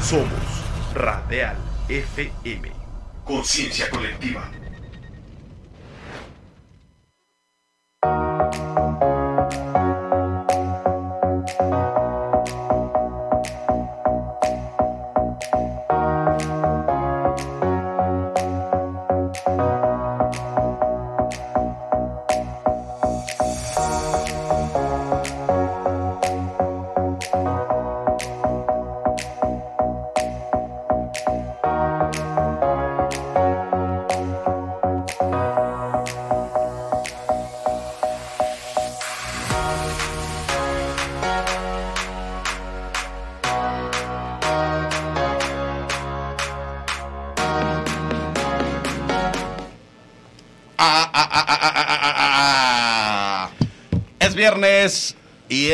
Somos 0.00 0.28
Radial 0.94 1.56
FM. 1.88 2.70
Conciencia 3.24 3.90
colectiva. 3.90 4.48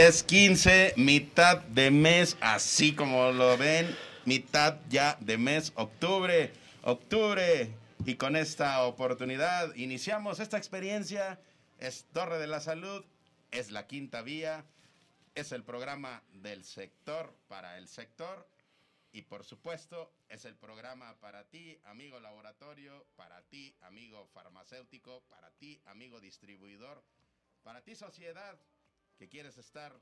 10, 0.00 0.22
15, 0.22 0.94
mitad 0.96 1.58
de 1.58 1.90
mes, 1.90 2.38
así 2.40 2.94
como 2.94 3.32
lo 3.32 3.58
ven, 3.58 3.94
mitad 4.24 4.78
ya 4.88 5.18
de 5.20 5.36
mes, 5.36 5.74
octubre, 5.74 6.54
octubre. 6.80 7.70
Y 8.06 8.14
con 8.14 8.34
esta 8.34 8.82
oportunidad 8.84 9.74
iniciamos 9.74 10.40
esta 10.40 10.56
experiencia. 10.56 11.38
Es 11.78 12.06
Torre 12.14 12.38
de 12.38 12.46
la 12.46 12.60
Salud, 12.60 13.04
es 13.50 13.72
la 13.72 13.86
quinta 13.86 14.22
vía, 14.22 14.64
es 15.34 15.52
el 15.52 15.64
programa 15.64 16.22
del 16.32 16.64
sector 16.64 17.34
para 17.46 17.76
el 17.76 17.86
sector. 17.86 18.48
Y 19.12 19.20
por 19.20 19.44
supuesto, 19.44 20.10
es 20.30 20.46
el 20.46 20.54
programa 20.54 21.14
para 21.20 21.44
ti, 21.44 21.78
amigo 21.84 22.20
laboratorio, 22.20 23.04
para 23.16 23.42
ti, 23.42 23.76
amigo 23.82 24.26
farmacéutico, 24.32 25.22
para 25.28 25.50
ti, 25.50 25.78
amigo 25.84 26.20
distribuidor, 26.20 27.02
para 27.62 27.82
ti, 27.82 27.94
sociedad, 27.94 28.58
que 29.20 29.28
quieres 29.28 29.58
estar 29.58 29.92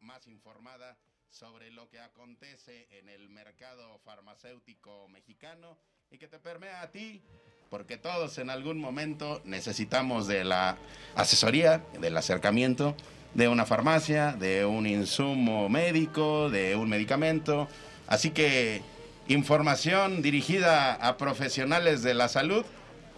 más 0.00 0.26
informada 0.26 0.98
sobre 1.30 1.70
lo 1.70 1.88
que 1.88 2.00
acontece 2.00 2.86
en 2.90 3.08
el 3.08 3.30
mercado 3.30 3.98
farmacéutico 4.04 5.08
mexicano 5.08 5.78
y 6.10 6.18
que 6.18 6.28
te 6.28 6.38
permea 6.38 6.82
a 6.82 6.90
ti, 6.90 7.22
porque 7.70 7.96
todos 7.96 8.36
en 8.36 8.50
algún 8.50 8.78
momento 8.78 9.40
necesitamos 9.46 10.26
de 10.26 10.44
la 10.44 10.76
asesoría, 11.14 11.78
del 11.98 12.14
acercamiento 12.18 12.94
de 13.32 13.48
una 13.48 13.64
farmacia, 13.64 14.32
de 14.32 14.66
un 14.66 14.86
insumo 14.86 15.70
médico, 15.70 16.50
de 16.50 16.76
un 16.76 16.90
medicamento. 16.90 17.68
Así 18.06 18.32
que 18.32 18.82
información 19.28 20.20
dirigida 20.20 20.92
a 20.92 21.16
profesionales 21.16 22.02
de 22.02 22.12
la 22.12 22.28
salud, 22.28 22.66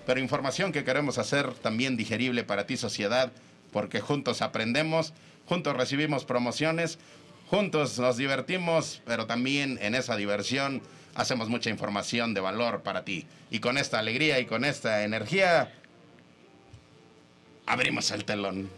pero 0.06 0.21
información 0.21 0.71
que 0.71 0.84
queremos 0.84 1.19
hacer 1.19 1.55
también 1.55 1.97
digerible 1.97 2.44
para 2.44 2.66
ti 2.66 2.77
sociedad 2.77 3.33
porque 3.72 4.00
juntos 4.00 4.43
aprendemos, 4.43 5.12
juntos 5.50 5.77
recibimos 5.77 6.25
promociones, 6.25 7.00
juntos 7.49 7.99
nos 7.99 8.16
divertimos, 8.16 9.03
pero 9.05 9.27
también 9.27 9.81
en 9.83 9.97
esa 9.97 10.15
diversión 10.15 10.81
hacemos 11.16 11.49
mucha 11.49 11.71
información 11.71 12.34
de 12.34 12.41
valor 12.41 12.83
para 12.83 13.05
ti. 13.05 13.27
Y 13.50 13.59
con 13.59 13.77
esta 13.77 13.99
alegría 13.99 14.39
y 14.39 14.47
con 14.47 14.65
esta 14.65 15.03
energía, 15.03 15.72
abrimos 17.66 18.12
el 18.12 18.25
telón. 18.25 18.71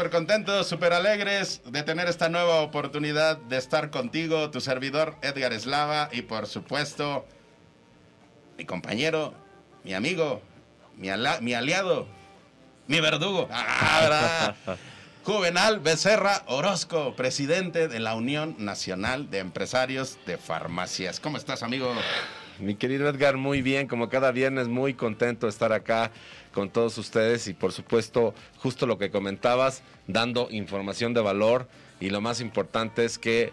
Súper 0.00 0.12
contentos, 0.12 0.66
súper 0.66 0.94
alegres 0.94 1.60
de 1.66 1.82
tener 1.82 2.08
esta 2.08 2.30
nueva 2.30 2.62
oportunidad 2.62 3.36
de 3.36 3.58
estar 3.58 3.90
contigo, 3.90 4.50
tu 4.50 4.62
servidor 4.62 5.14
Edgar 5.20 5.52
Eslava 5.52 6.08
y 6.10 6.22
por 6.22 6.46
supuesto 6.46 7.26
mi 8.56 8.64
compañero, 8.64 9.34
mi 9.84 9.92
amigo, 9.92 10.40
mi, 10.96 11.08
mi 11.42 11.52
aliado, 11.52 12.06
mi 12.86 12.98
verdugo. 13.00 13.46
Ah, 13.52 14.54
Juvenal 15.24 15.80
Becerra 15.80 16.44
Orozco, 16.46 17.14
presidente 17.14 17.86
de 17.86 18.00
la 18.00 18.14
Unión 18.14 18.56
Nacional 18.56 19.28
de 19.28 19.40
Empresarios 19.40 20.16
de 20.24 20.38
Farmacias. 20.38 21.20
¿Cómo 21.20 21.36
estás, 21.36 21.62
amigo? 21.62 21.92
Mi 22.60 22.74
querido 22.74 23.08
Edgar, 23.08 23.38
muy 23.38 23.62
bien, 23.62 23.88
como 23.88 24.10
cada 24.10 24.32
viernes, 24.32 24.68
muy 24.68 24.92
contento 24.92 25.46
de 25.46 25.50
estar 25.50 25.72
acá 25.72 26.10
con 26.52 26.68
todos 26.68 26.98
ustedes 26.98 27.48
y 27.48 27.54
por 27.54 27.72
supuesto 27.72 28.34
justo 28.58 28.86
lo 28.86 28.98
que 28.98 29.10
comentabas, 29.10 29.82
dando 30.06 30.48
información 30.50 31.14
de 31.14 31.22
valor 31.22 31.68
y 32.00 32.10
lo 32.10 32.20
más 32.20 32.40
importante 32.40 33.04
es 33.04 33.18
que 33.18 33.52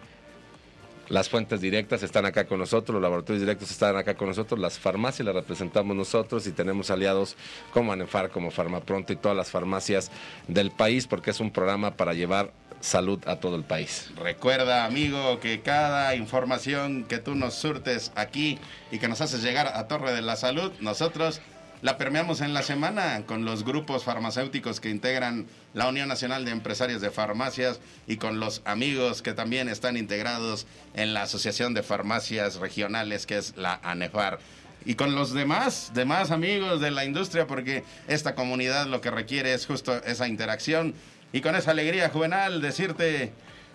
las 1.07 1.29
fuentes 1.29 1.61
directas 1.61 2.03
están 2.03 2.25
acá 2.25 2.47
con 2.47 2.59
nosotros, 2.59 2.93
los 2.93 3.01
laboratorios 3.01 3.39
directos 3.39 3.71
están 3.71 3.95
acá 3.95 4.15
con 4.15 4.27
nosotros, 4.27 4.59
las 4.59 4.77
farmacias 4.77 5.25
las 5.25 5.35
representamos 5.35 5.95
nosotros 5.95 6.45
y 6.47 6.51
tenemos 6.51 6.91
aliados 6.91 7.37
como 7.71 7.93
Anefar, 7.93 8.29
como 8.29 8.51
Farmapronto 8.51 9.13
y 9.13 9.15
todas 9.15 9.37
las 9.37 9.49
farmacias 9.49 10.11
del 10.49 10.69
país 10.71 11.07
porque 11.07 11.31
es 11.31 11.39
un 11.39 11.51
programa 11.51 11.95
para 11.95 12.13
llevar 12.13 12.51
salud 12.79 13.19
a 13.27 13.37
todo 13.37 13.55
el 13.55 13.63
país. 13.63 14.09
Recuerda, 14.15 14.85
amigo, 14.85 15.39
que 15.39 15.61
cada 15.61 16.15
información 16.15 17.05
que 17.05 17.17
tú 17.17 17.35
nos 17.35 17.55
surtes 17.55 18.11
aquí 18.15 18.59
y 18.91 18.99
que 18.99 19.07
nos 19.07 19.21
haces 19.21 19.43
llegar 19.43 19.67
a 19.67 19.87
Torre 19.87 20.13
de 20.13 20.21
la 20.21 20.35
Salud, 20.35 20.71
nosotros 20.79 21.41
la 21.81 21.97
permeamos 21.97 22.41
en 22.41 22.53
la 22.53 22.63
semana 22.63 23.23
con 23.27 23.45
los 23.45 23.63
grupos 23.63 24.03
farmacéuticos 24.03 24.79
que 24.79 24.89
integran 24.89 25.45
la 25.73 25.87
Unión 25.87 26.07
Nacional 26.07 26.43
de 26.43 26.51
Empresarios 26.51 27.01
de 27.01 27.11
Farmacias 27.11 27.79
y 28.07 28.17
con 28.17 28.39
los 28.39 28.61
amigos 28.65 29.21
que 29.21 29.33
también 29.33 29.69
están 29.69 29.95
integrados 29.95 30.65
en 30.95 31.13
la 31.13 31.23
Asociación 31.23 31.75
de 31.75 31.83
Farmacias 31.83 32.55
Regionales 32.55 33.27
que 33.27 33.37
es 33.37 33.55
la 33.57 33.79
ANEFAR. 33.83 34.39
Y 34.85 34.95
con 34.95 35.15
los 35.15 35.33
demás, 35.33 35.91
demás 35.93 36.31
amigos 36.31 36.79
de 36.79 36.91
la 36.91 37.03
industria, 37.03 37.45
porque 37.45 37.83
esta 38.07 38.35
comunidad 38.35 38.87
lo 38.87 39.01
que 39.01 39.11
requiere 39.11 39.53
es 39.53 39.65
justo 39.65 40.01
esa 40.03 40.29
interacción. 40.29 40.93
Y 41.33 41.41
con 41.41 41.55
esa 41.55 41.71
alegría 41.71 42.09
juvenal, 42.09 42.61
decirte, 42.61 43.31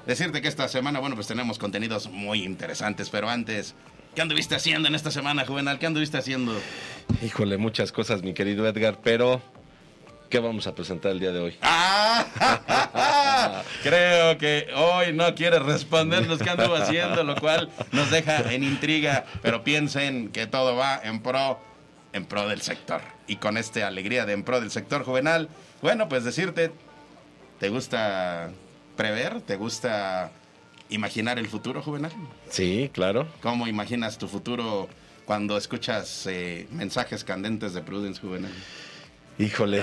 decirte 0.07 0.43
que 0.43 0.49
esta 0.49 0.69
semana, 0.69 1.01
bueno, 1.01 1.15
pues 1.15 1.27
tenemos 1.27 1.59
contenidos 1.59 2.09
muy 2.09 2.45
interesantes, 2.45 3.11
pero 3.11 3.29
antes, 3.29 3.75
¿Qué 4.15 4.21
anduviste 4.21 4.55
haciendo 4.55 4.89
en 4.89 4.95
esta 4.95 5.11
semana, 5.11 5.47
Juvenal? 5.47 5.79
¿Qué 5.79 5.87
anduviste 5.87 6.19
haciendo? 6.19 6.55
Híjole, 7.23 7.57
muchas 7.57 7.93
cosas, 7.93 8.23
mi 8.23 8.35
querido 8.35 8.69
Edgar, 8.69 8.99
pero 9.03 9.41
¿qué 10.29 10.39
vamos 10.39 10.67
a 10.67 10.75
presentar 10.75 11.13
el 11.13 11.21
día 11.21 11.33
de 11.33 11.41
hoy? 11.41 11.57
¡Ah! 11.63 13.63
Creo 13.83 14.37
que 14.37 14.69
hoy 14.77 15.15
no 15.15 15.35
quiere 15.35 15.61
respondernos 15.61 16.41
qué 16.41 16.51
anduvo 16.51 16.75
haciendo, 16.75 17.25
lo 17.25 17.37
cual 17.37 17.71
nos 17.91 18.11
deja 18.11 18.53
en 18.53 18.65
intriga, 18.65 19.25
pero 19.41 19.65
piensen 19.65 20.29
que 20.29 20.47
todo 20.47 20.77
va 20.77 21.01
en 21.03 21.23
pro, 21.23 21.59
en 22.13 22.27
pro 22.27 22.47
del 22.49 22.61
sector. 22.61 23.01
Y 23.27 23.37
con 23.37 23.57
esta 23.57 23.87
alegría 23.87 24.27
de 24.27 24.35
en 24.35 24.43
pro 24.43 24.61
del 24.61 24.71
sector 24.71 25.05
juvenal, 25.05 25.49
bueno, 25.81 26.11
pues 26.11 26.25
decirte, 26.25 26.71
¿te 27.63 27.69
gusta 27.69 28.51
prever? 28.97 29.41
¿Te 29.41 29.55
gusta 29.55 30.33
imaginar 30.91 31.39
el 31.39 31.47
futuro, 31.47 31.81
Juvenal? 31.81 32.11
Sí, 32.51 32.91
claro. 32.93 33.29
¿Cómo 33.41 33.69
imaginas 33.69 34.19
tu 34.19 34.27
futuro 34.27 34.89
cuando 35.27 35.57
escuchas 35.57 36.27
eh, 36.27 36.67
mensajes 36.73 37.23
candentes 37.23 37.73
de 37.73 37.83
Prudence, 37.83 38.21
Juvenal? 38.21 38.51
Híjole. 39.39 39.81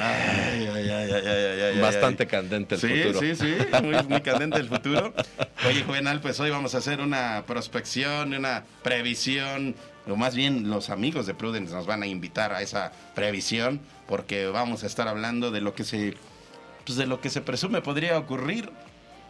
Bastante 1.80 2.28
candente 2.28 2.76
el 2.76 2.81
futuro. 2.81 3.20
Sí, 3.22 3.36
sí, 3.38 3.56
muy, 3.82 3.96
muy 4.10 4.20
candente 4.20 4.60
el 4.60 4.68
futuro. 4.68 5.14
Oye, 5.66 5.82
Juvenal, 5.84 6.20
pues 6.20 6.38
hoy 6.42 6.50
vamos 6.50 6.75
a 6.75 6.80
hacer 6.80 7.00
una 7.00 7.46
prospección, 7.48 8.34
una 8.34 8.66
previsión, 8.84 9.74
o 10.06 10.18
más 10.18 10.36
bien 10.36 10.70
los 10.70 10.90
amigos 10.90 11.28
de 11.28 11.34
Prudence 11.34 11.74
nos 11.74 11.86
van 11.86 12.04
a 12.04 12.08
invitar 12.08 12.52
a 12.52 12.62
esa 12.62 12.92
previsión, 13.16 13.80
porque 14.06 14.48
vamos 14.48 14.84
a 14.84 14.88
estar 14.88 15.08
hablando 15.08 15.50
de 15.50 15.62
lo 15.62 15.74
que 15.74 15.86
se, 15.86 16.18
pues 16.89 16.97
de 16.97 17.06
lo 17.06 17.21
que 17.21 17.30
se 17.30 17.41
presume 17.41 17.81
podría 17.81 18.18
ocurrir 18.18 18.68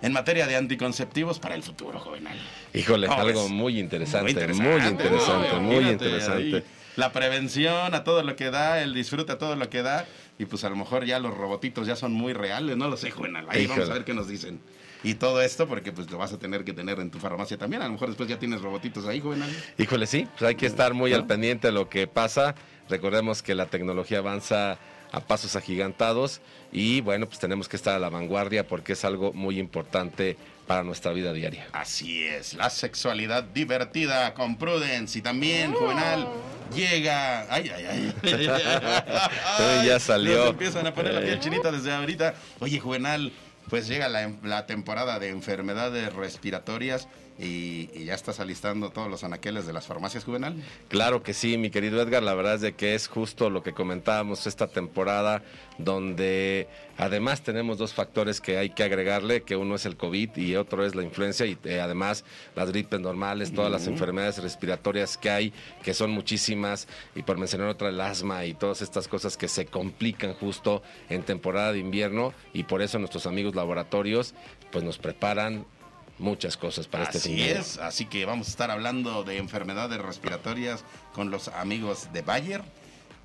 en 0.01 0.13
materia 0.13 0.47
de 0.47 0.55
anticonceptivos 0.55 1.39
para 1.39 1.55
el 1.55 1.63
futuro, 1.63 1.99
Juvenal. 1.99 2.37
Híjole, 2.73 3.07
¿Cómo 3.07 3.19
algo 3.19 3.49
muy 3.49 3.81
interesante, 3.81 4.31
muy 4.31 4.31
interesante, 4.31 5.03
interesante, 5.03 5.49
¿no? 5.55 5.59
muy 5.59 5.89
interesante. 5.89 6.55
ahí, 6.55 6.63
la 6.95 7.11
prevención 7.11 7.93
a 7.93 8.05
todo 8.05 8.23
lo 8.23 8.37
que 8.37 8.49
da, 8.49 8.81
el 8.81 8.93
disfrute 8.93 9.33
a 9.33 9.37
todo 9.37 9.57
lo 9.57 9.69
que 9.69 9.81
da. 9.81 10.05
Y 10.37 10.45
pues 10.45 10.63
a 10.63 10.69
lo 10.69 10.77
mejor 10.77 11.03
ya 11.03 11.19
los 11.19 11.35
robotitos 11.35 11.85
ya 11.85 11.97
son 11.97 12.13
muy 12.13 12.31
reales, 12.31 12.77
no 12.77 12.87
lo 12.87 12.95
sé, 12.95 13.11
Juvenal. 13.11 13.45
Ahí 13.49 13.67
vamos 13.67 13.89
a 13.89 13.93
ver 13.93 14.05
qué 14.05 14.13
nos 14.13 14.29
dicen. 14.29 14.61
Y 15.03 15.15
todo 15.15 15.41
esto 15.41 15.67
porque 15.67 15.91
pues 15.91 16.09
lo 16.09 16.17
vas 16.17 16.31
a 16.31 16.39
tener 16.39 16.63
que 16.63 16.71
tener 16.71 17.01
en 17.01 17.11
tu 17.11 17.19
farmacia 17.19 17.57
también. 17.57 17.81
A 17.81 17.87
lo 17.87 17.91
mejor 17.91 18.07
después 18.07 18.29
ya 18.29 18.39
tienes 18.39 18.61
robotitos 18.61 19.05
ahí, 19.05 19.19
Juvenal. 19.19 19.49
Híjole, 19.77 20.07
sí, 20.07 20.29
pues 20.37 20.47
hay 20.47 20.55
que 20.55 20.65
estar 20.65 20.93
muy 20.93 21.11
al 21.11 21.27
pendiente 21.27 21.67
de 21.67 21.73
lo 21.73 21.89
que 21.89 22.07
pasa. 22.07 22.55
Recordemos 22.87 23.43
que 23.43 23.53
la 23.53 23.65
tecnología 23.65 24.19
avanza 24.19 24.79
a 25.11 25.19
pasos 25.21 25.55
agigantados 25.55 26.41
y 26.71 27.01
bueno, 27.01 27.25
pues 27.25 27.39
tenemos 27.39 27.67
que 27.67 27.75
estar 27.75 27.95
a 27.95 27.99
la 27.99 28.09
vanguardia 28.09 28.67
porque 28.67 28.93
es 28.93 29.03
algo 29.05 29.33
muy 29.33 29.59
importante 29.59 30.37
para 30.67 30.83
nuestra 30.83 31.11
vida 31.13 31.33
diaria. 31.33 31.67
Así 31.73 32.23
es, 32.23 32.53
la 32.53 32.69
sexualidad 32.69 33.43
divertida 33.43 34.33
con 34.35 34.57
Prudence 34.57 35.17
y 35.17 35.21
también, 35.21 35.73
Juvenal, 35.73 36.27
llega. 36.75 37.51
Ay, 37.51 37.71
ay, 37.75 37.85
ay. 37.89 38.13
Ay, 39.57 39.87
ya 39.87 39.99
salió. 39.99 40.37
Nos 40.37 40.49
empiezan 40.51 40.85
a 40.85 40.93
poner 40.93 41.13
la 41.13 41.21
piel 41.21 41.39
chinita 41.39 41.71
desde 41.71 41.91
ahorita. 41.91 42.35
Oye, 42.59 42.79
Juvenal, 42.79 43.31
pues 43.67 43.87
llega 43.87 44.09
la, 44.09 44.31
la 44.43 44.67
temporada 44.67 45.17
de 45.17 45.29
enfermedades 45.29 46.13
respiratorias 46.13 47.07
y, 47.39 47.89
y 47.93 48.05
ya 48.05 48.13
estás 48.13 48.39
alistando 48.39 48.89
todos 48.89 49.09
los 49.09 49.23
anaqueles 49.23 49.65
de 49.65 49.73
las 49.73 49.87
farmacias, 49.87 50.25
Juvenal. 50.25 50.61
Claro 50.89 51.23
que 51.23 51.33
sí, 51.33 51.57
mi 51.57 51.69
querido 51.69 52.01
Edgar, 52.01 52.21
la 52.21 52.33
verdad 52.33 52.55
es 52.55 52.61
de 52.61 52.73
que 52.73 52.95
es 52.95 53.07
justo 53.07 53.49
lo 53.49 53.63
que 53.63 53.73
comentábamos 53.73 54.45
esta 54.45 54.67
temporada, 54.67 55.41
donde 55.77 56.67
además 56.97 57.41
tenemos 57.41 57.77
dos 57.77 57.93
factores 57.93 58.41
que 58.41 58.57
hay 58.57 58.71
que 58.71 58.83
agregarle, 58.83 59.43
que 59.43 59.55
uno 59.55 59.75
es 59.75 59.85
el 59.85 59.95
COVID 59.95 60.35
y 60.35 60.57
otro 60.57 60.85
es 60.85 60.95
la 60.95 61.03
influencia 61.03 61.45
y 61.45 61.57
eh, 61.63 61.79
además 61.79 62.25
las 62.55 62.71
gripes 62.71 62.99
normales, 62.99 63.53
todas 63.53 63.71
las 63.71 63.87
enfermedades 63.87 64.43
respiratorias 64.43 65.17
que 65.17 65.29
hay, 65.29 65.53
que 65.81 65.93
son 65.93 66.11
muchísimas, 66.11 66.87
y 67.15 67.23
por 67.23 67.37
mencionar 67.37 67.69
otra, 67.69 67.89
el 67.89 68.01
asma 68.01 68.45
y 68.45 68.53
todas 68.53 68.81
estas 68.81 69.07
cosas 69.07 69.37
que 69.37 69.47
se 69.47 69.65
complican 69.65 70.33
justo 70.33 70.83
en 71.09 71.23
temporada 71.23 71.71
de 71.71 71.79
invierno 71.79 72.33
y 72.53 72.63
por 72.63 72.81
eso 72.81 72.99
nuestros 72.99 73.25
amigos 73.25 73.55
laboratorios 73.55 74.33
pues 74.71 74.83
nos 74.83 74.97
preparan 74.97 75.65
muchas 76.19 76.57
cosas 76.57 76.87
para 76.87 77.05
este 77.05 77.19
fin 77.19 77.37
de 77.37 77.51
es, 77.53 77.77
así 77.77 78.05
que 78.05 78.25
vamos 78.25 78.47
a 78.47 78.49
estar 78.51 78.71
hablando 78.71 79.23
de 79.23 79.37
enfermedades 79.37 79.99
respiratorias 79.99 80.83
con 81.13 81.31
los 81.31 81.47
amigos 81.49 82.09
de 82.13 82.21
Bayer. 82.21 82.61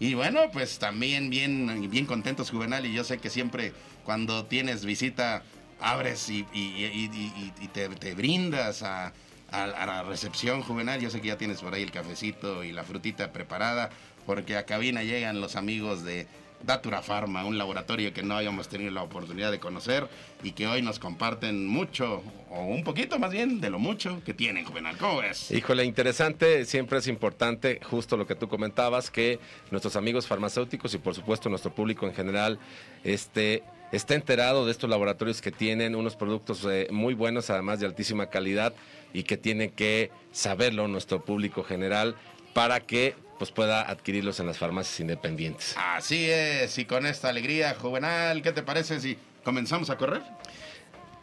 Y 0.01 0.15
bueno, 0.15 0.41
pues 0.53 0.79
también 0.79 1.31
bien, 1.31 1.89
bien 1.91 2.07
contentos, 2.07 2.51
Juvenal, 2.51 2.85
y 2.87 2.93
yo 2.93 3.05
sé 3.05 3.19
que 3.19 3.31
siempre 3.31 3.73
cuando 4.05 4.45
tienes 4.47 4.85
visita 4.85 5.43
abres 5.81 6.29
y, 6.29 6.47
y- 6.53 6.85
y- 6.85 7.11
y- 7.15 7.53
y 7.65 7.69
te, 7.69 7.89
te 7.91 8.15
brindas 8.15 8.83
a, 8.83 9.13
a- 9.51 9.65
a 9.65 9.87
la 9.87 10.03
recepción, 10.03 10.63
Juvenal. 10.63 11.01
Yo 11.01 11.11
sé 11.11 11.21
que 11.21 11.29
ya 11.29 11.39
tienes 11.39 11.61
por 11.61 11.75
ahí 11.75 11.83
el 11.83 11.91
cafecito 11.93 12.65
y 12.65 12.73
la 12.73 12.85
frutita 12.85 13.33
preparada, 13.33 13.91
porque 14.27 14.57
a 14.57 14.65
cabina 14.67 15.03
llegan 15.03 15.41
los 15.41 15.57
amigos 15.57 16.05
de 16.05 16.27
Datura 16.65 17.03
Pharma, 17.03 17.45
un 17.45 17.59
laboratorio 17.59 18.13
que 18.13 18.23
no 18.23 18.37
habíamos 18.37 18.69
tenido 18.69 18.91
la 18.91 19.03
oportunidad 19.03 19.51
de 19.51 19.59
conocer 19.59 20.09
y 20.43 20.53
que 20.53 20.67
hoy 20.67 20.83
nos 20.83 20.99
comparten 20.99 21.67
mucho, 21.67 22.23
o 22.51 22.65
un 22.65 22.85
poquito 22.85 23.19
más 23.19 23.33
bien, 23.33 23.61
de 23.61 23.71
lo 23.71 23.79
mucho 23.79 24.23
que 24.25 24.35
tienen, 24.35 24.65
Juvenal. 24.65 24.97
¿Cómo 24.97 25.19
ves? 25.19 25.51
Híjole, 25.51 25.85
interesante, 25.85 26.65
siempre 26.65 26.99
es 26.99 27.09
importante, 27.09 27.81
justo 27.83 28.17
lo 28.17 28.27
que 28.27 28.35
tú 28.35 28.49
comentabas, 28.49 29.11
que 29.11 29.39
nuestros 29.71 29.97
amigos 29.97 30.27
farmacéuticos 30.27 30.95
y 30.95 30.99
por 30.99 31.15
supuesto 31.15 31.49
nuestro 31.49 31.75
público 31.75 32.07
en 32.07 32.15
general 32.15 32.59
este, 33.03 33.63
esté 33.93 34.15
enterado 34.15 34.65
de 34.65 34.73
estos 34.73 34.89
laboratorios 34.89 35.41
que 35.41 35.53
tienen 35.53 35.95
unos 35.95 36.17
productos 36.17 36.67
eh, 36.71 36.89
muy 36.91 37.15
buenos, 37.15 37.51
además 37.51 37.81
de 37.81 37.87
altísima 37.87 38.27
calidad, 38.27 38.75
y 39.13 39.23
que 39.25 39.37
tiene 39.37 39.71
que 39.71 40.11
saberlo 40.33 40.89
nuestro 40.89 41.25
público 41.25 41.63
general 41.63 42.17
para 42.53 42.81
que 42.81 43.15
pues, 43.39 43.51
pueda 43.51 43.83
adquirirlos 43.83 44.41
en 44.41 44.47
las 44.47 44.59
farmacias 44.59 45.01
independientes. 45.01 45.75
Así 45.77 46.31
es, 46.31 46.79
y 46.79 46.85
con 46.85 47.07
esta 47.07 47.29
alegría, 47.29 47.75
Juvenal, 47.75 48.43
¿qué 48.43 48.53
te 48.53 48.63
parece 48.63 49.01
si 49.01 49.19
comenzamos 49.43 49.91
a 49.91 49.97
correr? 49.97 50.23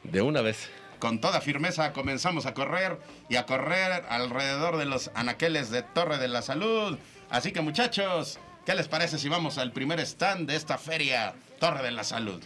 De 0.03 0.21
una 0.21 0.41
vez. 0.41 0.69
Con 0.99 1.19
toda 1.19 1.41
firmeza 1.41 1.93
comenzamos 1.93 2.45
a 2.45 2.53
correr 2.53 2.99
y 3.27 3.35
a 3.35 3.47
correr 3.47 4.05
alrededor 4.07 4.77
de 4.77 4.85
los 4.85 5.09
anaqueles 5.15 5.71
de 5.71 5.81
Torre 5.81 6.19
de 6.19 6.27
la 6.27 6.43
Salud. 6.43 6.97
Así 7.31 7.51
que 7.51 7.61
muchachos, 7.61 8.37
¿qué 8.67 8.75
les 8.75 8.87
parece 8.87 9.17
si 9.17 9.27
vamos 9.27 9.57
al 9.57 9.71
primer 9.71 9.99
stand 9.99 10.47
de 10.47 10.55
esta 10.55 10.77
feria, 10.77 11.33
Torre 11.59 11.81
de 11.81 11.91
la 11.91 12.03
Salud? 12.03 12.43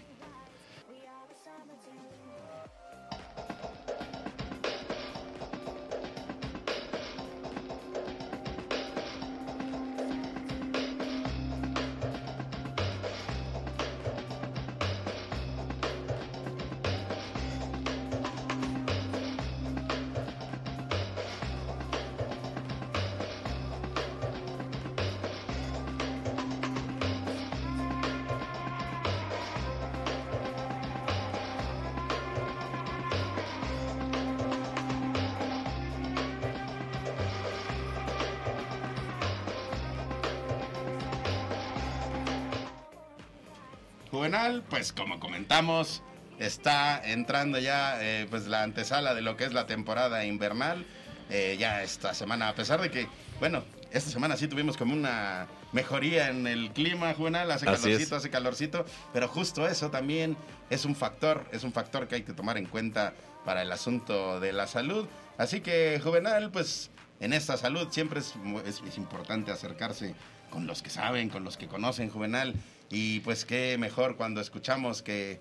Juvenal, 44.19 44.63
pues 44.69 44.93
como 44.93 45.19
comentamos, 45.19 46.01
está 46.39 47.01
entrando 47.03 47.60
ya 47.60 48.01
eh, 48.01 48.27
pues 48.29 48.48
la 48.48 48.63
antesala 48.63 49.13
de 49.13 49.22
lo 49.22 49.36
que 49.36 49.43
es 49.43 49.51
la 49.53 49.65
temporada 49.67 50.24
invernal. 50.24 50.86
Eh, 51.29 51.57
ya 51.60 51.84
esta 51.84 52.13
semana, 52.13 52.48
a 52.48 52.55
pesar 52.55 52.79
de 52.79 52.89
que, 52.89 53.10
bueno, 53.41 53.65
esta 53.91 54.10
semana 54.10 54.38
sí 54.38 54.48
tuvimos 54.48 54.77
como 54.77 54.93
una 54.93 55.48
mejoría 55.74 56.29
en 56.29 56.48
el 56.48 56.72
clima, 56.72 57.13
Juvenal, 57.13 57.51
hace 57.51 57.67
Así 57.67 57.81
calorcito, 57.84 58.15
es. 58.15 58.19
hace 58.22 58.29
calorcito, 58.29 58.86
pero 59.12 59.27
justo 59.27 59.67
eso 59.67 59.91
también 59.91 60.38
es 60.69 60.86
un 60.86 60.95
factor, 60.95 61.43
es 61.51 61.65
un 61.65 61.74
factor 61.74 62.07
que 62.07 62.15
hay 62.15 62.22
que 62.24 62.31
tomar 62.31 62.57
en 62.57 62.67
cuenta 62.67 63.13
para 63.43 63.63
el 63.63 63.72
asunto 63.74 64.39
de 64.39 64.53
la 64.53 64.67
salud. 64.67 65.07
Así 65.38 65.60
que, 65.60 66.00
Juvenal, 66.01 66.51
pues 66.51 66.89
en 67.19 67.34
esta 67.34 67.57
salud 67.57 67.89
siempre 67.91 68.22
es, 68.22 68.34
es- 68.65 68.81
es 68.88 68.98
importante 68.98 69.51
acercarse 69.51 70.15
con 70.51 70.67
los 70.67 70.81
que 70.81 70.89
saben, 70.89 71.27
con 71.29 71.43
los 71.43 71.57
que 71.57 71.67
conocen, 71.67 72.10
Juvenal. 72.10 72.53
Y 72.89 73.20
pues 73.22 73.46
qué 73.46 73.77
mejor 73.77 74.15
cuando 74.15 74.42
escuchamos 74.42 75.01
que 75.01 75.39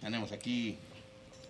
tenemos 0.00 0.32
aquí, 0.32 0.78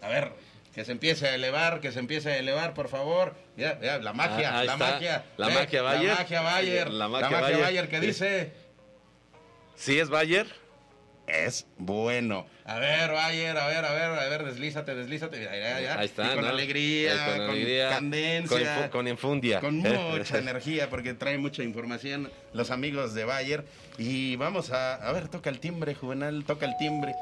a 0.01 0.09
ver, 0.09 0.33
que 0.75 0.85
se 0.85 0.93
empiece 0.93 1.29
a 1.29 1.35
elevar, 1.35 1.81
que 1.81 1.93
se 1.93 1.99
empiece 2.01 2.33
a 2.33 2.39
elevar, 2.39 2.75
por 2.75 2.89
favor. 2.89 3.35
Mira, 3.57 3.79
mira, 3.81 3.99
la 3.99 4.13
magia, 4.13 4.59
Ah, 4.59 4.65
la 4.65 4.77
magia. 4.77 5.25
La 5.37 5.49
magia 5.49 5.83
Bayer. 5.83 6.09
La 6.11 6.15
magia 6.17 6.41
Bayer. 6.41 6.91
La 6.91 7.09
magia 7.09 7.41
Bayer. 7.41 7.61
Bayer 7.61 7.89
que 7.89 8.01
dice... 8.01 8.53
¿Sí 9.77 9.99
es 9.99 10.09
Bayer? 10.11 10.47
Es 11.27 11.67
bueno. 11.79 12.47
A 12.65 12.79
ver, 12.79 13.11
Bayer, 13.13 13.57
a 13.57 13.67
ver, 13.67 13.85
a 13.85 13.93
ver, 13.93 14.05
a 14.19 14.29
ver, 14.29 14.45
deslízate, 14.45 14.95
deslízate. 14.95 15.39
Mira, 15.39 15.57
ya, 15.57 15.81
ya. 15.81 15.99
Ahí 15.99 16.07
está, 16.07 16.33
Y 16.33 16.35
con 16.35 16.45
¿no? 16.45 16.51
alegría, 16.51 17.27
con, 17.27 17.41
alegría, 17.43 17.89
candencia. 17.91 18.49
Con, 18.49 18.61
infu- 18.63 18.91
con 18.91 19.09
infundia. 19.09 19.61
Con 19.61 19.77
mucha 20.11 20.39
energía, 20.39 20.89
porque 20.91 21.15
trae 21.15 21.39
mucha 21.39 21.63
información 21.63 22.31
los 22.53 22.71
amigos 22.71 23.15
de 23.15 23.25
Bayer. 23.25 23.65
Y 23.99 24.37
vamos 24.37 24.71
a, 24.71 24.95
a 24.95 25.13
ver, 25.13 25.29
toca 25.29 25.51
el 25.51 25.59
timbre, 25.61 25.95
Juvenal, 25.95 26.45
toca 26.47 26.67
el 26.67 26.77
timbre. 26.77 27.15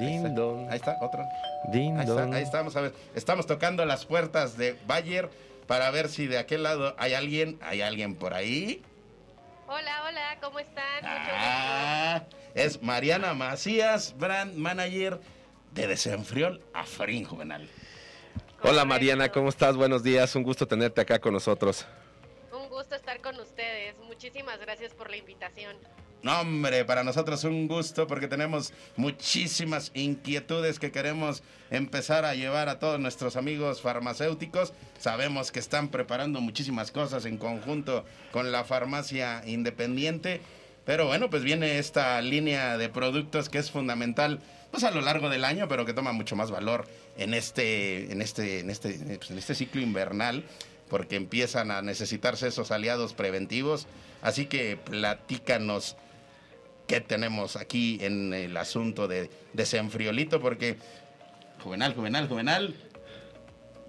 Ahí 0.00 0.06
está, 0.16 0.28
Ding 0.28 0.34
dong. 0.34 0.68
Ahí 0.70 0.76
está, 0.76 0.96
otro. 1.02 1.22
Ding 1.72 1.98
Ahí, 1.98 2.08
está, 2.08 2.24
ahí 2.24 2.42
estamos, 2.42 2.76
a 2.76 2.80
ver. 2.80 2.92
Estamos 3.14 3.46
tocando 3.46 3.84
las 3.84 4.06
puertas 4.06 4.56
de 4.56 4.76
Bayer 4.86 5.28
para 5.66 5.90
ver 5.90 6.08
si 6.08 6.26
de 6.26 6.38
aquel 6.38 6.62
lado 6.62 6.94
hay 6.98 7.14
alguien, 7.14 7.58
hay 7.62 7.82
alguien 7.82 8.14
por 8.14 8.34
ahí. 8.34 8.82
Hola, 9.66 10.02
hola, 10.08 10.36
¿cómo 10.40 10.58
están? 10.58 11.02
Mucho 11.02 12.22
gusto. 12.24 12.41
Es 12.54 12.82
Mariana 12.82 13.32
Macías, 13.32 14.14
brand 14.18 14.54
manager 14.54 15.18
de 15.72 15.86
Desenfriol 15.86 16.60
a 16.74 16.84
Frin 16.84 17.24
Juvenal. 17.24 17.66
Hola 18.62 18.84
Mariana, 18.84 19.32
¿cómo 19.32 19.48
estás? 19.48 19.74
Buenos 19.74 20.02
días, 20.02 20.36
un 20.36 20.42
gusto 20.42 20.68
tenerte 20.68 21.00
acá 21.00 21.18
con 21.18 21.32
nosotros. 21.32 21.86
Un 22.52 22.68
gusto 22.68 22.94
estar 22.94 23.22
con 23.22 23.40
ustedes. 23.40 23.96
Muchísimas 24.06 24.60
gracias 24.60 24.92
por 24.92 25.08
la 25.08 25.16
invitación. 25.16 25.76
No, 26.22 26.40
hombre, 26.40 26.84
para 26.84 27.02
nosotros 27.02 27.42
un 27.44 27.66
gusto 27.66 28.06
porque 28.06 28.28
tenemos 28.28 28.72
muchísimas 28.96 29.90
inquietudes 29.94 30.78
que 30.78 30.92
queremos 30.92 31.42
empezar 31.70 32.24
a 32.26 32.34
llevar 32.34 32.68
a 32.68 32.78
todos 32.78 33.00
nuestros 33.00 33.36
amigos 33.36 33.80
farmacéuticos. 33.80 34.74
Sabemos 34.98 35.50
que 35.50 35.58
están 35.58 35.88
preparando 35.88 36.40
muchísimas 36.40 36.92
cosas 36.92 37.24
en 37.24 37.38
conjunto 37.38 38.04
con 38.30 38.52
la 38.52 38.62
farmacia 38.62 39.42
independiente. 39.46 40.42
Pero 40.84 41.06
bueno, 41.06 41.30
pues 41.30 41.42
viene 41.44 41.78
esta 41.78 42.20
línea 42.20 42.76
de 42.76 42.88
productos 42.88 43.48
que 43.48 43.58
es 43.58 43.70
fundamental 43.70 44.40
pues 44.72 44.84
a 44.84 44.90
lo 44.90 45.02
largo 45.02 45.28
del 45.28 45.44
año, 45.44 45.68
pero 45.68 45.84
que 45.84 45.92
toma 45.92 46.12
mucho 46.12 46.34
más 46.34 46.50
valor 46.50 46.88
en 47.18 47.34
este, 47.34 48.10
en 48.10 48.22
este, 48.22 48.60
en 48.60 48.70
este, 48.70 48.94
pues, 49.18 49.30
en 49.30 49.38
este 49.38 49.54
ciclo 49.54 49.82
invernal, 49.82 50.44
porque 50.88 51.16
empiezan 51.16 51.70
a 51.70 51.82
necesitarse 51.82 52.48
esos 52.48 52.70
aliados 52.70 53.12
preventivos. 53.12 53.86
Así 54.22 54.46
que 54.46 54.78
platícanos 54.78 55.96
qué 56.86 57.00
tenemos 57.02 57.56
aquí 57.56 57.98
en 58.00 58.32
el 58.32 58.56
asunto 58.56 59.08
de 59.08 59.30
desenfriolito, 59.52 60.40
porque 60.40 60.78
Juvenal, 61.62 61.94
Juvenal, 61.94 62.28
Juvenal. 62.28 62.74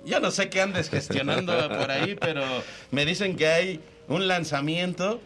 Yo 0.06 0.20
no 0.20 0.32
sé 0.32 0.50
qué 0.50 0.62
andes 0.62 0.90
gestionando 0.90 1.54
por 1.70 1.90
ahí, 1.92 2.16
pero 2.16 2.44
me 2.92 3.06
dicen 3.06 3.38
que 3.38 3.48
hay 3.48 3.80
un 4.10 4.28
lanzamiento 4.28 5.22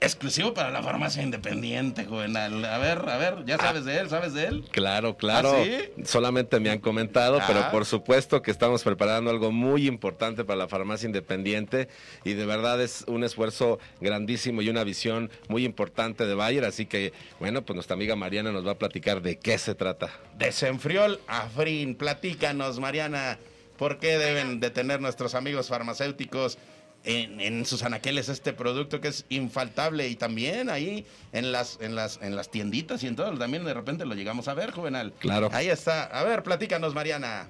exclusivo 0.00 0.54
para 0.54 0.70
la 0.70 0.82
farmacia 0.82 1.22
independiente, 1.22 2.04
Juvenal. 2.06 2.64
A 2.64 2.78
ver, 2.78 2.98
a 3.08 3.16
ver, 3.18 3.44
¿ya 3.44 3.58
sabes 3.58 3.84
de 3.84 3.98
él? 3.98 4.08
¿Sabes 4.08 4.32
de 4.34 4.44
él? 4.46 4.64
Claro, 4.70 5.16
claro. 5.16 5.54
¿Ah, 5.58 5.64
sí? 5.64 6.04
Solamente 6.04 6.58
me 6.58 6.70
han 6.70 6.78
comentado, 6.78 7.38
Ah. 7.40 7.44
pero 7.46 7.70
por 7.70 7.84
supuesto 7.84 8.40
que 8.42 8.50
estamos 8.50 8.82
preparando 8.82 9.30
algo 9.30 9.52
muy 9.52 9.86
importante 9.86 10.44
para 10.44 10.56
la 10.56 10.68
farmacia 10.68 11.06
independiente 11.06 11.88
y 12.24 12.32
de 12.32 12.46
verdad 12.46 12.80
es 12.80 13.04
un 13.08 13.24
esfuerzo 13.24 13.78
grandísimo 14.00 14.62
y 14.62 14.68
una 14.70 14.84
visión 14.84 15.30
muy 15.48 15.64
importante 15.64 16.26
de 16.26 16.34
Bayer. 16.34 16.64
Así 16.64 16.86
que, 16.86 17.12
bueno, 17.38 17.62
pues 17.62 17.74
nuestra 17.74 17.94
amiga 17.94 18.16
Mariana 18.16 18.52
nos 18.52 18.66
va 18.66 18.72
a 18.72 18.78
platicar 18.78 19.20
de 19.22 19.38
qué 19.38 19.58
se 19.58 19.74
trata. 19.74 20.10
Desenfriol 20.38 21.20
Afrin, 21.26 21.94
platícanos, 21.94 22.80
Mariana, 22.80 23.38
¿por 23.76 23.98
qué 23.98 24.16
deben 24.18 24.60
de 24.60 24.70
tener 24.70 25.00
nuestros 25.00 25.34
amigos 25.34 25.68
farmacéuticos 25.68 26.58
en, 27.04 27.40
en 27.40 27.64
sus 27.66 27.82
anaqueles 27.82 28.28
este 28.28 28.52
producto 28.52 29.00
que 29.00 29.08
es 29.08 29.24
infaltable 29.28 30.08
y 30.08 30.16
también 30.16 30.68
ahí 30.70 31.06
en 31.32 31.52
las, 31.52 31.78
en 31.80 31.94
las, 31.94 32.18
en 32.22 32.36
las 32.36 32.50
tienditas 32.50 33.02
y 33.02 33.06
en 33.06 33.16
todo, 33.16 33.36
también 33.38 33.64
de 33.64 33.74
repente 33.74 34.04
lo 34.04 34.14
llegamos 34.14 34.48
a 34.48 34.54
ver, 34.54 34.70
Juvenal. 34.70 35.12
Claro. 35.18 35.48
Ahí 35.52 35.68
está. 35.68 36.04
A 36.04 36.24
ver, 36.24 36.42
platícanos, 36.42 36.94
Mariana. 36.94 37.48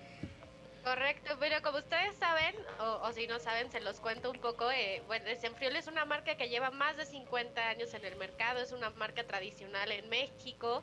Correcto, 0.84 1.36
pero 1.38 1.60
como 1.62 1.78
ustedes 1.78 2.16
saben, 2.16 2.54
o, 2.78 3.00
o 3.02 3.12
si 3.12 3.26
no 3.26 3.38
saben, 3.38 3.70
se 3.70 3.80
los 3.80 4.00
cuento 4.00 4.30
un 4.30 4.40
poco. 4.40 4.70
Eh, 4.70 5.02
bueno, 5.06 5.26
Desenfriol 5.26 5.76
es 5.76 5.86
una 5.86 6.06
marca 6.06 6.36
que 6.36 6.48
lleva 6.48 6.70
más 6.70 6.96
de 6.96 7.04
50 7.04 7.68
años 7.68 7.92
en 7.92 8.04
el 8.04 8.16
mercado, 8.16 8.60
es 8.60 8.72
una 8.72 8.90
marca 8.90 9.24
tradicional 9.26 9.92
en 9.92 10.08
México. 10.08 10.82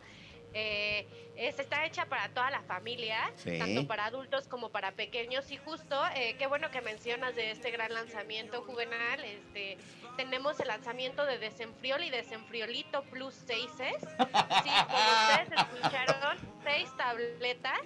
Eh, 0.54 1.06
es- 1.36 1.60
está 1.60 1.86
hecha 1.86 2.06
para 2.06 2.30
toda 2.30 2.50
la 2.50 2.62
familia, 2.64 3.32
Sí. 3.36 3.60
tanto 3.60 3.86
para 3.86 4.06
adultos 4.06 4.48
como 4.48 4.70
para 4.70 4.92
pequeños. 4.94 5.52
Y 5.52 5.58
justo, 5.58 6.02
eh, 6.16 6.36
qué 6.40 6.48
bueno 6.48 6.72
que 6.72 6.82
mencionas 6.82 7.36
de 7.36 7.52
este 7.52 7.70
gran 7.70 7.94
lanzamiento 7.94 8.64
juvenal. 8.64 9.24
Este, 9.24 9.78
tenemos 10.16 10.60
el 10.60 10.68
lanzamiento 10.70 11.26
de 11.26 11.38
Desenfriol 11.38 12.04
y 12.04 12.10
Desenfriolito 12.10 13.04
Plus 13.04 13.36
6 13.46 13.70
Sí, 13.78 13.86
como 14.18 15.10
ustedes 15.44 15.52
escucharon, 15.52 16.38
seis 16.64 16.90
tabletas 16.98 17.80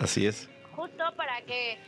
Así 0.00 0.26
es. 0.26 0.48
justo 0.74 1.04
para 1.16 1.42
que 1.42 1.78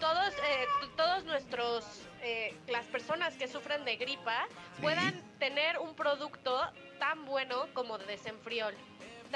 todos 0.00 0.34
eh, 0.34 0.66
todos 0.96 1.24
nuestros 1.24 1.84
eh, 2.22 2.54
las 2.68 2.86
personas 2.86 3.36
que 3.36 3.46
sufren 3.46 3.84
de 3.84 3.96
gripa 3.96 4.46
Sí. 4.76 4.82
puedan 4.82 5.22
tener 5.38 5.78
un 5.78 5.94
producto 5.94 6.60
tan 6.98 7.24
bueno 7.26 7.68
como 7.74 7.98
Desenfriol. 7.98 8.74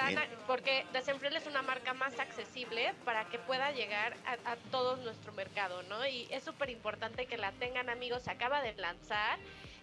A- 0.01 0.47
porque 0.47 0.85
Desenfriol 0.93 1.37
es 1.37 1.47
una 1.47 1.63
marca 1.63 1.95
más 1.95 2.19
accesible 2.19 2.93
para 3.05 3.25
que 3.29 3.39
pueda 3.39 3.71
llegar 3.73 4.17
a, 4.27 4.53
a 4.53 4.57
todo 4.71 4.97
nuestro 4.97 5.33
mercado, 5.33 5.83
¿no? 5.85 6.07
Y 6.07 6.27
es 6.31 6.45
súper 6.45 6.71
importante 6.71 7.27
que 7.27 7.37
la 7.37 7.53
tengan, 7.53 7.89
amigos. 7.91 8.23
Se 8.23 8.31
acaba 8.31 8.63
de 8.63 8.75
lanzar. 8.75 9.39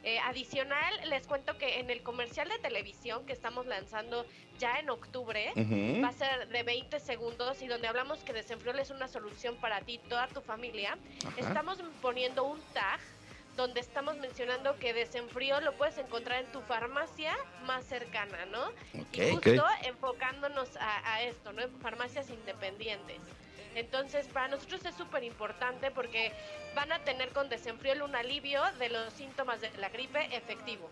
Eh, 0.08 0.20
adicional, 0.20 0.94
les 1.10 1.26
cuento 1.26 1.58
que 1.58 1.80
en 1.80 1.90
el 1.90 2.04
comercial 2.04 2.48
de 2.48 2.60
televisión 2.60 3.26
que 3.26 3.34
estamos 3.34 3.66
lanzando 3.66 4.24
ya 4.60 4.78
en 4.78 4.92
octubre, 4.92 5.52
va 6.04 6.10
a 6.10 6.14
ser 6.14 6.48
de 6.50 6.62
20 6.62 7.00
segundos 7.00 7.60
y 7.64 7.68
donde 7.68 7.88
hablamos 7.88 8.20
que 8.24 8.32
Desenfriol 8.32 8.78
es 8.78 8.92
una 8.92 9.08
solución 9.08 9.56
para 9.56 9.82
ti 9.82 9.94
y 9.94 9.98
toda 10.08 10.28
tu 10.28 10.42
familia. 10.42 10.96
Ajá. 11.26 11.34
Estamos 11.38 11.80
poniendo 12.04 12.44
un 12.44 12.62
tag 12.74 13.00
donde 13.56 13.80
estamos 13.80 14.18
mencionando 14.18 14.78
que 14.80 14.94
Desenfriol 14.94 15.64
lo 15.64 15.74
puedes 15.74 15.98
encontrar 15.98 16.44
en 16.44 16.52
tu 16.52 16.62
farmacia 16.62 17.36
más 17.66 17.86
cercana, 17.86 18.46
¿no? 18.52 18.68
Ok. 19.02 19.18
Y 19.18 19.32
justo 19.32 19.66
enfocándonos 19.84 20.76
a, 20.78 21.14
a 21.14 21.22
esto, 21.24 21.54
¿no? 21.54 21.62
En 21.62 21.72
farmacias 21.80 22.30
independientes. 22.30 23.18
Entonces, 23.76 24.28
para 24.28 24.48
nosotros 24.48 24.86
es 24.86 24.96
súper 24.96 25.24
importante 25.24 25.92
porque 25.92 26.32
van 26.76 26.92
a 26.92 27.00
tener 27.00 27.30
con 27.30 27.50
Desenfriol 27.50 28.04
un 28.04 28.16
alivio 28.16 28.62
de 28.80 28.90
los 28.90 29.14
síntomas 29.14 29.60
de 29.62 29.70
la 29.78 29.90
gripe 29.90 30.36
efectivo. 30.36 30.90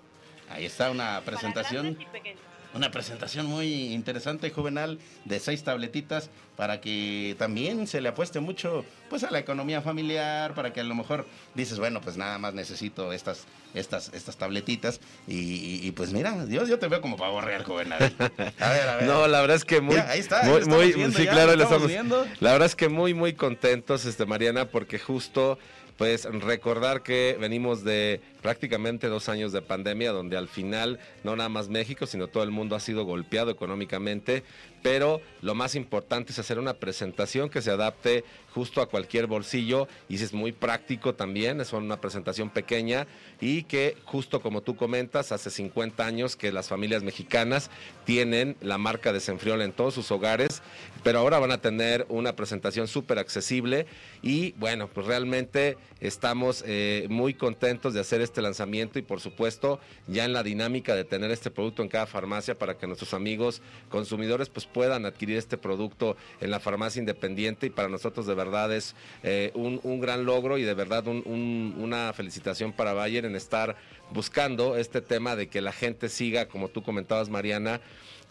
Ahí 0.50 0.66
está 0.66 0.92
una 0.92 1.22
para 1.22 1.22
presentación. 1.22 1.96
pequeños. 2.12 2.42
Una 2.74 2.90
presentación 2.90 3.46
muy 3.46 3.94
interesante, 3.94 4.50
Juvenal, 4.50 4.98
de 5.26 5.40
seis 5.40 5.64
tabletitas 5.64 6.30
para 6.58 6.82
que 6.82 7.36
también 7.38 7.86
se 7.88 8.02
le 8.02 8.10
apueste 8.10 8.40
mucho 8.40 8.84
pues 9.12 9.24
a 9.24 9.30
la 9.32 9.38
economía 9.40 9.82
familiar, 9.82 10.56
para 10.56 10.74
que 10.74 10.80
a 10.80 10.84
lo 10.84 10.96
mejor 10.96 11.28
dices, 11.54 11.78
bueno, 11.78 12.02
pues 12.02 12.18
nada 12.18 12.40
más 12.40 12.56
necesito 12.56 13.14
estas, 13.14 13.46
estas, 13.76 14.12
estas 14.14 14.38
tabletitas. 14.38 15.00
Y, 15.28 15.36
y- 15.36 15.88
y, 15.88 15.92
pues 15.92 16.12
mira, 16.14 16.46
yo, 16.48 16.66
yo 16.66 16.80
te 16.80 16.88
veo 16.88 17.00
como 17.00 17.16
pavo 17.16 17.42
real, 17.42 17.64
Juvenal. 17.64 18.12
A 18.60 18.70
ver, 18.70 18.90
a 18.90 18.96
ver. 18.98 19.06
No, 19.06 19.28
la 19.28 19.42
verdad 19.42 19.58
es 19.58 19.66
que 19.66 19.80
muy, 19.80 19.96
Ya, 19.96 20.10
ahí 20.10 20.20
está, 20.20 20.42
muy, 20.44 20.66
muy- 20.66 20.94
viendo 20.94 21.16
sí, 21.18 21.26
ya, 21.26 21.32
claro, 21.32 21.52
lo 21.52 21.58
lo 21.58 21.64
estamos 21.64 21.92
estamos 21.92 22.18
viendo. 22.22 22.28
La 22.40 22.54
verdad 22.54 22.66
es 22.66 22.76
que 22.76 22.90
muy, 22.90 23.14
muy 23.14 23.34
contentos, 23.34 24.06
este 24.06 24.26
Mariana, 24.26 24.66
porque 24.70 24.98
justo, 24.98 25.60
pues, 25.98 26.26
recordar 26.26 27.04
que 27.04 27.38
venimos 27.40 27.84
de 27.84 28.22
prácticamente 28.42 29.08
dos 29.08 29.30
años 29.30 29.52
de 29.52 29.62
pandemia, 29.62 30.12
donde 30.12 30.38
al 30.38 30.48
final 30.48 31.00
no 31.24 31.36
nada 31.36 31.50
más 31.50 31.70
México, 31.70 32.06
sino 32.08 32.28
todo 32.28 32.44
el 32.44 32.52
mundo 32.52 32.76
ha 32.76 32.80
sido 32.80 33.06
golpeado 33.06 33.52
económicamente, 33.52 34.44
pero 34.84 35.22
lo 35.42 35.56
más 35.56 35.74
importante 35.74 36.32
es 36.32 36.40
hacer 36.40 36.60
una 36.60 36.76
presentación 36.76 37.50
que 37.50 37.62
se 37.62 37.72
adapte 37.72 38.24
justo 38.54 38.82
a 38.82 38.88
cualquier 38.88 39.26
bolsillo 39.26 39.88
y 40.08 40.20
si 40.20 40.26
es 40.26 40.34
muy 40.34 40.52
práctico 40.52 41.16
también, 41.16 41.60
es 41.60 41.74
una 41.74 42.00
presentación 42.00 42.50
pequeña 42.52 43.08
y 43.42 43.64
que 43.64 43.98
justo 44.06 44.42
como 44.42 44.62
tú 44.62 44.76
comentas, 44.76 45.32
hace 45.32 45.50
50 45.50 46.06
años 46.06 46.36
que 46.36 46.52
las 46.52 46.68
familias 46.68 47.02
mexicanas 47.02 47.72
tienen 48.06 48.56
la 48.62 48.78
marca 48.78 49.12
de 49.12 49.20
Senfriol 49.20 49.62
en 49.62 49.72
todos 49.72 49.94
sus 49.94 50.12
hogares, 50.12 50.62
pero 51.04 51.20
ahora 51.20 51.40
van 51.40 51.52
a 51.52 51.62
tener 51.62 52.06
una 52.10 52.36
presentación 52.36 52.88
súper 52.88 53.20
accesible 53.20 53.88
y 54.22 54.52
bueno, 54.54 54.88
pues 54.88 55.08
realmente 55.08 55.78
estamos 56.00 56.64
eh, 56.68 57.08
muy 57.10 57.34
contentos 57.34 57.94
de 57.94 58.02
hacer 58.02 58.22
este 58.22 58.42
lanzamiento 58.42 59.00
y 59.00 59.02
por 59.02 59.22
supuesto 59.22 59.80
ya 60.08 60.26
en 60.26 60.34
la 60.34 60.44
dinámica 60.44 60.96
de 60.96 61.06
tener 61.06 61.32
este 61.32 61.50
producto 61.50 61.82
en 61.82 61.90
cada 61.90 62.06
farmacia 62.06 62.58
para 62.58 62.78
que 62.78 62.86
nuestros 62.86 63.14
amigos 63.14 63.62
consumidores 63.90 64.50
pues 64.50 64.66
puedan 64.74 65.06
adquirir 65.06 65.38
este 65.38 65.58
producto 65.58 66.18
en 66.42 66.52
la 66.52 66.60
farmacia 66.60 67.00
independiente 67.00 67.68
y 67.68 67.70
para 67.70 67.88
nosotros 67.88 68.26
de 68.26 68.34
verdad 68.34 68.74
es 68.74 68.96
eh, 69.24 69.52
un, 69.54 69.80
un 69.84 70.02
gran 70.02 70.26
logro 70.26 70.58
y 70.58 70.64
de 70.64 70.74
verdad 70.74 71.08
un- 71.08 71.24
un- 71.26 71.76
una 71.78 72.12
felicitación 72.14 72.74
para 72.74 72.94
Bayer 72.94 73.26
en 73.26 73.36
estar 73.36 73.78
buscando 74.12 74.76
este 74.76 75.02
tema 75.02 75.36
de 75.36 75.48
que 75.48 75.62
la 75.62 75.72
gente 75.72 76.10
siga, 76.10 76.48
como 76.48 76.68
tú 76.70 76.84
comentabas 76.84 77.30
Mariana, 77.30 77.80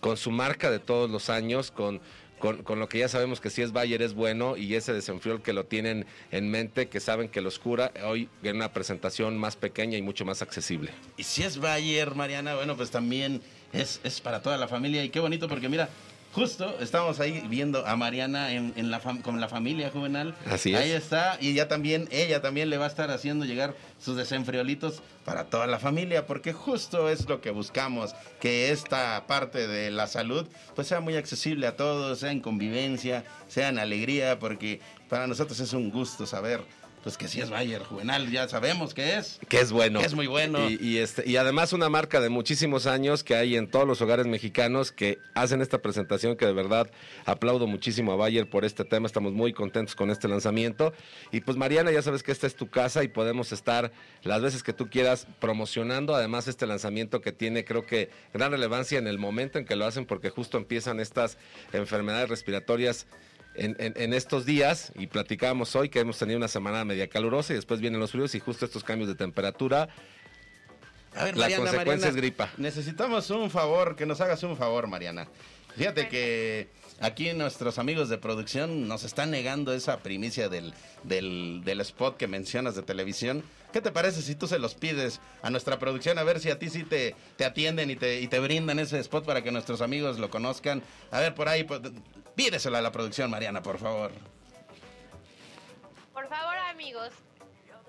con 0.01 0.17
su 0.17 0.31
marca 0.31 0.71
de 0.71 0.79
todos 0.81 1.09
los 1.11 1.31
años, 1.31 1.71
con, 1.71 2.01
con, 2.39 2.63
con 2.65 2.81
lo 2.81 2.89
que 2.89 2.99
ya 2.99 3.09
sabemos 3.09 3.41
que 3.41 3.51
si 3.51 3.63
es 3.63 3.71
Bayer 3.73 4.03
es 4.03 4.15
bueno 4.15 4.57
y 4.57 4.75
ese 4.75 4.93
desenfriol 4.93 5.43
que 5.43 5.53
lo 5.53 5.65
tienen 5.65 6.07
en 6.33 6.51
mente, 6.51 6.89
que 6.89 6.99
saben 6.99 7.29
que 7.29 7.41
los 7.41 7.61
cura, 7.61 7.93
hoy 8.05 8.29
en 8.43 8.57
una 8.57 8.73
presentación 8.73 9.39
más 9.39 9.55
pequeña 9.55 9.97
y 9.97 10.03
mucho 10.03 10.25
más 10.25 10.43
accesible. 10.43 10.91
Y 11.17 11.23
si 11.23 11.45
es 11.45 11.59
Bayer, 11.59 12.15
Mariana, 12.17 12.57
bueno, 12.57 12.77
pues 12.77 12.91
también 12.91 13.41
es, 13.73 14.01
es 14.03 14.21
para 14.21 14.43
toda 14.43 14.59
la 14.59 14.67
familia. 14.67 15.05
Y 15.05 15.11
qué 15.11 15.21
bonito 15.21 15.47
porque 15.49 15.69
mira, 15.69 15.89
justo 16.33 16.77
estamos 16.81 17.21
ahí 17.21 17.43
viendo 17.49 17.87
a 17.87 17.95
Mariana 17.97 18.53
en, 18.53 18.73
en 18.77 18.91
la 18.91 19.01
fam- 19.01 19.23
con 19.23 19.41
la 19.41 19.49
familia 19.49 19.91
juvenal. 19.91 20.35
Así 20.47 20.75
Ahí 20.75 20.91
es. 20.91 21.03
está. 21.05 21.37
Y 21.41 21.55
ya 21.55 21.69
también, 21.69 22.09
ella 22.11 22.41
también 22.41 22.71
le 22.71 22.79
va 22.79 22.87
a 22.87 22.89
estar 22.89 23.11
haciendo 23.11 23.45
llegar 23.45 23.75
sus 23.99 24.17
desenfriolitos 24.17 25.03
para 25.25 25.45
toda 25.45 25.67
la 25.67 25.79
familia, 25.79 26.27
porque 26.27 26.53
justo 26.53 27.09
es 27.09 27.29
lo 27.29 27.41
que 27.41 27.51
buscamos, 27.51 28.15
que 28.41 28.71
esta 28.73 29.25
parte 29.27 29.67
de 29.69 29.91
la 29.91 30.07
salud 30.07 30.47
pues 30.75 30.89
sea 30.89 31.01
muy 31.01 31.17
accesible 31.17 31.67
a 31.67 31.77
todos, 31.77 32.19
sea 32.21 32.33
en 32.33 32.41
convivencia, 32.41 33.25
sea 33.49 33.69
en 33.69 33.79
alegría, 33.79 34.39
porque 34.39 34.81
para 35.09 35.27
nosotros 35.27 35.61
es 35.61 35.73
un 35.75 35.91
gusto 35.91 36.27
saber 36.27 36.63
pues 37.03 37.19
que 37.19 37.27
si 37.29 37.41
es 37.41 37.51
Bayer 37.51 37.83
juvenal, 37.83 38.31
ya 38.31 38.49
sabemos 38.49 38.95
que 38.95 39.17
es. 39.17 39.41
Que 39.49 39.61
es 39.61 39.73
bueno. 39.73 40.01
Que 40.01 40.07
es 40.07 40.15
muy 40.15 40.27
bueno. 40.27 40.71
Y, 40.71 40.79
y 40.81 40.99
este, 40.99 41.29
y 41.29 41.37
además 41.37 41.73
una 41.73 41.89
marca 41.89 42.21
de 42.21 42.29
muchísimos 42.29 42.87
años 42.87 43.25
que 43.25 43.35
hay 43.35 43.57
en 43.57 43.69
todos 43.69 43.87
los 43.87 44.01
hogares 44.01 44.27
mexicanos 44.27 44.93
que 44.93 45.19
hacen 45.35 45.63
esta 45.63 45.83
presentación 45.83 46.37
que 46.37 46.47
de 46.47 46.53
verdad 46.53 46.91
aplaudo 47.25 47.67
muchísimo 47.67 48.13
a 48.13 48.17
Bayer 48.17 48.49
por 48.49 48.65
este 48.65 48.85
tema. 48.85 49.07
Estamos 49.07 49.33
muy 49.33 49.53
contentos 49.53 49.97
con 49.97 50.11
este 50.11 50.29
lanzamiento. 50.29 50.93
Y 51.33 51.41
pues 51.41 51.57
Mariana, 51.57 51.91
ya 51.91 52.03
sabes 52.03 52.23
que 52.23 52.31
esta 52.31 52.47
es 52.47 52.55
tu 52.55 52.69
casa 52.69 53.03
y 53.03 53.09
podemos 53.09 53.53
estar 53.53 53.91
las 54.23 54.41
veces 54.41 54.63
que 54.63 54.73
tú 54.73 54.89
quieras 54.89 55.27
promocionando. 55.41 56.15
Además 56.15 56.47
este 56.47 56.67
lanzamiento 56.67 57.21
que 57.21 57.33
tiene 57.33 57.65
creo 57.65 57.85
que 57.85 58.11
gran 58.33 58.53
relevancia 58.53 58.99
en 58.99 59.09
el 59.09 59.19
momento 59.19 59.59
en 59.59 59.65
que 59.65 59.75
lo 59.75 59.87
hacen 59.87 60.07
porque 60.07 60.31
justo 60.31 60.57
empiezan 60.57 61.01
estas 61.01 61.37
enfermedades 61.73 62.29
respiratorias 62.29 63.07
en, 63.55 63.77
en- 63.79 63.95
en 63.97 64.13
estos 64.15 64.45
días 64.47 64.93
y 64.95 65.07
platicábamos 65.07 65.75
hoy 65.77 65.89
que 65.89 66.01
hemos 66.01 66.19
tenido 66.19 66.39
una 66.39 66.49
semana 66.49 66.85
media 66.85 67.09
calurosa 67.09 67.53
y 67.53 67.57
después 67.57 67.81
vienen 67.81 68.01
los 68.01 68.11
fríos 68.13 68.35
y 68.35 68.41
justo 68.41 68.65
estos 68.65 68.85
cambios 68.85 69.09
de 69.09 69.15
temperatura. 69.15 69.89
A 71.15 71.25
ver, 71.25 71.37
La 71.37 71.55
consecuencia 71.55 72.09
es 72.09 72.17
gripa. 72.17 72.51
Necesitamos 72.57 73.29
un 73.31 73.51
favor, 73.51 73.97
que 73.97 74.07
nos 74.07 74.21
hagas 74.21 74.43
un 74.45 74.57
favor, 74.57 74.87
Mariana. 74.87 75.29
Fíjate 75.77 76.09
que 76.09 76.69
aquí 77.01 77.33
nuestros 77.33 77.79
amigos 77.79 78.09
de 78.11 78.19
producción 78.19 78.89
nos 78.89 79.05
están 79.05 79.31
negando 79.31 79.73
esa 79.75 79.99
primicia 80.01 80.49
del, 80.49 80.73
del, 81.03 81.63
del 81.65 81.81
spot 81.81 82.17
que 82.17 82.27
mencionas 82.29 82.75
de 82.77 82.83
televisión. 82.83 83.43
¿Qué 83.73 83.81
te 83.81 83.91
parece 83.91 84.21
si 84.21 84.35
tú 84.35 84.47
se 84.49 84.59
los 84.59 84.75
pides 84.75 85.21
a 85.43 85.49
nuestra 85.49 85.79
producción 85.79 86.19
a 86.19 86.25
ver 86.25 86.41
si 86.41 86.51
a 86.51 86.59
ti 86.59 86.69
sí 86.69 86.85
te, 86.85 87.15
te 87.37 87.45
atienden 87.47 87.91
y 87.91 87.97
te, 87.97 88.21
y 88.21 88.27
te 88.29 88.39
brindan 88.39 88.79
ese 88.79 88.99
spot 89.01 89.25
para 89.25 89.43
que 89.43 89.51
nuestros 89.51 89.81
amigos 89.81 90.19
lo 90.19 90.29
conozcan? 90.31 90.83
A 91.11 91.21
ver, 91.21 91.35
por 91.35 91.49
ahí, 91.49 91.67
pídeselo 92.35 92.77
a 92.77 92.81
la 92.81 92.93
producción, 92.93 93.31
Mariana, 93.31 93.63
por 93.63 93.79
favor. 93.79 94.13
Por 96.13 96.29
favor, 96.29 96.57
amigos, 96.71 97.11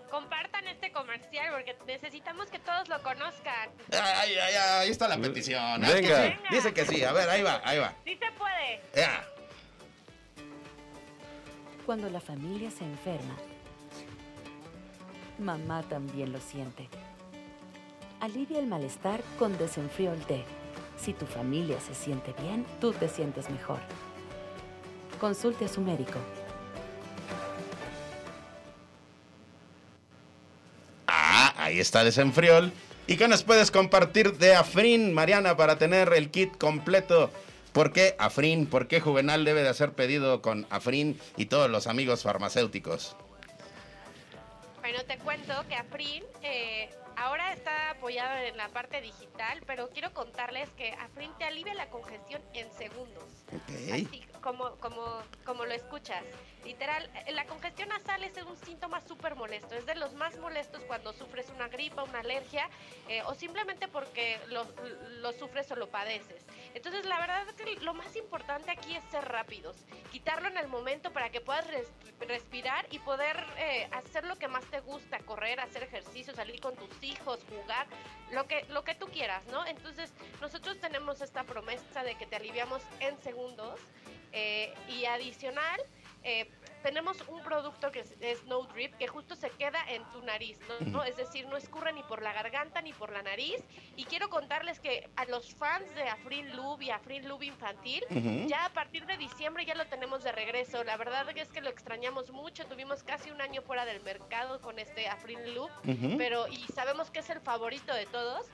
compartan 0.09 0.67
este 0.67 0.91
comercial 0.91 1.53
porque 1.53 1.75
necesitamos 1.88 2.47
que 2.47 2.59
todos 2.59 2.88
lo 2.88 3.01
conozcan. 3.01 3.69
Ay, 3.91 4.35
ay, 4.35 4.38
ay, 4.38 4.55
ahí 4.55 4.89
está 4.91 5.07
la 5.07 5.17
petición. 5.17 5.81
Que 5.81 5.93
Venga. 5.93 6.39
Dice 6.51 6.73
que 6.73 6.85
sí. 6.85 7.03
A 7.03 7.12
ver, 7.12 7.29
ahí 7.29 7.41
va, 7.41 7.62
ahí 7.63 7.79
va. 7.79 7.93
Sí 8.05 8.17
se 8.17 8.31
puede. 8.33 8.81
Ya. 8.95 9.25
Cuando 11.85 12.09
la 12.09 12.21
familia 12.21 12.71
se 12.71 12.85
enferma, 12.85 13.35
mamá 15.39 15.83
también 15.83 16.31
lo 16.31 16.39
siente. 16.39 16.88
Alivia 18.21 18.59
el 18.59 18.67
malestar 18.67 19.21
con 19.38 19.57
Desenfriol 19.57 20.23
D. 20.27 20.45
Si 20.95 21.12
tu 21.13 21.25
familia 21.25 21.81
se 21.81 21.93
siente 21.93 22.33
bien, 22.41 22.65
tú 22.79 22.93
te 22.93 23.09
sientes 23.09 23.50
mejor. 23.50 23.79
Consulte 25.24 25.63
a 25.63 25.68
su 25.70 25.80
médico. 25.80 26.20
Ah, 31.08 31.53
ahí 31.56 31.80
está 31.80 32.03
Desenfriol. 32.03 32.74
¿Y 33.08 33.15
qué 33.15 33.30
nos 33.30 33.44
puedes 33.44 33.72
compartir 33.72 34.38
de 34.38 34.53
Afrin, 34.53 35.13
Mariana, 35.13 35.56
para 35.56 35.77
tener 35.77 36.12
el 36.12 36.30
kit 36.30 36.58
completo? 36.58 37.32
¿Por 37.72 37.94
qué 37.94 38.18
Afrin? 38.20 38.65
¿Por 38.65 38.89
qué 38.89 39.00
Juvenal 39.00 39.46
debe 39.46 39.63
de 39.63 39.70
hacer 39.70 39.94
pedido 39.94 40.42
con 40.42 40.68
Afrin 40.70 41.18
y 41.38 41.46
todos 41.46 41.72
los 41.72 41.88
amigos 41.88 42.24
farmacéuticos? 42.24 43.15
Bueno, 44.82 45.06
te 45.08 45.18
cuento 45.20 45.53
que 45.70 45.75
Afrin 45.75 46.25
eh, 46.42 46.89
ahora 47.15 47.53
está 47.53 47.92
apoyado 47.92 48.46
en 48.46 48.58
la 48.58 48.68
parte 48.68 49.00
digital, 49.00 49.62
pero 49.65 49.88
quiero 49.88 50.13
contarles 50.13 50.68
que 50.72 50.92
Afrin 50.92 51.32
te 51.38 51.46
alivia 51.46 51.74
la 51.75 51.89
congestión 51.89 52.42
en 52.53 52.70
segundos. 52.74 53.24
Ok. 53.53 53.89
Así 53.89 54.25
como, 54.43 54.75
como, 54.75 55.21
como 55.45 55.65
lo 55.65 55.73
escuchas. 55.73 56.23
Literal, 56.63 57.09
la 57.31 57.45
congestión 57.45 57.89
nasal 57.89 58.23
es 58.23 58.38
un 58.43 58.57
síntoma 58.57 59.01
súper 59.01 59.35
molesto. 59.35 59.73
Es 59.75 59.85
de 59.85 59.95
los 59.95 60.13
más 60.13 60.38
molestos 60.38 60.81
cuando 60.83 61.12
sufres 61.13 61.50
una 61.50 61.67
gripa, 61.67 62.03
una 62.03 62.19
alergia 62.19 62.69
eh, 63.09 63.21
o 63.25 63.33
simplemente 63.33 63.88
porque 63.88 64.39
lo, 64.47 64.65
lo 65.21 65.31
sufres 65.33 65.69
o 65.71 65.75
lo 65.75 65.89
padeces. 65.89 66.45
Entonces, 66.73 67.05
la 67.05 67.19
verdad 67.19 67.47
es 67.47 67.53
que 67.55 67.75
lo 67.81 67.93
más 67.93 68.15
importante 68.15 68.71
aquí 68.71 68.95
es 68.95 69.03
ser 69.05 69.25
rápidos. 69.25 69.75
Quitarlo 70.12 70.47
en 70.47 70.57
el 70.57 70.67
momento 70.67 71.12
para 71.12 71.29
que 71.29 71.41
puedas 71.41 71.65
res- 71.67 71.91
respirar 72.27 72.85
y 72.91 73.00
poder 73.00 73.43
eh, 73.57 73.88
hacer 73.91 74.25
lo 74.25 74.36
que 74.38 74.47
más 74.47 74.65
te 74.65 74.79
gusta, 74.82 75.19
correr, 75.19 75.60
hacer 75.60 75.84
ejercicio, 75.84 76.34
salir 76.34 76.60
con 76.62 76.75
tus 76.75 77.01
hijos, 77.03 77.39
jugar, 77.49 77.88
lo 78.32 78.47
que, 78.47 78.65
lo 78.69 78.84
que 78.84 78.95
tú 78.95 79.08
quieras, 79.08 79.45
¿no? 79.47 79.65
Entonces, 79.65 80.13
nosotros 80.41 80.79
tenemos 80.79 81.21
esta 81.21 81.43
promesa 81.43 82.03
de 82.03 82.15
que 82.15 82.25
te 82.25 82.36
aliviamos 82.38 82.82
en 82.99 83.17
segundos 83.21 83.79
eh, 84.34 84.74
y 84.89 85.06
adicional, 85.06 85.80
eh, 86.24 86.50
tenemos 86.82 87.22
un 87.30 87.41
producto 87.43 87.91
que 87.91 88.02
es, 88.02 88.13
es 88.19 88.43
No 88.43 88.63
Drip, 88.63 88.93
que 88.98 89.08
justo 89.08 89.36
se 89.36 89.50
queda 89.52 89.80
en 89.89 90.04
tu 90.12 90.22
nariz, 90.22 90.60
¿no? 90.67 90.88
¿no? 90.88 91.04
Es 91.04 91.15
decir, 91.15 91.48
no 91.48 91.56
escurre 91.56 91.93
ni 91.93 92.04
por 92.04 92.22
la 92.22 92.34
garganta 92.34 92.82
ni 92.82 92.91
por 92.91 93.12
la 93.12 93.22
nariz. 93.22 93.63
Y 93.96 94.04
quiero 94.04 94.30
contarles 94.30 94.82
que 94.82 95.10
a 95.15 95.24
los 95.26 95.56
fans 95.56 95.93
de 95.96 96.04
Afrin 96.10 96.54
Lube 96.58 96.86
y 96.86 96.89
Afrin 96.89 97.28
Lube 97.28 97.46
Infantil, 97.46 98.04
ya 98.48 98.65
a 98.65 98.69
partir 98.74 99.06
de 99.06 99.15
diciembre 99.17 99.65
ya 99.65 99.76
lo 99.76 99.86
tenemos 99.86 100.24
de 100.24 100.34
regreso. 100.34 100.84
La 100.84 100.98
verdad 100.98 101.26
es 101.38 101.48
que 101.48 101.62
lo 101.62 101.69
extrañamos 101.69 102.32
mucho. 102.32 102.65
Tuvimos 102.65 103.04
casi 103.04 103.32
un 103.32 103.39
año 103.39 103.62
fuera 103.62 103.86
del 103.86 104.02
mercado 104.02 104.60
con 104.60 104.78
este 104.78 105.08
Afrin 105.08 105.56
Lube, 105.56 105.72
Ujú. 105.88 106.17
pero 106.17 106.48
y 106.50 106.65
sabemos 106.74 107.12
que 107.12 107.19
es 107.19 107.30
el 107.30 107.39
favorito 107.39 107.93
de 107.93 108.08
todos. 108.08 108.46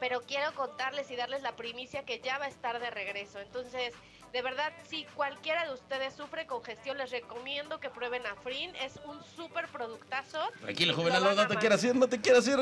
Pero 0.00 0.22
quiero 0.22 0.54
contarles 0.54 1.10
y 1.10 1.16
darles 1.16 1.42
la 1.42 1.56
primicia 1.56 2.04
que 2.04 2.20
ya 2.20 2.38
va 2.38 2.44
a 2.44 2.48
estar 2.48 2.78
de 2.78 2.88
regreso. 2.88 3.40
Entonces, 3.40 3.92
de 4.32 4.42
verdad, 4.42 4.72
si 4.88 5.04
cualquiera 5.14 5.66
de 5.66 5.72
ustedes 5.74 6.14
sufre 6.14 6.46
congestión, 6.46 6.98
les 6.98 7.10
recomiendo 7.10 7.80
que 7.80 7.88
prueben 7.90 8.24
Afrin. 8.26 8.74
Es 8.76 9.00
un 9.04 9.18
súper 9.36 9.66
productazo. 9.68 10.38
Tranquilo, 10.60 10.94
lo 10.96 11.08
no, 11.20 11.34
no 11.34 11.46
te 11.48 11.56
quieras 11.56 11.82
ir, 11.84 11.94
no 11.94 12.08
te 12.08 12.20
quieras 12.20 12.46
ir. 12.46 12.58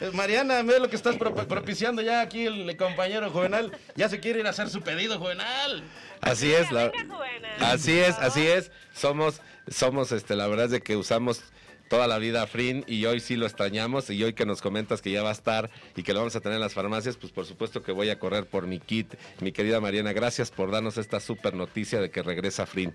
eh, 0.00 0.10
Mariana, 0.12 0.62
ve 0.62 0.78
lo 0.78 0.88
que 0.90 0.96
estás 0.96 1.16
pro- 1.16 1.34
propiciando 1.34 2.02
ya 2.02 2.20
aquí 2.20 2.46
el 2.46 2.76
compañero 2.76 3.30
Juvenal. 3.30 3.76
Ya 3.94 4.08
se 4.08 4.20
quiere 4.20 4.40
ir 4.40 4.46
a 4.46 4.50
hacer 4.50 4.68
su 4.68 4.82
pedido, 4.82 5.18
Juvenal. 5.18 5.82
Así 6.20 6.52
es, 6.52 6.70
la, 6.72 6.88
Venga, 6.88 7.14
Juvenal, 7.14 7.64
así 7.64 7.98
es, 7.98 8.16
así 8.18 8.46
es. 8.46 8.70
Somos, 8.94 9.40
somos, 9.68 10.12
este, 10.12 10.34
la 10.36 10.46
verdad 10.46 10.66
es 10.66 10.70
de 10.72 10.82
que 10.82 10.96
usamos 10.96 11.42
toda 11.88 12.06
la 12.06 12.18
vida 12.18 12.46
Frin 12.46 12.84
y 12.86 13.04
hoy 13.06 13.20
sí 13.20 13.36
lo 13.36 13.46
extrañamos 13.46 14.10
y 14.10 14.22
hoy 14.22 14.32
que 14.32 14.44
nos 14.46 14.60
comentas 14.62 15.00
que 15.02 15.10
ya 15.10 15.22
va 15.22 15.28
a 15.30 15.32
estar 15.32 15.70
y 15.94 16.02
que 16.02 16.12
lo 16.12 16.20
vamos 16.20 16.36
a 16.36 16.40
tener 16.40 16.56
en 16.56 16.60
las 16.62 16.74
farmacias, 16.74 17.16
pues 17.16 17.32
por 17.32 17.46
supuesto 17.46 17.82
que 17.82 17.92
voy 17.92 18.10
a 18.10 18.18
correr 18.18 18.46
por 18.46 18.66
mi 18.66 18.78
kit. 18.80 19.14
Mi 19.40 19.52
querida 19.52 19.80
Mariana, 19.80 20.12
gracias 20.12 20.50
por 20.50 20.70
darnos 20.70 20.98
esta 20.98 21.20
super 21.20 21.54
noticia 21.54 22.00
de 22.00 22.10
que 22.10 22.22
regresa 22.22 22.66
Frin. 22.66 22.94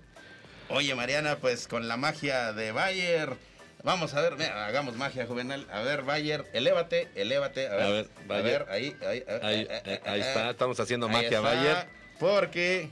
Oye, 0.68 0.94
Mariana, 0.94 1.36
pues 1.38 1.68
con 1.68 1.88
la 1.88 1.96
magia 1.96 2.52
de 2.52 2.72
Bayer. 2.72 3.30
Vamos 3.84 4.14
a 4.14 4.20
ver, 4.20 4.36
mira, 4.36 4.66
hagamos 4.66 4.96
magia, 4.96 5.26
Juvenal. 5.26 5.66
A 5.72 5.80
ver, 5.82 6.02
Bayer, 6.02 6.44
elévate, 6.52 7.08
elévate. 7.16 7.66
A 7.68 7.74
ver, 7.74 7.82
A 7.82 7.90
ver, 7.90 8.06
a 8.06 8.26
Bayer. 8.28 8.44
ver, 8.44 8.66
ahí, 8.70 8.96
ahí, 9.06 9.18
eh, 9.26 9.40
Ahí, 9.42 9.60
eh, 9.60 9.66
eh, 9.70 9.82
eh, 9.86 10.00
ahí 10.06 10.20
eh, 10.20 10.24
está, 10.24 10.50
estamos 10.50 10.78
haciendo 10.78 11.06
ahí 11.08 11.12
magia 11.12 11.28
está, 11.28 11.40
Bayer. 11.40 11.86
Porque, 12.20 12.90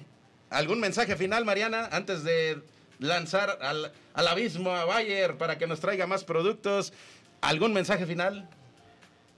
¿algún 0.50 0.80
mensaje 0.80 1.14
final, 1.14 1.44
Mariana, 1.44 1.88
antes 1.92 2.24
de 2.24 2.58
lanzar 3.00 3.58
al, 3.60 3.92
al 4.14 4.28
abismo 4.28 4.70
a 4.74 4.84
Bayer 4.84 5.36
para 5.36 5.58
que 5.58 5.66
nos 5.66 5.80
traiga 5.80 6.06
más 6.06 6.22
productos? 6.24 6.92
¿Algún 7.40 7.72
mensaje 7.72 8.06
final? 8.06 8.48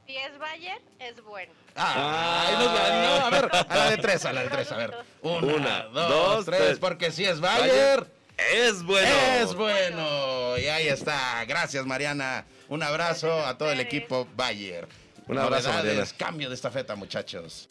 Si 0.07 0.17
es 0.17 0.39
Bayer, 0.39 0.81
es 0.99 1.23
bueno. 1.23 1.53
Ah, 1.75 2.51
no, 2.53 3.19
no, 3.21 3.27
a 3.27 3.31
ver, 3.31 3.49
a 3.71 3.77
la 3.77 3.91
de 3.91 3.97
tres, 3.97 4.27
a 4.27 4.33
la 4.33 4.43
de 4.43 4.51
tres, 4.51 4.71
a 4.73 4.77
ver. 4.77 4.95
Una, 5.23 5.55
Una, 5.55 5.83
dos, 5.85 6.09
dos, 6.11 6.45
tres, 6.45 6.61
tres. 6.61 6.79
porque 6.79 7.11
si 7.11 7.25
es 7.25 7.41
Bayer, 7.41 8.07
Es 8.37 8.83
bueno. 8.83 9.09
es 9.41 9.55
bueno. 9.55 10.59
Y 10.59 10.67
ahí 10.67 10.89
está. 10.89 11.43
Gracias, 11.47 11.87
Mariana. 11.87 12.45
Un 12.69 12.83
abrazo 12.83 13.29
Gracias 13.29 13.47
a 13.47 13.49
a 13.51 13.59
todo 13.59 13.71
el 13.73 13.81
equipo 13.81 14.27
Bayer. 14.37 14.87
Un 15.29 15.39
abrazo, 15.39 15.69
Novedades, 15.69 15.95
Mariana. 15.95 16.19
Cambio 16.19 16.49
de 16.49 16.55
estafeta, 16.57 16.95
muchachos. 16.97 17.69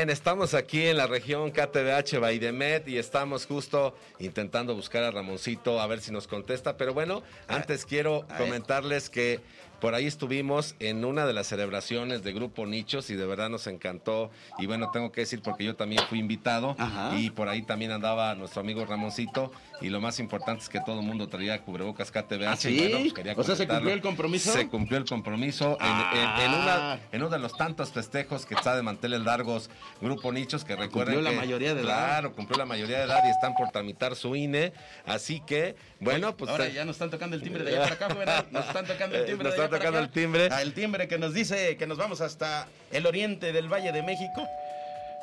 Bien, 0.00 0.08
estamos 0.08 0.54
aquí 0.54 0.86
en 0.86 0.96
la 0.96 1.06
región 1.06 1.50
KTBH 1.50 2.20
Baidemet 2.20 2.88
y 2.88 2.96
estamos 2.96 3.44
justo 3.44 3.94
intentando 4.18 4.74
buscar 4.74 5.04
a 5.04 5.10
Ramoncito 5.10 5.78
a 5.78 5.86
ver 5.86 6.00
si 6.00 6.10
nos 6.10 6.26
contesta. 6.26 6.78
Pero 6.78 6.94
bueno, 6.94 7.22
antes 7.48 7.84
quiero 7.84 8.24
comentarles 8.38 9.10
que 9.10 9.40
por 9.80 9.94
ahí 9.94 10.06
estuvimos 10.06 10.74
en 10.78 11.04
una 11.04 11.26
de 11.26 11.32
las 11.32 11.46
celebraciones 11.46 12.22
de 12.22 12.32
Grupo 12.32 12.66
Nichos 12.66 13.10
y 13.10 13.14
de 13.16 13.26
verdad 13.26 13.48
nos 13.48 13.66
encantó. 13.66 14.30
Y 14.58 14.66
bueno, 14.66 14.90
tengo 14.90 15.10
que 15.12 15.22
decir 15.22 15.40
porque 15.42 15.64
yo 15.64 15.76
también 15.76 16.02
fui 16.08 16.18
invitado 16.18 16.76
Ajá. 16.78 17.16
y 17.18 17.30
por 17.30 17.48
ahí 17.48 17.62
también 17.62 17.90
andaba 17.92 18.34
nuestro 18.34 18.60
amigo 18.60 18.84
Ramoncito. 18.84 19.52
Y 19.80 19.88
lo 19.88 19.98
más 20.00 20.20
importante 20.20 20.62
es 20.62 20.68
que 20.68 20.80
todo 20.80 21.00
el 21.00 21.06
mundo 21.06 21.26
traía 21.28 21.62
cubrebocas 21.62 22.10
KTBH. 22.10 22.44
¿Ah, 22.46 22.54
y 22.54 22.56
sí? 22.58 22.78
bueno, 22.80 22.98
pues 23.00 23.12
quería 23.14 23.32
O 23.34 23.42
sea, 23.42 23.56
¿se 23.56 23.66
cumplió 23.66 23.94
el 23.94 24.02
compromiso? 24.02 24.52
Se 24.52 24.68
cumplió 24.68 24.98
el 24.98 25.06
compromiso 25.06 25.78
en- 25.80 25.86
Ah. 25.86 26.36
en, 26.38 26.50
en 26.50 26.60
una, 26.60 27.00
en 27.12 27.22
uno 27.22 27.30
de 27.30 27.38
los 27.38 27.56
tantos 27.56 27.90
festejos 27.90 28.44
que 28.44 28.54
está 28.54 28.76
de 28.76 28.82
manteles 28.82 29.20
largos 29.22 29.70
Grupo 30.02 30.32
Nichos, 30.32 30.64
que 30.64 30.76
recuerden 30.76 31.14
Cumplió 31.14 31.32
la 31.32 31.40
mayoría 31.40 31.74
de 31.74 31.80
edad. 31.80 31.86
Claro, 32.08 32.32
cumplió 32.34 32.58
la 32.58 32.66
mayoría 32.66 32.98
de 32.98 33.04
edad 33.04 33.20
y 33.26 33.30
están 33.30 33.54
por 33.54 33.70
tramitar 33.70 34.14
su 34.16 34.36
INE. 34.36 34.74
Así 35.06 35.40
que, 35.46 35.76
bueno, 35.98 36.36
pues... 36.36 36.50
Ahora 36.50 36.66
te- 36.66 36.74
ya 36.74 36.84
nos 36.84 36.96
están 36.96 37.08
tocando 37.10 37.36
el 37.36 37.42
timbre 37.42 37.64
de 37.64 37.70
allá 37.70 37.82
para 37.82 37.94
acá, 37.94 38.14
Juvenal. 38.14 38.46
Nos 38.50 38.66
están 38.66 38.84
tocando 38.86 39.16
el 39.16 39.22
Eh, 39.24 39.26
timbre 39.26 39.48
de 39.48 39.54
allá 39.54 39.69
tocando 39.70 39.98
acá. 39.98 40.04
el 40.06 40.10
timbre. 40.12 40.48
Ah, 40.50 40.62
el 40.62 40.74
timbre 40.74 41.08
que 41.08 41.18
nos 41.18 41.32
dice 41.34 41.76
que 41.76 41.86
nos 41.86 41.98
vamos 41.98 42.20
hasta 42.20 42.66
el 42.90 43.06
oriente 43.06 43.52
del 43.52 43.68
Valle 43.72 43.92
de 43.92 44.02
México. 44.02 44.46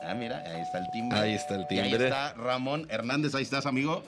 Ah, 0.04 0.14
mira, 0.14 0.44
ahí 0.46 0.62
está 0.62 0.80
el 0.80 0.90
timbre. 0.92 1.20
Ahí 1.20 1.34
está 1.34 1.56
el 1.56 1.66
Y 1.70 1.80
ahí 1.80 1.90
timbre. 1.90 2.06
está 2.08 2.34
Ramón 2.34 2.88
Hernández. 2.90 3.34
Ahí 3.36 3.44
estás, 3.44 3.66
amigo. 3.66 4.04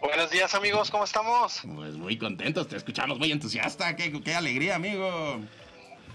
Buenos 0.00 0.30
días 0.30 0.54
amigos, 0.54 0.90
¿cómo 0.90 1.04
estamos? 1.04 1.60
Pues 1.74 1.94
muy 1.94 2.18
contentos, 2.18 2.68
te 2.68 2.76
escuchamos 2.76 3.18
muy 3.18 3.32
entusiasta. 3.32 3.96
Qué, 3.96 4.12
qué 4.22 4.34
alegría, 4.34 4.74
amigo. 4.76 5.40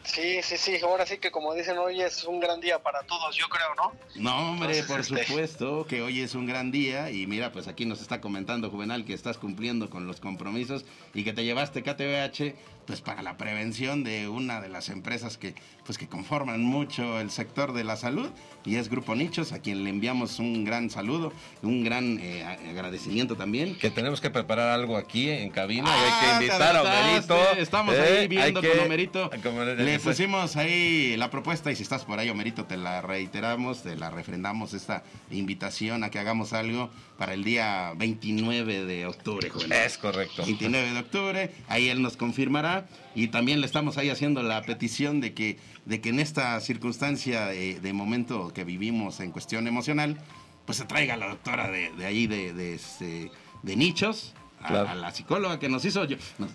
Sí, 0.04 0.42
sí, 0.42 0.58
sí, 0.58 0.78
ahora 0.84 1.06
sí 1.06 1.18
que 1.20 1.30
como 1.30 1.54
dicen 1.54 1.78
hoy 1.78 2.02
es 2.02 2.24
un 2.24 2.40
gran 2.40 2.60
día 2.60 2.80
para 2.80 3.04
todos, 3.04 3.36
yo 3.36 3.46
creo, 3.50 3.76
¿no? 3.76 3.94
No, 4.16 4.52
hombre, 4.52 4.80
Entonces, 4.80 4.86
por 4.88 5.00
este- 5.20 5.28
supuesto 5.28 5.86
que 5.86 6.02
hoy 6.02 6.22
es 6.22 6.34
un 6.34 6.48
gran 6.48 6.72
día 6.72 7.12
y 7.12 7.28
mira, 7.28 7.52
pues 7.52 7.68
aquí 7.68 7.86
nos 7.86 8.02
está 8.02 8.20
comentando 8.20 8.72
Juvenal 8.72 9.06
que 9.06 9.14
estás 9.14 9.38
cumpliendo 9.38 9.90
con 9.92 10.08
los 10.08 10.20
compromisos 10.20 10.86
y 11.14 11.24
que 11.24 11.34
te 11.34 11.44
llevaste 11.44 11.84
KTBH 11.84 12.56
pues 12.92 13.00
para 13.00 13.22
la 13.22 13.38
prevención 13.38 14.04
de 14.04 14.28
una 14.28 14.60
de 14.60 14.68
las 14.68 14.90
empresas 14.90 15.38
que 15.38 15.56
pues 15.86 15.98
que 15.98 16.08
conforman 16.08 16.62
mucho 16.62 17.20
el 17.22 17.32
sector 17.32 17.72
de 17.74 17.84
la 17.86 17.96
salud 17.96 18.30
y 18.66 18.76
es 18.76 18.90
Grupo 18.90 19.16
Nichos 19.16 19.54
a 19.54 19.60
quien 19.60 19.84
le 19.86 19.90
enviamos 19.90 20.40
un 20.40 20.64
gran 20.66 20.90
saludo, 20.90 21.32
un 21.64 21.84
gran 21.86 22.20
eh, 22.22 22.44
agradecimiento 22.70 23.36
también. 23.36 23.76
Que 23.78 23.90
tenemos 23.90 24.20
que 24.22 24.30
preparar 24.30 24.70
algo 24.70 24.96
aquí 24.98 25.30
en 25.30 25.50
cabina 25.52 25.88
y 25.88 25.92
Ah, 25.92 26.04
hay 26.04 26.12
que 26.22 26.28
te 26.28 26.34
invitar 26.54 26.76
a 26.76 26.80
aventaste. 26.82 27.34
Omerito. 27.34 27.62
Estamos 27.62 27.96
¿eh? 27.96 28.02
ahí 28.20 28.28
viendo 28.28 28.62
que- 28.62 28.70
con 28.72 28.80
Omerito. 28.82 29.32
como 29.42 29.64
le- 29.64 30.00
pusimos 30.00 30.56
ahí 30.58 31.16
la 31.18 31.30
propuesta 31.32 31.72
y 31.72 31.76
si 31.78 31.84
estás 31.84 32.04
por 32.06 32.20
ahí, 32.20 32.30
Omerito, 32.30 32.66
te 32.66 32.76
la 32.78 33.02
reiteramos, 33.02 33.82
te 33.84 33.96
la 33.96 34.10
refrendamos 34.12 34.74
esta 34.74 35.04
invitación 35.32 36.04
a 36.04 36.10
que 36.12 36.20
hagamos 36.20 36.52
algo 36.54 36.90
para 37.18 37.34
el 37.34 37.44
día 37.44 37.94
29 37.98 38.86
de 38.86 39.06
octubre, 39.08 39.50
joven. 39.50 39.72
Es 39.72 39.98
correcto. 39.98 40.44
29 40.46 40.92
de 40.92 41.00
octubre, 41.00 41.52
ahí 41.70 41.90
él 41.90 42.02
nos 42.02 42.18
confirmará 42.18 42.81
y 43.16 43.28
también 43.28 43.60
le 43.62 43.66
estamos 43.66 43.98
ahí 43.98 44.10
haciendo 44.10 44.44
la 44.44 44.62
petición 44.64 45.20
de 45.22 45.34
que, 45.34 45.58
de 45.86 46.02
que 46.02 46.10
en 46.10 46.20
esta 46.20 46.60
circunstancia 46.60 47.48
de 47.48 47.94
momento 47.94 48.52
que 48.54 48.64
vivimos 48.64 49.20
en 49.20 49.32
cuestión 49.32 49.68
emocional, 49.68 50.18
pues 50.66 50.78
se 50.78 50.86
traiga 50.86 51.18
la 51.18 51.28
doctora 51.28 51.70
de, 51.70 51.92
de 51.94 52.06
ahí 52.06 52.28
de, 52.28 52.54
de, 52.54 52.76
este, 52.76 53.32
de 53.64 53.76
nichos, 53.76 54.34
a, 54.62 54.68
Claro. 54.68 54.90
a 54.90 54.96
la 54.96 55.12
psicóloga 55.12 55.60
que 55.60 55.70
nos 55.70 55.84
hizo... 55.86 56.06
yo- 56.06 56.18
nos- 56.38 56.52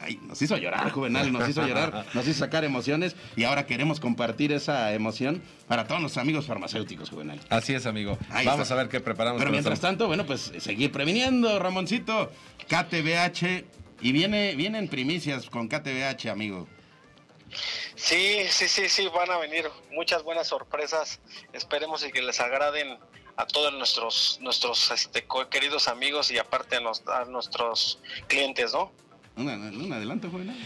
ay, 0.00 0.20
nos 0.26 0.42
hizo 0.42 0.56
llorar, 0.58 0.90
Juvenal, 0.90 1.32
nos 1.32 1.48
hizo 1.48 1.66
llorar, 1.66 2.04
nos 2.14 2.26
hizo 2.28 2.40
sacar 2.40 2.64
emociones 2.64 3.16
y 3.34 3.44
ahora 3.44 3.64
queremos 3.66 3.98
compartir 3.98 4.52
esa 4.52 4.92
emoción 4.92 5.40
para 5.68 5.86
todos 5.86 6.00
nuestros 6.02 6.20
amigos 6.22 6.44
farmacéuticos, 6.46 7.08
Juvenal. 7.08 7.40
Así 7.48 7.72
es, 7.72 7.86
amigo. 7.86 8.18
Ahí 8.30 8.44
Vamos 8.44 8.62
está. 8.64 8.74
a 8.74 8.76
ver 8.78 8.88
qué 8.90 9.00
preparamos. 9.00 9.38
Pero 9.38 9.50
mientras 9.52 9.80
tanto, 9.80 10.06
bueno, 10.06 10.26
pues 10.26 10.52
seguir 10.58 10.92
previniendo, 10.92 11.58
Ramoncito. 11.58 12.30
KTBH. 12.68 13.64
Y 14.00 14.12
viene, 14.12 14.54
vienen 14.54 14.88
primicias 14.88 15.48
con 15.48 15.68
KTBH, 15.68 16.28
amigo. 16.30 16.68
Sí, 17.94 18.40
sí, 18.50 18.68
sí, 18.68 18.88
sí, 18.88 19.08
van 19.14 19.30
a 19.30 19.38
venir 19.38 19.66
muchas 19.92 20.22
buenas 20.22 20.48
sorpresas. 20.48 21.20
Esperemos 21.52 22.04
y 22.04 22.10
que 22.12 22.20
les 22.22 22.40
agraden 22.40 22.98
a 23.36 23.46
todos 23.46 23.72
nuestros 23.74 24.38
nuestros 24.40 24.90
este, 24.90 25.26
queridos 25.50 25.88
amigos 25.88 26.30
y 26.30 26.38
aparte 26.38 26.76
a, 26.76 26.80
nos- 26.80 27.06
a 27.06 27.24
nuestros 27.24 28.00
clientes, 28.28 28.72
¿no? 28.72 28.92
Un, 29.36 29.48
un 29.48 29.92
adelanto, 29.92 30.30
Juvenal. 30.30 30.56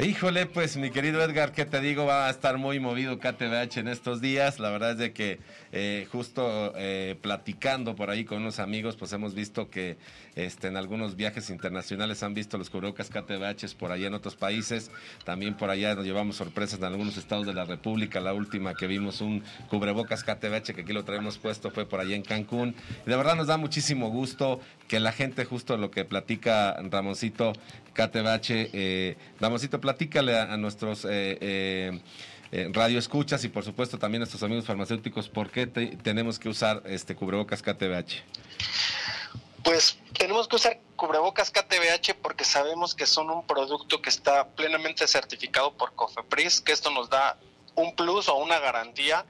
Híjole, 0.00 0.46
pues 0.46 0.76
mi 0.76 0.92
querido 0.92 1.20
Edgar, 1.20 1.50
¿qué 1.50 1.64
te 1.64 1.80
digo? 1.80 2.06
Va 2.06 2.28
a 2.28 2.30
estar 2.30 2.56
muy 2.56 2.78
movido 2.78 3.18
KTBH 3.18 3.78
en 3.80 3.88
estos 3.88 4.20
días. 4.20 4.60
La 4.60 4.70
verdad 4.70 4.92
es 4.92 4.98
de 4.98 5.12
que 5.12 5.40
eh, 5.72 6.06
justo 6.12 6.72
eh, 6.76 7.16
platicando 7.20 7.96
por 7.96 8.08
ahí 8.08 8.24
con 8.24 8.38
unos 8.38 8.60
amigos, 8.60 8.94
pues 8.94 9.12
hemos 9.12 9.34
visto 9.34 9.70
que 9.70 9.96
este, 10.38 10.68
en 10.68 10.76
algunos 10.76 11.16
viajes 11.16 11.50
internacionales 11.50 12.22
han 12.22 12.32
visto 12.32 12.58
los 12.58 12.70
cubrebocas 12.70 13.10
KTBH 13.10 13.74
por 13.78 13.90
allá 13.92 14.06
en 14.06 14.14
otros 14.14 14.36
países. 14.36 14.90
También 15.24 15.56
por 15.56 15.68
allá 15.70 15.94
nos 15.94 16.04
llevamos 16.04 16.36
sorpresas 16.36 16.78
en 16.78 16.84
algunos 16.84 17.16
estados 17.16 17.44
de 17.46 17.54
la 17.54 17.64
República. 17.64 18.20
La 18.20 18.32
última 18.34 18.74
que 18.74 18.86
vimos 18.86 19.20
un 19.20 19.42
cubrebocas 19.68 20.22
KTBH 20.22 20.74
que 20.74 20.80
aquí 20.82 20.92
lo 20.92 21.04
traemos 21.04 21.38
puesto 21.38 21.70
fue 21.70 21.86
por 21.86 22.00
allá 22.00 22.14
en 22.14 22.22
Cancún. 22.22 22.74
Y 23.06 23.10
de 23.10 23.16
verdad 23.16 23.34
nos 23.34 23.48
da 23.48 23.56
muchísimo 23.56 24.10
gusto 24.10 24.60
que 24.86 25.00
la 25.00 25.12
gente, 25.12 25.44
justo 25.44 25.76
lo 25.76 25.90
que 25.90 26.04
platica 26.04 26.76
Ramoncito, 26.88 27.52
KTBH, 27.94 28.70
eh, 28.72 29.16
Ramoncito, 29.40 29.80
platícale 29.80 30.38
a, 30.38 30.52
a 30.52 30.56
nuestros 30.56 31.04
eh, 31.04 31.36
eh, 31.40 32.00
eh, 32.52 32.70
radio 32.72 32.98
escuchas 32.98 33.44
y 33.44 33.48
por 33.48 33.64
supuesto 33.64 33.98
también 33.98 34.22
a 34.22 34.24
nuestros 34.24 34.42
amigos 34.44 34.64
farmacéuticos 34.66 35.28
por 35.28 35.50
qué 35.50 35.66
te- 35.66 35.96
tenemos 36.02 36.38
que 36.38 36.48
usar 36.48 36.82
este 36.86 37.14
cubrebocas 37.14 37.60
KTBH. 37.60 38.22
Pues 39.68 39.98
tenemos 40.16 40.48
que 40.48 40.56
usar 40.56 40.80
cubrebocas 40.96 41.50
KTBH 41.50 42.14
porque 42.22 42.44
sabemos 42.44 42.94
que 42.94 43.04
son 43.04 43.28
un 43.28 43.46
producto 43.46 44.00
que 44.00 44.08
está 44.08 44.48
plenamente 44.48 45.06
certificado 45.06 45.76
por 45.76 45.94
COFEPRIS, 45.94 46.62
que 46.62 46.72
esto 46.72 46.90
nos 46.90 47.10
da 47.10 47.38
un 47.74 47.94
plus 47.94 48.30
o 48.30 48.36
una 48.36 48.58
garantía 48.60 49.26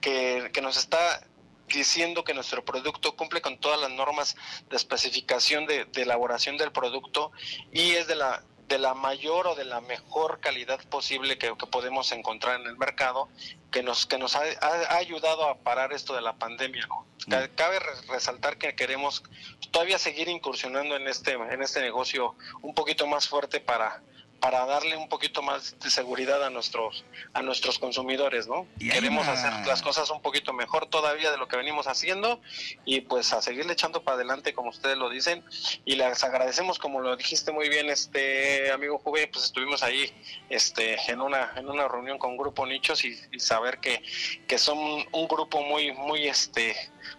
que, 0.00 0.48
que 0.52 0.60
nos 0.60 0.76
está 0.76 1.26
diciendo 1.66 2.22
que 2.22 2.34
nuestro 2.34 2.64
producto 2.64 3.16
cumple 3.16 3.42
con 3.42 3.58
todas 3.58 3.80
las 3.80 3.90
normas 3.90 4.36
de 4.70 4.76
especificación 4.76 5.66
de, 5.66 5.86
de 5.86 6.02
elaboración 6.02 6.56
del 6.56 6.70
producto 6.70 7.32
y 7.72 7.94
es 7.94 8.06
de 8.06 8.14
la 8.14 8.44
de 8.68 8.78
la 8.78 8.94
mayor 8.94 9.46
o 9.46 9.54
de 9.54 9.64
la 9.64 9.80
mejor 9.80 10.40
calidad 10.40 10.80
posible 10.88 11.36
que, 11.38 11.54
que 11.56 11.66
podemos 11.66 12.10
encontrar 12.12 12.60
en 12.60 12.66
el 12.66 12.76
mercado 12.76 13.28
que 13.70 13.82
nos 13.82 14.06
que 14.06 14.16
nos 14.18 14.36
ha, 14.36 14.40
ha- 14.60 14.86
ha 14.94 14.96
ayudado 14.96 15.48
a 15.48 15.58
parar 15.58 15.92
esto 15.92 16.14
de 16.14 16.22
la 16.22 16.34
pandemia 16.36 16.86
¿no? 16.86 17.06
Ca- 17.28 17.48
cabe 17.54 17.78
re- 17.78 17.86
resaltar 18.08 18.56
que 18.56 18.74
queremos 18.74 19.22
todavía 19.70 19.98
seguir 19.98 20.28
incursionando 20.28 20.96
en 20.96 21.08
este 21.08 21.32
en 21.32 21.62
este 21.62 21.80
negocio 21.82 22.36
un 22.62 22.74
poquito 22.74 23.06
más 23.06 23.28
fuerte 23.28 23.60
para 23.60 24.02
para 24.40 24.66
darle 24.66 24.96
un 24.96 25.08
poquito 25.08 25.40
más 25.42 25.78
de 25.80 25.90
seguridad 25.90 26.44
a 26.44 26.50
nuestros 26.50 27.04
a 27.32 27.40
nuestros 27.42 27.78
consumidores, 27.78 28.46
¿no? 28.46 28.66
Y 28.78 28.90
Queremos 28.90 29.24
una- 29.26 29.32
hacer 29.32 29.66
las 29.66 29.80
cosas 29.80 30.10
un 30.10 30.20
poquito 30.20 30.52
mejor 30.52 30.86
todavía 30.86 31.30
de 31.30 31.38
lo 31.38 31.48
que 31.48 31.56
venimos 31.56 31.86
haciendo 31.86 32.40
y 32.84 33.00
pues 33.00 33.32
a 33.32 33.40
seguirle 33.40 33.72
echando 33.72 34.02
para 34.02 34.16
adelante 34.16 34.52
como 34.52 34.68
ustedes 34.70 34.98
lo 34.98 35.08
dicen 35.08 35.42
y 35.84 35.94
les 35.96 36.22
agradecemos 36.24 36.78
como 36.78 37.00
lo 37.00 37.16
dijiste 37.16 37.52
muy 37.52 37.68
bien 37.68 37.88
este 37.88 38.70
amigo 38.70 38.98
Juve, 38.98 39.26
pues 39.28 39.44
estuvimos 39.46 39.82
ahí 39.82 40.12
este 40.50 40.96
en 41.10 41.20
una 41.20 41.52
en 41.56 41.68
una 41.70 41.88
reunión 41.88 42.18
con 42.18 42.36
Grupo 42.36 42.66
Nichos 42.66 43.04
y, 43.04 43.18
y 43.32 43.40
saber 43.40 43.78
que, 43.78 44.02
que 44.46 44.58
son 44.58 44.78
un 44.78 45.28
grupo 45.28 45.62
muy 45.62 45.92
muy 45.92 46.26
este 46.28 46.76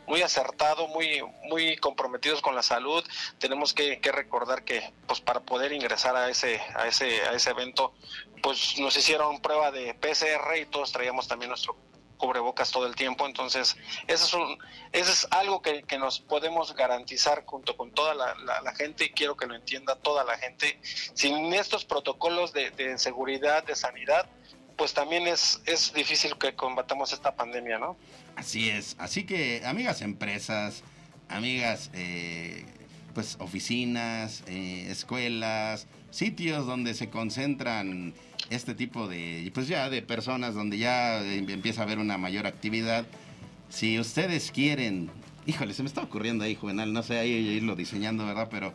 muy 0.08 0.22
acertado, 0.22 0.88
muy 0.88 1.22
muy 1.50 1.78
comprometidos 1.78 2.42
con 2.42 2.56
la 2.56 2.64
salud. 2.64 3.04
Tenemos 3.40 3.74
que, 3.74 4.00
recordar 4.04 4.64
que 4.64 4.94
pues 5.08 5.22
para 5.22 5.42
poder 5.42 5.74
ingresar 5.74 6.16
a 6.16 6.30
ese 6.30 6.62
a 6.76 6.88
ese 6.88 7.22
a 7.24 7.34
ese 7.34 7.50
evento 7.50 7.94
pues 8.42 8.78
nos 8.80 8.96
hicieron 8.96 9.42
prueba 9.42 9.72
de 9.72 9.94
PCR 9.96 10.58
y 10.58 10.66
todos 10.66 10.92
traíamos 10.92 11.28
también 11.28 11.50
nuestro 11.50 11.76
cubrebocas 12.18 12.72
todo 12.72 12.88
el 12.88 12.96
tiempo, 12.96 13.26
entonces 13.26 13.76
eso 14.08 14.26
es, 14.26 14.34
un, 14.34 14.58
eso 14.94 15.12
es 15.12 15.28
algo 15.32 15.62
que, 15.62 15.84
nos 16.00 16.22
podemos 16.22 16.74
garantizar 16.74 17.44
junto 17.46 17.76
con 17.76 17.92
toda 17.92 18.16
la 18.16 18.76
gente 18.76 19.06
y 19.06 19.10
quiero 19.10 19.36
que 19.36 19.48
lo 19.48 19.56
entienda 19.56 19.96
toda 19.98 20.24
la 20.24 20.38
gente. 20.38 20.80
Sin 20.82 21.54
estos 21.54 21.84
protocolos 21.84 22.54
de, 22.54 22.72
de 22.72 22.98
seguridad, 22.98 23.64
de 23.64 23.76
sanidad, 23.76 24.28
pues 24.76 24.94
también 24.94 25.28
es, 25.28 25.62
es 25.66 25.94
difícil 25.94 26.38
que 26.38 26.56
combatamos 26.56 27.14
esta 27.14 27.36
pandemia, 27.36 27.80
¿no? 27.80 27.98
Así 28.36 28.70
es. 28.70 28.96
Así 29.00 29.24
que, 29.24 29.62
amigas 29.66 30.02
empresas, 30.02 30.84
amigas, 31.30 31.90
eh, 31.94 32.66
pues 33.14 33.38
oficinas, 33.40 34.44
eh, 34.48 34.88
escuelas, 34.90 35.88
sitios 36.12 36.66
donde 36.66 36.94
se 36.94 37.10
concentran 37.10 38.14
este 38.50 38.76
tipo 38.76 39.08
de, 39.08 39.50
pues 39.54 39.68
ya 39.68 39.90
de 39.90 40.02
personas, 40.02 40.54
donde 40.54 40.78
ya 40.78 41.22
eh, 41.22 41.38
empieza 41.48 41.82
a 41.82 41.84
haber 41.86 42.00
una 42.00 42.18
mayor 42.18 42.46
actividad. 42.46 43.06
Si 43.70 44.00
ustedes 44.00 44.52
quieren, 44.52 45.10
híjole, 45.46 45.74
se 45.74 45.82
me 45.82 45.88
está 45.88 46.02
ocurriendo 46.02 46.44
ahí, 46.44 46.56
Juvenal, 46.56 46.94
no 46.94 47.04
sé, 47.04 47.18
ahí 47.18 47.32
irlo 47.32 47.76
diseñando, 47.76 48.26
¿verdad? 48.26 48.50
Pero 48.52 48.74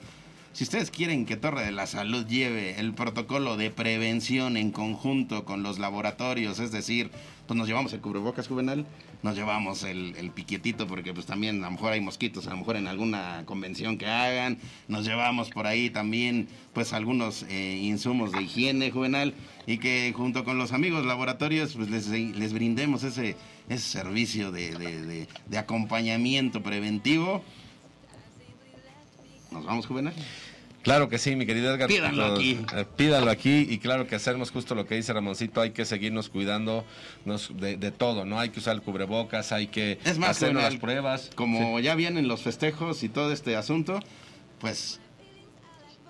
si 0.52 0.64
ustedes 0.64 0.90
quieren 0.90 1.26
que 1.26 1.36
Torre 1.36 1.64
de 1.64 1.70
la 1.70 1.86
Salud 1.86 2.26
lleve 2.26 2.80
el 2.80 2.92
protocolo 2.92 3.56
de 3.56 3.70
prevención 3.70 4.56
en 4.56 4.72
conjunto 4.72 5.44
con 5.44 5.62
los 5.62 5.78
laboratorios, 5.78 6.58
es 6.58 6.72
decir, 6.72 7.10
pues 7.46 7.56
nos 7.56 7.68
llevamos 7.68 7.92
el 7.92 8.00
cubrebocas 8.00 8.48
juvenal, 8.48 8.84
nos 9.22 9.36
llevamos 9.36 9.82
el, 9.82 10.14
el 10.16 10.30
piquetito 10.30 10.86
porque 10.86 11.12
pues 11.12 11.26
también 11.26 11.62
a 11.62 11.66
lo 11.66 11.72
mejor 11.72 11.92
hay 11.92 12.00
mosquitos, 12.00 12.46
a 12.46 12.50
lo 12.50 12.56
mejor 12.58 12.76
en 12.76 12.86
alguna 12.86 13.42
convención 13.44 13.98
que 13.98 14.06
hagan, 14.06 14.58
nos 14.88 15.04
llevamos 15.06 15.50
por 15.50 15.66
ahí 15.66 15.90
también 15.90 16.48
pues 16.72 16.92
algunos 16.92 17.44
eh, 17.48 17.78
insumos 17.82 18.32
de 18.32 18.42
higiene 18.42 18.90
juvenal 18.90 19.34
y 19.66 19.78
que 19.78 20.12
junto 20.16 20.44
con 20.44 20.56
los 20.58 20.72
amigos 20.72 21.04
laboratorios 21.04 21.74
pues 21.74 21.90
les, 21.90 22.08
les 22.08 22.52
brindemos 22.52 23.02
ese, 23.02 23.36
ese 23.68 23.86
servicio 23.88 24.52
de, 24.52 24.70
de- 24.78 25.02
de- 25.02 25.28
de 25.46 25.58
acompañamiento 25.58 26.62
preventivo. 26.62 27.44
Nos 29.50 29.64
vamos 29.64 29.86
juvenal. 29.86 30.14
Claro 30.82 31.08
que 31.10 31.18
sí, 31.18 31.36
mi 31.36 31.44
querido 31.44 31.74
Edgar. 31.74 31.88
Pídanlo 31.88 32.24
aquí. 32.24 32.58
eh, 32.74 32.84
pídanlo 32.96 33.30
aquí 33.30 33.66
y 33.68 33.78
claro 33.78 34.06
que 34.06 34.14
hacemos 34.16 34.50
justo 34.50 34.74
lo 34.74 34.86
que 34.86 34.94
dice 34.94 35.12
Ramoncito, 35.12 35.60
hay 35.60 35.72
que 35.72 35.84
seguirnos 35.84 36.30
cuidando 36.30 36.86
nos- 37.26 37.54
de, 37.60 37.76
de 37.76 37.90
todo, 37.90 38.24
¿no? 38.24 38.38
Hay 38.40 38.48
que 38.48 38.60
usar 38.60 38.74
el 38.76 38.82
cubrebocas, 38.82 39.52
hay 39.52 39.66
que 39.66 39.98
Es 40.04 40.18
más, 40.18 40.30
hacer 40.30 40.54
las 40.54 40.76
pruebas. 40.76 41.30
Como 41.34 41.78
ya 41.80 41.94
vienen 41.94 42.28
los 42.28 42.40
festejos 42.42 43.02
y 43.02 43.08
todo 43.10 43.30
este 43.32 43.56
asunto, 43.56 44.00
pues 44.58 45.00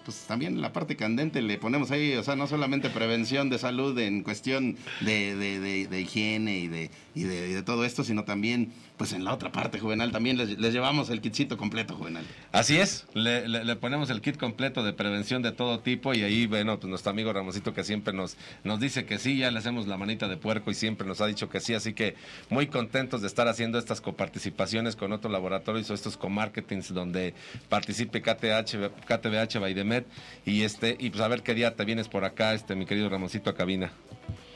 pues 0.05 0.23
también 0.27 0.63
la 0.63 0.73
parte 0.73 0.97
candente 0.97 1.43
le 1.43 1.59
ponemos 1.59 1.91
ahí, 1.91 2.15
o 2.15 2.23
sea, 2.25 2.35
no 2.35 2.47
solamente 2.47 2.89
prevención 2.89 3.51
de 3.51 3.59
salud 3.59 3.97
en 3.99 4.23
cuestión 4.23 4.77
de, 5.03 5.37
de, 5.37 5.61
de, 5.61 5.87
de 5.89 6.01
higiene 6.01 6.59
y, 6.59 6.69
de, 6.69 6.91
y 7.15 7.23
de 7.25 7.63
todo 7.63 7.85
esto, 7.85 8.03
sino 8.03 8.25
también, 8.25 8.73
pues 9.01 9.15
en 9.15 9.25
la 9.25 9.33
otra 9.33 9.51
parte, 9.51 9.79
Juvenal, 9.79 10.13
también 10.13 10.37
les, 10.37 10.59
llevamos 10.59 11.09
el 11.09 11.23
kitcito 11.23 11.57
completo, 11.57 11.97
Juvenal. 11.97 12.23
Así 12.53 12.77
es, 12.77 13.07
le, 13.15 13.75
ponemos 13.77 14.11
el 14.11 14.21
kit 14.21 14.37
completo 14.37 14.85
de 14.85 14.93
prevención 14.93 15.41
de 15.41 15.53
todo 15.53 15.81
tipo 15.81 16.13
y 16.13 16.23
ahí, 16.23 16.47
bueno, 16.47 16.79
pues 16.79 16.91
nuestro 16.91 17.09
amigo 17.09 17.33
Ramosito 17.33 17.73
que 17.73 17.83
siempre 17.83 18.13
nos, 18.13 18.37
nos 18.63 18.79
dice 18.79 19.07
que 19.07 19.19
sí, 19.19 19.39
ya 19.39 19.51
le 19.51 19.59
hacemos 19.59 19.87
la 19.87 19.97
manita 19.97 20.29
de 20.29 20.37
puerco 20.37 20.71
y 20.71 20.75
siempre 20.75 21.07
nos 21.07 21.23
ha 21.23 21.27
dicho 21.27 21.49
que 21.49 21.61
sí, 21.61 21.73
así 21.73 21.95
que 21.95 22.15
muy 22.51 22.67
contentos 22.67 23.23
de 23.23 23.29
estar 23.29 23.49
haciendo 23.49 23.79
estas 23.79 24.03
coparticipaciones 24.03 24.97
con 24.97 25.15
otros 25.15 25.33
laboratorios 25.33 25.91
o 25.91 25.95
estos 25.95 26.19
comarketings 26.19 26.93
donde 26.93 27.33
participe 27.71 28.21
KTH, 28.21 29.07
KTBH 29.07 29.61
Baidemet 29.61 30.07
y 30.45 30.61
este, 30.61 30.99
y 30.99 31.09
pues 31.09 31.23
a 31.23 31.29
ver 31.29 31.43
qué 31.43 31.55
día 31.55 31.75
te 31.75 31.87
vienes 31.87 32.07
por 32.09 32.27
acá, 32.27 32.53
este 32.53 32.77
mi 32.77 32.85
querido 32.85 33.09
Ramosito 33.09 33.49
a 33.49 33.55
cabina. 33.55 33.93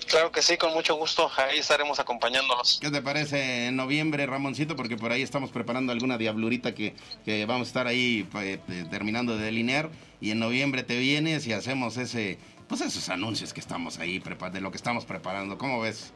Claro 0.08 0.30
que 0.32 0.42
sí, 0.42 0.56
con 0.56 0.72
mucho 0.72 0.94
gusto. 0.94 1.30
Ahí 1.36 1.58
estaremos 1.58 1.98
acompañándolos. 1.98 2.78
¿Qué 2.80 2.90
te 2.90 3.02
parece 3.02 3.66
en 3.66 3.76
noviembre, 3.76 4.26
Ramoncito? 4.26 4.76
Porque 4.76 4.96
por 4.96 5.12
ahí 5.12 5.22
estamos 5.22 5.50
preparando 5.50 5.92
alguna 5.92 6.18
diablurita 6.18 6.74
que, 6.74 6.94
que 7.24 7.46
vamos 7.46 7.66
a 7.66 7.70
estar 7.70 7.86
ahí 7.86 8.26
eh, 8.36 8.58
eh, 8.68 8.84
terminando 8.90 9.36
de 9.36 9.44
delinear. 9.44 9.90
Y 10.20 10.30
en 10.30 10.38
noviembre 10.38 10.82
te 10.82 10.98
vienes 10.98 11.46
y 11.46 11.52
hacemos 11.52 11.96
ese, 11.96 12.38
pues 12.68 12.80
esos 12.80 13.08
anuncios 13.08 13.52
que 13.52 13.60
estamos 13.60 13.98
ahí, 13.98 14.18
de 14.52 14.60
lo 14.60 14.70
que 14.70 14.76
estamos 14.76 15.04
preparando. 15.04 15.58
¿Cómo 15.58 15.80
ves? 15.80 16.12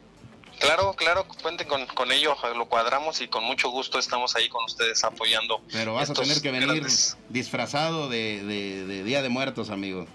Claro, 0.59 0.93
claro, 0.93 1.25
cuenten 1.41 1.67
con, 1.67 1.85
con 1.87 2.11
ello, 2.11 2.35
lo 2.55 2.67
cuadramos 2.67 3.21
y 3.21 3.27
con 3.29 3.43
mucho 3.45 3.69
gusto 3.69 3.97
estamos 3.97 4.35
ahí 4.35 4.49
con 4.49 4.65
ustedes 4.65 5.03
apoyando. 5.05 5.61
Pero 5.71 5.93
vas 5.93 6.09
a 6.09 6.13
tener 6.13 6.41
que 6.41 6.51
venir 6.51 6.67
grandes- 6.67 7.17
disfrazado 7.29 8.09
de, 8.09 8.43
de- 8.43 8.85
de 8.85 9.03
Día 9.05 9.21
de 9.21 9.29
Muertos, 9.29 9.69
amigo. 9.69 10.05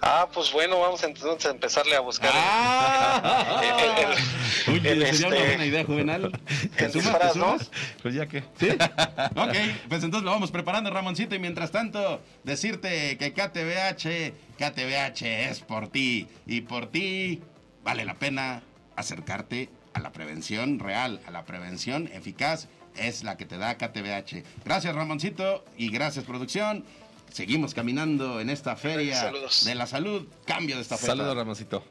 Ah, 0.00 0.28
pues 0.32 0.52
bueno, 0.52 0.78
vamos 0.78 1.02
entonces 1.02 1.46
a 1.46 1.50
empezarle 1.50 1.96
a 1.96 2.00
buscar. 2.00 2.30
¡Ah! 2.32 3.60
el- 3.62 4.04
el- 4.04 4.80
Oye, 4.80 4.92
el, 4.92 5.06
sería 5.16 5.26
una 5.28 5.36
este, 5.36 5.48
buena 5.48 5.66
idea, 5.66 5.84
Juvenal. 5.84 6.40
¿Te 6.76 6.84
el 6.84 6.92
sumas? 6.92 7.04
disfraz, 7.12 7.32
¿Te 7.32 7.38
¿no? 7.38 7.44
sumas? 7.46 7.70
Pues 8.02 8.14
ya 8.14 8.26
que. 8.26 8.42
¿Sí? 8.60 8.68
ok, 8.70 9.54
pues 9.88 10.04
entonces 10.04 10.22
lo 10.24 10.30
vamos 10.30 10.50
preparando, 10.52 10.90
Ramoncito. 10.90 11.34
Y 11.34 11.38
mientras 11.40 11.72
tanto, 11.72 12.20
decirte 12.44 13.18
que 13.18 13.32
KTBH, 13.32 14.32
KTBH 14.56 15.22
es 15.50 15.60
por 15.60 15.88
ti. 15.88 16.28
Y 16.46 16.60
por 16.62 16.86
ti 16.90 17.42
vale 17.82 18.04
la 18.04 18.14
pena 18.14 18.62
acercarte 18.94 19.68
a 19.94 20.00
la 20.00 20.12
prevención 20.12 20.78
real, 20.78 21.20
a 21.26 21.30
la 21.32 21.44
prevención 21.44 22.08
eficaz. 22.12 22.68
Es 22.96 23.22
la 23.24 23.36
que 23.36 23.46
te 23.46 23.58
da 23.58 23.76
KTBH. 23.78 24.42
Gracias, 24.64 24.94
Ramoncito. 24.94 25.64
Y 25.76 25.90
gracias, 25.90 26.24
producción. 26.24 26.84
Seguimos 27.32 27.74
caminando 27.74 28.40
en 28.40 28.50
esta 28.50 28.76
feria 28.76 29.20
Saludos. 29.20 29.64
de 29.64 29.74
la 29.74 29.86
salud. 29.86 30.26
Cambio 30.44 30.76
de 30.76 30.82
esta 30.82 30.96
feria. 30.96 31.14
Saludos 31.16 31.36
Ramosito. 31.36 31.84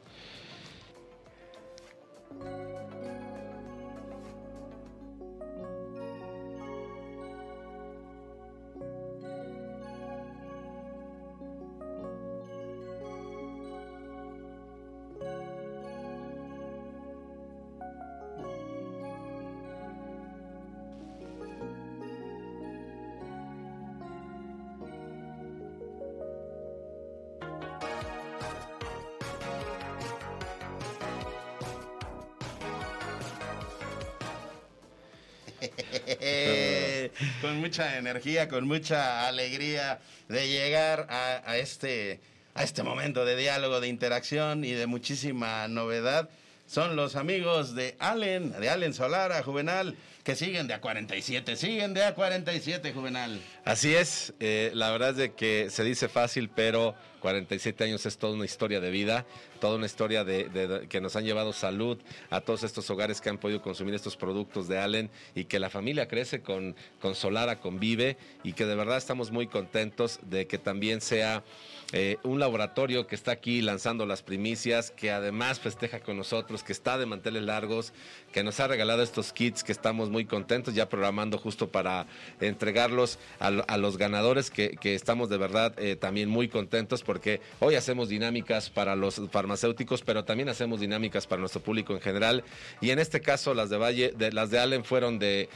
Mucha 37.68 37.98
energía, 37.98 38.48
con 38.48 38.66
mucha 38.66 39.28
alegría 39.28 39.98
de 40.28 40.48
llegar 40.48 41.06
a, 41.10 41.58
este, 41.58 42.18
a 42.54 42.62
este 42.62 42.82
momento 42.82 43.26
de 43.26 43.36
diálogo, 43.36 43.82
de 43.82 43.88
interacción 43.88 44.64
y 44.64 44.72
de 44.72 44.86
muchísima 44.86 45.68
novedad. 45.68 46.30
Son 46.66 46.96
los 46.96 47.14
amigos 47.14 47.74
de 47.74 47.94
Allen, 47.98 48.58
de 48.58 48.70
Allen 48.70 48.94
Solara, 48.94 49.42
Juvenal, 49.42 49.96
que 50.28 50.36
siguen 50.36 50.66
de 50.68 50.78
A47, 50.78 51.56
siguen 51.56 51.94
de 51.94 52.02
A47, 52.02 52.92
Juvenal. 52.92 53.40
Así 53.64 53.94
es, 53.94 54.34
eh, 54.40 54.70
la 54.74 54.90
verdad 54.90 55.12
es 55.12 55.16
de 55.16 55.32
que 55.32 55.70
se 55.70 55.82
dice 55.84 56.10
fácil, 56.10 56.50
pero 56.54 56.94
47 57.20 57.84
años 57.84 58.04
es 58.04 58.18
toda 58.18 58.34
una 58.34 58.44
historia 58.44 58.78
de 58.78 58.90
vida, 58.90 59.24
toda 59.58 59.76
una 59.76 59.86
historia 59.86 60.24
de- 60.24 60.50
de- 60.50 60.86
que 60.86 61.00
nos 61.00 61.16
han 61.16 61.24
llevado 61.24 61.54
salud 61.54 61.96
a 62.28 62.42
todos 62.42 62.62
estos 62.62 62.90
hogares 62.90 63.22
que 63.22 63.30
han 63.30 63.38
podido 63.38 63.62
consumir 63.62 63.94
estos 63.94 64.16
productos 64.18 64.68
de 64.68 64.78
Allen 64.78 65.10
y 65.34 65.44
que 65.46 65.58
la 65.58 65.70
familia 65.70 66.08
crece 66.08 66.42
con, 66.42 66.76
con 67.00 67.14
Solara, 67.14 67.58
convive 67.58 68.18
y 68.44 68.52
que 68.52 68.66
de 68.66 68.74
verdad 68.74 68.98
estamos 68.98 69.30
muy 69.30 69.46
contentos 69.46 70.20
de 70.24 70.46
que 70.46 70.58
también 70.58 71.00
sea 71.00 71.42
eh, 71.92 72.18
un 72.22 72.38
laboratorio 72.38 73.06
que 73.06 73.14
está 73.14 73.32
aquí 73.32 73.62
lanzando 73.62 74.04
las 74.04 74.22
primicias, 74.22 74.90
que 74.90 75.10
además 75.10 75.58
festeja 75.58 76.00
con 76.00 76.18
nosotros, 76.18 76.62
que 76.62 76.72
está 76.72 76.98
de 76.98 77.06
manteles 77.06 77.42
largos, 77.44 77.94
que 78.32 78.42
nos 78.42 78.60
ha 78.60 78.68
regalado 78.68 79.02
estos 79.02 79.32
kits 79.32 79.64
que 79.64 79.72
estamos 79.72 80.10
muy 80.10 80.26
contentos, 80.26 80.74
ya 80.74 80.88
programando 80.90 81.38
justo 81.38 81.68
para 81.68 82.06
entregarlos 82.40 83.18
a, 83.38 83.50
lo- 83.50 83.64
a 83.68 83.78
los 83.78 83.96
ganadores, 83.96 84.50
que, 84.50 84.76
estamos 84.82 85.30
de 85.30 85.38
verdad 85.38 85.74
eh, 85.78 85.96
también 85.96 86.28
muy 86.28 86.48
contentos 86.48 87.02
porque 87.02 87.40
hoy 87.60 87.74
hacemos 87.74 88.08
dinámicas 88.10 88.68
para 88.68 88.94
los 88.94 89.20
farmacéuticos, 89.30 90.02
pero 90.02 90.24
también 90.24 90.48
hacemos 90.50 90.80
dinámicas 90.80 91.26
para 91.26 91.40
nuestro 91.40 91.62
público 91.62 91.94
en 91.94 92.00
general. 92.00 92.44
Y 92.82 92.90
en 92.90 92.98
este 92.98 93.20
caso 93.22 93.54
las 93.54 93.70
de 93.70 93.78
Valle, 93.78 94.14
las 94.32 94.50
de 94.50 94.58
Allen 94.58 94.84
fueron 94.84 95.18
de 95.18 95.48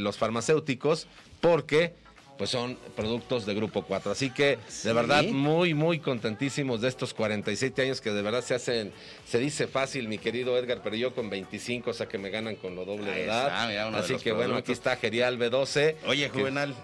los 0.00 0.18
farmacéuticos, 0.18 1.06
porque 1.40 1.92
pues 2.36 2.50
son 2.50 2.76
productos 2.96 3.46
de 3.46 3.54
Grupo 3.54 3.82
4. 3.84 4.10
Así 4.12 4.30
que, 4.30 4.58
Sí. 4.68 4.88
de 4.88 4.94
verdad, 4.94 5.22
muy, 5.24 5.72
muy 5.74 6.00
contentísimos 6.00 6.80
de 6.80 6.88
estos 6.88 7.14
47 7.14 7.82
años 7.82 8.00
que 8.00 8.10
de 8.10 8.22
verdad 8.22 8.42
se 8.42 8.54
hacen, 8.54 8.92
se 9.26 9.38
dice 9.38 9.66
fácil, 9.68 10.08
mi 10.08 10.18
querido 10.18 10.56
Edgar, 10.58 10.80
pero 10.82 10.96
yo 10.96 11.14
con 11.14 11.30
25, 11.30 11.90
o 11.90 11.94
sea 11.94 12.06
que 12.06 12.18
me 12.18 12.30
ganan 12.30 12.56
con 12.56 12.74
lo 12.74 12.84
doble 12.84 13.10
Ahí 13.10 13.18
de 13.20 13.24
edad. 13.26 13.46
está, 13.48 13.66
mira, 13.68 13.86
uno 13.88 13.98
de 13.98 14.02
Así 14.04 14.16
que 14.16 14.32
bueno, 14.32 14.56
aquí 14.56 14.72
está 14.72 14.96
Gerial 14.96 15.38
B12. 15.38 15.96
Oye, 16.06 16.30
que- 16.30 16.38
Juvenal, 16.40 16.74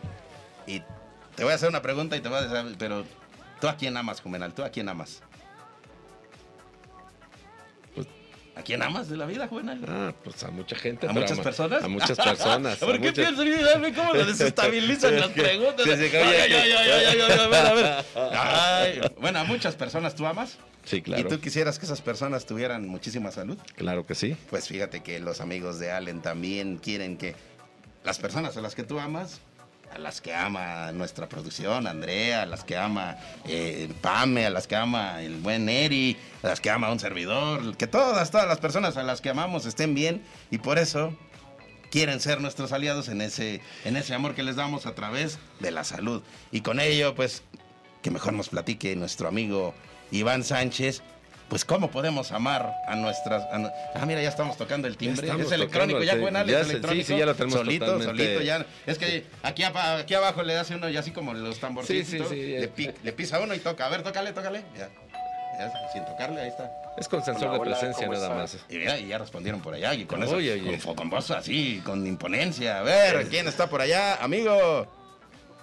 y 0.66 0.80
te 1.34 1.42
voy 1.44 1.52
a 1.52 1.56
hacer 1.56 1.68
una 1.68 1.82
pregunta 1.82 2.16
y 2.16 2.20
te 2.20 2.28
voy 2.28 2.38
a 2.38 2.42
decir, 2.42 2.76
pero 2.78 3.04
¿tú 3.60 3.66
a 3.68 3.76
quién 3.76 3.96
amas, 3.96 4.20
Juvenal? 4.20 4.54
¿Tú 4.54 4.62
a 4.62 4.68
quién 4.70 4.88
amas? 4.88 5.20
¿A 8.60 8.62
quién 8.62 8.82
amas 8.82 9.08
de 9.08 9.16
la 9.16 9.24
vida, 9.24 9.48
Juvenal? 9.48 9.80
Ah, 9.88 10.12
pues 10.22 10.42
a 10.42 10.50
mucha 10.50 10.76
gente. 10.76 11.06
¿A 11.08 11.12
muchas 11.12 11.40
personas? 11.40 11.82
A 11.82 11.88
muchas 11.88 12.18
personas. 12.18 12.76
¿Por 12.78 12.92
qué 12.92 12.98
muchas- 13.08 13.34
piensas 13.34 13.74
en 13.86 13.94
cómo 13.94 14.12
lo 14.12 14.26
desestabilizan 14.26 15.14
Es 15.14 15.20
las 15.20 15.30
preguntas? 15.30 15.86
sí, 15.86 15.92
sí, 15.96 16.10
que- 16.10 16.18
Ay, 16.18 16.28
oye, 16.28 16.42
ay, 16.42 16.48
que- 16.50 16.56
ay, 16.56 16.72
ay, 16.72 16.90
ay, 16.90 17.20
ay, 17.22 17.38
a 17.38 17.48
ver, 17.48 17.66
a 17.66 17.74
ver. 17.74 18.04
Ay, 18.34 19.00
bueno, 19.18 19.38
a 19.38 19.44
muchas 19.44 19.74
personas 19.76 20.14
tú 20.14 20.26
amas. 20.26 20.58
Sí, 20.84 21.00
claro. 21.00 21.22
¿Y 21.22 21.24
tú 21.28 21.40
quisieras 21.40 21.78
que 21.78 21.86
esas 21.86 22.02
personas 22.02 22.44
tuvieran 22.44 22.86
muchísima 22.86 23.30
salud? 23.30 23.56
Claro 23.76 24.04
que 24.06 24.14
sí. 24.14 24.36
Pues 24.50 24.68
fíjate 24.68 25.00
que 25.02 25.20
los 25.20 25.40
amigos 25.40 25.78
de 25.78 25.90
Allen 25.90 26.20
también 26.20 26.76
quieren 26.76 27.16
que 27.16 27.34
las 28.04 28.18
personas 28.18 28.56
a 28.58 28.60
las 28.60 28.74
que 28.74 28.82
tú 28.82 28.98
amas, 29.00 29.40
a 29.92 29.98
las 29.98 30.20
que 30.20 30.34
ama 30.34 30.92
nuestra 30.92 31.28
producción, 31.28 31.86
Andrea, 31.86 32.42
a 32.42 32.46
las 32.46 32.64
que 32.64 32.76
ama 32.76 33.16
eh, 33.46 33.92
Pame, 34.00 34.46
a 34.46 34.50
las 34.50 34.66
que 34.66 34.76
ama 34.76 35.22
el 35.22 35.36
buen 35.36 35.68
Eri, 35.68 36.16
a 36.42 36.48
las 36.48 36.60
que 36.60 36.70
ama 36.70 36.90
un 36.92 37.00
servidor, 37.00 37.76
que 37.76 37.86
todas, 37.86 38.30
todas 38.30 38.46
las 38.46 38.58
personas 38.58 38.96
a 38.96 39.02
las 39.02 39.20
que 39.20 39.30
amamos 39.30 39.66
estén 39.66 39.94
bien 39.94 40.22
y 40.50 40.58
por 40.58 40.78
eso 40.78 41.16
quieren 41.90 42.20
ser 42.20 42.40
nuestros 42.40 42.72
aliados 42.72 43.08
en 43.08 43.20
ese, 43.20 43.60
en 43.84 43.96
ese 43.96 44.14
amor 44.14 44.34
que 44.34 44.42
les 44.42 44.56
damos 44.56 44.86
a 44.86 44.94
través 44.94 45.38
de 45.58 45.70
la 45.70 45.84
salud. 45.84 46.22
Y 46.52 46.60
con 46.60 46.80
ello, 46.80 47.14
pues, 47.14 47.42
que 48.02 48.10
mejor 48.10 48.32
nos 48.32 48.48
platique 48.48 48.94
nuestro 48.96 49.28
amigo 49.28 49.74
Iván 50.10 50.44
Sánchez. 50.44 51.02
Pues 51.50 51.64
cómo 51.64 51.90
podemos 51.90 52.30
amar 52.30 52.76
a 52.86 52.94
nuestras... 52.94 53.42
a 53.42 53.72
ah, 53.96 54.06
mira, 54.06 54.22
ya 54.22 54.28
estamos 54.28 54.56
tocando 54.56 54.86
el 54.86 54.96
timbre. 54.96 55.26
estamos 55.26 55.46
Es 55.46 55.52
electrónico, 55.52 55.98
el 55.98 56.06
ya 56.06 56.14
Ya 56.14 56.20
es 56.20 56.22
se- 56.22 56.64
sí, 56.64 56.70
electrónico. 56.70 57.06
sí, 57.08 57.18
ya 57.18 57.26
lo 57.26 57.34
tenemos 57.34 57.58
Solito, 57.58 57.86
totalmente- 57.86 58.24
solito, 58.24 58.42
ya. 58.42 58.66
Es 58.86 58.98
que 58.98 59.26
aquí, 59.42 59.64
aquí 59.64 60.14
abajo 60.14 60.44
le 60.44 60.56
hace 60.56 60.76
uno 60.76 60.88
ya 60.88 61.00
así 61.00 61.10
como 61.10 61.34
los 61.34 61.58
tamborcitos. 61.58 62.06
Sí, 62.08 62.18
sí, 62.18 62.24
sí, 62.28 62.36
le, 62.36 62.94
le 63.02 63.12
pisa 63.12 63.40
uno 63.40 63.52
y 63.52 63.58
toca. 63.58 63.86
A 63.86 63.88
ver, 63.88 64.04
tócale, 64.04 64.32
tócale. 64.32 64.62
Ya. 64.78 64.88
Ya, 65.58 65.72
sin 65.92 66.04
tocarle, 66.04 66.40
ahí 66.40 66.48
está. 66.48 66.70
Es 66.96 67.08
con 67.08 67.22
sensor 67.24 67.48
Hola, 67.48 67.58
de 67.58 67.60
presencia 67.64 68.06
¿cómo 68.06 68.18
nada 68.18 68.34
más. 68.34 68.56
Y 68.68 68.78
mira, 68.78 68.96
y 68.98 69.08
ya 69.08 69.18
respondieron 69.18 69.60
por 69.60 69.74
allá. 69.74 69.92
Y 69.94 70.04
con 70.04 70.22
eso, 70.22 70.36
Oye, 70.36 70.52
oye. 70.52 70.78
Con, 70.78 70.94
con 70.94 71.10
voz 71.10 71.32
así, 71.32 71.82
con 71.84 72.06
imponencia. 72.06 72.78
A 72.78 72.82
ver, 72.82 73.28
¿quién 73.28 73.48
está 73.48 73.68
por 73.68 73.80
allá? 73.80 74.22
Amigo. 74.22 74.86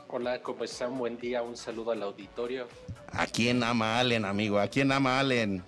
Hola, 0.10 0.40
¿cómo 0.42 0.66
están? 0.66 0.98
Buen 0.98 1.18
día, 1.18 1.42
un 1.42 1.56
saludo 1.56 1.92
al 1.92 2.04
auditorio. 2.04 2.68
¿A 3.12 3.26
quién 3.26 3.64
ama 3.64 4.00
Allen, 4.00 4.26
amigo? 4.26 4.60
¿A 4.60 4.68
quién 4.68 4.92
ama 4.92 5.20
Allen? 5.20 5.64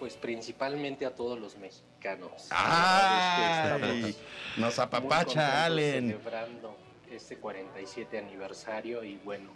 Pues 0.00 0.16
principalmente 0.16 1.06
a 1.06 1.14
todos 1.14 1.38
los 1.38 1.56
mexicanos. 1.56 2.48
¡Ay! 2.50 4.08
estamos 4.08 4.16
Nos 4.56 4.78
apapacha 4.80 5.64
Allen. 5.64 6.08
Celebrando 6.08 6.76
este 7.10 7.36
47 7.36 8.18
aniversario 8.18 9.04
y 9.04 9.16
bueno, 9.18 9.50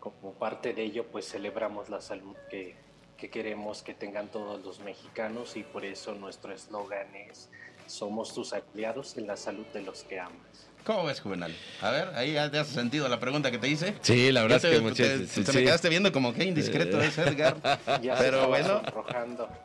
como 0.00 0.32
parte 0.32 0.72
de 0.72 0.82
ello, 0.82 1.06
pues 1.06 1.30
celebramos 1.30 1.90
la 1.90 2.00
salud 2.00 2.34
que, 2.50 2.74
que 3.16 3.30
queremos 3.30 3.82
que 3.82 3.94
tengan 3.94 4.28
todos 4.28 4.64
los 4.64 4.80
mexicanos 4.80 5.56
y 5.56 5.62
por 5.62 5.84
eso 5.84 6.14
nuestro 6.14 6.52
eslogan 6.52 7.14
es 7.14 7.48
somos 7.86 8.34
tus 8.34 8.52
aliados 8.52 9.16
en 9.16 9.26
la 9.26 9.36
salud 9.36 9.66
de 9.72 9.82
los 9.82 10.04
que 10.04 10.18
amas. 10.18 10.65
¿Cómo 10.86 11.04
ves, 11.04 11.20
Juvenal? 11.20 11.52
A 11.82 11.90
ver, 11.90 12.10
ahí 12.14 12.34
ya 12.34 12.48
te 12.48 12.58
has 12.60 12.68
sentido 12.68 13.08
la 13.08 13.18
pregunta 13.18 13.50
que 13.50 13.58
te 13.58 13.68
hice. 13.68 13.94
Sí, 14.02 14.30
la 14.30 14.42
verdad 14.42 14.64
es 14.64 14.70
que 14.76 14.80
muchas 14.80 14.96
te- 14.96 15.18
te 15.42 15.50
sí. 15.52 15.58
me 15.58 15.64
quedaste 15.64 15.88
viendo 15.88 16.12
como 16.12 16.32
que 16.32 16.44
indiscreto 16.44 17.00
es 17.00 17.18
Edgar. 17.18 17.56
Ya 18.02 18.14
Pero 18.16 18.46
bueno, 18.46 18.82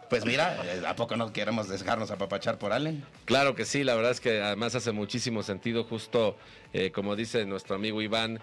pues 0.09 0.25
mira, 0.25 0.57
eh, 0.65 0.81
¿a 0.87 0.95
poco 0.95 1.15
no 1.17 1.31
queremos 1.31 1.69
dejarnos 1.69 2.09
apapachar 2.09 2.57
por 2.57 2.73
Allen? 2.73 3.03
Claro 3.25 3.53
que 3.53 3.65
sí, 3.65 3.83
la 3.83 3.93
verdad 3.93 4.11
es 4.11 4.19
que 4.19 4.41
además 4.41 4.73
hace 4.73 4.91
muchísimo 4.93 5.43
sentido, 5.43 5.83
justo 5.83 6.37
eh, 6.73 6.91
como 6.91 7.15
dice 7.15 7.45
nuestro 7.45 7.75
amigo 7.75 8.01
Iván, 8.01 8.39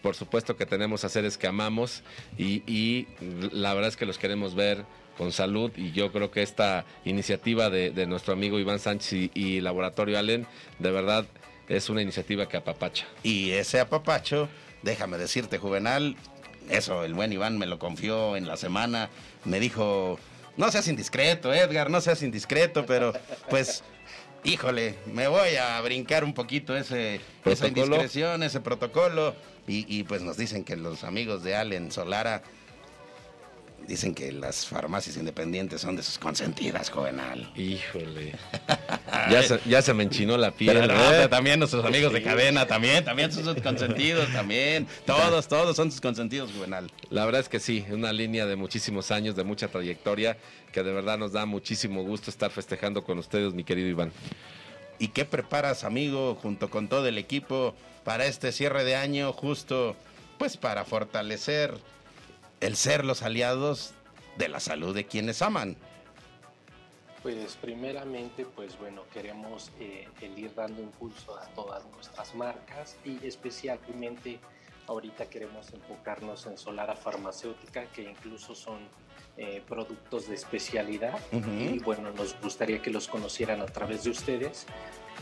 por 0.00 0.14
supuesto 0.14 0.56
que 0.56 0.64
tenemos 0.64 1.04
a 1.04 1.10
seres 1.10 1.36
que 1.36 1.46
amamos 1.46 2.02
y, 2.38 2.62
y 2.66 3.06
la 3.52 3.74
verdad 3.74 3.88
es 3.88 3.96
que 3.98 4.06
los 4.06 4.16
queremos 4.16 4.54
ver 4.54 4.84
con 5.18 5.30
salud 5.30 5.70
y 5.76 5.92
yo 5.92 6.10
creo 6.10 6.30
que 6.30 6.42
esta 6.42 6.86
iniciativa 7.04 7.68
de, 7.68 7.90
de 7.90 8.06
nuestro 8.06 8.32
amigo 8.32 8.58
Iván 8.58 8.78
Sánchez 8.78 9.12
y, 9.12 9.30
y 9.34 9.60
Laboratorio 9.60 10.18
Allen, 10.18 10.46
de 10.78 10.90
verdad 10.90 11.26
es 11.68 11.88
una 11.88 12.02
iniciativa 12.02 12.48
que 12.48 12.56
apapacha. 12.56 13.06
Y 13.22 13.50
ese 13.50 13.80
apapacho, 13.80 14.48
déjame 14.82 15.18
decirte, 15.18 15.58
Juvenal, 15.58 16.16
eso 16.70 17.04
el 17.04 17.14
buen 17.14 17.32
Iván 17.32 17.58
me 17.58 17.66
lo 17.66 17.78
confió 17.78 18.36
en 18.36 18.46
la 18.46 18.56
semana, 18.56 19.10
me 19.44 19.60
dijo, 19.60 20.18
no 20.56 20.70
seas 20.70 20.88
indiscreto, 20.88 21.52
Edgar, 21.52 21.90
no 21.90 22.00
seas 22.00 22.22
indiscreto, 22.22 22.86
pero 22.86 23.12
pues, 23.50 23.82
híjole, 24.44 24.94
me 25.06 25.28
voy 25.28 25.56
a 25.56 25.80
brincar 25.80 26.24
un 26.24 26.34
poquito 26.34 26.76
ese, 26.76 27.20
esa 27.44 27.68
indiscreción, 27.68 28.42
ese 28.42 28.60
protocolo, 28.60 29.34
y, 29.66 29.86
y, 29.94 30.02
pues 30.04 30.20
nos 30.20 30.36
dicen 30.36 30.62
que 30.62 30.76
los 30.76 31.04
amigos 31.04 31.42
de 31.42 31.56
Allen 31.56 31.90
Solara 31.90 32.42
dicen 33.86 34.14
que 34.14 34.32
las 34.32 34.66
farmacias 34.66 35.16
independientes 35.16 35.80
son 35.80 35.96
de 35.96 36.02
sus 36.02 36.18
consentidas, 36.18 36.90
Juvenal. 36.90 37.52
Híjole. 37.56 38.34
ya, 39.30 39.42
se, 39.42 39.60
ya 39.66 39.82
se 39.82 39.94
me 39.94 40.04
enchinó 40.04 40.36
la 40.36 40.50
piel. 40.50 40.78
Pero, 40.78 40.94
¿eh? 40.94 41.06
pero 41.10 41.28
también 41.28 41.58
nuestros 41.58 41.84
amigos 41.84 42.12
de 42.12 42.22
cadena, 42.22 42.66
también, 42.66 43.04
también 43.04 43.32
son 43.32 43.44
sus 43.44 43.62
consentidos, 43.62 44.32
también. 44.32 44.86
Todos, 45.06 45.48
todos 45.48 45.76
son 45.76 45.90
sus 45.90 46.00
consentidos, 46.00 46.50
Juvenal. 46.52 46.90
La 47.10 47.24
verdad 47.24 47.40
es 47.40 47.48
que 47.48 47.60
sí, 47.60 47.84
una 47.90 48.12
línea 48.12 48.46
de 48.46 48.56
muchísimos 48.56 49.10
años, 49.10 49.36
de 49.36 49.44
mucha 49.44 49.68
trayectoria, 49.68 50.36
que 50.72 50.82
de 50.82 50.92
verdad 50.92 51.18
nos 51.18 51.32
da 51.32 51.46
muchísimo 51.46 52.02
gusto 52.02 52.30
estar 52.30 52.50
festejando 52.50 53.04
con 53.04 53.18
ustedes, 53.18 53.54
mi 53.54 53.64
querido 53.64 53.88
Iván. 53.88 54.12
¿Y 54.98 55.08
qué 55.08 55.24
preparas, 55.24 55.84
amigo, 55.84 56.36
junto 56.40 56.70
con 56.70 56.88
todo 56.88 57.06
el 57.06 57.18
equipo 57.18 57.74
para 58.04 58.26
este 58.26 58.52
cierre 58.52 58.84
de 58.84 58.96
año, 58.96 59.32
justo 59.32 59.96
pues 60.38 60.56
para 60.56 60.84
fortalecer 60.84 61.74
el 62.64 62.76
ser 62.76 63.04
los 63.04 63.22
aliados 63.22 63.92
de 64.38 64.48
la 64.48 64.58
salud 64.58 64.94
de 64.94 65.06
quienes 65.06 65.42
aman? 65.42 65.76
Pues 67.22 67.56
primeramente, 67.60 68.46
pues 68.46 68.78
bueno, 68.78 69.02
queremos 69.12 69.70
eh, 69.80 70.08
el 70.22 70.38
ir 70.38 70.54
dando 70.54 70.80
impulso 70.80 71.36
a 71.38 71.46
todas 71.48 71.84
nuestras 71.86 72.34
marcas 72.34 72.96
y 73.04 73.24
especialmente 73.26 74.40
ahorita 74.86 75.26
queremos 75.28 75.72
enfocarnos 75.72 76.46
en 76.46 76.56
Solara 76.56 76.96
Farmacéutica, 76.96 77.84
que 77.86 78.02
incluso 78.02 78.54
son 78.54 78.78
eh, 79.36 79.62
productos 79.68 80.28
de 80.28 80.34
especialidad 80.36 81.18
Ujú. 81.32 81.50
y 81.50 81.78
bueno, 81.80 82.12
nos 82.12 82.40
gustaría 82.40 82.80
que 82.80 82.90
los 82.90 83.08
conocieran 83.08 83.60
a 83.60 83.66
través 83.66 84.04
de 84.04 84.10
ustedes. 84.10 84.66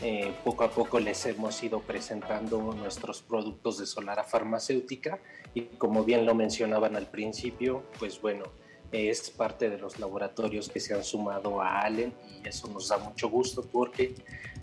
Eh, 0.01 0.33
poco 0.43 0.63
a 0.63 0.69
poco 0.69 0.99
les 0.99 1.25
hemos 1.25 1.63
ido 1.63 1.79
presentando 1.79 2.73
nuestros 2.73 3.21
productos 3.21 3.77
de 3.77 3.85
Solara 3.85 4.23
Farmacéutica 4.23 5.19
y 5.53 5.61
como 5.61 6.03
bien 6.03 6.25
lo 6.25 6.35
mencionaban 6.35 6.95
al 6.95 7.07
principio, 7.07 7.83
pues 7.99 8.19
bueno, 8.21 8.43
es 8.91 9.31
parte 9.31 9.69
de 9.69 9.77
los 9.77 9.99
laboratorios 9.99 10.69
que 10.69 10.79
se 10.79 10.93
han 10.93 11.03
sumado 11.03 11.61
a 11.61 11.81
Allen 11.81 12.13
y 12.43 12.47
eso 12.47 12.67
nos 12.67 12.89
da 12.89 12.97
mucho 12.99 13.29
gusto 13.29 13.63
porque 13.63 14.13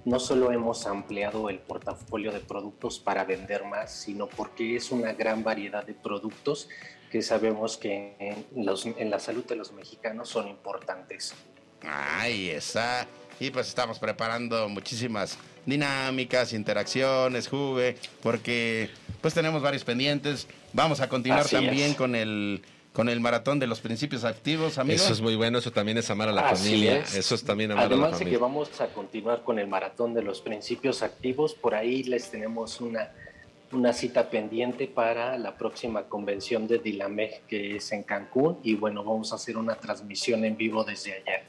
no 0.05 0.21
solo 0.21 0.53
hemos 0.53 0.87
ampliado 0.87 1.51
el 1.51 1.59
portafolio 1.59 2.33
de 2.33 2.41
productos 2.41 2.99
para 3.01 3.25
vender 3.25 3.65
más, 3.65 3.93
sino 3.93 4.29
porque 4.29 4.77
es 4.77 4.93
una 4.93 5.13
gran 5.13 5.43
variedad 5.43 5.85
de 5.85 5.95
productos 5.95 6.69
que 7.11 7.23
sabemos 7.23 7.77
que 7.77 8.15
en, 8.19 8.65
los- 8.65 8.87
en 8.87 9.11
la 9.11 9.19
salud 9.19 9.45
de 9.45 9.57
los 9.57 9.73
mexicanos 9.73 10.29
son 10.29 10.49
importantes. 10.49 11.35
Ahí 11.83 12.51
está. 12.51 13.07
Y 13.41 13.51
pues 13.51 13.69
estamos 13.69 13.99
preparando 13.99 14.69
muchísimas 14.69 15.39
dinámicas, 15.67 16.53
interacciones, 16.53 17.49
juve, 17.49 17.97
porque 18.23 18.91
pues 19.21 19.35
tenemos 19.35 19.63
varios 19.63 19.83
pendientes. 19.85 20.47
Vamos 20.73 21.01
a 21.01 21.09
continuar 21.09 21.41
Así 21.43 21.57
también 21.57 21.91
es. 21.93 21.97
con 21.97 22.15
el 22.15 22.63
con 22.93 23.09
el 23.09 23.21
maratón 23.21 23.61
de 23.61 23.69
los 23.69 23.81
principios 23.81 24.25
activos, 24.25 24.77
amigos. 24.77 25.03
Eso 25.03 25.13
es 25.13 25.21
muy 25.21 25.37
bueno, 25.37 25.59
eso 25.59 25.71
también 25.71 25.97
es 25.97 26.11
amar 26.11 26.29
a 26.29 26.33
la 26.33 26.49
Así 26.49 26.65
familia. 26.65 26.99
es. 26.99 27.15
Eso 27.15 27.37
es 27.37 27.45
también 27.45 27.71
amar 27.71 27.85
a 27.85 27.89
la 27.89 27.95
Además 27.95 28.11
de 28.13 28.17
que 28.19 28.31
familia. 28.37 28.39
vamos 28.41 28.81
a 28.81 28.89
continuar 28.89 29.43
con 29.45 29.59
el 29.61 29.69
maratón 29.69 30.13
de 30.13 30.23
los 30.23 30.41
principios 30.41 31.03
activos, 31.03 31.55
por 31.55 31.75
ahí 31.77 32.03
les 32.03 32.31
tenemos 32.33 32.81
una, 32.81 33.13
una 33.73 33.93
cita 33.93 34.31
pendiente 34.31 34.87
para 34.89 35.39
la 35.39 35.57
próxima 35.57 36.05
convención 36.05 36.67
de 36.67 36.79
Dilameg 36.79 37.43
que 37.49 37.77
es 37.77 37.93
en 37.93 38.03
Cancún 38.03 38.59
y 38.65 38.75
bueno, 38.75 39.05
vamos 39.05 39.33
a 39.33 39.37
hacer 39.37 39.57
una 39.57 39.77
transmisión 39.77 40.45
en 40.45 40.57
vivo 40.57 40.83
desde 40.85 41.13
allá. 41.15 41.45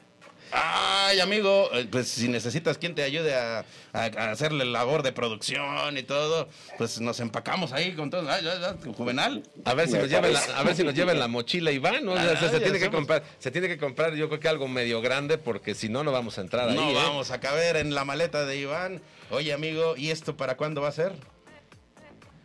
Ay, 0.54 1.22
amigo, 1.22 1.70
eh, 1.74 1.88
pues 1.90 2.10
si 2.10 2.28
necesitas 2.28 2.78
quien 2.78 2.94
te 2.94 3.04
ayude 3.04 3.34
a, 3.36 3.60
a- 3.94 4.04
a 4.18 4.32
hacerle 4.32 4.66
labor 4.66 5.02
de 5.02 5.14
producción 5.14 5.98
y 5.98 6.04
todo, 6.04 6.50
pues 6.78 7.00
nos 7.00 7.22
empacamos 7.22 7.72
ahí 7.72 7.94
con 7.94 8.10
todo. 8.10 8.30
Ay, 8.30 8.46
ay, 8.46 8.62
ay, 8.86 8.94
juvenal. 8.94 9.44
A 9.64 9.74
ver 9.76 9.88
si 9.88 9.94
Me 9.94 10.00
nos 10.00 10.10
lleven 10.10 10.34
la, 10.34 10.40
a 10.42 10.64
ver 10.64 10.76
si 10.76 10.84
nos 10.84 10.94
lleven 10.94 11.20
la 11.20 11.30
mochila 11.30 11.72
Iván, 11.72 12.04
¿no? 12.04 12.12
O 12.14 12.18
sea, 12.18 12.34
Ah, 12.34 12.50
se, 12.50 12.60
tiene 12.60 12.80
que 12.80 12.92
comprar, 12.92 13.24
se 13.40 13.50
tiene 13.50 13.70
que 13.70 13.78
comprar 13.78 14.14
yo 14.16 14.28
creo 14.28 14.42
que 14.42 14.50
algo 14.50 14.68
medio 14.68 15.00
grande 15.02 15.38
porque 15.38 15.74
si 15.74 15.88
no 15.88 16.04
no 16.04 16.12
vamos 16.12 16.38
a 16.38 16.42
entrar 16.42 16.68
ahí. 16.68 16.76
No 16.76 16.90
¿eh? 16.92 16.96
vamos 16.96 17.32
a 17.32 17.40
caber 17.40 17.78
en 17.78 17.96
la 17.96 18.04
maleta 18.04 18.46
de 18.46 18.58
Iván. 18.58 19.02
Oye, 19.30 19.54
amigo, 19.54 19.96
¿y 19.96 20.10
esto 20.12 20.36
para 20.36 20.58
cuándo 20.58 20.82
va 20.82 20.90
a 20.90 20.92
ser? 20.92 21.14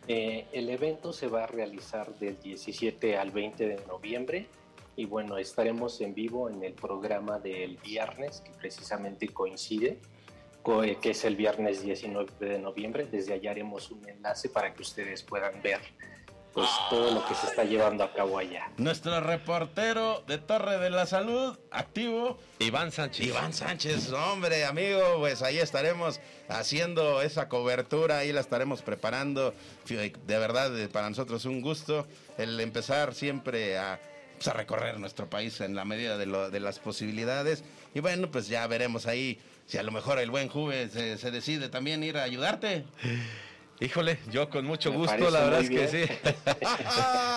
Eh, 0.07 0.45
el 0.53 0.69
evento 0.69 1.11
se 1.11 1.27
va 1.27 1.43
a 1.43 1.47
realizar 1.47 2.13
del 2.17 2.39
17 2.39 3.17
al 3.17 3.31
20 3.31 3.67
de 3.67 3.85
noviembre 3.87 4.47
y 4.95 5.05
bueno, 5.05 5.37
estaremos 5.37 5.99
en 6.01 6.13
vivo 6.13 6.49
en 6.49 6.63
el 6.63 6.73
programa 6.73 7.39
del 7.39 7.77
viernes 7.77 8.41
que 8.41 8.51
precisamente 8.51 9.27
coincide, 9.27 9.99
co- 10.63 10.83
eh, 10.83 10.97
que 11.01 11.11
es 11.11 11.25
el 11.25 11.35
viernes 11.35 11.83
19 11.83 12.31
de 12.39 12.57
noviembre. 12.59 13.05
Desde 13.05 13.33
allá 13.33 13.51
haremos 13.51 13.91
un 13.91 14.07
enlace 14.07 14.49
para 14.49 14.73
que 14.73 14.81
ustedes 14.81 15.23
puedan 15.23 15.61
ver 15.61 15.81
pues 16.57 16.69
todo 16.89 17.11
lo 17.11 17.23
que 17.27 17.35
se 17.35 17.45
está 17.45 17.63
llevando 17.65 18.03
a 18.03 18.11
cabo 18.11 18.39
allá. 18.39 18.71
Nuestro 18.77 19.19
reportero 19.19 20.23
de 20.25 20.39
Torre 20.39 20.79
de 20.79 20.89
la 20.89 21.05
Salud, 21.05 21.55
activo, 21.69 22.39
Iván 22.57 22.91
Sánchez. 22.91 23.27
Iván 23.27 23.53
Sánchez, 23.53 24.11
hombre, 24.11 24.65
amigo, 24.65 24.99
pues 25.19 25.43
ahí 25.43 25.59
estaremos 25.59 26.19
haciendo 26.49 27.21
esa 27.21 27.47
cobertura, 27.47 28.17
ahí 28.17 28.31
la 28.33 28.41
estaremos 28.41 28.81
preparando. 28.81 29.53
De 29.87 30.09
verdad, 30.39 30.75
eh, 30.79 30.87
para 30.87 31.07
nosotros 31.11 31.45
un 31.45 31.61
gusto 31.61 32.07
el 32.39 32.59
empezar 32.59 33.13
siempre 33.13 33.77
a, 33.77 33.99
pues, 34.37 34.47
a 34.47 34.53
recorrer 34.53 34.99
nuestro 34.99 35.29
país 35.29 35.61
en 35.61 35.75
la 35.75 35.85
medida 35.85 36.17
de, 36.17 36.25
lo- 36.25 36.49
de 36.49 36.59
las 36.59 36.79
posibilidades. 36.79 37.63
Y 37.93 37.99
bueno, 37.99 38.31
pues 38.31 38.47
ya 38.47 38.65
veremos 38.65 39.05
ahí 39.05 39.39
si 39.67 39.77
a 39.77 39.83
lo 39.83 39.91
mejor 39.91 40.17
el 40.17 40.31
buen 40.31 40.49
Juve 40.49 40.89
se, 40.89 41.19
se 41.19 41.29
decide 41.29 41.69
también 41.69 42.03
ir 42.03 42.17
a 42.17 42.23
ayudarte. 42.23 42.83
Híjole, 43.79 44.17
yo 44.31 44.49
con 44.49 44.65
mucho 44.65 44.89
Me 44.89 44.97
gusto, 44.97 45.29
la 45.29 45.41
verdad 45.41 45.61
es 45.61 45.69
que 45.69 45.87
sí. 45.87 46.11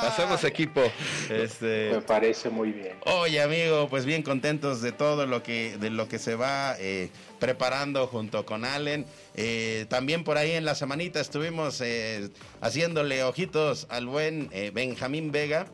Hacemos 0.03 0.43
equipo. 0.45 0.81
Este, 1.29 1.91
Me 1.93 2.01
parece 2.01 2.49
muy 2.49 2.73
bien. 2.73 2.97
Oye, 3.05 3.43
amigo, 3.43 3.89
pues 3.91 4.07
bien 4.07 4.23
contentos 4.23 4.81
de 4.81 4.93
todo 4.93 5.27
lo 5.27 5.43
que, 5.43 5.77
de 5.77 5.91
lo 5.91 6.09
que 6.09 6.19
se 6.19 6.37
va 6.37 6.77
eh, 6.79 7.11
preparando 7.39 8.07
junto 8.07 8.47
con 8.47 8.65
Allen. 8.65 9.05
Eh, 9.35 9.85
también 9.91 10.25
por 10.25 10.39
ahí 10.39 10.53
en 10.53 10.65
la 10.65 10.75
semanita 10.75 11.21
estuvimos 11.21 11.83
eh, 11.83 12.31
haciéndole 12.63 13.23
ojitos 13.23 13.87
al 13.91 14.07
buen 14.07 14.49
Benjamín 14.73 15.33
Vega, 15.33 15.67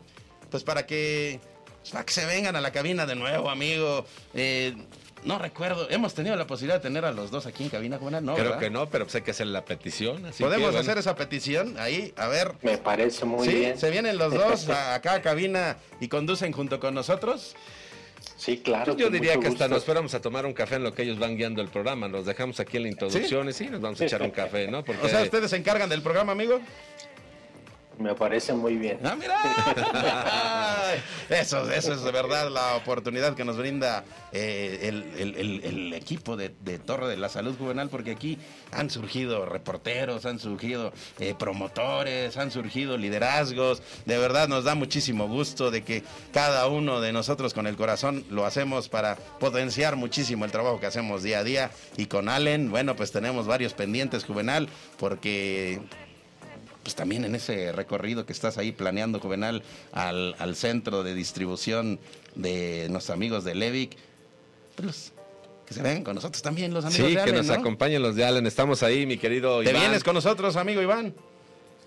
pues 0.51 0.65
para 0.65 0.85
que, 0.85 1.39
pues, 1.79 1.91
para 1.93 2.05
que 2.05 2.13
se 2.13 2.27
vengan 2.27 2.57
a 2.57 2.61
la 2.61 2.73
cabina 2.73 3.07
de 3.07 3.15
nuevo, 3.15 3.51
amigo. 3.51 4.05
No 5.27 5.39
recuerdo, 5.39 5.89
hemos 5.91 6.15
tenido 6.15 6.37
la 6.37 6.47
posibilidad 6.47 6.77
de 6.77 6.83
tener 6.83 7.05
a 7.05 7.11
los 7.13 7.31
dos 7.33 7.47
aquí 7.47 7.65
en 7.65 7.69
cabina, 7.69 7.99
Juana, 7.99 8.21
¿no? 8.21 8.35
creo 8.35 8.45
¿verdad? 8.47 8.61
que 8.61 8.71
no, 8.71 8.89
pero 8.89 9.05
pues 9.07 9.17
hay 9.17 9.23
que 9.23 9.33
hacer 9.33 9.49
la 9.49 9.65
petición. 9.65 10.25
así 10.25 10.43
Podemos 10.43 10.69
que, 10.69 10.73
bueno. 10.73 10.79
hacer 10.81 10.99
esa 10.99 11.17
petición 11.17 11.77
ahí, 11.79 12.15
a 12.17 12.29
ver. 12.29 12.53
Me 12.63 12.79
parece 12.79 13.25
muy 13.25 13.47
sí, 13.47 13.55
bien. 13.57 13.77
se 13.79 13.91
vienen 13.91 14.19
los 14.19 14.33
dos 14.33 14.69
a- 14.71 14.95
acá 14.95 15.15
a 15.15 15.23
cabina 15.23 15.77
y 16.01 16.09
conducen 16.09 16.53
junto 16.53 16.79
con 16.79 16.95
nosotros. 16.95 17.57
Sí, 18.37 18.59
claro. 18.59 18.97
Yo 18.97 19.11
diría 19.11 19.39
que 19.39 19.49
hasta 19.49 19.67
nos 19.69 19.85
fuéramos 19.85 20.15
a 20.15 20.21
tomar 20.21 20.47
un 20.47 20.53
café 20.53 20.77
en 20.77 20.85
lo 20.85 20.95
que 20.95 21.03
ellos 21.03 21.19
van 21.19 21.37
guiando 21.37 21.61
el 21.61 21.69
programa. 21.69 22.07
Nos 22.09 22.25
dejamos 22.25 22.61
aquí 22.61 22.77
en 22.77 22.85
la 22.85 22.89
introducción 22.91 23.49
y 23.49 23.53
sí, 23.53 23.67
nos 23.69 23.81
vamos 23.81 24.01
a 24.01 24.05
echar 24.05 24.23
un 24.23 24.31
café, 24.31 24.69
¿no? 24.69 24.85
Porque 24.85 25.07
O 25.07 25.09
sea, 25.09 25.23
¿ustedes 25.23 25.51
se 25.51 25.57
encargan 25.57 25.89
del 25.89 26.03
programa, 26.03 26.33
amigo? 26.33 26.61
Me 27.99 28.15
parece 28.15 28.53
muy 28.53 28.77
bien. 28.77 28.99
¡Ah, 29.05 29.17
mira! 29.19 29.37
eso, 31.31 31.71
eso 31.71 31.93
es 31.95 32.03
de 32.03 32.13
verdad 32.13 32.51
la 32.51 32.77
oportunidad 32.77 33.35
que 33.35 33.45
nos 33.45 33.57
brinda 33.57 34.05
eh, 34.33 34.81
el, 34.83 35.35
el- 35.65 35.93
equipo 35.95 36.37
de, 36.37 36.55
de 36.61 36.79
Torre 36.79 37.09
de 37.09 37.17
la 37.17 37.29
Salud 37.29 37.57
Juvenal, 37.57 37.89
porque 37.89 38.11
aquí 38.13 38.39
han 38.71 38.91
surgido 38.91 39.47
reporteros, 39.47 40.27
han 40.27 40.39
surgido 40.39 40.93
eh, 41.19 41.35
promotores, 41.39 42.37
han 42.37 42.51
surgido 42.51 42.99
liderazgos. 42.99 43.83
De 44.05 44.19
verdad 44.19 44.47
nos 44.47 44.65
da 44.65 44.75
muchísimo 44.75 45.27
gusto 45.27 45.71
de 45.71 45.83
que 45.83 46.03
cada 46.33 46.67
uno 46.69 47.01
de 47.01 47.13
nosotros 47.13 47.55
con 47.55 47.67
el 47.67 47.77
corazón 47.77 48.25
lo 48.31 48.45
hacemos 48.45 48.89
para 48.89 49.17
potenciar 49.17 49.97
muchísimo 49.97 50.45
el 50.45 50.53
trabajo 50.53 50.79
que 50.81 50.87
hacemos 50.87 51.23
día 51.23 51.39
a 51.39 51.45
día. 51.45 51.71
Y 51.97 52.07
con 52.07 52.29
Allen, 52.29 52.71
bueno, 52.71 52.95
pues 52.95 53.11
tenemos 53.11 53.47
varios 53.47 53.73
pendientes, 53.73 54.25
Juvenal, 54.25 54.69
porque 54.99 55.81
pues 56.87 56.95
también 56.95 57.25
en 57.25 57.35
ese 57.35 57.73
recorrido 57.73 58.27
que 58.27 58.33
estás 58.33 58.59
ahí 58.59 58.71
planeando, 58.71 59.19
Juvenal, 59.19 59.65
al, 59.91 60.37
al 60.39 60.55
centro 60.55 61.03
de 61.03 61.15
distribución 61.15 61.99
de 62.37 62.87
nuestros 62.91 63.13
amigos 63.13 63.43
de 63.43 63.57
Levic, 63.57 63.97
pues 64.77 64.87
los- 64.87 65.13
que 65.67 65.75
se 65.75 65.83
vengan 65.83 66.05
con 66.05 66.15
nosotros 66.15 66.41
también 66.43 66.73
los 66.73 66.85
amigos 66.85 67.09
Sí, 67.09 67.09
de 67.09 67.15
que 67.17 67.21
Allen, 67.23 67.35
nos 67.39 67.47
¿no? 67.49 67.55
acompañen 67.55 68.01
los 68.01 68.15
de 68.15 68.25
Allen. 68.25 68.47
Estamos 68.47 68.85
ahí, 68.85 69.05
mi 69.05 69.19
querido 69.19 69.65
¿Te 69.65 69.71
Iván. 69.71 69.83
vienes 69.83 70.05
con 70.05 70.15
nosotros, 70.15 70.55
amigo 70.55 70.81
Iván? 70.81 71.13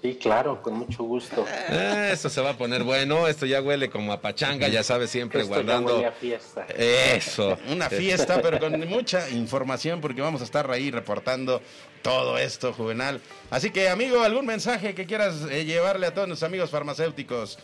Sí, 0.02 0.16
claro, 0.16 0.62
con 0.62 0.76
mucho 0.76 1.04
gusto. 1.04 1.45
Eh, 1.70 2.12
esto 2.14 2.30
se 2.30 2.39
va 2.39 2.52
a 2.52 2.58
poner 2.58 2.84
bueno. 2.84 3.28
Esto 3.28 3.45
ya 3.45 3.62
huele 3.62 3.89
como 3.89 4.14
a 4.14 4.22
pachanga, 4.22 4.70
ya 4.70 4.82
sabes, 4.82 5.10
siempre 5.10 5.41
Esto 5.41 5.56
ya 5.56 5.62
guardando. 5.62 5.95
huele 5.95 6.08
a 6.08 6.12
fiesta. 6.14 6.66
Eso. 6.68 7.58
Una 7.70 7.89
fiesta, 7.89 8.41
pero 8.41 8.60
con 8.60 8.80
mucha 8.88 9.30
información, 9.30 10.00
porque 10.00 10.22
vamos 10.22 10.39
a 10.39 10.45
estar 10.45 10.72
ahí 10.72 10.89
reportando 10.89 11.62
todo 12.02 12.38
esto, 12.38 12.72
Juvenal. 12.72 13.20
Así 13.50 13.72
que, 13.72 13.89
amigo, 13.89 14.22
¿algún 14.22 14.45
mensaje 14.45 14.95
que 14.95 15.06
quieras 15.06 15.45
eh, 15.52 15.66
llevarle 15.66 16.08
a 16.08 16.14
todos 16.14 16.30
nuestros 16.30 16.47
amigos 16.47 16.70
farmacéuticos? 16.70 17.60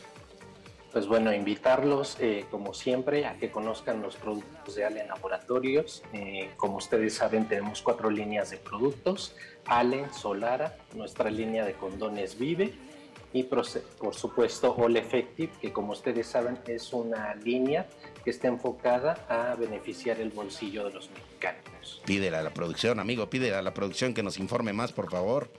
Pues 0.91 1.07
bueno, 1.07 1.33
invitarlos, 1.33 2.15
eh, 2.21 2.45
como 2.49 2.73
siempre, 2.73 3.25
a 3.25 3.37
que 3.37 3.51
conozcan 3.51 4.01
los 4.01 4.15
productos 4.15 4.75
de 4.75 4.85
Allen 4.85 5.07
Laboratorios. 5.09 6.03
Eh, 6.13 6.51
como 6.55 6.77
ustedes 6.77 7.15
saben, 7.15 7.49
tenemos 7.49 7.81
cuatro 7.81 8.09
líneas 8.09 8.49
de 8.49 8.57
productos. 8.57 9.35
Allen, 9.67 10.13
Solara, 10.13 10.77
nuestra 10.93 11.29
línea 11.29 11.65
de 11.65 11.73
condones 11.73 12.37
Vive 12.37 12.73
y 13.33 13.43
por 13.43 13.65
supuesto 14.13 14.73
All 14.77 14.95
Effective, 14.95 15.51
que 15.59 15.73
como 15.73 15.91
ustedes 15.91 16.27
saben 16.27 16.57
es 16.67 16.93
una 16.93 17.35
línea 17.35 17.85
que 18.23 18.29
está 18.29 18.47
enfocada 18.47 19.25
a 19.27 19.55
beneficiar 19.55 20.21
el 20.21 20.29
bolsillo 20.29 20.85
de 20.85 20.93
los 20.93 21.09
mexicanos. 21.09 22.01
Pídele 22.05 22.37
a 22.37 22.43
la 22.43 22.51
producción, 22.51 22.99
amigo, 22.99 23.29
pídele 23.29 23.55
a 23.55 23.61
la 23.61 23.73
producción 23.73 24.13
que 24.13 24.23
nos 24.23 24.39
informe 24.39 24.71
más, 24.71 24.93
por 24.93 25.11
favor. 25.11 25.49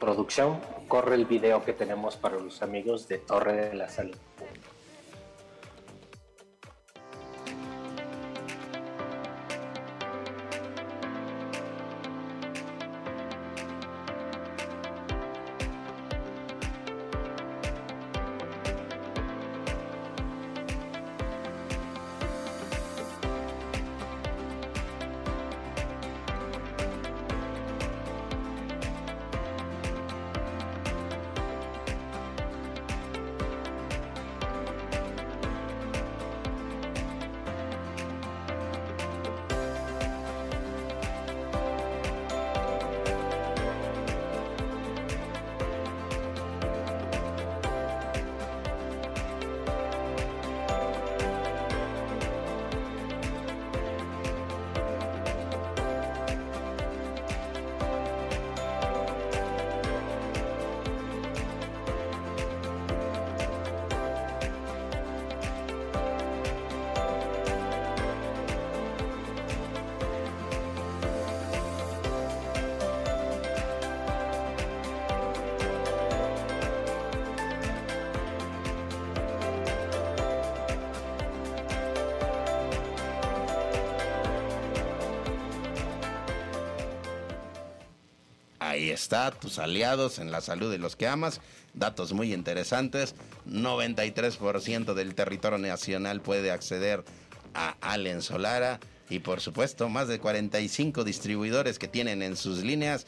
Producción, 0.00 0.60
corre 0.88 1.14
el 1.14 1.26
video 1.26 1.64
que 1.64 1.72
tenemos 1.72 2.16
para 2.16 2.36
los 2.36 2.62
amigos 2.62 3.06
de 3.06 3.18
Torre 3.18 3.52
de 3.52 3.74
la 3.74 3.88
Salud. 3.88 4.16
Está, 88.92 89.30
tus 89.30 89.58
aliados 89.58 90.18
en 90.18 90.30
la 90.30 90.40
salud 90.40 90.70
de 90.70 90.78
los 90.78 90.96
que 90.96 91.06
amas. 91.06 91.40
Datos 91.74 92.12
muy 92.12 92.32
interesantes. 92.32 93.14
93% 93.46 94.94
del 94.94 95.14
territorio 95.14 95.58
nacional 95.58 96.20
puede 96.20 96.50
acceder 96.50 97.04
a 97.54 97.76
Allen 97.80 98.22
Solara. 98.22 98.80
Y 99.08 99.18
por 99.18 99.40
supuesto, 99.40 99.88
más 99.88 100.08
de 100.08 100.18
45 100.18 101.04
distribuidores 101.04 101.78
que 101.78 101.88
tienen 101.88 102.22
en 102.22 102.36
sus 102.36 102.62
líneas 102.62 103.06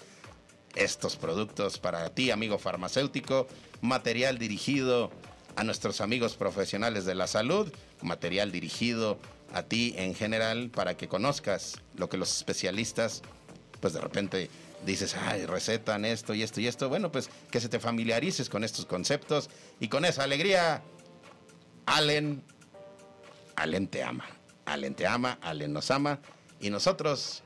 estos 0.74 1.16
productos 1.16 1.78
para 1.78 2.10
ti, 2.10 2.30
amigo 2.30 2.58
farmacéutico. 2.58 3.46
Material 3.80 4.38
dirigido 4.38 5.10
a 5.56 5.64
nuestros 5.64 6.00
amigos 6.00 6.36
profesionales 6.36 7.04
de 7.04 7.14
la 7.14 7.26
salud. 7.26 7.72
Material 8.02 8.50
dirigido 8.50 9.18
a 9.52 9.62
ti 9.62 9.94
en 9.96 10.14
general 10.14 10.70
para 10.70 10.96
que 10.96 11.08
conozcas 11.08 11.76
lo 11.96 12.08
que 12.08 12.16
los 12.16 12.36
especialistas 12.36 13.22
pues 13.84 13.92
de 13.92 14.00
repente 14.00 14.48
dices, 14.84 15.16
ay, 15.16 15.46
recetan 15.46 16.04
esto 16.04 16.34
y 16.34 16.42
esto 16.42 16.60
y 16.60 16.66
esto. 16.66 16.88
Bueno, 16.88 17.10
pues 17.10 17.30
que 17.50 17.60
se 17.60 17.68
te 17.68 17.80
familiarices 17.80 18.48
con 18.48 18.64
estos 18.64 18.86
conceptos 18.86 19.50
y 19.80 19.88
con 19.88 20.04
esa 20.04 20.24
alegría, 20.24 20.82
Allen, 21.86 22.42
Allen 23.56 23.88
te 23.88 24.02
ama. 24.02 24.26
Allen 24.66 24.94
te 24.94 25.06
ama, 25.06 25.38
Allen 25.42 25.72
nos 25.72 25.90
ama 25.90 26.20
y 26.60 26.70
nosotros 26.70 27.42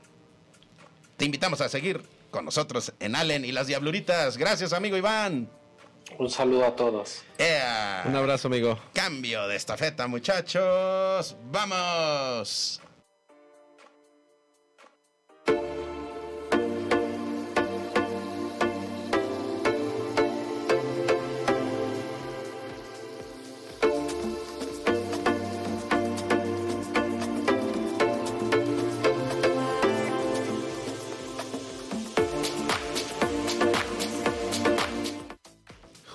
te 1.17 1.25
invitamos 1.25 1.61
a 1.61 1.69
seguir 1.69 2.01
con 2.31 2.45
nosotros 2.45 2.93
en 2.99 3.15
Allen 3.15 3.43
y 3.43 3.51
las 3.51 3.67
Diabluritas. 3.67 4.37
Gracias, 4.37 4.73
amigo 4.73 4.95
Iván. 4.95 5.49
Un 6.17 6.29
saludo 6.29 6.65
a 6.65 6.75
todos. 6.75 7.23
¡Ea! 7.37 8.03
Un 8.05 8.15
abrazo, 8.15 8.47
amigo. 8.47 8.79
Cambio 8.93 9.47
de 9.47 9.55
estafeta, 9.55 10.07
muchachos. 10.07 11.35
¡Vamos! 11.51 12.81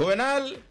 Juvenal 0.05 0.63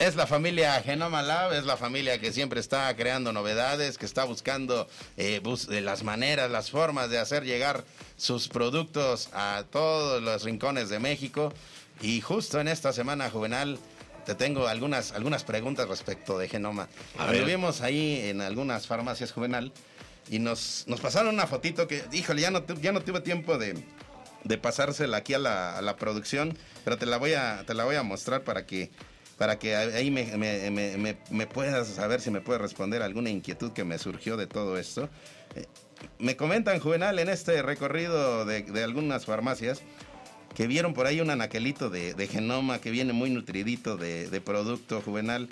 es 0.00 0.16
la 0.16 0.26
familia 0.26 0.82
Genoma 0.82 1.22
Lab, 1.22 1.52
es 1.52 1.64
la 1.66 1.76
familia 1.76 2.18
que 2.18 2.32
siempre 2.32 2.58
está 2.58 2.92
creando 2.96 3.32
novedades, 3.32 3.96
que 3.96 4.06
está 4.06 4.24
buscando 4.24 4.88
eh, 5.16 5.40
bus- 5.40 5.68
eh, 5.68 5.80
las 5.80 6.02
maneras, 6.02 6.50
las 6.50 6.68
formas 6.68 7.10
de 7.10 7.18
hacer 7.18 7.44
llegar 7.44 7.84
sus 8.16 8.48
productos 8.48 9.28
a 9.34 9.62
todos 9.70 10.20
los 10.20 10.42
rincones 10.42 10.88
de 10.88 10.98
México. 10.98 11.52
Y 12.00 12.20
justo 12.22 12.60
en 12.60 12.66
esta 12.66 12.92
semana, 12.92 13.30
Juvenal, 13.30 13.78
te 14.26 14.34
tengo 14.34 14.66
algunas, 14.66 15.12
algunas 15.12 15.44
preguntas 15.44 15.86
respecto 15.88 16.36
de 16.36 16.48
Genoma. 16.48 16.88
Estuvimos 17.38 17.82
ahí 17.82 18.20
en 18.30 18.40
algunas 18.40 18.88
farmacias, 18.88 19.30
Juvenal, 19.30 19.70
y 20.28 20.40
nos, 20.40 20.84
nos 20.88 21.00
pasaron 21.00 21.34
una 21.34 21.46
fotito 21.46 21.86
que, 21.86 22.02
híjole, 22.10 22.42
ya 22.42 22.50
no, 22.50 22.64
ya 22.80 22.90
no 22.90 23.00
tuve 23.02 23.20
tiempo 23.20 23.58
de, 23.58 23.74
de 24.44 24.58
pasársela 24.58 25.18
aquí 25.18 25.34
a 25.34 25.38
la, 25.38 25.80
la 25.82 25.96
producción, 25.96 26.56
pero 26.84 26.96
te 26.98 27.06
la 27.06 27.16
voy 27.18 27.34
a, 27.34 27.64
te 27.66 27.74
la 27.74 27.84
voy 27.84 27.96
a 27.96 28.02
mostrar 28.02 28.42
para 28.42 28.66
que, 28.66 28.90
para 29.38 29.58
que 29.58 29.76
ahí 29.76 30.10
me, 30.10 30.24
me- 30.36 30.70
me- 30.70 30.96
me- 30.96 31.18
me 31.30 31.46
puedas 31.46 31.88
saber 31.88 32.20
si 32.20 32.30
me 32.30 32.40
puedes 32.40 32.60
responder 32.60 33.02
alguna 33.02 33.30
inquietud 33.30 33.72
que 33.72 33.84
me 33.84 33.98
surgió 33.98 34.36
de 34.36 34.46
todo 34.46 34.78
esto. 34.78 35.08
Eh, 35.56 35.66
me 36.18 36.36
comentan, 36.36 36.80
Juvenal, 36.80 37.18
en 37.18 37.28
este 37.28 37.60
recorrido 37.62 38.44
de, 38.44 38.62
de 38.62 38.82
algunas 38.84 39.26
farmacias, 39.26 39.82
que 40.54 40.66
vieron 40.66 40.94
por 40.94 41.06
ahí 41.06 41.20
un 41.20 41.30
anaquelito 41.30 41.90
de, 41.90 42.14
de 42.14 42.26
genoma 42.26 42.80
que 42.80 42.90
viene 42.90 43.12
muy 43.12 43.30
nutridito 43.30 43.96
de, 43.96 44.28
de 44.28 44.40
producto 44.40 45.00
juvenal, 45.00 45.48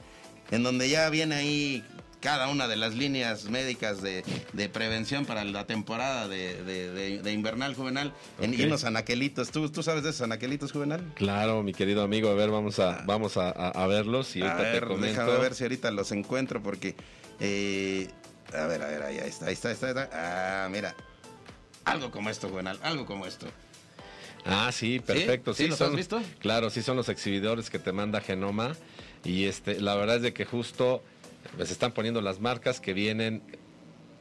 en 0.51 0.63
donde 0.63 0.89
ya 0.89 1.09
viene 1.11 1.35
ahí 1.37 1.85
cada 2.21 2.49
una 2.49 2.67
de 2.69 2.77
las 2.77 2.95
líneas 2.95 3.45
médicas 3.45 4.03
de, 4.03 4.25
de 4.53 4.69
prevención 4.69 5.25
para 5.25 5.45
la 5.45 5.67
temporada 5.67 6.27
de, 6.29 6.63
de- 6.65 6.91
de- 6.93 7.23
de 7.23 7.33
invernal 7.33 7.75
juvenal 7.75 8.13
en, 8.41 8.55
y 8.55 8.61
Ok. 8.63 8.67
unos 8.67 8.85
anaquelitos. 8.85 9.51
¿Tú, 9.51 9.69
¿Tú 9.71 9.83
sabes 9.83 10.03
de 10.03 10.11
esos 10.11 10.23
anaquelitos 10.23 10.73
juvenal? 10.73 11.03
Claro, 11.15 11.63
mi 11.63 11.73
querido 11.73 12.03
amigo, 12.03 12.29
a 12.29 12.35
ver, 12.35 12.51
vamos 12.51 12.79
a, 12.81 13.03
vamos 13.07 13.37
a, 13.37 13.51
a- 13.51 13.71
a 13.71 13.87
verlos 13.87 14.35
y 14.37 14.43
A 14.43 14.47
ahorita 14.53 14.63
ver, 14.71 14.89
te 14.89 14.97
déjame 15.07 15.39
ver 15.39 15.55
si 15.55 15.65
ahorita 15.65 15.91
los 15.93 16.11
encuentro 16.13 16.63
porque... 16.63 16.95
eh, 17.41 18.09
a 18.53 18.67
ver, 18.67 18.83
a 18.83 18.87
ver, 18.87 19.03
ahí 19.03 19.17
está, 19.19 19.47
ahí 19.47 19.53
está, 19.53 19.69
ahí 19.69 19.75
está, 19.75 19.87
ahí 19.89 19.93
está. 19.93 20.65
Ah, 20.65 20.69
mira. 20.71 20.95
Algo 21.85 22.11
como 22.11 22.31
esto, 22.31 22.49
juvenal, 22.49 22.79
algo 22.83 23.07
como 23.07 23.27
esto. 23.27 23.47
Ah, 24.45 24.71
sí, 24.73 25.01
perfecto. 25.01 25.53
¿Sí? 25.55 25.69
¿Los 25.69 25.81
has 25.81 25.95
visto? 25.95 26.21
Claro, 26.39 26.71
sí 26.71 26.83
son 26.83 26.97
los 26.97 27.09
exhibidores 27.09 27.71
que 27.71 27.79
te 27.79 27.93
manda 27.93 28.21
Genoma. 28.21 28.75
Y 29.25 29.45
este, 29.45 29.81
la 29.81 29.95
verdad 29.97 30.17
es 30.17 30.23
de 30.23 30.33
que 30.33 30.45
justo 30.45 31.03
pues, 31.59 31.71
están 31.71 31.93
poniendo 31.93 32.21
las 32.23 32.41
marcas 32.41 32.81
que 32.81 32.95
vienen 32.95 33.43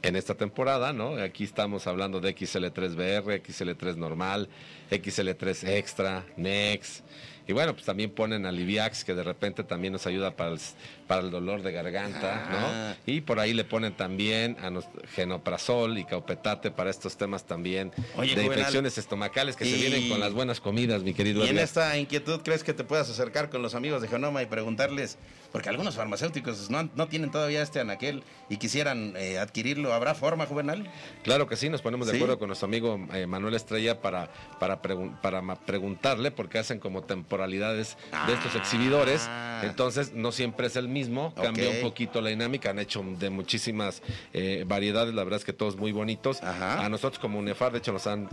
en 0.03 0.15
esta 0.15 0.35
temporada, 0.35 0.93
¿no? 0.93 1.15
Aquí 1.15 1.43
estamos 1.43 1.87
hablando 1.87 2.19
de 2.19 2.35
XL3BR, 2.35 3.41
XL3 3.41 3.95
normal, 3.95 4.47
XL3 4.91 5.67
extra, 5.69 6.25
Nex. 6.37 7.03
Y 7.49 7.53
bueno, 7.53 7.73
pues 7.73 7.85
también 7.85 8.11
ponen 8.11 8.45
Aliviax, 8.45 9.05
que 9.05 9.13
de 9.15 9.23
repente 9.23 9.63
también 9.63 9.93
nos 9.93 10.05
ayuda 10.05 10.35
para 10.35 10.51
el, 10.51 10.59
para 11.07 11.21
el 11.21 11.31
dolor 11.31 11.61
de 11.61 11.71
garganta, 11.71 12.45
Ah. 12.49 12.95
¿no? 13.07 13.11
Y 13.13 13.21
por 13.21 13.39
ahí 13.39 13.53
le 13.53 13.63
ponen 13.63 13.93
también 13.93 14.57
a 14.61 14.69
nos- 14.69 14.85
genoprazol 15.15 15.97
y 15.97 16.03
caupetate 16.03 16.71
para 16.71 16.89
estos 16.89 17.15
temas 17.15 17.45
también 17.45 17.93
Oye, 18.17 18.35
de 18.35 18.41
Juvenal, 18.43 18.57
infecciones 18.59 18.97
estomacales 18.97 19.55
que 19.55 19.63
se 19.63 19.77
vienen 19.77 20.09
con 20.09 20.19
las 20.19 20.33
buenas 20.33 20.59
comidas, 20.59 21.03
mi 21.03 21.13
querido 21.13 21.45
Y 21.45 21.49
en 21.49 21.57
esta 21.59 21.97
inquietud, 21.97 22.41
¿crees 22.43 22.65
que 22.65 22.73
te 22.73 22.83
puedas 22.83 23.09
acercar 23.09 23.49
con 23.49 23.61
los 23.61 23.75
amigos 23.75 24.01
de 24.01 24.09
Genoma 24.09 24.43
y 24.43 24.45
preguntarles? 24.47 25.17
Porque 25.57 25.69
algunos 25.69 25.95
farmacéuticos 25.95 26.69
no, 26.69 26.87
no 26.93 27.07
tienen 27.07 27.31
todavía 27.31 27.63
este 27.63 27.79
anaquel 27.79 28.23
y 28.47 28.57
quisieran 28.57 29.13
eh, 29.17 29.39
adquirirlo. 29.39 29.91
¿Habrá 29.93 30.13
forma, 30.13 30.45
Juvenal? 30.45 30.87
Claro 31.23 31.47
que 31.47 31.55
sí, 31.55 31.67
nos 31.69 31.81
ponemos 31.81 32.05
de 32.05 32.13
¿Sí? 32.13 32.17
acuerdo 32.17 32.37
con 32.37 32.47
nuestro 32.47 32.67
amigo 32.67 32.99
eh, 33.13 33.25
Manuel 33.25 33.55
Estrella 33.55 33.99
para, 34.01 34.29
para, 34.59 34.81
pregun- 34.81 35.19
para 35.19 35.41
preguntarle, 35.55 36.29
porque 36.29 36.59
hacen 36.59 36.79
como 36.79 37.01
temporalidades 37.03 37.97
de 38.27 38.33
estos 38.33 38.53
Ah. 38.55 38.59
exhibidores. 38.59 39.29
Entonces, 39.63 40.13
no 40.13 40.31
siempre 40.31 40.67
es 40.67 40.75
el 40.75 40.87
mismo, 40.87 41.33
cambia 41.33 41.69
Ok. 41.69 41.75
un 41.77 41.81
poquito 41.81 42.21
la 42.21 42.29
dinámica. 42.29 42.69
Han 42.69 42.79
hecho 42.79 43.03
de 43.17 43.29
muchísimas 43.31 44.03
eh, 44.33 44.63
variedades, 44.67 45.13
la 45.15 45.23
verdad 45.23 45.39
es 45.39 45.45
que 45.45 45.53
todos 45.53 45.75
muy 45.75 45.91
bonitos. 45.91 46.43
Ajá. 46.43 46.85
A 46.85 46.89
nosotros, 46.89 47.17
como 47.19 47.39
UNEFAR, 47.39 47.71
de 47.71 47.79
hecho, 47.79 47.91
nos 47.93 48.05
han. 48.05 48.29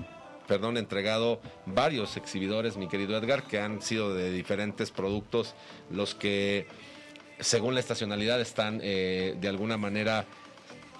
Perdón, 0.46 0.76
entregado 0.76 1.40
varios 1.64 2.18
exhibidores, 2.18 2.76
mi 2.76 2.86
querido 2.86 3.16
Edgar, 3.16 3.44
que 3.44 3.58
han 3.60 3.80
sido 3.80 4.12
de 4.14 4.30
diferentes 4.30 4.90
productos, 4.90 5.54
los 5.90 6.14
que 6.14 6.66
según 7.41 7.74
la 7.74 7.80
estacionalidad 7.80 8.41
están 8.41 8.80
eh, 8.82 9.35
de 9.41 9.49
alguna 9.49 9.76
manera 9.76 10.24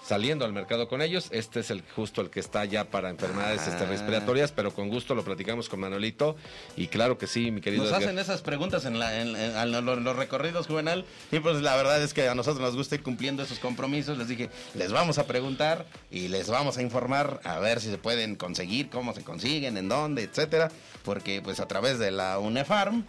saliendo 0.07 0.45
al 0.45 0.53
mercado 0.53 0.87
con 0.87 1.01
ellos. 1.01 1.29
Este 1.31 1.61
es 1.61 1.71
el 1.71 1.83
justo 1.97 2.21
el 2.21 2.29
que 2.29 2.39
está 2.39 2.67
ya 2.67 2.85
para 2.85 3.09
enfermedades 3.09 3.67
este, 3.67 3.85
Ah. 3.85 3.87
respiratorias, 3.87 4.53
pero 4.53 4.71
con 4.75 4.91
gusto 4.91 5.15
lo 5.15 5.25
platicamos 5.25 5.71
con 5.71 5.81
Manuelito. 5.81 6.37
Y 6.77 6.89
claro 6.89 7.17
que 7.17 7.27
sí, 7.27 7.51
mi 7.51 7.63
querido 7.63 7.85
Nos 7.85 7.91
Edgar. 7.91 8.03
hacen 8.03 8.19
esas 8.19 8.43
preguntas 8.43 8.85
en, 8.85 8.99
la- 8.99 9.19
en- 9.23 9.35
en- 9.35 9.57
en 9.57 9.71
los, 9.87 9.99
los 10.03 10.15
recorridos, 10.17 10.67
Juvenal. 10.67 11.07
Y 11.33 11.39
pues 11.41 11.63
la 11.63 11.75
verdad 11.75 12.03
es 12.03 12.13
que 12.13 12.29
a 12.29 12.35
nosotros 12.35 12.61
nos 12.61 12.77
gusta 12.77 12.97
ir 12.97 13.03
cumpliendo 13.03 13.43
esos 13.45 13.59
compromisos. 13.59 14.19
Les 14.19 14.29
dije, 14.29 14.51
les 14.75 14.93
vamos 14.93 15.17
a 15.17 15.27
preguntar 15.27 15.87
y 16.11 16.29
les 16.29 16.51
vamos 16.51 16.77
a 16.77 16.83
informar 16.83 17.41
a 17.43 17.59
ver 17.59 17.81
si 17.81 17.89
se 17.89 17.97
pueden 17.97 18.37
conseguir, 18.37 18.91
cómo 18.91 19.15
se 19.15 19.23
consiguen, 19.25 19.79
en 19.79 19.89
dónde, 19.89 20.25
etcétera. 20.25 20.71
Porque 21.03 21.41
pues 21.43 21.61
a 21.61 21.67
través 21.67 21.99
de 21.99 22.11
la 22.11 22.39
UNEFARM 22.39 23.05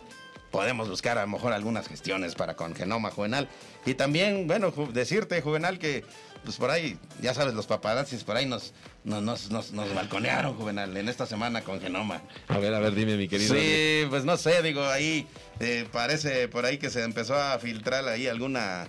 podemos 0.56 0.88
buscar 0.88 1.18
a 1.18 1.22
lo 1.24 1.28
mejor 1.28 1.51
algunas 1.51 1.88
gestiones 1.89 2.34
para 2.34 2.56
con 2.56 2.74
genoma 2.76 3.12
juvenal. 3.12 3.49
Y 3.86 3.95
también, 3.95 4.47
bueno, 4.47 4.72
ju- 4.72 4.89
decirte, 4.93 5.41
Juvenal, 5.41 5.80
que 5.80 6.06
pues 6.45 6.56
por 6.56 6.70
ahí, 6.72 6.97
ya 7.22 7.34
sabes, 7.34 7.53
los 7.56 7.66
paparazzis 7.68 8.24
por 8.24 8.38
ahí 8.38 8.45
nos, 8.45 8.74
nos, 9.03 9.22
nos, 9.22 9.51
nos, 9.51 9.72
nos 9.74 9.93
balconearon, 9.93 10.53
Juvenal, 10.56 10.95
en 10.95 11.10
esta 11.10 11.26
semana 11.26 11.62
con 11.62 11.82
genoma. 11.82 12.22
A 12.47 12.58
ver, 12.60 12.74
a 12.74 12.80
ver, 12.80 12.95
dime, 12.95 13.18
mi 13.18 13.28
querido. 13.28 13.53
Sí, 13.53 14.06
pues 14.10 14.24
no 14.24 14.38
sé, 14.38 14.62
digo, 14.62 14.86
ahí 14.86 15.28
eh, 15.60 15.86
parece 15.91 16.47
por 16.47 16.66
ahí 16.66 16.78
que 16.78 16.89
se 16.89 17.03
empezó 17.03 17.36
a 17.36 17.60
filtrar 17.60 18.08
ahí 18.08 18.28
alguna, 18.28 18.88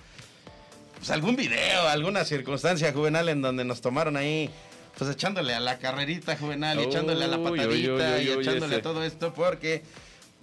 pues 0.99 1.11
algún 1.11 1.35
video, 1.35 1.89
alguna 1.89 2.25
circunstancia 2.25 2.93
juvenal 2.93 3.29
en 3.29 3.43
donde 3.43 3.65
nos 3.65 3.81
tomaron 3.81 4.17
ahí, 4.17 4.51
pues 4.97 5.11
echándole 5.11 5.53
a 5.53 5.59
la 5.61 5.79
carrerita 5.79 6.37
juvenal, 6.37 6.79
echándole 6.79 7.25
a 7.25 7.29
la 7.29 7.39
uy, 7.39 7.59
patadita 7.59 7.93
uy, 7.93 8.29
uy, 8.29 8.29
y 8.29 8.31
echándole 8.41 8.77
a 8.77 8.83
todo 8.83 9.03
esto 9.03 9.35
porque 9.35 9.83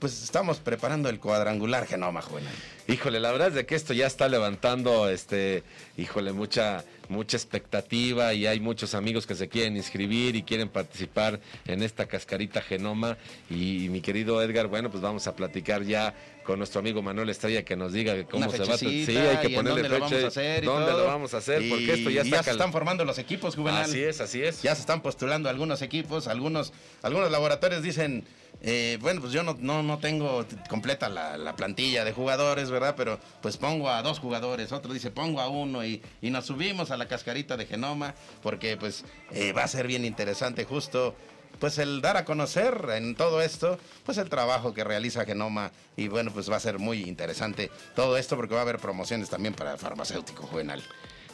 pues 0.04 0.22
estamos 0.22 0.58
preparando 0.60 1.08
el 1.08 1.18
cuadrangular 1.18 1.88
genoma 1.88 2.22
juvenal. 2.22 2.52
Híjole, 2.90 3.22
la 3.22 3.32
verdad 3.32 3.48
es 3.48 3.54
de 3.54 3.66
que 3.66 3.76
esto 3.76 3.94
ya 3.94 4.06
está 4.06 4.28
levantando, 4.28 5.08
este, 5.08 5.64
híjole, 5.96 6.34
mucha, 6.34 6.84
mucha 7.08 7.38
expectativa 7.38 8.34
y 8.34 8.46
hay 8.46 8.60
muchos 8.60 8.96
amigos 8.96 9.26
que 9.26 9.34
se 9.36 9.48
quieren 9.48 9.78
inscribir 9.78 10.36
y 10.36 10.44
quieren 10.44 10.68
participar 10.68 11.40
en 11.66 11.82
esta 11.84 12.06
cascarita 12.06 12.62
genoma. 12.62 13.18
Y, 13.50 13.88
mi 13.88 14.02
querido 14.02 14.44
Edgar, 14.44 14.68
bueno, 14.68 14.92
pues 14.92 15.02
vamos 15.02 15.26
a 15.28 15.38
platicar 15.38 15.84
ya 15.84 16.14
con 16.44 16.58
nuestro 16.58 16.82
amigo 16.82 17.02
Manuel 17.02 17.30
Estrella 17.30 17.64
que 17.64 17.78
nos 17.78 17.94
diga 17.94 18.22
cómo 18.26 18.52
se 18.52 18.66
va 18.66 18.74
a... 18.74 18.78
Sí, 18.78 19.06
hay 19.16 19.38
que 19.48 19.56
ponerle 19.56 19.84
dónde 19.84 19.88
lo 19.88 20.00
vamos 20.02 20.24
a 20.26 20.28
hacer 20.28 20.64
y 20.66 20.68
¿Dónde 20.68 20.92
todo. 20.92 21.00
lo 21.00 21.06
vamos 21.06 21.34
a 21.34 21.38
hacer? 21.38 21.64
Porque 21.70 21.94
esto 21.94 22.10
ya 22.10 22.24
está... 22.24 22.40
se 22.40 22.44
cal- 22.44 22.56
están 22.56 22.74
formando 22.74 23.06
los 23.06 23.18
equipos 23.20 23.56
juvenal. 23.56 23.84
Así 23.84 24.04
es, 24.04 24.20
así 24.20 24.44
es. 24.44 24.62
Ya 24.64 24.76
se 24.76 24.82
están 24.82 25.02
postulando 25.02 25.48
algunos 25.48 25.82
equipos, 25.82 26.28
algunos, 26.28 26.74
algunos 27.02 27.32
laboratorios 27.32 27.82
dicen, 27.82 28.26
eh, 28.64 28.98
bueno, 29.02 29.20
pues 29.20 29.34
yo 29.34 29.44
no, 29.44 29.58
no, 29.60 29.84
no 29.84 30.00
tengo 30.00 30.46
completa 30.70 31.10
la, 31.10 31.38
la 31.38 31.56
plantilla 31.56 32.06
de 32.06 32.14
jugadores, 32.14 32.72
¿verdad? 32.72 32.96
Pero 32.98 33.20
pues 33.42 33.58
pongo 33.58 33.90
a 33.90 34.02
dos 34.02 34.20
jugadores, 34.20 34.72
otro 34.72 34.94
dice 34.94 35.12
pongo 35.12 35.42
a 35.42 35.50
uno 35.50 35.86
y, 35.86 36.02
y 36.22 36.30
nos 36.30 36.46
subimos 36.46 36.90
a 36.90 36.98
la 36.98 37.08
cascarita 37.08 37.58
de 37.58 37.66
genoma 37.66 38.16
porque 38.42 38.78
pues 38.78 39.04
eh, 39.32 39.52
va 39.52 39.64
a 39.64 39.68
ser 39.68 39.86
bien 39.86 40.06
interesante 40.06 40.64
justo 40.64 41.14
pues 41.60 41.78
el 41.78 42.02
dar 42.02 42.18
a 42.18 42.26
conocer 42.26 42.90
en 42.94 43.16
todo 43.16 43.42
esto, 43.42 43.78
pues 44.06 44.18
el 44.18 44.28
trabajo 44.28 44.74
que 44.74 44.84
realiza 44.84 45.24
Genoma 45.24 45.72
y 45.96 46.08
bueno, 46.08 46.32
pues 46.34 46.52
va 46.52 46.56
a 46.58 46.60
ser 46.60 46.80
muy 46.80 47.04
interesante 47.04 47.70
todo 47.96 48.18
esto 48.18 48.36
porque 48.36 48.54
va 48.56 48.62
a 48.62 48.64
haber 48.64 48.80
promociones 48.80 49.30
también 49.30 49.54
para 49.54 49.74
el 49.74 49.78
farmacéutico 49.78 50.44
juvenal. 50.48 50.82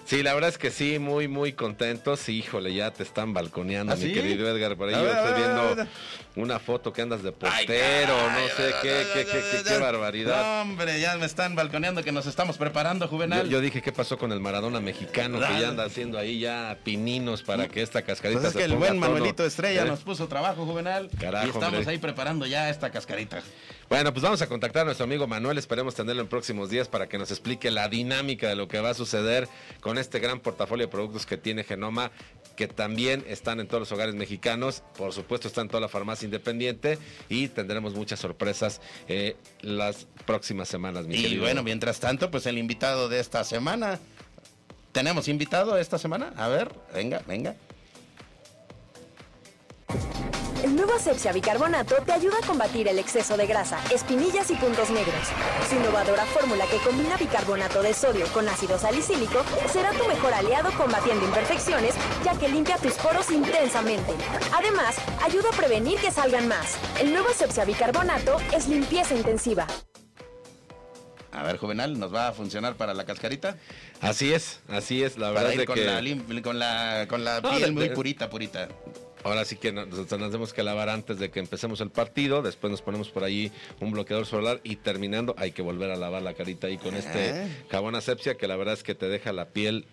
Sí, 0.10 0.24
la 0.24 0.34
verdad 0.34 0.50
es 0.50 0.58
que 0.58 0.72
sí, 0.72 0.98
muy, 0.98 1.28
muy 1.28 1.54
contentos. 1.54 2.30
Híjole, 2.30 2.74
ya 2.74 2.90
te 2.90 3.04
están 3.04 3.32
balconeando, 3.32 3.94
¿Ah, 3.94 3.96
mi 3.96 4.06
sí? 4.06 4.14
querido 4.14 4.50
Edgar. 4.50 4.76
Por 4.76 4.90
ahí 4.90 4.96
yo 4.96 5.08
estoy 5.08 5.34
viendo. 5.40 5.88
Una 6.40 6.60
foto 6.60 6.92
que 6.94 7.02
andas 7.02 7.24
de 7.24 7.34
Ay, 7.42 7.66
caray, 7.66 8.06
no 8.08 8.48
sé 8.56 8.74
qué, 8.82 9.06
qué, 9.14 9.26
qué, 9.26 9.44
qué, 9.52 9.64
qué 9.64 9.78
barbaridad. 9.78 10.62
Hombre, 10.62 11.00
ya 11.00 11.18
me 11.18 11.26
están 11.26 11.56
balconeando 11.56 12.04
que 12.04 12.12
nos 12.12 12.26
estamos 12.26 12.58
preparando, 12.58 13.08
Juvenal. 13.08 13.50
yo 13.50 13.62
dije, 13.62 13.82
¿qué 13.82 13.92
pasó 13.92 14.18
con 14.18 14.32
el 14.32 14.40
Maradona 14.40 14.80
mexicano? 14.80 15.40
Que 15.40 15.62
ya 15.62 15.70
anda 15.70 15.84
haciendo 15.86 16.18
ahí 16.18 16.40
ya 16.40 16.78
pininos 16.84 17.44
para 17.44 17.68
que 17.68 17.82
esta 17.82 18.02
cascarita 18.02 18.42
Pues 18.42 18.48
es 18.50 18.54
se 18.54 18.60
que 18.60 18.66
el 18.66 18.76
buen. 18.76 19.00
Manuelito 19.00 19.46
Estrella 19.46 19.84
¿Eh? 19.84 19.86
nos 19.86 20.02
puso 20.02 20.28
trabajo, 20.28 20.66
Juvenal. 20.66 21.10
Carajo, 21.20 21.48
y 21.48 21.50
estamos 21.50 21.78
hombre. 21.80 21.92
ahí 21.92 21.98
preparando 21.98 22.46
ya 22.46 22.70
esta 22.70 22.90
cascarita. 22.92 23.42
Bueno, 23.90 24.14
pues 24.14 24.22
vamos 24.24 24.40
a 24.44 24.48
contactar 24.48 24.84
a 24.84 24.86
nuestro 24.86 25.06
amigo 25.06 25.26
Manuel, 25.26 25.58
esperemos 25.58 25.96
tenerlo 25.96 26.22
en 26.22 26.28
próximos 26.28 26.70
días 26.70 26.88
para 26.88 27.08
que 27.10 27.18
nos 27.18 27.32
explique 27.32 27.72
la 27.72 27.88
dinámica 27.90 28.48
de 28.48 28.56
lo 28.56 28.68
que 28.68 28.80
va 28.80 28.92
a 28.92 28.94
suceder 28.94 29.48
con 29.82 29.98
este 29.98 30.20
gran 30.20 30.40
portafolio 30.42 30.86
de 30.86 30.92
productos 30.92 31.26
que 31.26 31.38
tiene 31.38 31.64
Genoma, 31.64 32.12
que 32.60 32.68
también 32.68 33.24
están 33.26 33.62
en 33.62 33.70
todos 33.70 33.80
los 33.80 33.92
hogares 33.94 34.16
mexicanos, 34.16 34.84
por 34.98 35.14
supuesto 35.14 35.48
está 35.48 35.62
en 35.62 35.70
toda 35.70 35.80
la 35.80 35.88
farmacia 35.88 36.26
independiente 36.26 36.98
y 37.30 37.48
tendremos 37.48 37.94
muchas 37.94 38.20
sorpresas 38.20 38.82
eh, 39.08 39.38
las 39.62 40.08
próximas 40.26 40.68
semanas, 40.68 41.08
mi 41.08 41.16
Y 41.16 41.22
querido. 41.22 41.44
bueno, 41.44 41.64
mientras 41.64 42.02
tanto, 42.02 42.30
pues 42.30 42.46
el 42.48 42.58
invitado 42.58 43.08
de 43.08 43.22
esta 43.22 43.46
semana. 43.46 43.98
¿Tenemos 44.92 45.30
invitado 45.30 45.78
esta 45.78 45.98
semana? 45.98 46.34
A 46.36 46.50
ver, 46.50 46.70
venga, 46.94 47.22
venga. 47.26 47.56
El 50.64 50.76
nuevo 50.76 50.94
Asepsia 50.94 51.32
Bicarbonato 51.32 51.96
te 52.06 52.12
ayuda 52.12 52.38
a 52.44 52.46
combatir 52.46 52.88
el 52.90 53.00
exceso 53.00 53.38
de 53.38 53.48
grasa, 53.48 53.80
espinillas 53.94 54.52
y 54.52 54.56
puntos 54.56 54.90
negros. 54.90 55.16
Su 55.70 55.76
innovadora 55.76 56.26
fórmula 56.26 56.66
que 56.68 56.78
combina 56.78 57.16
bicarbonato 57.18 57.82
de 57.82 57.94
sodio 57.94 58.26
con 58.34 58.48
ácido 58.50 58.78
salicílico 58.78 59.44
será 59.72 59.92
tu 59.92 60.06
mejor 60.08 60.34
aliado 60.34 60.70
combatiendo 60.78 61.26
imperfecciones, 61.26 61.96
ya 62.26 62.38
que 62.38 62.50
limpia 62.50 62.78
tus 62.78 62.94
poros 62.94 63.32
intensamente. 63.32 64.12
Además, 64.54 64.96
ayuda 65.24 65.50
a 65.50 65.56
prevenir 65.56 65.98
que 66.00 66.12
salgan 66.12 66.48
más. 66.50 66.78
El 67.00 67.14
nuevo 67.14 67.30
Asepsia 67.30 67.64
Bicarbonato 67.64 68.38
es 68.54 68.68
limpieza 68.68 69.16
intensiva. 69.16 69.66
A 71.32 71.44
ver, 71.44 71.58
Juvenal, 71.58 71.98
¿nos 71.98 72.14
va 72.14 72.28
a 72.28 72.32
funcionar 72.34 72.76
para 72.76 72.94
la 72.94 73.06
cascarita? 73.06 73.56
Así 74.02 74.34
es, 74.34 74.60
así 74.68 75.04
es, 75.04 75.18
la 75.18 75.28
verdad 75.30 75.42
Para 75.44 75.50
es 75.50 75.54
ir 75.56 75.60
de 75.62 75.66
con, 75.68 75.76
que... 75.76 75.86
la, 75.86 76.02
lim- 76.02 76.42
con 76.42 76.60
la, 76.60 77.06
con 77.08 77.24
la 77.24 77.40
No, 77.40 77.50
piel 77.52 77.62
de- 77.62 77.72
muy 77.72 77.88
de- 77.90 77.96
purita, 77.96 78.30
purita. 78.30 78.68
Ahora 79.24 79.44
sí 79.46 79.58
que 79.58 79.72
nos, 79.72 79.88
nos 79.90 80.08
tenemos 80.08 80.54
que 80.54 80.64
lavar 80.64 80.90
antes 80.90 81.20
de 81.20 81.30
que 81.30 81.40
empecemos 81.40 81.82
el 81.82 81.90
partido, 81.90 82.42
después 82.42 82.72
nos 82.72 82.82
ponemos 82.82 83.10
por 83.10 83.24
ahí 83.24 83.52
un 83.82 83.92
bloqueador 83.92 84.26
solar 84.26 84.62
y 84.64 84.78
terminando 84.78 85.36
hay 85.38 85.52
que 85.52 85.62
volver 85.62 85.92
a 85.92 85.96
lavar 85.98 86.22
la 86.22 86.34
carita 86.34 86.68
ahí 86.68 86.78
con 86.78 86.96
este 86.96 87.32
Ah. 87.32 87.48
jabón 87.70 87.96
asepsia 87.96 88.36
que 88.36 88.48
la 88.48 88.56
verdad 88.56 88.74
es 88.76 88.84
que 88.84 88.96
te 88.96 89.08
deja 89.10 89.34
la 89.34 89.50
piel 89.50 89.86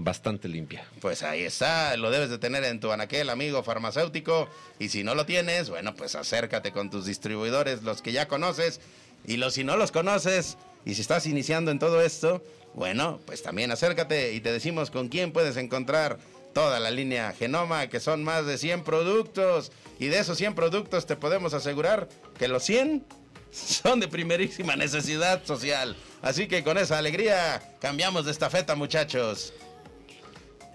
bastante 0.00 0.48
limpia. 0.48 0.86
Pues 1.00 1.22
ahí 1.22 1.42
está, 1.42 1.96
lo 1.96 2.10
debes 2.10 2.30
de 2.30 2.38
tener 2.38 2.62
en 2.64 2.78
tu 2.80 2.92
anaquel, 2.92 3.30
amigo 3.30 3.62
farmacéutico. 3.64 4.48
Y 4.78 4.88
si 4.90 5.02
no 5.02 5.14
lo 5.16 5.26
tienes, 5.26 5.70
bueno, 5.70 5.94
pues 5.96 6.14
acércate 6.14 6.70
con 6.72 6.88
tus 6.88 7.04
distribuidores, 7.04 7.82
los 7.82 8.00
que 8.00 8.12
ya 8.12 8.28
conoces. 8.28 8.80
Y 9.26 9.36
los 9.38 9.54
si 9.54 9.64
no 9.64 9.76
los 9.76 9.90
conoces, 9.90 10.56
y 10.84 10.94
si 10.94 11.00
estás 11.00 11.26
iniciando 11.26 11.72
en 11.72 11.80
todo 11.80 12.00
esto, 12.00 12.42
bueno, 12.74 13.18
pues 13.26 13.42
también 13.42 13.72
acércate 13.72 14.32
y 14.34 14.40
te 14.40 14.52
decimos 14.52 14.92
con 14.92 15.08
quién 15.08 15.32
puedes 15.32 15.56
encontrar 15.56 16.18
toda 16.58 16.80
la 16.80 16.90
línea 16.90 17.32
Genoma, 17.38 17.86
que 17.86 18.00
son 18.00 18.24
más 18.24 18.44
de 18.44 18.58
100 18.58 18.82
productos. 18.82 19.70
Y 20.00 20.08
de 20.08 20.18
esos 20.18 20.38
100 20.38 20.56
productos 20.56 21.06
te 21.06 21.14
podemos 21.14 21.54
asegurar 21.54 22.08
que 22.36 22.48
los 22.48 22.64
100 22.64 23.04
son 23.52 24.00
de 24.00 24.08
primerísima 24.08 24.74
necesidad 24.74 25.44
social. 25.44 25.94
Así 26.20 26.48
que 26.48 26.64
con 26.64 26.76
esa 26.76 26.98
alegría 26.98 27.76
cambiamos 27.80 28.24
de 28.24 28.32
estafeta, 28.32 28.74
muchachos. 28.74 29.52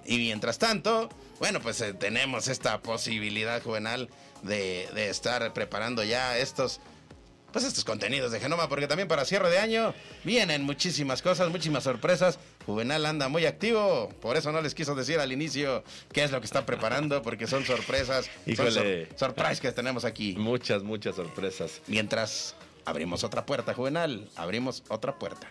Y 0.06 0.20
mientras 0.20 0.58
tanto, 0.58 1.10
bueno, 1.40 1.60
pues 1.60 1.82
eh, 1.82 1.94
tenemos 1.94 2.48
esta 2.48 2.82
posibilidad 2.82 3.62
juvenal 3.62 4.08
de, 4.42 4.88
de 4.96 5.10
estar 5.10 5.52
preparando 5.52 6.02
ya 6.06 6.38
estos 6.38 6.80
pues 7.54 7.64
estos 7.64 7.86
contenidos 7.86 8.32
de 8.34 8.40
Genoma, 8.42 8.68
porque 8.68 8.88
también 8.88 9.08
para 9.08 9.24
cierre 9.24 9.50
de 9.50 9.60
año 9.60 9.94
vienen 10.26 10.64
muchísimas 10.64 11.22
cosas, 11.22 11.50
muchísimas 11.50 11.84
sorpresas. 11.86 12.40
Juvenal 12.66 13.06
anda 13.06 13.30
muy 13.30 13.46
activo, 13.46 14.10
por 14.22 14.36
eso 14.36 14.52
no 14.52 14.60
les 14.60 14.74
quiso 14.76 14.96
decir 14.96 15.20
al 15.20 15.32
inicio 15.32 15.84
qué 16.12 16.24
es 16.24 16.32
lo 16.32 16.40
que 16.42 16.46
está 16.46 16.66
preparando, 16.66 17.22
porque 17.22 17.48
son 17.48 17.64
sorpresas, 17.66 18.26
son 18.26 18.54
Híjole. 18.68 19.08
sor- 19.16 19.30
surprise 19.34 19.62
que 19.62 19.72
tenemos 19.72 20.04
aquí. 20.04 20.36
Muchas, 20.38 20.84
muchas 20.84 21.16
sorpresas. 21.16 21.80
Mientras 21.88 22.56
abrimos 22.86 23.24
otra 23.24 23.46
puerta, 23.46 23.74
Juvenal, 23.74 24.30
abrimos 24.36 24.84
otra 24.90 25.18
puerta. 25.20 25.48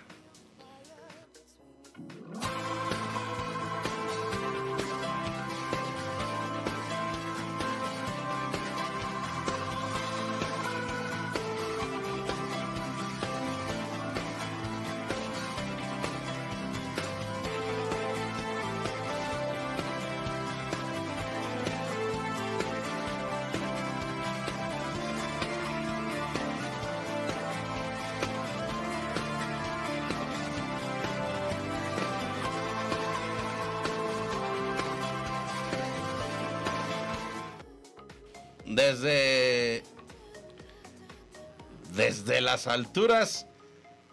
Las 42.62 42.72
alturas 42.72 43.46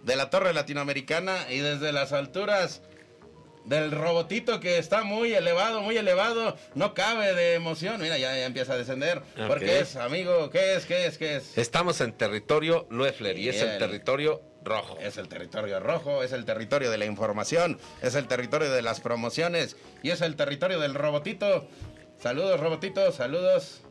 de 0.02 0.16
la 0.16 0.32
Torre 0.32 0.54
Latinoamericana 0.54 1.52
y 1.52 1.60
desde 1.60 1.91
las 1.91 2.14
alturas 2.14 2.82
del 3.66 3.91
robotito 3.91 4.60
que 4.60 4.80
está 4.80 5.04
muy 5.04 5.34
elevado, 5.36 5.82
muy 5.82 5.97
elevado, 5.97 6.58
no 6.74 6.95
cabe 6.95 7.36
de 7.36 7.54
emoción. 7.54 8.02
Mira, 8.02 8.18
ya, 8.18 8.36
ya 8.36 8.45
empieza 8.45 8.74
a 8.74 8.78
descender. 8.78 9.20
Ok. 9.20 9.47
Porque 9.47 9.80
es, 9.80 9.95
amigo, 9.97 10.50
¿qué 10.50 10.74
es? 10.74 10.88
¿Qué 10.88 11.06
es? 11.06 11.20
¿Qué 11.20 11.36
es? 11.36 11.60
Estamos 11.60 12.02
en 12.02 12.14
territorio 12.14 12.88
Loeffler 12.89 13.38
y 13.38 13.50
es 13.50 13.62
el 13.62 13.78
territorio 13.78 14.41
rojo. 14.64 14.97
Es 15.00 15.18
el 15.18 15.28
territorio 15.28 15.80
rojo, 15.80 16.24
es 16.24 16.32
el 16.32 16.45
territorio 16.45 16.89
de 16.89 16.97
la 16.97 17.06
información, 17.06 17.80
es 18.02 18.16
el 18.16 18.28
territorio 18.28 18.72
de 18.72 18.82
las 18.82 19.00
promociones 19.00 19.78
y 20.02 20.10
es 20.10 20.22
el 20.22 20.36
territorio 20.36 20.80
del 20.80 20.95
robotito. 20.95 21.68
Saludos, 22.18 22.60
robotito, 22.60 23.12
saludos. 23.12 23.82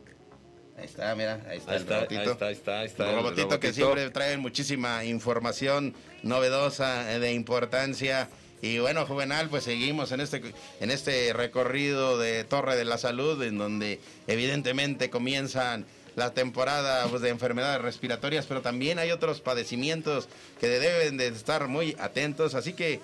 Ahí 0.79 0.85
está, 0.85 1.13
mira, 1.15 1.41
ahí 1.49 1.57
está 1.57 1.71
Ahí 1.71 1.77
el 1.77 1.81
está, 1.83 1.95
robotito. 1.95 2.21
ahí 2.21 2.27
está, 2.29 2.45
ahí 2.47 2.53
está, 2.53 2.79
ahí 2.79 2.85
está 2.87 3.03
El 3.03 3.09
el 3.09 3.15
robotito, 3.17 3.59
que 3.59 3.73
siempre 3.73 4.09
trae 4.11 4.37
muchísima 4.37 5.03
información 5.03 5.93
novedosa, 6.23 7.13
eh, 7.13 7.19
de 7.19 7.33
importancia. 7.33 8.29
Y 8.61 8.79
bueno, 8.79 9.05
Juvenal, 9.05 9.49
pues 9.49 9.65
seguimos 9.65 10.11
en 10.13 10.21
este, 10.21 10.41
en 10.79 10.91
este 10.91 11.33
recorrido 11.33 12.17
de 12.17 12.43
Torre 12.45 12.77
de 12.77 12.85
la 12.85 12.97
Salud, 12.97 13.41
en 13.43 13.57
donde 13.57 13.99
evidentemente 14.27 15.09
comienzan 15.09 15.85
la 16.15 16.33
temporada 16.33 17.07
pues, 17.09 17.21
de 17.21 17.29
enfermedades 17.29 17.81
respiratorias, 17.81 18.45
pero 18.45 18.61
también 18.61 18.99
hay 18.99 19.11
otros 19.11 19.41
padecimientos 19.41 20.27
que 20.59 20.67
deben 20.67 21.17
de 21.17 21.27
estar 21.27 21.67
muy 21.67 21.95
atentos. 21.99 22.55
Así 22.55 22.73
que, 22.73 22.99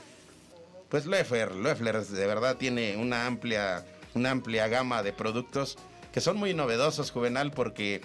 pues 0.89 1.05
Loeffler, 1.05 1.51
Loeffler 1.55 2.05
de 2.05 2.27
verdad 2.27 2.55
tiene 2.57 2.95
una 2.97 3.25
amplia, 3.25 3.85
una 4.13 4.31
amplia 4.31 4.67
gama 4.67 5.03
de 5.03 5.13
productos 5.13 5.77
que 6.15 6.21
son 6.21 6.37
muy 6.37 6.53
novedosos, 6.53 7.11
Juvenal, 7.11 7.51
porque 7.51 7.99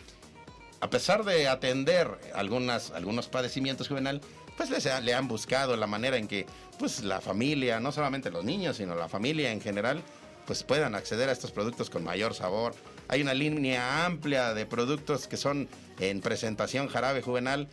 a 0.80 0.90
pesar 0.90 1.22
de 1.22 1.46
atender 1.46 2.08
algunas, 2.34 2.90
algunos 2.90 3.28
padecimientos 3.28 3.86
juvenal, 3.86 4.20
pues 4.56 4.68
les 4.68 4.84
le 5.04 5.14
han 5.14 5.28
buscado 5.28 5.76
la 5.76 5.86
manera 5.86 6.16
en 6.16 6.26
que 6.26 6.44
pues 6.76 7.04
la 7.04 7.20
familia, 7.20 7.78
no 7.78 7.92
solamente 7.92 8.32
los 8.32 8.44
niños, 8.44 8.78
sino 8.78 8.96
la 8.96 9.08
familia 9.08 9.52
en 9.52 9.60
general, 9.60 10.02
pues 10.44 10.64
puedan 10.64 10.96
acceder 10.96 11.28
a 11.28 11.32
estos 11.32 11.52
productos 11.52 11.88
con 11.88 12.02
mayor 12.02 12.34
sabor. 12.34 12.74
Hay 13.06 13.22
una 13.22 13.32
línea 13.32 14.04
amplia 14.04 14.54
de 14.54 14.66
productos 14.66 15.28
que 15.28 15.36
son 15.36 15.68
en 16.00 16.20
presentación 16.20 16.88
jarabe 16.88 17.22
juvenal, 17.22 17.68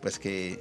pues 0.00 0.18
que, 0.18 0.58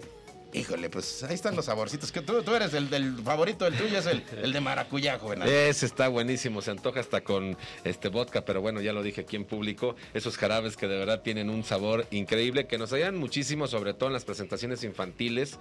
híjole, 0.56 0.90
pues 0.90 1.24
ahí 1.24 1.36
están 1.36 1.56
los 1.56 1.66
saborcitos. 1.66 2.12
Que 2.12 2.22
tú, 2.22 2.42
tú 2.44 2.56
eres 2.56 2.74
el 2.74 2.90
del 2.90 3.22
favorito, 3.22 3.68
el 3.68 3.76
tuyo 3.76 4.00
es 4.00 4.06
el, 4.06 4.24
el 4.42 4.54
de 4.54 4.62
maracuyá 4.62 5.20
juvenal. 5.20 5.48
Ese 5.48 5.86
está 5.86 6.08
buenísimo, 6.08 6.62
se 6.62 6.72
antoja 6.72 7.00
hasta 7.00 7.22
con 7.22 7.58
este 7.84 8.10
vodka, 8.10 8.46
pero 8.46 8.62
bueno, 8.62 8.82
ya 8.82 8.94
lo 8.94 9.04
dije 9.04 9.22
aquí 9.22 9.36
en 9.36 9.46
público, 9.46 9.96
esos 10.14 10.38
jarabes 10.38 10.78
que 10.78 10.88
de 10.88 10.98
verdad 10.98 11.22
tienen 11.22 11.50
un 11.50 11.64
sabor 11.64 12.08
increíble, 12.12 12.68
que 12.68 12.78
nos 12.78 12.94
ayudan 12.94 13.18
muchísimo, 13.18 13.68
sobre 13.68 13.94
todo 13.94 14.08
en 14.08 14.14
las 14.14 14.26
presentaciones 14.26 14.84
infantiles, 14.84 15.60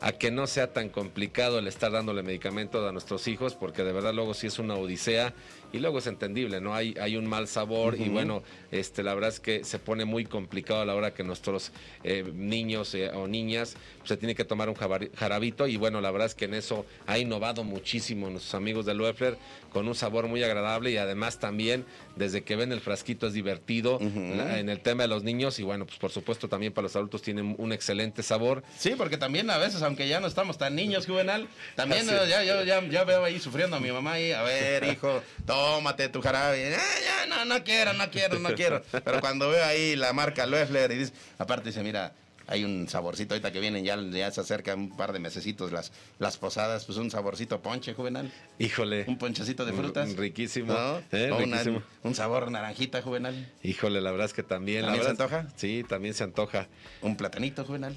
a 0.00 0.12
que 0.12 0.30
no 0.30 0.46
sea 0.46 0.72
tan 0.72 0.90
complicado 0.90 1.58
el 1.58 1.66
estar 1.66 1.90
dándole 1.90 2.22
medicamento 2.22 2.86
a 2.86 2.92
nuestros 2.92 3.26
hijos, 3.26 3.54
porque 3.54 3.82
de 3.82 3.92
verdad 3.92 4.14
luego 4.14 4.32
sí 4.32 4.46
es 4.46 4.58
una 4.58 4.74
odisea 4.74 5.34
y 5.72 5.78
luego 5.78 5.98
es 5.98 6.06
entendible, 6.06 6.60
¿no? 6.60 6.74
Hay, 6.74 6.94
hay 7.00 7.16
un 7.16 7.26
mal 7.26 7.46
sabor 7.48 7.94
y 8.00 8.08
bueno, 8.08 8.42
este, 8.70 9.02
la 9.02 9.14
verdad 9.14 9.30
es 9.30 9.40
que 9.40 9.64
se 9.64 9.78
pone 9.78 10.04
muy 10.04 10.24
complicado 10.24 10.80
a 10.80 10.84
la 10.86 10.94
hora 10.94 11.12
que 11.12 11.22
nuestros 11.24 11.72
eh, 12.04 12.24
niños 12.34 12.94
eh, 12.94 13.10
o 13.10 13.26
niñas 13.28 13.76
pues, 13.98 14.08
se 14.08 14.16
tienen 14.16 14.34
que 14.36 14.44
tomar 14.44 14.68
un 14.68 14.74
jarabito 14.74 15.66
y 15.66 15.76
bueno, 15.76 16.00
la 16.00 16.10
verdad 16.10 16.26
es 16.26 16.34
que 16.34 16.46
en 16.46 16.54
eso 16.54 16.86
ha 17.06 17.18
innovado 17.18 17.64
muchísimo 17.64 18.30
nuestros 18.30 18.54
amigos 18.54 18.86
de 18.86 18.94
Loeffler 18.94 19.36
con 19.72 19.86
un 19.86 19.94
sabor 19.94 20.26
muy 20.28 20.42
agradable 20.42 20.90
y 20.90 20.96
además 20.96 21.38
también 21.38 21.84
desde 22.16 22.42
que 22.42 22.56
ven 22.56 22.72
el 22.72 22.80
frasquito 22.80 23.26
es 23.26 23.32
divertido 23.34 23.98
la- 24.00 24.58
en 24.58 24.68
el 24.70 24.80
tema 24.80 25.02
de 25.02 25.08
los 25.08 25.22
niños 25.22 25.58
y 25.58 25.62
bueno, 25.62 25.84
pues 25.86 25.98
por 25.98 26.10
supuesto 26.10 26.48
también 26.48 26.72
para 26.72 26.84
los 26.84 26.96
adultos 26.96 27.20
tienen 27.22 27.54
un 27.58 27.72
excelente 27.72 28.22
sabor. 28.22 28.62
Sí, 28.78 28.94
porque 28.96 29.18
también 29.18 29.50
a 29.50 29.58
veces, 29.58 29.82
aunque 29.82 30.08
ya 30.08 30.18
no 30.20 30.26
estamos 30.26 30.56
tan 30.58 30.74
niños, 30.74 31.06
Juvenal, 31.06 31.46
también 31.76 32.06
ya, 32.28 32.42
ya, 32.44 32.64
ya, 32.64 32.82
ya 32.88 33.04
veo 33.04 33.22
ahí 33.24 33.38
sufriendo 33.38 33.76
a 33.76 33.80
mi 33.80 33.90
mamá 33.92 34.12
ahí, 34.12 34.32
a 34.32 34.42
ver, 34.42 34.84
hijo, 34.84 35.22
tómate 35.58 36.08
tu 36.08 36.20
jarabe. 36.22 36.74
"Ah, 36.76 36.80
ya, 37.04 37.26
no, 37.26 37.44
no 37.44 37.64
quiero, 37.64 37.92
no 37.94 38.10
quiero, 38.10 38.38
no 38.38 38.50
quiero. 38.54 38.82
Pero 39.04 39.20
cuando 39.20 39.48
veo 39.50 39.64
ahí 39.64 39.96
la 39.96 40.12
marca 40.12 40.46
Loeffler 40.46 40.90
y 40.92 40.96
dice, 40.98 41.12
aparte 41.38 41.68
dice, 41.70 41.82
mira, 41.82 42.12
hay 42.50 42.64
un 42.64 42.88
saborcito 42.88 43.34
ahorita 43.34 43.52
que 43.52 43.60
vienen, 43.60 43.84
ya, 43.84 43.96
ya 44.00 44.30
se 44.30 44.40
acerca 44.40 44.74
un 44.74 44.96
par 44.96 45.12
de 45.12 45.18
mesecitos 45.18 45.70
las, 45.70 45.92
las 46.18 46.38
posadas, 46.38 46.86
pues 46.86 46.96
un 46.96 47.10
saborcito 47.10 47.60
ponche, 47.60 47.92
Juvenal, 47.92 48.32
Híjole. 48.58 49.04
un 49.06 49.18
ponchecito 49.18 49.66
de 49.66 49.72
frutas. 49.74 50.16
Riquísimo. 50.16 50.72
¿no? 50.72 51.02
eh, 51.12 51.30
una- 51.30 51.56
riquísimo. 51.58 51.82
un 52.04 52.14
sabor 52.14 52.50
naranjita, 52.50 53.02
Juvenal, 53.02 53.52
Híjole, 53.62 54.00
la 54.00 54.10
verdad 54.12 54.26
es 54.26 54.32
que 54.32 54.42
también. 54.42 54.82
la 54.82 54.88
¿También 54.92 55.04
se 55.04 55.10
verdad 55.12 55.26
es- 55.26 55.34
antoja? 55.42 55.54
Sí, 55.58 55.84
también 55.86 56.14
se 56.14 56.24
antoja. 56.24 56.68
un 57.02 57.16
platanito, 57.16 57.64
Juvenal. 57.66 57.94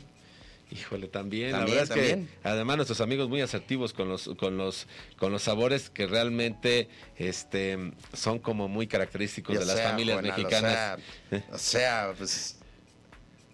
Híjole, 0.71 1.07
también. 1.07 1.51
También, 1.51 1.75
la 1.77 1.83
verdad 1.83 1.97
es 1.97 2.15
que 2.15 2.25
además 2.43 2.77
nuestros 2.77 3.01
amigos 3.01 3.27
muy 3.27 3.41
asertivos 3.41 3.91
con 3.91 4.07
los 4.07 4.29
con 4.39 4.57
los 4.57 4.87
con 5.17 5.31
los 5.31 5.43
sabores 5.43 5.89
que 5.89 6.07
realmente 6.07 6.87
este 7.17 7.91
son 8.13 8.39
como 8.39 8.69
muy 8.69 8.87
característicos 8.87 9.59
de 9.59 9.65
las 9.65 9.75
sea, 9.75 9.89
familias 9.89 10.21
mexicanas. 10.21 10.99
O 11.29 11.35
sea, 11.35 11.37
o 11.51 11.57
sea, 11.57 12.13
pues, 12.17 12.60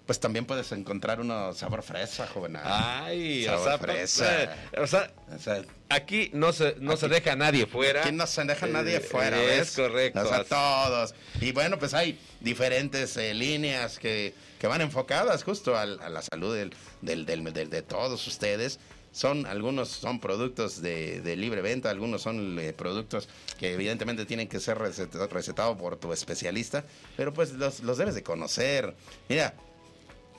pues 0.07 0.19
también 0.19 0.45
puedes 0.45 0.71
encontrar 0.71 1.19
uno 1.19 1.53
sabor 1.53 1.83
fresa, 1.83 2.25
Juvenal. 2.27 2.63
Ay, 2.65 3.45
o 3.45 3.51
Sabor 3.51 3.67
sea, 3.67 3.77
fresa. 3.77 4.43
eh, 4.43 4.49
o 4.81 4.87
sea, 4.87 5.11
O 5.35 5.37
sea, 5.37 5.61
aquí 5.89 6.31
no 6.33 6.51
se 6.53 6.75
no 6.79 6.95
se 6.97 7.07
deja 7.09 7.33
a 7.33 7.35
nadie 7.35 7.65
fuera. 7.67 8.01
aquí 8.01 8.11
no 8.13 8.25
se 8.25 8.43
deja 8.45 8.65
nadie 8.67 8.95
Eh, 8.95 8.99
fuera, 9.01 9.37
es 9.43 9.59
¿ves? 9.59 9.75
correcto. 9.75 10.21
O 10.21 10.25
sea, 10.27 10.43
todos. 10.45 11.13
Y 11.41 11.51
bueno, 11.51 11.77
pues 11.77 11.93
hay 11.93 12.17
diferentes 12.39 13.17
eh, 13.17 13.33
líneas 13.33 13.99
que, 13.99 14.33
que 14.59 14.67
van 14.67 14.81
enfocadas 14.81 15.43
justo 15.43 15.77
al- 15.77 15.99
a, 16.01 16.09
la 16.09 16.21
salud 16.21 16.55
del, 16.55 16.73
del, 17.01 17.25
del- 17.25 17.53
del- 17.53 17.69
de 17.69 17.81
todos 17.83 18.25
ustedes. 18.25 18.79
Son, 19.11 19.45
algunos 19.47 19.89
son 19.89 20.19
productos 20.19 20.79
de, 20.81 21.21
de 21.21 21.35
libre 21.35 21.61
venta, 21.61 21.89
algunos 21.89 22.21
son 22.21 22.59
eh, 22.59 22.71
productos 22.71 23.27
que 23.57 23.73
evidentemente 23.73 24.25
tienen 24.25 24.47
que 24.47 24.59
ser 24.59 24.77
receta- 24.77 25.27
recetados 25.27 25.75
por 25.77 25.97
tu 25.97 26.13
especialista, 26.13 26.83
pero 27.15 27.33
pues 27.33 27.51
los, 27.53 27.79
los 27.79 27.97
debes 27.97 28.13
de 28.15 28.21
conocer. 28.21 28.95
Mira, 29.27 29.55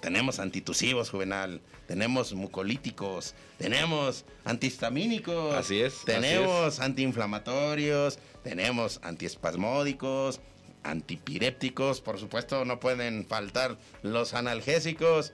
tenemos 0.01 0.39
antitusivos, 0.39 1.11
Juvenal, 1.11 1.61
tenemos 1.87 2.33
mucolíticos, 2.33 3.35
tenemos 3.59 4.25
antihistamínicos. 4.45 5.55
Así 5.55 5.81
es, 5.81 5.95
así 5.95 6.07
Tenemos 6.07 6.81
antiinflamatorios, 6.81 8.19
tenemos 8.43 9.01
antiespasmódicos, 9.03 10.41
antipirépticos, 10.83 12.01
por 12.01 12.19
supuesto, 12.19 12.65
no 12.65 12.81
pueden 12.81 13.27
faltar 13.27 13.79
los 14.03 14.35
analgésicos. 14.35 15.33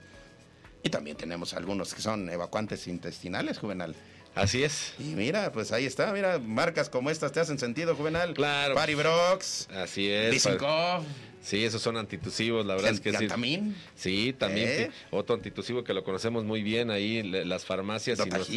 Y 0.83 0.89
también 0.89 1.17
tenemos 1.17 1.53
algunos 1.53 1.93
que 1.93 2.01
son 2.01 2.29
evacuantes 2.29 2.87
intestinales, 2.87 3.57
Juvenal. 3.57 3.95
Así 4.35 4.63
es. 4.63 4.93
Y 4.99 5.15
mira, 5.15 5.51
pues 5.53 5.71
ahí 5.71 5.85
está, 5.85 6.11
mira, 6.11 6.39
marcas 6.39 6.89
como 6.89 7.09
estas 7.09 7.31
te 7.31 7.39
hacen 7.39 7.57
sentido, 7.57 7.95
Juvenal. 7.95 8.33
Claro. 8.33 8.75
Paribrox, 8.75 9.69
Así 9.69 10.09
es. 10.09 10.31
Disincov, 10.31 11.03
Sí, 11.45 11.63
esos 11.63 11.79
son 11.79 11.95
antitusivos, 11.95 12.65
la 12.65 12.73
verdad 12.73 12.89
es 12.91 12.99
que 12.99 13.11
sí. 13.11 13.17
Gentamín, 13.19 13.75
Sí, 13.95 14.33
también. 14.35 14.67
¿Eh? 14.67 14.89
sí. 14.91 15.05
Otro 15.11 15.35
antitusivo 15.35 15.83
que 15.83 15.93
lo 15.93 16.03
conocemos 16.03 16.43
muy 16.43 16.63
bien 16.63 16.89
ahí, 16.89 17.21
las 17.21 17.65
farmacias. 17.65 18.17
y 18.25 18.29
nos- 18.29 18.49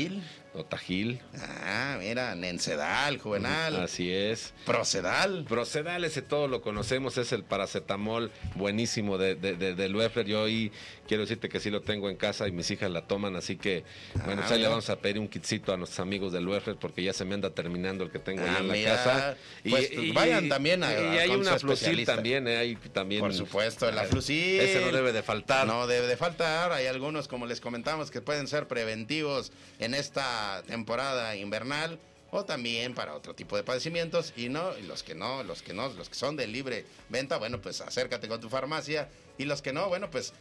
Dotagil. 0.58 1.20
Ah, 1.64 1.96
mira, 2.00 2.34
Nencedal, 2.34 3.18
Juvenal, 3.18 3.76
Así 3.76 4.12
es. 4.12 4.52
Procedal. 4.66 5.44
Procedal, 5.48 6.02
ese 6.02 6.20
todo 6.20 6.48
lo 6.48 6.62
conocemos, 6.62 7.16
es 7.16 7.30
el 7.32 7.44
paracetamol 7.44 8.32
buenísimo 8.56 9.18
de, 9.18 9.36
de, 9.36 9.54
de, 9.54 9.76
de 9.76 9.88
Loeffler. 9.88 10.26
Yo 10.26 10.42
ahí 10.44 10.72
quiero 11.06 11.22
decirte 11.22 11.48
que 11.48 11.60
sí 11.60 11.70
lo 11.70 11.80
tengo 11.82 12.10
en 12.10 12.16
casa 12.16 12.48
y 12.48 12.52
mis 12.52 12.68
hijas 12.72 12.90
la 12.90 13.02
toman, 13.06 13.36
así 13.36 13.56
que, 13.56 13.84
bueno, 14.24 14.42
Ah, 14.42 14.46
pues 14.48 14.60
le 14.60 14.66
vamos 14.66 14.90
a 14.90 14.96
pedir 14.98 15.20
un 15.20 15.28
kitcito 15.28 15.72
a 15.72 15.76
nuestros 15.76 16.00
amigos 16.00 16.32
de 16.32 16.40
Loeffler 16.40 16.74
porque 16.76 17.04
ya 17.04 17.12
se 17.12 17.24
me 17.24 17.34
anda 17.34 17.50
terminando 17.50 18.02
el 18.02 18.10
que 18.10 18.18
tengo 18.18 18.42
ahí 18.42 18.48
Ah, 18.56 18.58
en 18.58 18.68
la 18.68 18.84
casa. 18.96 19.36
Pues, 19.68 19.90
vayan 20.12 20.48
también 20.48 20.82
a- 20.82 20.92
Y 20.92 21.18
hay 21.18 21.30
una 21.30 21.56
Flusil 21.60 22.04
también, 22.04 22.48
eh, 22.48 22.56
hay 22.56 22.74
también. 22.92 23.20
Por 23.20 23.32
supuesto, 23.32 23.88
la 23.92 24.04
eh, 24.04 24.08
Flusil. 24.08 24.58
Ese 24.60 24.80
no 24.80 24.90
debe 24.90 25.12
de 25.12 25.22
faltar. 25.22 25.68
No 25.68 25.86
debe 25.86 26.08
de 26.08 26.16
faltar. 26.16 26.72
Hay 26.72 26.86
algunos, 26.86 27.28
como 27.28 27.46
les 27.46 27.60
comentamos, 27.60 28.10
que 28.10 28.20
pueden 28.20 28.48
ser 28.48 28.66
preventivos 28.66 29.52
en 29.78 29.94
esta 29.94 30.47
temporada 30.66 31.36
invernal 31.36 31.98
o 32.30 32.44
también 32.44 32.94
para 32.94 33.14
otro 33.14 33.34
tipo 33.34 33.56
de 33.56 33.62
padecimientos. 33.62 34.32
Y 34.36 34.48
no 34.48 34.76
y 34.76 34.82
los 34.82 35.02
que 35.02 35.14
no, 35.14 35.42
los 35.42 35.62
que 35.62 35.72
no, 35.72 35.88
los 35.88 36.08
que 36.08 36.14
son 36.14 36.36
de 36.36 36.46
libre 36.46 36.84
venta, 37.08 37.38
bueno, 37.38 37.60
pues 37.60 37.80
acércate 37.80 38.28
con 38.28 38.40
tu 38.40 38.48
farmacia. 38.48 39.08
Y 39.38 39.44
los 39.44 39.62
que 39.62 39.72
no, 39.72 39.88
bueno, 39.88 40.10
pues 40.10 40.32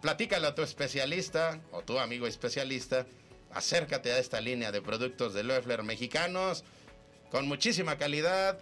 platícale 0.00 0.46
a 0.46 0.54
tu 0.54 0.62
especialista 0.62 1.60
o 1.72 1.82
tu 1.82 1.98
amigo 1.98 2.26
especialista, 2.26 3.06
acércate 3.52 4.12
a 4.12 4.18
esta 4.18 4.40
línea 4.40 4.72
de 4.72 4.82
productos 4.82 5.34
de 5.34 5.42
Loeffler 5.42 5.82
mexicanos 5.82 6.64
con 7.30 7.46
muchísima 7.46 7.98
calidad, 7.98 8.58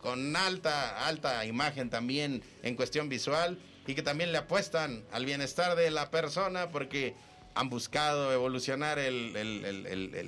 con 0.00 0.36
alta, 0.36 1.06
alta 1.06 1.44
imagen 1.44 1.90
también 1.90 2.42
en 2.62 2.76
cuestión 2.76 3.08
visual 3.08 3.58
y 3.86 3.94
que 3.94 4.02
también 4.02 4.32
le 4.32 4.38
apuestan 4.38 5.04
al 5.12 5.24
bienestar 5.24 5.76
de 5.76 5.90
la 5.90 6.10
persona 6.10 6.70
porque 6.70 7.14
han 7.56 7.70
buscado 7.70 8.32
evolucionar 8.32 8.98
el, 8.98 9.34
el- 9.34 9.64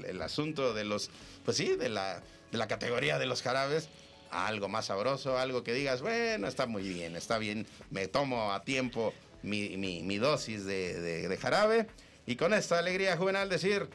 el- 0.07 0.23
asunto 0.23 0.73
de 0.75 0.85
los, 0.85 1.11
pues 1.45 1.57
sí, 1.59 1.77
de 1.77 1.89
la, 1.91 2.23
de 2.51 2.59
la 2.59 2.67
categoría 2.67 3.19
de 3.19 3.27
los 3.27 3.43
jarabes 3.43 3.89
a 4.31 4.47
algo 4.47 4.69
más 4.69 4.87
sabroso, 4.87 5.39
algo 5.39 5.63
que 5.63 5.73
digas, 5.75 6.01
bueno, 6.01 6.49
está 6.49 6.67
muy 6.67 6.83
bien, 6.89 7.17
está 7.17 7.39
bien, 7.39 7.67
me 7.91 8.09
tomo 8.09 8.53
a 8.53 8.65
tiempo 8.65 9.13
mi, 9.43 9.77
mi- 9.77 10.03
mi 10.03 10.17
dosis 10.19 10.65
de, 10.65 10.99
de- 11.29 11.37
jarabe 11.37 11.87
y 12.27 12.37
con 12.37 12.53
esta 12.55 12.79
alegría 12.79 13.17
juvenal 13.17 13.49
decir, 13.51 13.89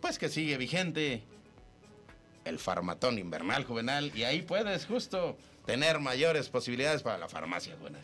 pues 0.00 0.18
que 0.18 0.28
sigue 0.30 0.56
vigente 0.56 1.22
el 2.46 2.58
farmatón 2.58 3.18
invernal 3.18 3.64
juvenal 3.64 4.12
y 4.14 4.24
ahí 4.24 4.40
puedes 4.42 4.86
justo 4.86 5.36
tener 5.66 6.00
mayores 6.00 6.48
posibilidades 6.48 7.02
para 7.02 7.18
la 7.18 7.28
farmacia 7.28 7.76
juvenal. 7.78 8.00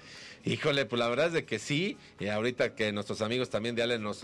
Híjole, 0.48 0.86
pues 0.86 1.00
la 1.00 1.08
verdad 1.08 1.26
es 1.26 1.32
de 1.32 1.44
que 1.44 1.58
sí. 1.58 1.96
Y 2.20 2.28
ahorita 2.28 2.76
que 2.76 2.92
nuestros 2.92 3.20
amigos 3.20 3.50
también 3.50 3.74
de 3.74 3.82
Ale 3.82 3.98
nos, 3.98 4.22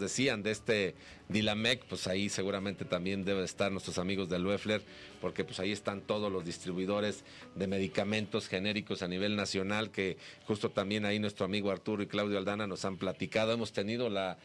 decían 0.00 0.42
de 0.42 0.50
este 0.50 0.94
Dilamec, 1.28 1.84
pues 1.84 2.06
ahí 2.06 2.30
seguramente 2.30 2.86
también 2.86 3.22
debe 3.22 3.44
estar 3.44 3.70
nuestros 3.70 3.98
amigos 3.98 4.30
de 4.30 4.38
Loeffler, 4.38 4.80
porque 5.20 5.44
pues 5.44 5.60
ahí 5.60 5.70
están 5.70 6.00
todos 6.00 6.32
los 6.32 6.46
distribuidores 6.46 7.22
de 7.54 7.66
medicamentos 7.66 8.48
genéricos 8.48 9.02
a 9.02 9.08
nivel 9.08 9.36
nacional, 9.36 9.90
que 9.90 10.16
justo 10.46 10.70
también 10.70 11.04
ahí 11.04 11.18
nuestro 11.18 11.44
amigo 11.44 11.70
Arturo 11.70 12.02
y 12.02 12.06
Claudio 12.06 12.38
Aldana 12.38 12.66
nos 12.66 12.86
han 12.86 12.96
platicado. 12.96 13.52
Hemos 13.52 13.72
tenido 13.72 14.08
la 14.08 14.38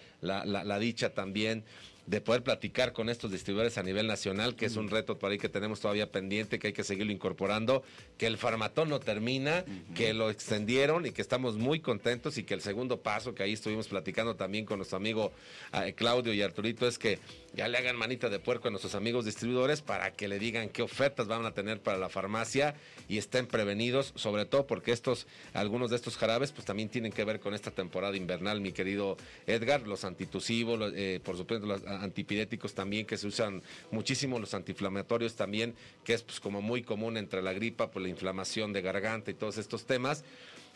dicha 0.80 1.14
también 1.14 1.64
de 2.08 2.22
poder 2.22 2.42
platicar 2.42 2.94
con 2.94 3.10
estos 3.10 3.32
distribuidores 3.32 3.78
a 3.78 3.84
nivel 3.84 4.08
nacional, 4.08 4.56
que 4.56 4.66
es 4.66 4.78
un 4.78 4.90
reto 4.90 5.20
por 5.20 5.30
ahí 5.30 5.38
que 5.38 5.50
tenemos 5.50 5.82
todavía 5.82 6.10
pendiente, 6.10 6.58
que 6.58 6.68
hay 6.68 6.74
que 6.74 6.86
seguirlo 6.86 7.12
incorporando, 7.12 7.84
que 8.18 8.28
el 8.28 8.38
farmatón 8.38 8.90
no 8.90 9.02
termina, 9.02 9.66
que 9.94 10.14
lo 10.14 10.30
extendieron 10.30 11.06
y 11.06 11.12
que 11.12 11.22
estamos 11.22 11.58
muy 11.58 11.82
contentos 11.82 12.38
y 12.38 12.44
que 12.44 12.54
el 12.54 12.62
segundo 12.62 13.02
paso, 13.02 13.36
que 13.36 13.44
ahí 13.44 13.54
estuvimos 13.54 13.90
platicando 13.90 14.36
también 14.36 14.66
con 14.66 14.78
nuestro 14.78 14.96
amigo 14.96 15.34
eh, 15.74 15.94
Claudio 15.94 16.34
y 16.34 16.42
Arturito, 16.42 16.88
es 16.88 16.98
que 16.98 17.20
ya 17.58 17.68
le 17.68 17.80
hagan 17.80 17.96
manita 17.96 18.30
de 18.30 18.38
puerco 18.38 18.68
a 18.68 18.72
nuestros 18.72 18.94
amigos 18.94 19.26
distribuidores 19.26 19.82
para 19.82 20.12
que 20.12 20.28
le 20.28 20.38
digan 20.38 20.70
qué 20.70 20.84
ofertas 20.84 21.28
van 21.28 21.44
a 21.44 21.56
tener 21.56 21.82
para 21.82 21.98
la 21.98 22.08
farmacia 22.08 22.76
y 23.10 23.18
estén 23.18 23.48
prevenidos, 23.48 24.14
sobre 24.16 24.46
todo 24.46 24.68
porque 24.68 24.92
estos, 24.92 25.26
algunos 25.54 25.90
de 25.90 25.96
estos 25.96 26.18
jarabes, 26.18 26.52
pues 26.52 26.66
también 26.66 26.88
tienen 26.90 27.12
que 27.12 27.26
ver 27.26 27.40
con 27.40 27.56
esta 27.56 27.72
temporada 27.72 28.16
invernal, 28.16 28.62
mi 28.62 28.74
querido 28.74 29.18
Edgar, 29.48 29.88
los 29.88 30.06
antitusivos, 30.06 30.94
eh, 30.96 31.20
por 31.24 31.36
supuesto 31.36 31.66
los 31.66 31.84
antipiréticos 31.84 32.76
también 32.76 33.08
que 33.08 33.18
se 33.18 33.26
usan 33.26 33.64
muchísimo, 33.90 34.38
los 34.38 34.54
antiinflamatorios 34.54 35.36
también, 35.36 35.74
que 36.04 36.14
es 36.14 36.22
pues 36.22 36.40
como 36.40 36.62
muy 36.62 36.84
común 36.84 37.18
entre 37.18 37.42
la 37.42 37.54
gripa, 37.54 37.90
por 37.90 38.04
la 38.04 38.10
inflamación 38.10 38.72
de 38.72 38.84
garganta 38.84 39.32
y 39.32 39.34
todos 39.34 39.58
estos 39.58 39.86
temas 39.86 40.24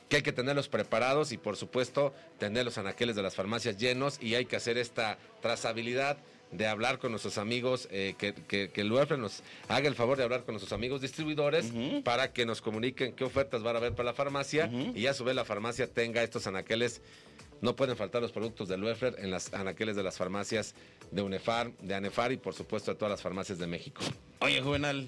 que 0.10 0.18
hay 0.18 0.24
que 0.24 0.34
tenerlos 0.34 0.68
preparados 0.68 1.32
y 1.32 1.38
por 1.38 1.56
supuesto 1.56 2.14
tener 2.38 2.66
los 2.66 2.78
anaqueles 2.78 3.16
de 3.16 3.22
las 3.22 3.34
farmacias 3.36 3.78
llenos 3.78 4.18
y 4.22 4.36
hay 4.36 4.44
que 4.46 4.58
hacer 4.58 4.78
esta 4.78 5.18
trazabilidad 5.42 6.18
de 6.52 6.68
hablar 6.68 7.00
con 7.00 7.12
nuestros 7.12 7.38
amigos, 7.38 7.88
eh, 7.92 8.16
que, 8.18 8.34
que, 8.34 8.70
que 8.70 8.82
el 8.82 8.92
UEFRE 8.92 9.18
nos 9.18 9.42
haga 9.68 9.88
el 9.88 9.96
favor 9.96 10.18
de 10.18 10.24
hablar 10.24 10.44
con 10.44 10.54
nuestros 10.54 10.74
amigos 10.74 11.02
distribuidores 11.02 11.72
para 12.04 12.34
que 12.34 12.46
nos 12.46 12.62
comuniquen 12.62 13.14
qué 13.14 13.24
ofertas 13.24 13.64
van 13.64 13.76
a 13.76 13.80
haber 13.80 13.94
para 13.94 14.08
la 14.08 14.14
farmacia 14.14 14.70
y 14.94 15.08
a 15.08 15.14
su 15.14 15.24
vez 15.24 15.36
la 15.36 15.46
farmacia 15.46 15.88
tenga 15.88 16.22
estos 16.24 16.48
anaqueles. 16.48 17.02
No 17.62 17.76
pueden 17.76 17.96
faltar 17.96 18.22
los 18.22 18.32
productos 18.32 18.68
del 18.68 18.84
UEFRE 18.84 19.14
en 19.20 19.30
las 19.30 19.54
anaqueles 19.54 19.96
de 19.96 20.04
las 20.04 20.18
farmacias 20.18 20.74
de 21.12 21.22
UNEFAR, 21.22 21.72
de 21.78 21.94
ANEFAR 21.94 22.32
y 22.32 22.38
por 22.38 22.54
supuesto 22.54 22.92
de 22.92 22.98
todas 22.98 23.12
las 23.12 23.22
farmacias 23.22 23.60
de 23.60 23.68
México. 23.68 24.02
Oye, 24.40 24.62
Juvenal, 24.62 25.08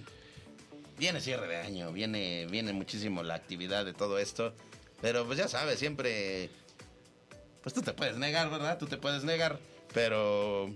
viene 0.97 1.19
cierre 1.19 1.47
de 1.47 1.57
año, 1.57 1.91
viene, 1.91 2.45
viene 2.49 2.71
muchísimo 2.71 3.23
la 3.23 3.33
actividad 3.33 3.85
de 3.85 3.93
todo 3.93 4.19
esto, 4.19 4.53
pero 5.01 5.25
pues 5.25 5.39
ya 5.39 5.47
sabes, 5.47 5.79
siempre, 5.79 6.49
pues 7.63 7.73
tú 7.73 7.81
te 7.81 7.91
puedes 7.93 8.17
negar, 8.17 8.51
¿verdad? 8.51 8.77
Tú 8.77 8.85
te 8.85 8.97
puedes 8.97 9.23
negar, 9.23 9.57
pero 9.93 10.69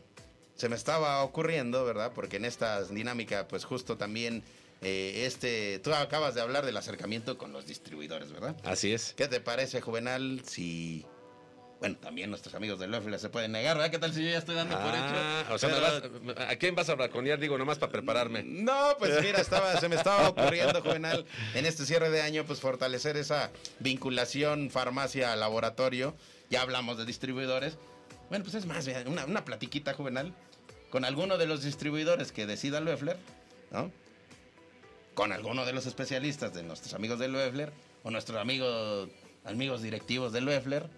se 0.58 0.68
me 0.70 0.76
estaba 0.76 1.24
ocurriendo, 1.24 1.86
¿verdad? 1.86 2.12
Porque 2.14 2.36
en 2.38 2.46
esta 2.46 2.84
dinámica, 2.84 3.48
pues 3.48 3.64
justo 3.64 3.96
también, 3.98 4.44
eh, 4.82 5.24
este, 5.26 5.80
tú 5.80 5.94
acabas 5.94 6.36
de 6.36 6.42
hablar 6.42 6.66
del 6.66 6.76
acercamiento 6.78 7.38
con 7.38 7.54
los 7.54 7.66
distribuidores, 7.66 8.32
¿verdad? 8.32 8.56
Así 8.66 8.92
es. 8.92 9.14
¿Qué 9.16 9.28
te 9.28 9.40
parece, 9.40 9.80
Juvenal, 9.82 10.42
si... 10.46 11.06
Bueno, 11.80 11.96
también 11.98 12.32
nuestros 12.32 12.56
amigos 12.56 12.80
de 12.80 12.88
Loeffler 12.88 13.20
se 13.20 13.30
pueden 13.30 13.52
negar, 13.52 13.78
¿verdad? 13.78 13.92
¿Qué 13.92 14.00
tal 14.00 14.12
si 14.12 14.24
yo 14.24 14.32
ya 14.32 14.40
estoy 14.40 14.56
dando 14.56 14.74
por 14.80 14.90
Ah, 14.96 15.44
hecho? 15.46 15.54
o 15.54 15.58
sea, 15.60 15.70
me 15.70 15.80
vas- 15.80 16.50
¿a 16.50 16.56
quién 16.56 16.74
vas 16.74 16.90
a 16.90 16.96
braconear? 16.96 17.40
Digo, 17.40 17.56
nomás 17.56 17.78
para 17.78 17.92
prepararme. 17.92 18.42
No, 18.42 18.96
pues 18.98 19.22
mira, 19.22 19.40
estaba, 19.40 19.80
se 19.80 19.88
me 19.88 19.96
estaba 19.96 20.28
ocurriendo, 20.28 20.82
Juvenal, 20.82 21.24
en 21.54 21.68
este 21.68 21.86
cierre 21.86 22.10
de 22.10 22.22
año, 22.24 22.46
pues 22.46 22.60
fortalecer 22.62 23.16
esa 23.16 23.52
vinculación 23.78 24.72
farmacia-laboratorio. 24.72 26.16
Ya 26.50 26.62
hablamos 26.62 26.98
de 26.98 27.06
distribuidores. 27.06 27.78
Bueno, 28.30 28.44
pues 28.44 28.56
es 28.56 28.66
más, 28.66 28.88
una, 29.06 29.26
una 29.26 29.46
platiquita, 29.46 29.94
Juvenal, 29.94 30.34
con 30.90 31.06
alguno 31.06 31.38
de 31.38 31.46
los 31.46 31.64
distribuidores 31.64 32.32
que 32.32 32.46
decida 32.46 32.80
Loeffler, 32.80 33.18
¿no? 33.72 33.92
Con 35.14 35.32
alguno 35.32 35.66
de 35.66 35.74
los 35.74 35.86
especialistas 35.86 36.54
de 36.54 36.64
nuestros 36.64 36.94
amigos 36.94 37.20
de 37.20 37.28
Loeffler, 37.28 37.72
o 38.04 38.12
nuestros 38.12 38.40
amigos, 38.40 39.10
amigos 39.44 39.82
directivos 39.82 40.32
de 40.32 40.42
Loeffler. 40.42 40.90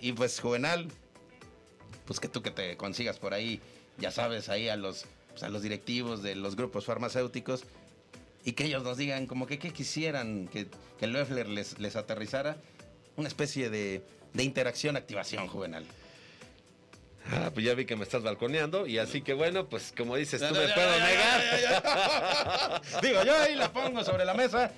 Y 0.00 0.12
pues, 0.12 0.38
Juvenal, 0.38 0.88
pues 2.06 2.20
que 2.20 2.28
tú 2.28 2.42
que 2.42 2.50
te 2.50 2.76
consigas 2.76 3.18
por 3.18 3.34
ahí, 3.34 3.60
ya 3.98 4.10
sabes, 4.10 4.48
ahí 4.48 4.68
a 4.68 4.76
los, 4.76 5.06
pues, 5.30 5.42
a 5.42 5.48
los 5.48 5.62
directivos 5.62 6.22
de 6.22 6.36
los 6.36 6.56
grupos 6.56 6.84
farmacéuticos 6.84 7.64
y 8.44 8.52
que 8.52 8.64
ellos 8.64 8.84
nos 8.84 8.96
digan 8.96 9.26
como 9.26 9.46
que 9.46 9.58
qué 9.58 9.72
quisieran 9.72 10.48
que, 10.48 10.68
que 10.98 11.06
Loeffler 11.06 11.48
les, 11.48 11.78
les 11.78 11.96
aterrizara 11.96 12.56
una 13.16 13.28
especie 13.28 13.68
de, 13.68 14.02
de 14.32 14.42
interacción-activación 14.44 15.48
juvenal. 15.48 15.84
Ah, 17.30 17.50
pues 17.52 17.66
ya 17.66 17.74
vi 17.74 17.84
que 17.84 17.94
me 17.94 18.04
estás 18.04 18.22
balconeando 18.22 18.86
y 18.86 18.98
así 18.98 19.20
que 19.20 19.34
bueno, 19.34 19.66
pues 19.66 19.92
como 19.96 20.16
dices, 20.16 20.40
tú 20.40 20.54
me 20.54 20.68
puedo 20.68 20.90
negar. 20.98 22.82
Digo, 23.02 23.22
yo 23.22 23.36
ahí 23.36 23.54
la 23.54 23.70
pongo 23.70 24.02
sobre 24.02 24.24
la 24.24 24.32
mesa. 24.32 24.72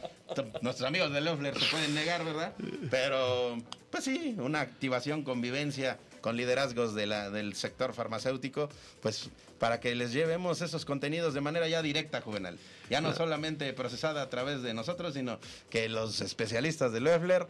Nuestros 0.61 0.89
amigos 0.89 1.13
de 1.13 1.21
Loeffler 1.21 1.57
se 1.59 1.67
pueden 1.67 1.95
negar, 1.95 2.25
¿verdad? 2.25 2.53
Pero, 2.91 3.57
pues 3.91 4.05
sí, 4.05 4.35
una 4.39 4.61
activación, 4.61 5.23
convivencia 5.23 5.99
con 6.21 6.37
liderazgos 6.37 6.95
de 6.95 7.07
la, 7.07 7.31
del 7.31 7.55
sector 7.55 7.95
farmacéutico, 7.95 8.69
pues 9.01 9.31
para 9.59 9.79
que 9.79 9.95
les 9.95 10.13
llevemos 10.13 10.61
esos 10.61 10.85
contenidos 10.85 11.35
de 11.35 11.41
manera 11.41 11.69
ya 11.69 11.83
directa, 11.83 12.21
juvenal. 12.21 12.59
Ya 12.89 13.01
no 13.01 13.15
solamente 13.15 13.73
procesada 13.73 14.23
a 14.23 14.31
través 14.31 14.63
de 14.63 14.75
nosotros, 14.75 15.15
sino 15.15 15.39
que 15.69 15.89
los 15.89 16.21
especialistas 16.21 16.93
de 16.93 17.01
Loeffler 17.01 17.47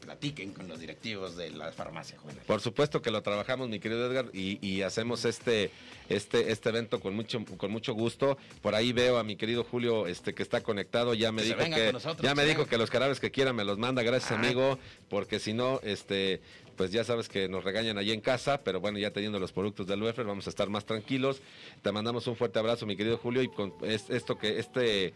platiquen 0.00 0.52
con 0.52 0.66
los 0.68 0.80
directivos 0.80 1.36
de 1.36 1.50
la 1.50 1.70
farmacia 1.72 2.18
juvenil. 2.18 2.42
Por 2.46 2.60
supuesto 2.60 3.00
que 3.02 3.10
lo 3.10 3.22
trabajamos, 3.22 3.68
mi 3.68 3.78
querido 3.78 4.10
Edgar, 4.10 4.26
y, 4.32 4.58
y 4.66 4.82
hacemos 4.82 5.24
este, 5.24 5.70
este, 6.08 6.50
este 6.50 6.68
evento 6.70 7.00
con 7.00 7.14
mucho, 7.14 7.44
con 7.56 7.70
mucho 7.70 7.94
gusto. 7.94 8.36
Por 8.62 8.74
ahí 8.74 8.92
veo 8.92 9.18
a 9.18 9.24
mi 9.24 9.36
querido 9.36 9.64
Julio, 9.64 10.06
este, 10.06 10.34
que 10.34 10.42
está 10.42 10.62
conectado, 10.62 11.14
ya 11.14 11.30
me 11.32 11.42
Que 11.42 11.48
dijo 11.48 11.76
que, 11.76 11.92
nosotros, 11.92 12.22
ya 12.22 12.34
me 12.34 12.44
dijo 12.44 12.66
que 12.66 12.78
los 12.78 12.90
carabes 12.90 13.20
que 13.20 13.30
quiera 13.30 13.52
me 13.52 13.64
los 13.64 13.78
manda, 13.78 14.02
gracias 14.02 14.32
Ah. 14.32 14.34
amigo, 14.36 14.78
porque 15.08 15.38
si 15.38 15.52
no, 15.52 15.80
este, 15.82 16.40
pues 16.80 16.92
ya 16.92 17.04
sabes 17.04 17.28
que 17.28 17.46
nos 17.46 17.62
regañan 17.62 17.98
allí 17.98 18.10
en 18.10 18.22
casa, 18.22 18.62
pero 18.64 18.80
bueno, 18.80 18.98
ya 18.98 19.10
teniendo 19.10 19.38
los 19.38 19.52
productos 19.52 19.86
del 19.86 20.02
UEFR, 20.02 20.24
vamos 20.24 20.46
a 20.46 20.48
estar 20.48 20.70
más 20.70 20.86
tranquilos. 20.86 21.42
Te 21.82 21.92
mandamos 21.92 22.26
un 22.26 22.36
fuerte 22.36 22.58
abrazo, 22.58 22.86
mi 22.86 22.96
querido 22.96 23.18
Julio, 23.18 23.42
y 23.42 23.48
con 23.48 23.74
es- 23.82 24.08
esto 24.08 24.38
que, 24.38 24.58
este 24.58 25.12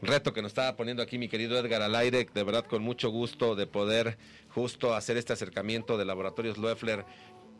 reto 0.00 0.32
que 0.32 0.42
nos 0.42 0.52
estaba 0.52 0.76
poniendo 0.76 1.02
aquí 1.02 1.18
mi 1.18 1.28
querido 1.28 1.58
Edgar 1.58 1.82
al 1.82 1.96
aire, 1.96 2.24
de 2.32 2.44
verdad 2.44 2.64
con 2.66 2.82
mucho 2.84 3.10
gusto 3.10 3.56
de 3.56 3.66
poder 3.66 4.16
justo 4.54 4.94
hacer 4.94 5.16
este 5.16 5.32
acercamiento 5.32 5.98
de 5.98 6.04
Laboratorios 6.04 6.56
Loeffler 6.56 7.04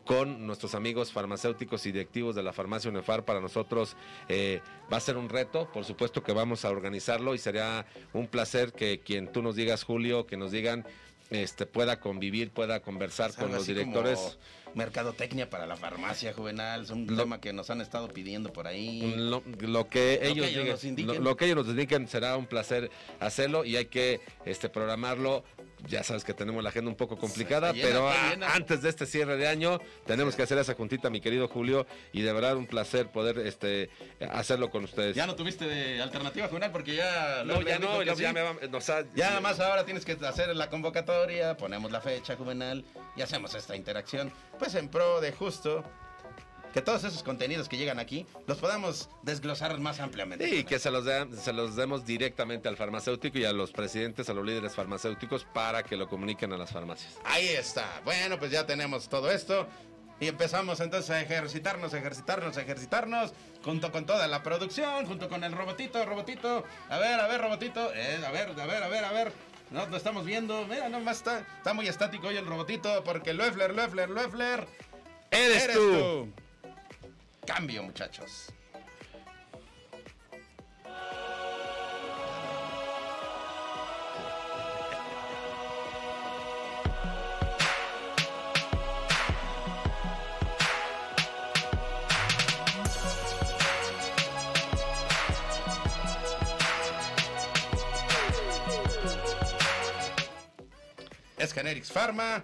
con 0.05 0.47
nuestros 0.47 0.73
amigos 0.73 1.11
farmacéuticos 1.11 1.85
y 1.85 1.91
directivos 1.91 2.35
de 2.35 2.43
la 2.43 2.53
farmacia 2.53 2.89
UNEFAR. 2.91 3.25
Para 3.25 3.41
nosotros 3.41 3.97
eh, 4.29 4.61
va 4.91 4.95
a 4.95 5.01
ser 5.01 5.17
un 5.17 5.27
reto, 5.27 5.69
por 5.73 5.83
supuesto 5.83 6.23
que 6.23 6.31
vamos 6.31 6.63
a 6.63 6.69
organizarlo 6.69 7.35
y 7.35 7.39
sería 7.39 7.85
un 8.13 8.27
placer 8.27 8.71
que 8.71 9.01
quien 9.01 9.29
tú 9.33 9.41
nos 9.41 9.57
digas, 9.57 9.83
Julio, 9.83 10.25
que 10.27 10.37
nos 10.37 10.53
digan, 10.53 10.85
este, 11.33 11.65
pueda 11.65 11.99
convivir, 11.99 12.51
pueda 12.51 12.81
conversar 12.81 13.31
Es 13.31 13.35
con 13.35 13.51
los 13.51 13.65
directores. 13.65 14.19
como 14.19 14.62
mercadotecnia 14.75 15.49
para 15.49 15.65
la 15.65 15.75
farmacia 15.75 16.33
juvenil, 16.33 16.83
es 16.83 16.89
un 16.89 17.07
Lo- 17.07 17.23
tema 17.23 17.39
que 17.41 17.53
nos 17.53 17.69
han 17.69 17.81
estado 17.81 18.07
pidiendo 18.09 18.51
por 18.53 18.67
ahí. 18.67 19.13
Lo, 19.17 19.43
lo 19.59 19.87
que 19.89 20.19
Lo 20.21 20.27
ellos 20.29 20.45
que 20.45 20.49
ellos 20.49 20.49
digan, 20.49 20.67
nos 20.69 20.83
indiquen. 20.83 21.15
lo, 21.15 21.21
lo 21.21 21.37
que 21.37 21.45
ellos 21.45 21.57
nos 21.57 21.67
indiquen 21.67 22.07
será 22.07 22.37
un 22.37 22.45
placer 22.45 22.89
hacerlo 23.19 23.65
y 23.65 23.75
hay 23.77 23.85
que 23.85 24.21
este 24.45 24.69
programarlo. 24.69 25.43
Ya 25.85 26.01
sabes 26.01 26.23
que 26.23 26.33
tenemos 26.33 26.63
la 26.63 26.69
agenda 26.69 26.89
un 26.89 26.95
poco 26.95 27.17
complicada, 27.17 27.73
llena, 27.73 27.85
pero 27.85 28.07
a- 28.09 28.31
antes 28.55 28.81
de 28.81 28.89
este 28.89 29.05
cierre 29.05 29.35
de 29.35 29.47
año 29.49 29.79
tenemos 30.05 30.33
que 30.33 30.43
hacer 30.43 30.57
esa 30.57 30.73
juntita, 30.75 31.09
mi 31.09 31.19
querido 31.19 31.49
Julio, 31.49 31.85
y 32.13 32.21
de 32.21 32.31
verdad 32.31 32.55
un 32.55 32.67
placer 32.67 33.07
poder 33.07 33.39
este 33.39 33.89
hacerlo 34.31 34.71
con 34.71 34.85
ustedes. 34.85 35.13
Ya 35.13 35.27
no 35.27 35.35
tuviste 35.35 35.65
de 35.67 36.01
alternativa 36.01 36.47
juvenil 36.47 36.71
porque 36.71 36.95
ya... 36.95 37.43
no, 37.45 37.61
ya 37.61 37.79
no, 37.79 38.01
ya, 38.01 38.13
ya 38.13 38.31
me 38.31 38.41
va- 38.41 38.55
o 38.71 38.81
sea, 38.81 39.03
Ya 39.13 39.29
nada 39.29 39.41
más 39.41 39.59
ahora 39.59 39.83
tienes 39.83 40.05
que 40.05 40.13
hacer 40.25 40.55
la 40.55 40.69
convocatoria, 40.69 41.57
ponemos 41.57 41.91
la 41.91 41.99
fecha 41.99 42.37
juvenil 42.37 42.85
y 43.17 43.21
hacemos 43.21 43.53
esta 43.53 43.75
interacción, 43.75 44.31
pues 44.59 44.75
en 44.75 44.89
pro 44.89 45.21
de 45.21 45.31
justo 45.31 45.83
que 46.73 46.81
todos 46.81 47.03
esos 47.03 47.21
contenidos 47.21 47.69
que 47.69 47.77
llegan 47.77 47.99
aquí 47.99 48.25
los 48.47 48.57
podamos 48.57 49.07
desglosar 49.21 49.79
más 49.79 49.99
ampliamente. 49.99 50.45
Sí, 50.45 50.49
Juvenal. 50.51 50.65
que 50.69 50.79
se 50.79 50.89
los, 50.91 51.05
de- 51.05 51.37
se 51.37 51.53
los 51.53 51.75
demos 51.75 52.03
directamente 52.05 52.67
al 52.67 52.77
farmacéutico 52.77 53.37
y 53.37 53.45
a 53.45 53.53
los 53.53 53.71
presidentes, 53.71 54.27
a 54.29 54.33
los 54.33 54.43
líderes 54.43 54.73
farmacéuticos 54.73 55.45
para 55.53 55.83
que 55.83 55.95
lo 55.95 56.07
comuniquen 56.09 56.51
a 56.51 56.57
las 56.57 56.71
farmacias. 56.71 57.13
Ahí 57.25 57.47
está. 57.49 58.01
Bueno, 58.03 58.39
pues 58.39 58.49
ya 58.51 58.65
tenemos 58.65 59.07
todo 59.07 59.29
esto. 59.29 59.67
Y 60.19 60.27
empezamos 60.27 60.79
entonces 60.79 61.09
a 61.11 61.21
ejercitarnos, 61.21 61.93
ejercitarnos, 61.93 62.55
ejercitarnos, 62.57 63.33
junto 63.63 63.91
con 63.91 64.05
toda 64.05 64.27
la 64.27 64.41
producción, 64.41 65.05
junto 65.05 65.27
con 65.29 65.43
el 65.43 65.51
robotito, 65.51 66.03
robotito. 66.05 66.63
A 66.89 66.97
ver, 66.97 67.19
a 67.19 67.27
ver, 67.27 67.41
robotito. 67.41 67.93
Eh, 67.93 68.19
a 68.25 68.31
ver, 68.31 68.49
a 68.59 68.65
ver, 68.65 68.83
a 68.83 68.87
ver, 68.87 69.05
a 69.05 69.11
ver. 69.11 69.33
No 69.73 69.87
lo 69.87 69.97
estamos 69.97 70.23
viendo. 70.23 70.67
Mira, 70.67 70.87
nomás 70.87 71.17
está, 71.17 71.39
está 71.39 71.73
muy 71.73 71.87
estático 71.87 72.27
hoy 72.27 72.37
el 72.37 72.45
robotito, 72.45 73.03
porque 73.03 73.33
Loeffler, 73.33 73.73
Loeffler, 73.73 74.07
Loeffler. 74.07 74.67
¡Eres, 75.31 75.73
tú! 75.73 76.31
Cambio, 77.47 77.81
muchachos. 77.81 78.53
Generics 101.53 101.91
Pharma, 101.91 102.43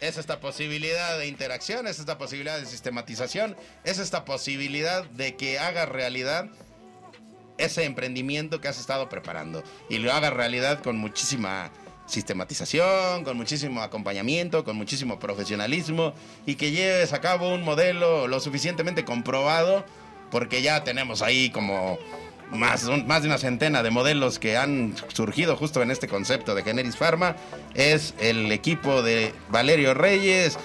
es 0.00 0.16
esta 0.16 0.40
posibilidad 0.40 1.18
de 1.18 1.26
interacción, 1.26 1.86
es 1.86 1.98
esta 1.98 2.18
posibilidad 2.18 2.58
de 2.58 2.66
sistematización, 2.66 3.56
es 3.84 3.98
esta 3.98 4.24
posibilidad 4.24 5.04
de 5.04 5.36
que 5.36 5.58
haga 5.58 5.86
realidad 5.86 6.48
ese 7.58 7.84
emprendimiento 7.84 8.60
que 8.60 8.68
has 8.68 8.80
estado 8.80 9.08
preparando. 9.08 9.62
Y 9.88 9.98
lo 9.98 10.12
haga 10.12 10.30
realidad 10.30 10.82
con 10.82 10.96
muchísima 10.96 11.70
sistematización, 12.06 13.24
con 13.24 13.36
muchísimo 13.36 13.82
acompañamiento, 13.82 14.64
con 14.64 14.76
muchísimo 14.76 15.18
profesionalismo 15.18 16.14
y 16.46 16.56
que 16.56 16.72
lleves 16.72 17.12
a 17.12 17.20
cabo 17.20 17.54
un 17.54 17.62
modelo 17.62 18.26
lo 18.26 18.40
suficientemente 18.40 19.04
comprobado 19.04 19.84
porque 20.30 20.62
ya 20.62 20.82
tenemos 20.82 21.22
ahí 21.22 21.50
como 21.50 21.98
más, 22.50 22.84
más 23.06 23.22
de 23.22 23.28
una 23.28 23.38
centena 23.38 23.82
de 23.82 23.90
modelos 23.90 24.38
que 24.38 24.56
han 24.56 24.94
surgido 25.08 25.56
justo 25.56 25.82
en 25.82 25.90
este 25.90 26.08
concepto 26.08 26.54
de 26.54 26.62
Generis 26.62 26.96
Pharma. 26.96 27.36
Es 27.74 28.14
el 28.18 28.50
equipo 28.52 29.02
de 29.02 29.32
Valerio 29.48 29.94
Reyes, 29.94 30.58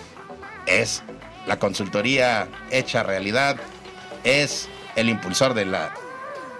es 0.65 1.03
la 1.47 1.59
consultoría 1.59 2.47
hecha 2.71 3.03
realidad, 3.03 3.57
es 4.23 4.67
el 4.95 5.09
impulsor 5.09 5.53
de 5.53 5.65
la, 5.65 5.93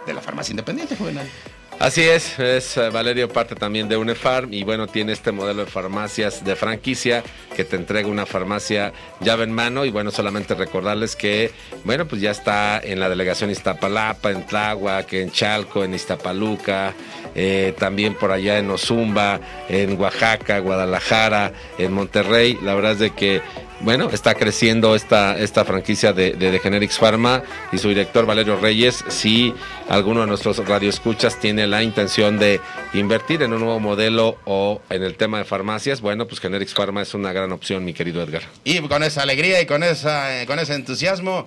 de 0.06 0.14
la 0.14 0.22
farmacia 0.22 0.52
independiente, 0.52 0.96
Juvenal. 0.96 1.30
Así 1.78 2.04
es, 2.04 2.40
es 2.40 2.78
eh, 2.78 2.90
Valerio 2.90 3.28
parte 3.28 3.54
también 3.54 3.90
de 3.90 3.98
UNEFARM 3.98 4.54
y 4.54 4.64
bueno, 4.64 4.88
tiene 4.88 5.12
este 5.12 5.34
modelo 5.34 5.66
de 5.66 5.72
farmacias 5.72 6.44
de 6.44 6.56
franquicia 6.56 7.22
que 7.54 7.66
te 7.66 7.76
entrega 7.76 8.08
una 8.08 8.26
farmacia 8.26 8.94
llave 9.20 9.44
en 9.44 9.52
mano 9.52 9.84
y 9.84 9.92
bueno, 9.92 10.10
solamente 10.10 10.56
recordarles 10.56 11.18
que 11.18 11.52
bueno, 11.84 12.08
pues 12.08 12.22
ya 12.22 12.32
está 12.32 12.80
en 12.80 13.02
la 13.02 13.10
delegación 13.10 13.52
Iztapalapa, 13.52 14.32
en 14.32 14.46
Tláhuac, 14.46 15.12
en 15.14 15.32
Chalco, 15.32 15.84
en 15.84 15.94
Iztapaluca, 15.94 16.94
eh, 17.36 17.76
también 17.78 18.16
por 18.16 18.32
allá 18.32 18.58
en 18.58 18.72
Ozumba, 18.72 19.42
en 19.68 20.00
Oaxaca, 20.00 20.60
Guadalajara, 20.60 21.52
en 21.78 21.92
Monterrey, 21.92 22.58
la 22.64 22.74
verdad 22.74 22.94
es 22.94 23.00
de 23.00 23.10
que 23.12 23.42
bueno, 23.82 24.10
está 24.10 24.36
creciendo 24.36 24.96
esta, 24.96 25.38
esta 25.38 25.66
franquicia 25.66 26.14
de, 26.14 26.34
de, 26.34 26.60
Generics 26.60 26.98
Pharma 26.98 27.44
y 27.72 27.78
su 27.78 27.90
director 27.90 28.26
Valerio 28.26 28.58
Reyes. 28.58 29.04
Si 29.10 29.54
alguno 29.90 30.22
de 30.22 30.28
nuestros 30.28 30.58
radioescuchas 30.58 31.40
tiene 31.40 31.68
la 31.68 31.84
intención 31.84 32.40
de 32.40 32.62
invertir 32.94 33.44
en 33.44 33.54
un 33.54 33.60
nuevo 33.60 33.80
modelo 33.80 34.38
o 34.46 34.82
en 34.90 35.04
el 35.04 35.16
tema 35.16 35.40
de 35.40 35.46
farmacias, 35.46 36.02
bueno, 36.02 36.26
pues 36.28 36.40
Generics 36.40 36.74
Pharma 36.74 37.02
es 37.02 37.14
una 37.14 37.34
gran 37.34 37.52
opción, 37.52 37.84
mi 37.84 37.94
querido 37.94 38.22
Edgar. 38.24 38.44
Y 38.64 38.80
con 38.82 39.04
esa 39.04 39.24
alegría 39.24 39.62
y 39.62 39.66
con, 39.66 39.84
esa, 39.84 40.46
con 40.48 40.60
ese 40.60 40.74
entusiasmo 40.74 41.46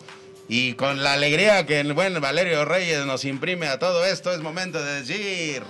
y 0.49 0.75
con 0.75 1.03
la 1.03 1.15
alegría 1.15 1.67
que 1.67 1.81
el 1.81 1.93
buen 1.93 2.21
Valerio 2.21 2.65
Reyes 2.65 3.05
nos 3.07 3.25
imprime 3.25 3.69
a 3.69 3.79
todo 3.79 4.05
esto, 4.05 4.33
es 4.33 4.41
momento 4.41 4.83
de 4.83 5.03
decir... 5.03 5.63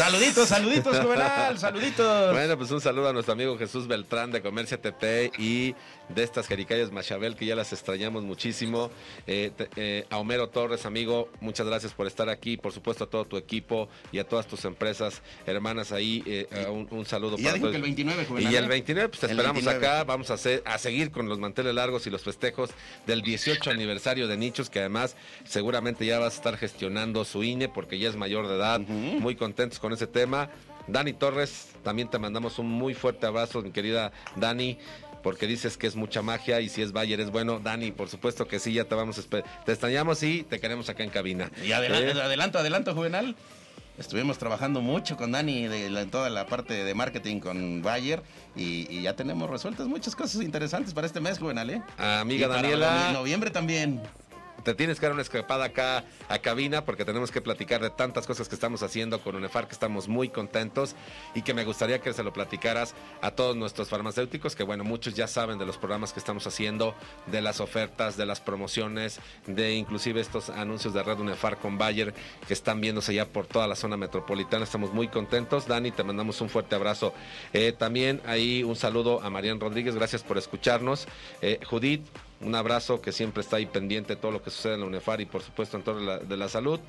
Saluditos, 0.00 0.48
saluditos, 0.48 0.98
Juvenal, 1.02 1.58
saluditos. 1.58 2.32
Bueno, 2.32 2.56
pues 2.56 2.70
un 2.70 2.80
saludo 2.80 3.10
a 3.10 3.12
nuestro 3.12 3.34
amigo 3.34 3.58
Jesús 3.58 3.86
Beltrán 3.86 4.30
de 4.30 4.40
Comercia 4.40 4.80
TP 4.80 5.30
y 5.38 5.74
de 6.14 6.22
estas 6.22 6.46
jericayas 6.46 6.90
Machabel, 6.92 7.36
que 7.36 7.46
ya 7.46 7.54
las 7.56 7.72
extrañamos 7.72 8.22
muchísimo. 8.24 8.90
Eh, 9.26 9.52
eh, 9.76 10.04
a 10.10 10.18
Homero 10.18 10.48
Torres, 10.48 10.86
amigo, 10.86 11.28
muchas 11.40 11.66
gracias 11.66 11.92
por 11.92 12.06
estar 12.06 12.28
aquí. 12.28 12.56
Por 12.56 12.72
supuesto, 12.72 13.04
a 13.04 13.06
todo 13.10 13.24
tu 13.24 13.36
equipo 13.36 13.88
y 14.12 14.18
a 14.18 14.24
todas 14.28 14.46
tus 14.46 14.64
empresas 14.64 15.22
hermanas 15.46 15.92
ahí. 15.92 16.22
eh, 16.26 16.46
un, 16.70 16.88
un 16.90 17.06
saludo 17.06 17.36
Y 17.38 17.42
ya 17.42 17.50
para 17.50 17.54
dijo 17.54 17.64
todos. 17.66 17.72
que 17.72 17.76
el 17.76 17.82
29, 17.82 18.24
Juvenal. 18.26 18.52
Y 18.52 18.56
el 18.56 18.64
¿eh? 18.64 18.68
29, 18.68 19.08
pues 19.08 19.20
te 19.20 19.26
esperamos 19.26 19.62
29. 19.64 19.86
acá. 19.86 20.04
Vamos 20.04 20.30
a, 20.30 20.34
hacer, 20.34 20.62
a 20.66 20.78
seguir 20.78 21.10
con 21.10 21.28
los 21.28 21.38
manteles 21.38 21.74
largos 21.74 22.06
y 22.06 22.10
los 22.10 22.22
festejos 22.22 22.70
del 23.06 23.22
18 23.22 23.70
aniversario 23.70 24.26
de 24.28 24.36
Nichos, 24.36 24.70
que 24.70 24.80
además 24.80 25.16
seguramente 25.44 26.06
ya 26.06 26.18
vas 26.18 26.34
a 26.34 26.36
estar 26.36 26.56
gestionando 26.56 27.24
su 27.24 27.42
INE 27.44 27.68
porque 27.68 27.98
ya 27.98 28.08
es 28.08 28.16
mayor 28.16 28.48
de 28.48 28.56
edad. 28.56 28.80
Muy 28.80 29.36
contentos 29.36 29.78
con 29.78 29.92
ese 29.92 30.06
tema. 30.06 30.50
Dani 30.88 31.12
Torres, 31.12 31.68
también 31.84 32.08
te 32.08 32.18
mandamos 32.18 32.58
un 32.58 32.68
muy 32.68 32.94
fuerte 32.94 33.26
abrazo, 33.26 33.62
mi 33.62 33.70
querida 33.70 34.12
Dani. 34.36 34.78
Porque 35.22 35.46
dices 35.46 35.76
que 35.76 35.86
es 35.86 35.96
mucha 35.96 36.22
magia 36.22 36.60
y 36.60 36.68
si 36.68 36.80
es 36.82 36.92
Bayer 36.92 37.20
es 37.20 37.30
bueno. 37.30 37.60
Dani, 37.60 37.90
por 37.92 38.08
supuesto 38.08 38.46
que 38.48 38.58
sí, 38.58 38.72
ya 38.72 38.84
te 38.84 38.94
vamos 38.94 39.18
a 39.18 39.20
esper- 39.20 39.44
Te 39.66 39.72
extrañamos 39.72 40.22
y 40.22 40.42
te 40.44 40.60
queremos 40.60 40.88
acá 40.88 41.02
en 41.04 41.10
cabina. 41.10 41.50
Y 41.64 41.72
adelanto, 41.72 42.18
Eh, 42.18 42.22
adelanto, 42.22 42.58
adelanto, 42.58 42.94
Juvenal. 42.94 43.36
Estuvimos 43.98 44.38
trabajando 44.38 44.80
mucho 44.80 45.18
con 45.18 45.32
Dani 45.32 45.68
de 45.68 45.90
la- 45.90 46.00
en 46.00 46.10
toda 46.10 46.30
la 46.30 46.46
parte 46.46 46.72
de 46.84 46.94
marketing 46.94 47.40
con 47.40 47.82
Bayer 47.82 48.22
y, 48.56 48.86
y 48.90 49.02
ya 49.02 49.14
tenemos 49.14 49.50
resueltas 49.50 49.88
muchas 49.88 50.16
cosas 50.16 50.40
interesantes 50.42 50.94
para 50.94 51.06
este 51.06 51.20
mes, 51.20 51.38
Juvenal, 51.38 51.68
¿eh? 51.68 51.82
Amiga 51.98 52.46
Y 52.46 52.48
para 52.48 52.62
Daniela. 52.62 53.10
novie- 53.10 53.12
noviembre 53.12 53.50
también. 53.50 54.00
Te 54.64 54.74
tienes 54.74 54.98
que 54.98 55.06
dar 55.06 55.12
una 55.12 55.22
escapada 55.22 55.66
acá 55.66 56.04
a 56.28 56.38
cabina 56.38 56.84
porque 56.84 57.04
tenemos 57.04 57.30
que 57.30 57.40
platicar 57.40 57.80
de 57.80 57.90
tantas 57.90 58.26
cosas 58.26 58.48
que 58.48 58.54
estamos 58.54 58.82
haciendo 58.82 59.20
con 59.22 59.36
UNEFAR, 59.36 59.66
que 59.66 59.72
estamos 59.72 60.08
muy 60.08 60.28
contentos 60.28 60.94
y 61.34 61.42
que 61.42 61.54
me 61.54 61.64
gustaría 61.64 62.00
que 62.00 62.12
se 62.12 62.22
lo 62.22 62.32
platicaras 62.32 62.94
a 63.20 63.32
todos 63.32 63.56
nuestros 63.56 63.88
farmacéuticos, 63.88 64.54
que 64.54 64.62
bueno, 64.62 64.84
muchos 64.84 65.14
ya 65.14 65.26
saben 65.26 65.58
de 65.58 65.66
los 65.66 65.78
programas 65.78 66.12
que 66.12 66.20
estamos 66.20 66.46
haciendo, 66.46 66.94
de 67.26 67.40
las 67.42 67.60
ofertas, 67.60 68.16
de 68.16 68.26
las 68.26 68.40
promociones, 68.40 69.20
de 69.46 69.74
inclusive 69.74 70.20
estos 70.20 70.50
anuncios 70.50 70.94
de 70.94 71.02
Red 71.02 71.18
UNEFAR 71.20 71.58
con 71.58 71.78
Bayer 71.78 72.14
que 72.46 72.54
están 72.54 72.80
viéndose 72.80 73.14
ya 73.14 73.26
por 73.26 73.46
toda 73.46 73.66
la 73.66 73.76
zona 73.76 73.96
metropolitana. 73.96 74.64
Estamos 74.64 74.92
muy 74.92 75.08
contentos. 75.08 75.66
Dani, 75.66 75.90
te 75.90 76.04
mandamos 76.04 76.40
un 76.40 76.48
fuerte 76.48 76.74
abrazo. 76.74 77.14
Eh, 77.52 77.72
también 77.72 78.20
ahí 78.26 78.62
un 78.62 78.76
saludo 78.76 79.22
a 79.22 79.30
Marian 79.30 79.60
Rodríguez, 79.60 79.94
gracias 79.94 80.22
por 80.22 80.38
escucharnos. 80.38 81.06
Eh, 81.42 81.60
Judith, 81.64 82.06
un 82.40 82.54
abrazo 82.54 83.00
que 83.00 83.12
siempre 83.12 83.42
está 83.42 83.56
ahí 83.56 83.66
pendiente 83.66 84.14
de 84.14 84.20
todo 84.20 84.32
lo 84.32 84.42
que 84.42 84.50
sucede 84.50 84.74
en 84.74 84.80
la 84.80 84.86
UNEFAR 84.86 85.20
y 85.20 85.26
por 85.26 85.42
supuesto 85.42 85.76
en 85.76 85.82
torno 85.82 86.18
de 86.18 86.36
la, 86.36 86.48
salud. 86.48 86.80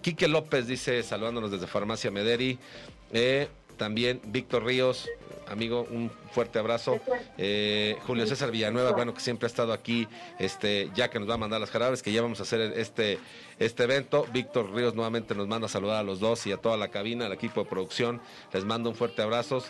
Quique 0.00 0.28
López 0.28 0.66
dice, 0.66 1.02
saludándonos 1.02 1.50
desde 1.50 1.66
Farmacia 1.66 2.10
Mederi. 2.10 2.58
Eh, 3.12 3.48
también 3.76 4.20
Víctor 4.26 4.64
Ríos, 4.64 5.08
amigo, 5.48 5.86
un 5.90 6.10
fuerte 6.30 6.58
abrazo. 6.58 7.00
Eh, 7.36 7.96
Julio 8.06 8.26
César 8.26 8.50
Villanueva, 8.50 8.92
bueno, 8.92 9.14
que 9.14 9.20
siempre 9.20 9.46
ha 9.46 9.48
estado 9.48 9.72
aquí, 9.72 10.06
este, 10.38 10.90
ya 10.94 11.10
que 11.10 11.18
nos 11.18 11.28
va 11.28 11.34
a 11.34 11.38
mandar 11.38 11.60
las 11.60 11.70
jarabes, 11.70 12.02
que 12.02 12.12
ya 12.12 12.22
vamos 12.22 12.40
a 12.40 12.44
hacer 12.44 12.60
este, 12.76 13.18
este 13.58 13.82
evento. 13.82 14.26
Víctor 14.32 14.72
Ríos 14.72 14.94
nuevamente 14.94 15.34
nos 15.34 15.48
manda 15.48 15.66
a 15.66 15.68
saludar 15.68 15.96
a 15.96 16.02
los 16.02 16.20
dos 16.20 16.46
y 16.46 16.52
a 16.52 16.58
toda 16.58 16.76
la 16.76 16.88
cabina, 16.88 17.26
al 17.26 17.32
equipo 17.32 17.64
de 17.64 17.68
producción. 17.68 18.20
Les 18.52 18.64
mando 18.64 18.90
un 18.90 18.96
fuerte 18.96 19.22
abrazo. 19.22 19.62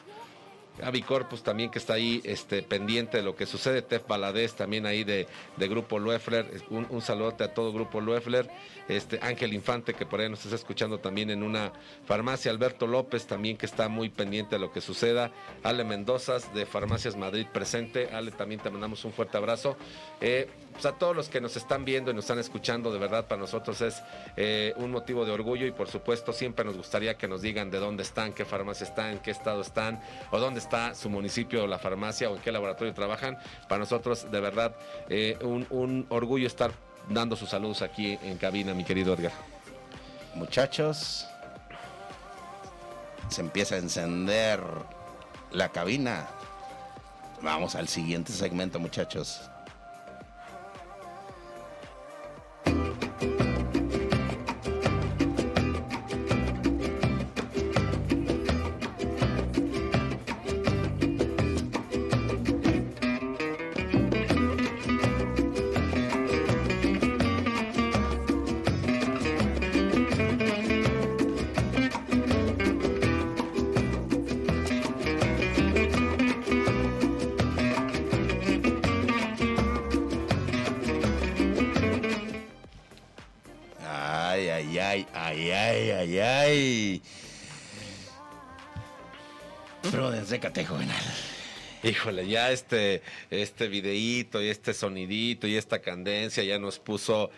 Avi 0.82 1.02
Corpus 1.02 1.42
también 1.42 1.70
que 1.70 1.78
está 1.78 1.94
ahí 1.94 2.20
este, 2.24 2.62
pendiente 2.62 3.18
de 3.18 3.22
lo 3.22 3.36
que 3.36 3.46
sucede, 3.46 3.82
Tef 3.82 4.06
Baladés 4.06 4.54
también 4.54 4.86
ahí 4.86 5.04
de, 5.04 5.26
Grupo 5.58 5.98
Luefler, 5.98 6.46
un, 6.70 6.86
un 6.90 7.00
saludote 7.00 7.44
a 7.44 7.54
todo 7.54 7.72
Grupo 7.72 8.00
Luefler, 8.00 8.50
este, 8.88 9.18
Ángel 9.22 9.52
Infante 9.52 9.94
que 9.94 10.06
por 10.06 10.20
ahí 10.20 10.28
nos 10.28 10.44
está 10.44 10.56
escuchando 10.56 10.98
también 10.98 11.30
en 11.30 11.42
una 11.42 11.72
farmacia, 12.06 12.50
Alberto 12.50 12.86
López 12.86 13.26
también 13.26 13.56
que 13.56 13.66
está 13.66 13.88
muy 13.88 14.08
pendiente 14.08 14.56
de 14.56 14.60
lo 14.60 14.72
que 14.72 14.80
suceda, 14.80 15.30
Ale 15.62 15.84
Mendoza 15.84 16.38
de 16.54 16.66
Farmacias 16.66 17.16
Madrid 17.16 17.46
presente, 17.52 18.08
Ale 18.12 18.30
también 18.30 18.60
te 18.60 18.70
mandamos 18.70 19.04
un 19.04 19.12
fuerte 19.12 19.36
abrazo. 19.36 19.76
Eh, 20.20 20.48
a 20.84 20.92
todos 20.92 21.14
los 21.14 21.28
que 21.28 21.40
nos 21.40 21.56
están 21.56 21.84
viendo 21.84 22.10
y 22.10 22.14
nos 22.14 22.24
están 22.24 22.38
escuchando, 22.38 22.92
de 22.92 22.98
verdad 22.98 23.26
para 23.26 23.40
nosotros 23.40 23.80
es 23.80 24.02
eh, 24.36 24.72
un 24.76 24.90
motivo 24.90 25.24
de 25.24 25.32
orgullo 25.32 25.66
y 25.66 25.70
por 25.70 25.88
supuesto 25.88 26.32
siempre 26.32 26.64
nos 26.64 26.76
gustaría 26.76 27.16
que 27.16 27.28
nos 27.28 27.42
digan 27.42 27.70
de 27.70 27.78
dónde 27.78 28.02
están, 28.02 28.32
qué 28.32 28.44
farmacia 28.44 28.84
están, 28.84 29.12
en 29.12 29.18
qué 29.20 29.30
estado 29.30 29.60
están 29.60 30.00
o 30.30 30.40
dónde 30.40 30.60
está 30.60 30.94
su 30.94 31.08
municipio 31.08 31.64
o 31.64 31.66
la 31.66 31.78
farmacia 31.78 32.30
o 32.30 32.36
en 32.36 32.42
qué 32.42 32.50
laboratorio 32.50 32.92
trabajan. 32.94 33.38
Para 33.68 33.80
nosotros 33.80 34.30
de 34.30 34.40
verdad 34.40 34.74
eh, 35.08 35.38
un, 35.42 35.66
un 35.70 36.06
orgullo 36.08 36.46
estar 36.46 36.72
dando 37.08 37.36
sus 37.36 37.50
saludos 37.50 37.82
aquí 37.82 38.18
en 38.22 38.38
cabina, 38.38 38.74
mi 38.74 38.84
querido 38.84 39.14
Edgar. 39.14 39.32
Muchachos, 40.34 41.26
se 43.28 43.40
empieza 43.40 43.76
a 43.76 43.78
encender 43.78 44.60
la 45.50 45.68
cabina. 45.68 46.28
Vamos 47.42 47.74
al 47.74 47.88
siguiente 47.88 48.32
segmento, 48.32 48.78
muchachos. 48.78 49.51
Híjole, 91.82 92.28
ya 92.28 92.52
este, 92.52 93.02
este 93.30 93.68
videíto 93.68 94.40
y 94.40 94.48
este 94.48 94.72
sonidito 94.72 95.48
y 95.48 95.56
esta 95.56 95.80
candencia 95.80 96.44
ya 96.44 96.58
nos 96.58 96.78
puso 96.78 97.30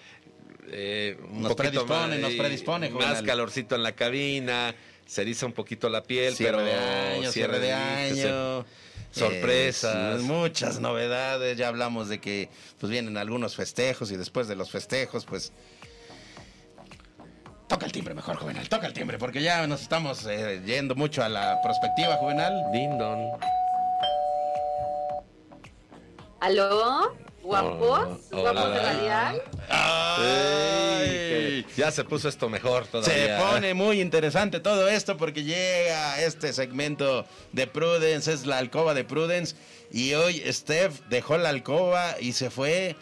eh, 0.69 1.19
nos 1.31 1.55
predispone, 1.55 2.19
más, 2.19 2.21
nos 2.21 2.33
predispone, 2.35 2.91
más 2.91 3.23
calorcito 3.23 3.75
en 3.75 3.83
la 3.83 3.93
cabina, 3.93 4.75
se 5.07 5.23
eriza 5.23 5.47
un 5.47 5.53
poquito 5.53 5.89
la 5.89 6.03
piel, 6.03 6.35
cierre 6.35 6.59
pero 6.59 6.67
de 6.67 6.75
año, 6.75 7.33
cierre 7.33 7.59
de 7.61 7.73
año. 7.73 8.67
Sorpresas. 9.11 10.23
muchas 10.23 10.81
novedades, 10.81 11.57
ya 11.57 11.69
hablamos 11.69 12.09
de 12.09 12.19
que 12.19 12.49
pues 12.81 12.91
vienen 12.91 13.17
algunos 13.17 13.55
festejos 13.55 14.11
y 14.11 14.17
después 14.17 14.49
de 14.49 14.57
los 14.57 14.71
festejos 14.71 15.25
pues 15.25 15.53
Toca 17.69 17.87
el 17.87 17.93
timbre 17.93 18.15
mejor, 18.15 18.37
Juvenal, 18.37 18.69
toca 18.69 18.87
el 18.87 18.93
timbre, 18.93 19.19
porque 19.19 19.43
ya 19.43 19.67
nos 19.67 19.81
estamos 19.81 20.27
eh, 20.27 20.63
yendo 20.67 20.95
mucho 20.95 21.25
a 21.25 21.29
la 21.29 21.61
perspectiva, 21.63 22.17
Juvenal. 22.17 22.63
Dindon. 22.73 23.31
¿Aló? 26.41 27.17
¿Guapos? 27.43 28.31
¿Guapos 28.31 28.75
de 28.75 28.81
realidad? 28.81 29.35
ya 31.77 31.91
se 31.91 32.05
puso 32.05 32.29
esto 32.29 32.49
mejor 32.49 32.87
todavía. 32.87 33.39
Se 33.39 33.43
pone 33.43 33.75
muy 33.75 34.01
interesante 34.01 34.61
todo 34.61 34.89
esto 34.89 35.17
porque 35.17 35.43
llega 35.43 36.21
este 36.23 36.53
segmento 36.53 37.27
de 37.53 37.67
Prudence, 37.67 38.33
es 38.33 38.47
la 38.47 38.59
alcoba 38.59 38.95
de 38.95 39.05
Prudence. 39.05 39.57
Y 39.91 40.15
hoy 40.15 40.43
Steph 40.51 41.01
dejó 41.09 41.37
la 41.37 41.51
alcoba 41.51 42.17
y 42.21 42.33
se 42.33 42.51
fue 42.51 42.97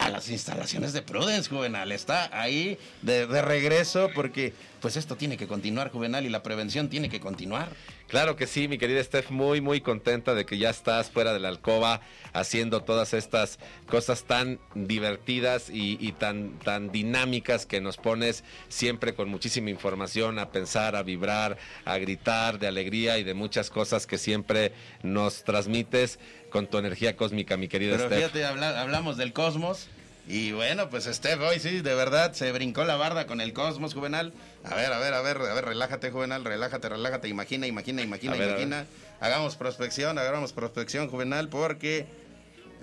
a 0.00 0.08
las 0.08 0.30
instalaciones 0.30 0.92
de 0.92 1.02
Prudence, 1.02 1.48
Juvenal. 1.48 1.92
Está 1.92 2.30
ahí 2.32 2.78
de, 3.02 3.26
regreso 3.42 4.10
porque 4.14 4.54
pues 4.80 4.96
esto 4.96 5.14
tiene 5.14 5.36
que 5.36 5.46
continuar, 5.46 5.90
Juvenal, 5.90 6.24
y 6.24 6.30
la 6.30 6.42
prevención 6.42 6.88
tiene 6.88 7.10
que 7.10 7.20
continuar. 7.20 7.68
Claro 8.08 8.34
que 8.34 8.46
sí, 8.46 8.66
mi 8.66 8.78
querida 8.78 9.04
Steph, 9.04 9.30
muy, 9.30 9.60
muy 9.60 9.82
contenta 9.82 10.34
de 10.34 10.46
que 10.46 10.58
ya 10.58 10.70
estás 10.70 11.10
fuera 11.10 11.32
de 11.32 11.38
la 11.38 11.48
alcoba 11.48 12.00
haciendo 12.32 12.82
todas 12.82 13.12
estas 13.12 13.58
cosas 13.86 14.24
tan 14.24 14.58
divertidas 14.74 15.70
y, 15.70 16.12
tan, 16.12 16.58
tan 16.58 16.90
dinámicas 16.90 17.66
que 17.66 17.80
nos 17.80 17.98
pones 17.98 18.42
siempre 18.68 19.14
con 19.14 19.28
muchísima 19.28 19.70
información 19.70 20.38
a 20.38 20.50
pensar, 20.50 20.96
a 20.96 21.02
vibrar, 21.02 21.58
a 21.84 21.98
gritar 21.98 22.58
de 22.58 22.66
alegría 22.66 23.18
y 23.18 23.22
de 23.22 23.34
muchas 23.34 23.68
cosas 23.68 24.06
que 24.06 24.18
siempre 24.18 24.72
nos 25.02 25.44
transmites 25.44 26.18
con 26.50 26.66
tu 26.66 26.78
energía 26.78 27.16
cósmica, 27.16 27.56
mi 27.56 27.68
querida 27.68 27.96
Pero 27.96 28.10
Fíjate, 28.10 28.44
hablamos 28.44 29.16
del 29.16 29.32
cosmos 29.32 29.88
y 30.30 30.52
bueno, 30.52 30.90
pues 30.90 31.06
Steph 31.06 31.40
hoy 31.40 31.58
sí, 31.58 31.80
de 31.80 31.94
verdad, 31.94 32.34
se 32.34 32.52
brincó 32.52 32.84
la 32.84 32.94
barda 32.94 33.26
con 33.26 33.40
el 33.40 33.52
Cosmos 33.52 33.94
Juvenal. 33.94 34.32
A 34.62 34.76
ver, 34.76 34.92
a 34.92 34.98
ver, 35.00 35.12
a 35.12 35.22
ver, 35.22 35.38
a 35.38 35.54
ver, 35.54 35.64
relájate 35.64 36.12
Juvenal, 36.12 36.44
relájate, 36.44 36.88
relájate, 36.88 37.26
imagina, 37.26 37.66
imagina, 37.66 38.00
imagina, 38.02 38.36
imagina. 38.36 38.86
Hagamos 39.18 39.56
prospección, 39.56 40.18
hagamos 40.18 40.52
prospección 40.52 41.08
Juvenal 41.08 41.48
porque 41.48 42.06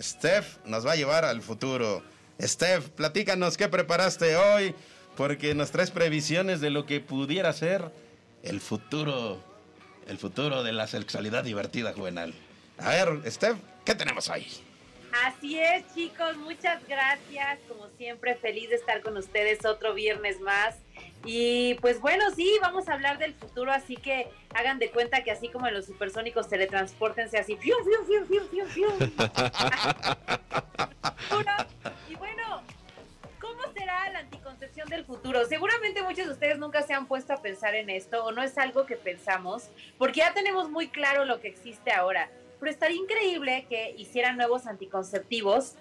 Steph 0.02 0.58
nos 0.66 0.86
va 0.86 0.92
a 0.92 0.96
llevar 0.98 1.24
al 1.24 1.42
futuro. 1.42 2.04
Steph, 2.42 2.90
platícanos 2.90 3.56
qué 3.56 3.70
preparaste 3.70 4.36
hoy 4.36 4.76
porque 5.16 5.56
nos 5.56 5.72
traes 5.72 5.90
previsiones 5.90 6.60
de 6.60 6.70
lo 6.70 6.86
que 6.86 7.00
pudiera 7.00 7.54
ser 7.54 7.92
el 8.44 8.60
futuro, 8.60 9.42
el 10.10 10.18
futuro 10.18 10.64
de 10.64 10.74
la 10.74 10.88
sexualidad 10.88 11.46
divertida 11.46 11.94
Juvenal. 11.94 12.34
A 12.80 12.90
ver, 12.90 13.32
Steph, 13.32 13.58
¿qué 13.84 13.96
tenemos 13.96 14.30
hoy? 14.30 14.46
Así 15.26 15.60
es, 15.60 15.84
chicos, 15.96 16.38
muchas 16.38 16.88
gracias. 16.88 17.58
Como 17.68 17.90
siempre, 17.98 18.36
feliz 18.36 18.70
de 18.70 18.76
estar 18.76 19.02
con 19.02 19.18
ustedes 19.18 19.66
otro 19.66 19.94
viernes 19.94 20.40
más. 20.42 20.76
Y 21.26 21.74
pues 21.76 22.00
bueno, 22.00 22.26
sí, 22.36 22.58
vamos 22.62 22.88
a 22.88 22.94
hablar 22.94 23.18
del 23.18 23.34
futuro, 23.34 23.72
así 23.72 23.96
que 23.96 24.28
hagan 24.54 24.78
de 24.78 24.92
cuenta 24.92 25.24
que 25.24 25.32
así 25.32 25.50
como 25.50 25.66
en 25.68 25.74
los 25.74 25.86
supersónicos 25.86 26.50
teletransportense 26.50 27.40
así, 27.40 27.58
¡fium, 27.58 27.80
fium, 27.84 28.06
fium, 28.06 28.28
fium, 28.28 28.48
fium, 28.50 28.68
fium! 28.70 28.94
y 32.10 32.16
bueno, 32.16 32.62
¿cómo 33.42 33.62
será 33.74 34.10
la 34.12 34.20
anticoncepción 34.20 34.88
del 34.90 35.04
futuro? 35.04 35.44
Seguramente 35.46 36.04
muchos 36.04 36.28
de 36.28 36.34
ustedes 36.34 36.60
nunca 36.60 36.84
se 36.84 36.94
han 36.94 37.08
puesto 37.08 37.34
a 37.34 37.42
pensar 37.42 37.74
en 37.76 37.90
esto 37.90 38.24
o 38.24 38.32
no 38.32 38.44
es 38.44 38.56
algo 38.58 38.86
que 38.86 38.96
pensamos, 38.96 39.70
porque 39.98 40.20
ya 40.20 40.34
tenemos 40.34 40.70
muy 40.70 40.90
claro 40.90 41.26
lo 41.26 41.42
que 41.42 41.48
existe 41.48 41.92
ahora 41.92 42.30
pero 42.60 42.72
estaría 42.72 42.98
increíble 42.98 43.66
que 43.70 43.94
hicieran 43.98 44.38
nuevos 44.38 44.68
anticonceptivos 44.68 45.76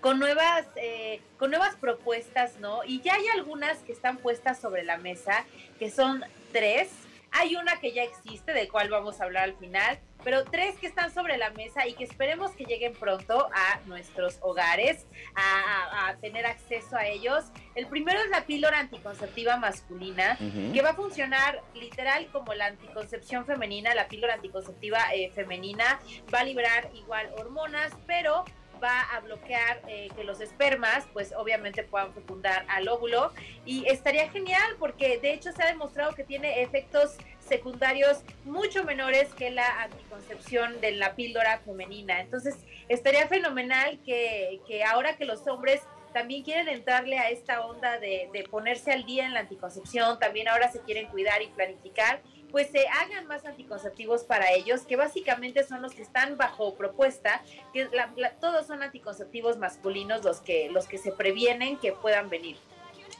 con 0.00 0.18
nuevas, 0.18 0.66
eh, 0.76 1.20
con 1.38 1.50
nuevas 1.50 1.76
propuestas, 1.76 2.58
¿no? 2.60 2.84
Y 2.84 3.00
ya 3.00 3.14
hay 3.14 3.28
algunas 3.28 3.78
que 3.78 3.92
están 3.92 4.18
puestas 4.18 4.60
sobre 4.60 4.84
la 4.84 4.96
mesa, 4.96 5.44
que 5.78 5.90
son 5.90 6.24
tres. 6.52 6.88
Hay 7.32 7.56
una 7.56 7.78
que 7.80 7.92
ya 7.92 8.02
existe, 8.02 8.52
de 8.52 8.68
cual 8.68 8.90
vamos 8.90 9.20
a 9.20 9.24
hablar 9.24 9.44
al 9.44 9.56
final, 9.56 9.98
pero 10.24 10.44
tres 10.44 10.76
que 10.76 10.86
están 10.86 11.12
sobre 11.12 11.38
la 11.38 11.50
mesa 11.50 11.86
y 11.86 11.94
que 11.94 12.04
esperemos 12.04 12.50
que 12.52 12.64
lleguen 12.64 12.92
pronto 12.92 13.48
a 13.54 13.80
nuestros 13.86 14.38
hogares, 14.42 15.06
a, 15.34 16.08
a 16.08 16.16
tener 16.16 16.44
acceso 16.44 16.96
a 16.96 17.06
ellos. 17.06 17.44
El 17.74 17.86
primero 17.86 18.20
es 18.20 18.28
la 18.30 18.44
píldora 18.44 18.80
anticonceptiva 18.80 19.56
masculina, 19.56 20.36
que 20.38 20.82
va 20.82 20.90
a 20.90 20.94
funcionar 20.94 21.62
literal 21.74 22.26
como 22.32 22.52
la 22.54 22.66
anticoncepción 22.66 23.46
femenina, 23.46 23.94
la 23.94 24.08
píldora 24.08 24.34
anticonceptiva 24.34 25.14
eh, 25.14 25.30
femenina, 25.34 26.00
va 26.34 26.40
a 26.40 26.44
liberar 26.44 26.90
igual 26.94 27.30
hormonas, 27.38 27.92
pero 28.06 28.44
va 28.82 29.00
a 29.14 29.20
bloquear 29.20 29.82
eh, 29.88 30.08
que 30.16 30.24
los 30.24 30.40
espermas, 30.40 31.06
pues 31.12 31.32
obviamente 31.36 31.82
puedan 31.82 32.12
fecundar 32.14 32.64
al 32.68 32.88
óvulo. 32.88 33.32
Y 33.64 33.86
estaría 33.88 34.28
genial 34.30 34.76
porque 34.78 35.18
de 35.18 35.32
hecho 35.32 35.52
se 35.52 35.62
ha 35.62 35.66
demostrado 35.66 36.14
que 36.14 36.24
tiene 36.24 36.62
efectos 36.62 37.16
secundarios 37.40 38.22
mucho 38.44 38.84
menores 38.84 39.32
que 39.34 39.50
la 39.50 39.82
anticoncepción 39.82 40.80
de 40.80 40.92
la 40.92 41.14
píldora 41.14 41.58
femenina. 41.58 42.20
Entonces 42.20 42.56
estaría 42.88 43.26
fenomenal 43.28 43.98
que, 44.04 44.60
que 44.66 44.84
ahora 44.84 45.16
que 45.16 45.24
los 45.24 45.46
hombres 45.46 45.82
también 46.12 46.42
quieren 46.42 46.68
entrarle 46.68 47.18
a 47.18 47.30
esta 47.30 47.64
onda 47.64 47.98
de, 47.98 48.28
de 48.32 48.44
ponerse 48.44 48.92
al 48.92 49.04
día 49.04 49.26
en 49.26 49.34
la 49.34 49.40
anticoncepción, 49.40 50.18
también 50.18 50.48
ahora 50.48 50.70
se 50.70 50.80
quieren 50.80 51.06
cuidar 51.06 51.40
y 51.42 51.48
planificar, 51.48 52.20
pues 52.50 52.70
se 52.70 52.86
hagan 52.88 53.26
más 53.26 53.44
anticonceptivos 53.44 54.24
para 54.24 54.50
ellos, 54.52 54.82
que 54.82 54.96
básicamente 54.96 55.64
son 55.64 55.82
los 55.82 55.92
que 55.92 56.02
están 56.02 56.36
bajo 56.36 56.74
propuesta, 56.74 57.42
que 57.72 57.88
la- 57.92 58.32
todos 58.40 58.66
son 58.66 58.82
anticonceptivos 58.82 59.56
masculinos 59.58 60.24
los 60.24 60.40
que, 60.40 60.68
los 60.70 60.86
que 60.86 60.98
se 60.98 61.12
previenen 61.12 61.78
que 61.78 61.92
puedan 61.92 62.28
venir. 62.28 62.56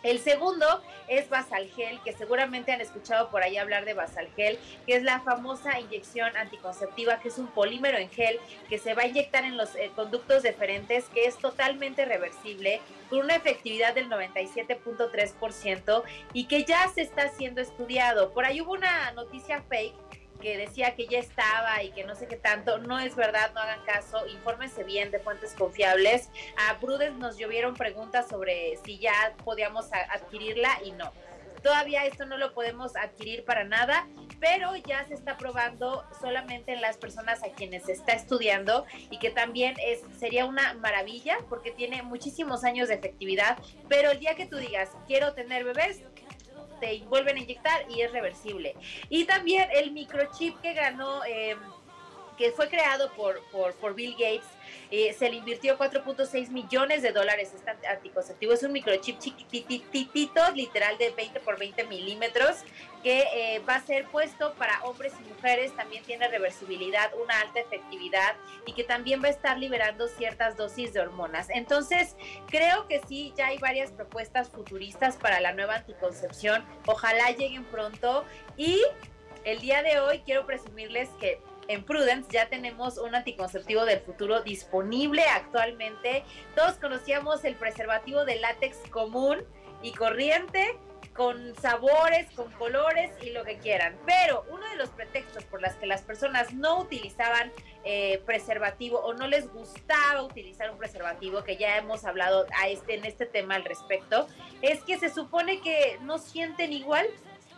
El 0.02 0.18
segundo 0.18 0.66
es 1.08 1.28
Basalgel, 1.28 2.00
que 2.02 2.12
seguramente 2.12 2.72
han 2.72 2.80
escuchado 2.80 3.30
por 3.30 3.42
ahí 3.42 3.58
hablar 3.58 3.84
de 3.84 3.92
Basalgel, 3.94 4.58
que 4.86 4.94
es 4.94 5.02
la 5.02 5.20
famosa 5.20 5.78
inyección 5.78 6.34
anticonceptiva, 6.36 7.20
que 7.20 7.28
es 7.28 7.36
un 7.38 7.48
polímero 7.48 7.98
en 7.98 8.08
gel 8.08 8.40
que 8.68 8.78
se 8.78 8.94
va 8.94 9.02
a 9.02 9.06
inyectar 9.06 9.44
en 9.44 9.58
los 9.58 9.74
eh, 9.74 9.90
conductos 9.94 10.42
deferentes, 10.42 11.04
que 11.10 11.24
es 11.24 11.36
totalmente 11.36 12.06
reversible, 12.06 12.80
con 13.10 13.18
una 13.18 13.36
efectividad 13.36 13.94
del 13.94 14.08
97.3% 14.08 16.02
y 16.32 16.44
que 16.44 16.64
ya 16.64 16.88
se 16.88 17.02
está 17.02 17.28
siendo 17.28 17.60
estudiado. 17.60 18.32
Por 18.32 18.46
ahí 18.46 18.62
hubo 18.62 18.72
una 18.72 19.12
noticia 19.12 19.62
fake 19.68 19.94
que 20.40 20.56
decía 20.56 20.94
que 20.94 21.06
ya 21.06 21.18
estaba 21.18 21.82
y 21.82 21.90
que 21.92 22.04
no 22.04 22.14
sé 22.14 22.26
qué 22.26 22.36
tanto, 22.36 22.78
no 22.78 22.98
es 22.98 23.14
verdad, 23.14 23.52
no 23.54 23.60
hagan 23.60 23.84
caso, 23.84 24.26
infórmense 24.26 24.84
bien 24.84 25.10
de 25.10 25.20
fuentes 25.20 25.54
confiables. 25.54 26.30
A 26.68 26.78
Prudence 26.80 27.18
nos 27.18 27.38
llovieron 27.38 27.74
preguntas 27.74 28.28
sobre 28.28 28.78
si 28.84 28.98
ya 28.98 29.34
podíamos 29.44 29.88
adquirirla 29.92 30.80
y 30.84 30.92
no. 30.92 31.12
Todavía 31.62 32.06
esto 32.06 32.24
no 32.24 32.38
lo 32.38 32.54
podemos 32.54 32.96
adquirir 32.96 33.44
para 33.44 33.64
nada, 33.64 34.08
pero 34.40 34.74
ya 34.76 35.06
se 35.06 35.14
está 35.14 35.36
probando 35.36 36.04
solamente 36.20 36.72
en 36.72 36.80
las 36.80 36.96
personas 36.96 37.42
a 37.44 37.52
quienes 37.52 37.84
se 37.84 37.92
está 37.92 38.12
estudiando 38.12 38.86
y 39.10 39.18
que 39.18 39.30
también 39.30 39.74
es 39.84 40.00
sería 40.18 40.46
una 40.46 40.72
maravilla 40.74 41.36
porque 41.50 41.70
tiene 41.70 42.02
muchísimos 42.02 42.64
años 42.64 42.88
de 42.88 42.94
efectividad, 42.94 43.58
pero 43.88 44.10
el 44.10 44.18
día 44.18 44.34
que 44.34 44.46
tú 44.46 44.56
digas 44.56 44.90
quiero 45.06 45.34
tener 45.34 45.64
bebés, 45.64 46.02
te 46.80 46.98
vuelven 47.08 47.36
a 47.36 47.40
inyectar 47.40 47.90
y 47.90 48.00
es 48.00 48.10
reversible. 48.12 48.74
Y 49.08 49.24
también 49.24 49.68
el 49.72 49.92
microchip 49.92 50.60
que 50.60 50.74
ganó, 50.74 51.24
eh, 51.24 51.56
que 52.36 52.50
fue 52.52 52.68
creado 52.68 53.12
por, 53.12 53.40
por, 53.50 53.74
por 53.74 53.94
Bill 53.94 54.12
Gates, 54.12 54.48
eh, 54.90 55.12
se 55.12 55.30
le 55.30 55.36
invirtió 55.36 55.78
4.6 55.78 56.48
millones 56.50 57.02
de 57.02 57.12
dólares 57.12 57.52
este 57.54 57.70
anticonceptivo. 57.86 58.52
Es 58.52 58.62
un 58.62 58.72
microchip 58.72 59.18
chiquititito, 59.18 60.50
literal 60.54 60.98
de 60.98 61.10
20 61.10 61.40
por 61.40 61.58
20 61.58 61.84
milímetros, 61.84 62.56
que 63.02 63.24
eh, 63.34 63.62
va 63.68 63.76
a 63.76 63.80
ser 63.80 64.06
puesto 64.06 64.54
para 64.54 64.82
hombres 64.84 65.12
y 65.20 65.28
mujeres. 65.28 65.74
También 65.76 66.02
tiene 66.04 66.28
reversibilidad, 66.28 67.10
una 67.22 67.40
alta 67.40 67.60
efectividad 67.60 68.36
y 68.66 68.72
que 68.72 68.84
también 68.84 69.22
va 69.22 69.28
a 69.28 69.30
estar 69.30 69.58
liberando 69.58 70.08
ciertas 70.08 70.56
dosis 70.56 70.92
de 70.92 71.00
hormonas. 71.00 71.48
Entonces, 71.50 72.16
creo 72.48 72.86
que 72.88 73.00
sí, 73.08 73.32
ya 73.36 73.48
hay 73.48 73.58
varias 73.58 73.92
propuestas 73.92 74.50
futuristas 74.50 75.16
para 75.16 75.40
la 75.40 75.52
nueva 75.52 75.76
anticoncepción. 75.76 76.64
Ojalá 76.86 77.30
lleguen 77.30 77.64
pronto. 77.64 78.24
Y 78.56 78.82
el 79.44 79.60
día 79.60 79.82
de 79.82 80.00
hoy 80.00 80.20
quiero 80.20 80.46
presumirles 80.46 81.08
que 81.20 81.40
en 81.70 81.84
Prudence 81.84 82.28
ya 82.32 82.48
tenemos 82.48 82.98
un 82.98 83.14
anticonceptivo 83.14 83.84
del 83.84 84.00
futuro 84.00 84.42
disponible 84.42 85.22
actualmente. 85.22 86.24
Todos 86.56 86.74
conocíamos 86.74 87.44
el 87.44 87.54
preservativo 87.54 88.24
de 88.24 88.40
látex 88.40 88.76
común 88.90 89.44
y 89.80 89.92
corriente 89.92 90.76
con 91.14 91.54
sabores, 91.56 92.28
con 92.32 92.50
colores 92.52 93.12
y 93.22 93.30
lo 93.30 93.44
que 93.44 93.58
quieran. 93.58 93.96
Pero 94.04 94.44
uno 94.50 94.68
de 94.68 94.76
los 94.76 94.88
pretextos 94.88 95.44
por 95.44 95.62
las 95.62 95.76
que 95.76 95.86
las 95.86 96.02
personas 96.02 96.52
no 96.52 96.80
utilizaban 96.80 97.52
eh, 97.84 98.20
preservativo 98.26 98.98
o 98.98 99.14
no 99.14 99.28
les 99.28 99.48
gustaba 99.52 100.22
utilizar 100.22 100.72
un 100.72 100.78
preservativo, 100.78 101.44
que 101.44 101.56
ya 101.56 101.76
hemos 101.76 102.04
hablado 102.04 102.46
a 102.60 102.68
este, 102.68 102.96
en 102.96 103.04
este 103.04 103.26
tema 103.26 103.54
al 103.54 103.64
respecto, 103.64 104.26
es 104.60 104.82
que 104.82 104.98
se 104.98 105.08
supone 105.08 105.60
que 105.60 105.98
no 106.02 106.18
sienten 106.18 106.72
igual. 106.72 107.06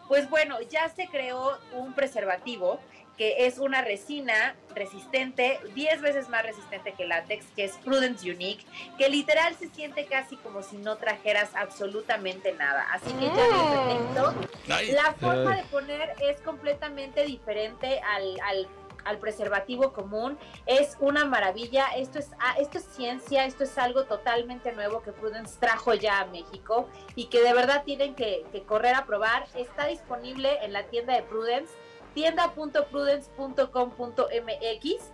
Pues 0.08 0.28
bueno, 0.28 0.60
ya 0.62 0.90
se 0.90 1.06
creó 1.06 1.58
un 1.72 1.94
preservativo 1.94 2.78
que 3.16 3.46
es 3.46 3.58
una 3.58 3.82
resina 3.82 4.54
resistente, 4.74 5.60
10 5.74 6.00
veces 6.00 6.28
más 6.28 6.42
resistente 6.44 6.92
que 6.92 7.02
el 7.04 7.10
látex, 7.10 7.44
que 7.54 7.64
es 7.64 7.72
Prudence 7.84 8.30
Unique, 8.30 8.64
que 8.98 9.08
literal 9.08 9.54
se 9.54 9.68
siente 9.68 10.06
casi 10.06 10.36
como 10.38 10.62
si 10.62 10.76
no 10.78 10.96
trajeras 10.96 11.50
absolutamente 11.54 12.52
nada. 12.52 12.86
Así 12.92 13.12
que 13.14 13.26
ya 13.26 13.46
no 13.48 13.84
pretexto. 13.86 14.34
Ay. 14.72 14.92
La 14.92 15.12
forma 15.14 15.56
de 15.56 15.62
poner 15.64 16.14
es 16.20 16.40
completamente 16.40 17.24
diferente 17.24 18.00
al, 18.00 18.40
al- 18.40 18.68
al 19.04 19.18
preservativo 19.18 19.92
común. 19.92 20.38
Es 20.64 20.96
una 21.00 21.24
maravilla. 21.24 21.86
Esto 21.96 22.20
es, 22.20 22.30
ah, 22.38 22.54
esto 22.60 22.78
es 22.78 22.84
ciencia, 22.84 23.44
esto 23.46 23.64
es 23.64 23.76
algo 23.76 24.04
totalmente 24.04 24.70
nuevo 24.72 25.02
que 25.02 25.10
Prudence 25.10 25.58
trajo 25.58 25.92
ya 25.94 26.20
a 26.20 26.26
México 26.26 26.88
y 27.16 27.24
que 27.26 27.42
de 27.42 27.52
verdad 27.52 27.82
tienen 27.84 28.14
que, 28.14 28.44
que 28.52 28.62
correr 28.62 28.94
a 28.94 29.04
probar. 29.04 29.46
Está 29.56 29.86
disponible 29.88 30.56
en 30.64 30.72
la 30.72 30.84
tienda 30.84 31.14
de 31.14 31.22
Prudence, 31.22 31.72
tienda.prudence.com.mx. 32.14 35.12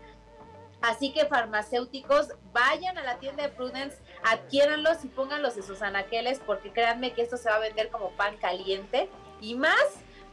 Así 0.80 1.12
que 1.12 1.26
farmacéuticos, 1.26 2.28
vayan 2.52 2.98
a 2.98 3.02
la 3.02 3.18
tienda 3.18 3.42
de 3.42 3.48
Prudence, 3.48 3.96
adquiéranlos 4.22 5.04
y 5.04 5.08
pónganlos 5.08 5.56
en 5.56 5.64
sus 5.64 5.82
anaqueles 5.82 6.40
porque 6.46 6.72
créanme 6.72 7.14
que 7.14 7.22
esto 7.22 7.36
se 7.36 7.48
va 7.48 7.56
a 7.56 7.60
vender 7.60 7.90
como 7.90 8.10
pan 8.10 8.36
caliente 8.36 9.10
y 9.40 9.56
más 9.56 9.74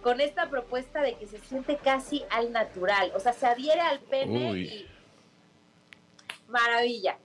con 0.04 0.22
esta 0.22 0.52
propuesta 0.52 1.02
de 1.02 1.16
que 1.16 1.26
se 1.26 1.40
siente 1.40 1.78
casi 1.78 2.24
al 2.30 2.52
natural, 2.52 3.12
o 3.16 3.20
sea, 3.20 3.34
se 3.34 3.48
adhiere 3.48 3.82
al 3.82 4.00
pene 4.02 4.52
Uy. 4.52 4.62
y 4.62 4.88
maravilla. 6.48 7.18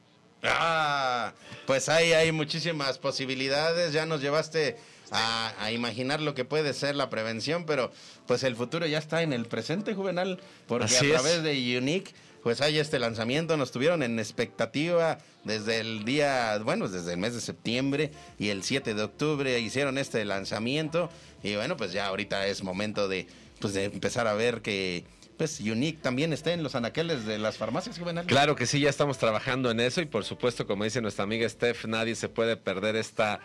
Ah, 0.43 1.35
pues 1.67 1.91
ahí 1.91 2.13
hay 2.13 2.33
muchísimas 2.33 2.99
posibilidades. 2.99 3.93
Ya 3.93 4.07
nos 4.07 4.23
llevaste 4.23 4.79
a, 5.11 5.53
a 5.59 5.73
imaginar 5.73 6.21
lo 6.21 6.35
que 6.35 6.45
puede 6.45 6.73
ser 6.75 6.95
la 6.97 7.11
prevención, 7.11 7.65
pero 7.67 7.93
pues 8.27 8.43
el 8.45 8.57
futuro 8.57 8.87
ya 8.87 8.99
está 8.99 9.23
en 9.23 9.33
el 9.33 9.47
presente, 9.47 9.95
Juvenal, 9.95 10.41
porque 10.67 10.85
Así 10.87 11.07
a 11.07 11.17
es. 11.17 11.23
través 11.23 11.43
de 11.43 11.79
Unique, 11.79 12.13
pues 12.43 12.61
hay 12.61 12.79
este 12.79 12.99
lanzamiento. 12.99 13.57
Nos 13.57 13.71
tuvieron 13.73 14.03
en 14.03 14.19
expectativa 14.19 15.19
desde 15.45 15.81
el 15.81 16.05
día, 16.05 16.59
bueno, 16.65 16.89
desde 16.89 17.13
el 17.13 17.19
mes 17.19 17.35
de 17.35 17.41
septiembre 17.41 18.11
y 18.39 18.49
el 18.49 18.63
7 18.63 18.95
de 18.95 19.03
octubre 19.03 19.59
hicieron 19.61 19.99
este 19.99 20.25
lanzamiento. 20.25 21.11
Y 21.43 21.57
bueno, 21.57 21.77
pues 21.77 21.93
ya 21.93 22.07
ahorita 22.07 22.47
es 22.47 22.63
momento 22.63 23.09
de, 23.09 23.27
pues, 23.61 23.75
de 23.75 23.85
empezar 23.85 24.27
a 24.27 24.35
ver 24.35 24.63
que. 24.63 25.05
Pues 25.37 25.59
Unique 25.61 25.99
también 26.03 26.35
está 26.35 26.53
en 26.53 26.63
los 26.63 26.75
anaqueles 26.75 27.25
de 27.25 27.39
las 27.39 27.57
farmacias, 27.57 27.99
Juvenal. 27.99 28.27
Claro 28.27 28.57
que 28.57 28.67
sí, 28.67 28.79
ya 28.79 28.91
estamos 28.91 29.17
trabajando 29.17 29.71
en 29.71 29.81
eso 29.81 30.03
y 30.03 30.05
por 30.05 30.23
supuesto, 30.23 30.67
como 30.67 30.85
dice 30.85 31.01
nuestra 31.01 31.25
amiga 31.25 31.49
Steph, 31.49 31.87
nadie 31.87 32.15
se 32.15 32.29
puede 32.29 32.59
perder 32.59 32.95
esta, 32.95 33.41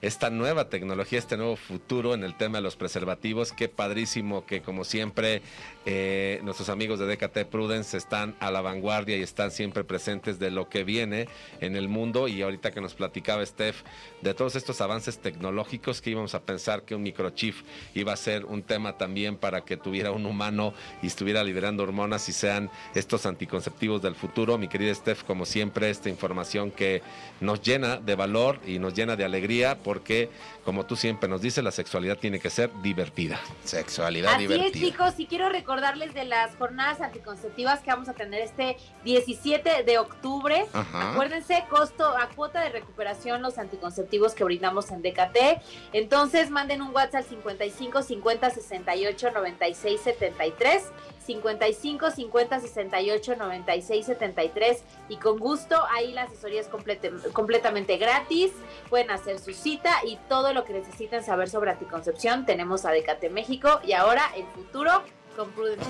esta 0.00 0.30
nueva 0.30 0.68
tecnología, 0.68 1.18
este 1.18 1.36
nuevo 1.36 1.56
futuro 1.56 2.14
en 2.14 2.24
el 2.24 2.36
tema 2.36 2.58
de 2.58 2.62
los 2.62 2.76
preservativos. 2.76 3.52
Qué 3.52 3.68
padrísimo 3.68 4.46
que 4.46 4.62
como 4.62 4.84
siempre 4.84 5.42
eh, 5.86 6.40
nuestros 6.42 6.68
amigos 6.68 6.98
de 6.98 7.06
DKT 7.06 7.48
Prudence 7.50 7.96
están 7.96 8.36
a 8.38 8.50
la 8.50 8.60
vanguardia 8.60 9.16
y 9.16 9.22
están 9.22 9.50
siempre 9.50 9.82
presentes 9.82 10.38
de 10.38 10.50
lo 10.50 10.68
que 10.68 10.84
viene 10.84 11.28
en 11.60 11.74
el 11.74 11.88
mundo 11.88 12.28
y 12.28 12.42
ahorita 12.42 12.70
que 12.70 12.82
nos 12.82 12.94
platicaba 12.94 13.44
Steph 13.46 13.82
de 14.20 14.34
todos 14.34 14.56
estos 14.56 14.80
avances 14.82 15.18
tecnológicos 15.18 16.02
que 16.02 16.10
íbamos 16.10 16.34
a 16.34 16.42
pensar 16.42 16.82
que 16.82 16.94
un 16.94 17.02
microchip 17.02 17.54
iba 17.94 18.12
a 18.12 18.16
ser 18.16 18.44
un 18.44 18.62
tema 18.62 18.98
también 18.98 19.36
para 19.36 19.62
que 19.62 19.76
tuviera 19.78 20.12
un 20.12 20.26
humano 20.26 20.74
y 21.02 21.06
estuviera 21.06 21.42
liberando 21.42 21.82
hormonas 21.82 22.28
y 22.28 22.32
sean 22.32 22.70
estos 22.94 23.24
anticonceptivos 23.24 24.02
del 24.02 24.14
futuro. 24.14 24.58
Mi 24.58 24.68
querida 24.68 24.94
Steph, 24.94 25.24
como 25.24 25.46
siempre, 25.46 25.90
esta 25.90 26.08
información 26.08 26.70
que 26.70 27.02
nos 27.40 27.62
llena 27.62 27.96
de 27.96 28.14
valor 28.14 28.60
y 28.66 28.78
nos 28.78 28.94
llena 28.94 29.16
de 29.16 29.24
alegría 29.24 29.78
porque, 29.78 30.28
como 30.64 30.86
tú 30.86 30.96
siempre 30.96 31.28
nos 31.28 31.40
dices, 31.42 31.62
la 31.62 31.70
sexualidad 31.70 32.18
tiene 32.18 32.40
que 32.40 32.50
ser 32.50 32.70
divertida. 32.82 33.40
Sexualidad 33.64 34.34
Así 34.34 34.46
divertida. 34.46 34.66
es, 34.66 34.72
chicos, 34.72 35.14
y 35.18 35.26
quiero 35.26 35.48
recordarles 35.48 36.14
de 36.14 36.24
las 36.24 36.56
jornadas 36.56 37.00
anticonceptivas 37.00 37.80
que 37.80 37.90
vamos 37.90 38.08
a 38.08 38.14
tener 38.14 38.42
este 38.42 38.76
17 39.04 39.84
de 39.84 39.98
octubre. 39.98 40.66
Ajá. 40.72 41.12
Acuérdense, 41.12 41.64
costo 41.68 42.04
a 42.16 42.28
cuota 42.28 42.60
de 42.60 42.70
recuperación 42.70 43.42
los 43.42 43.58
anticonceptivos 43.58 44.34
que 44.34 44.44
brindamos 44.44 44.90
en 44.90 45.02
DKT. 45.02 45.62
Entonces, 45.92 46.50
manden 46.50 46.82
un 46.82 46.94
WhatsApp 46.94 47.20
al 47.20 47.24
55 47.24 48.02
50 48.02 48.50
68 48.50 49.30
96 49.32 50.00
73. 50.00 50.82
55 51.24 52.10
50 52.10 52.60
68 52.60 53.36
96 53.36 54.06
73 54.06 54.78
y 55.08 55.16
con 55.16 55.38
gusto 55.38 55.76
ahí 55.90 56.12
la 56.12 56.22
asesoría 56.24 56.60
es 56.60 56.68
complete- 56.68 57.12
completamente 57.32 57.96
gratis 57.98 58.52
pueden 58.88 59.10
hacer 59.10 59.38
su 59.38 59.52
cita 59.52 60.00
y 60.04 60.18
todo 60.28 60.52
lo 60.52 60.64
que 60.64 60.72
necesiten 60.72 61.22
saber 61.22 61.48
sobre 61.50 61.70
anticoncepción 61.70 62.46
tenemos 62.46 62.84
a 62.84 62.90
Decate 62.90 63.28
México 63.30 63.80
y 63.84 63.92
ahora 63.92 64.30
el 64.36 64.44
futuro 64.54 65.02
con 65.36 65.50
Prudence. 65.52 65.86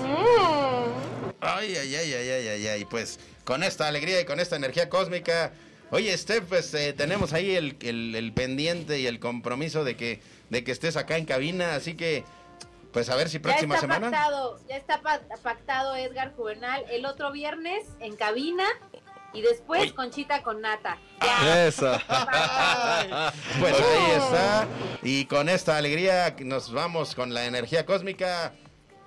Ay, 1.39 1.75
ay, 1.75 1.95
ay, 1.95 2.13
ay, 2.13 2.29
ay, 2.29 2.47
ay, 2.47 2.67
ay. 2.67 2.85
Pues 2.85 3.19
con 3.43 3.63
esta 3.63 3.87
alegría 3.87 4.21
y 4.21 4.25
con 4.25 4.39
esta 4.39 4.55
energía 4.55 4.89
cósmica. 4.89 5.51
Oye, 5.89 6.15
Steph, 6.17 6.45
pues 6.47 6.73
eh, 6.73 6.93
tenemos 6.93 7.33
ahí 7.33 7.55
el, 7.55 7.75
el- 7.81 8.15
el 8.15 8.33
pendiente 8.33 8.99
y 8.99 9.07
el 9.07 9.19
compromiso 9.19 9.83
de 9.83 9.97
que, 9.97 10.21
de 10.49 10.63
que 10.63 10.71
estés 10.71 10.95
acá 10.95 11.17
en 11.17 11.25
cabina. 11.25 11.75
Así 11.75 11.95
que, 11.95 12.23
pues 12.91 13.09
a 13.09 13.15
ver 13.15 13.29
si 13.29 13.37
Ya 13.37 13.41
próxima 13.43 13.75
está 13.75 13.87
semana. 13.87 14.11
pactado, 14.11 14.59
ya 14.67 14.77
está 14.77 15.01
pa- 15.01 15.21
pactado 15.43 15.95
Edgar 15.95 16.33
Juvenal 16.35 16.83
el 16.89 17.05
otro 17.05 17.31
viernes 17.31 17.85
en 17.99 18.15
cabina 18.15 18.65
y 19.33 19.41
después 19.41 19.81
Uy. 19.83 19.91
Conchita 19.91 20.43
con 20.43 20.61
Nata. 20.61 20.97
Eso. 21.65 21.91
Pues 23.59 23.75
ahí 23.75 24.11
está. 24.11 24.67
Y 25.03 25.25
con 25.25 25.49
esta 25.49 25.77
alegría 25.77 26.35
nos 26.39 26.71
vamos 26.71 27.15
con 27.15 27.33
la 27.33 27.45
energía 27.45 27.85
cósmica. 27.85 28.53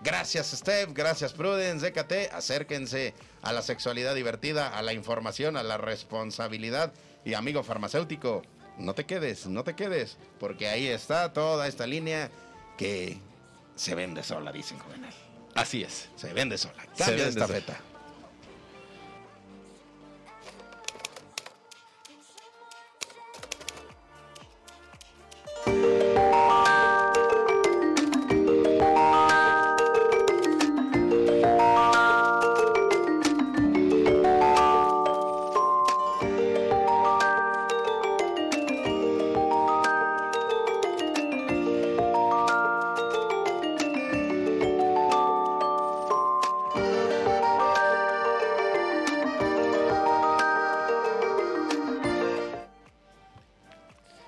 Gracias, 0.02 0.48
Steph. 0.52 0.90
Gracias, 0.92 1.32
Prudence. 1.32 1.90
DKT. 1.90 2.32
Acérquense 2.34 3.14
a 3.42 3.52
la 3.52 3.62
sexualidad 3.62 4.14
divertida, 4.14 4.68
a 4.76 4.82
la 4.82 4.92
información, 4.92 5.56
a 5.56 5.62
la 5.62 5.76
responsabilidad. 5.78 6.92
Y 7.24 7.34
amigo 7.34 7.62
farmacéutico, 7.62 8.42
no 8.78 8.94
te 8.94 9.04
quedes, 9.06 9.46
no 9.46 9.64
te 9.64 9.74
quedes. 9.74 10.18
Porque 10.38 10.68
ahí 10.68 10.86
está 10.86 11.32
toda 11.32 11.66
esta 11.68 11.86
línea 11.86 12.30
que 12.76 13.18
se 13.74 13.94
vende 13.94 14.22
sola, 14.22 14.52
dicen, 14.52 14.78
Juvenal. 14.78 15.12
Así 15.54 15.82
es. 15.82 16.08
Se 16.16 16.32
vende 16.32 16.58
sola. 16.58 16.82
Se 16.94 17.04
Cambia 17.04 17.26
de 17.26 17.32
sola. 17.32 17.44
estafeta. 17.44 17.80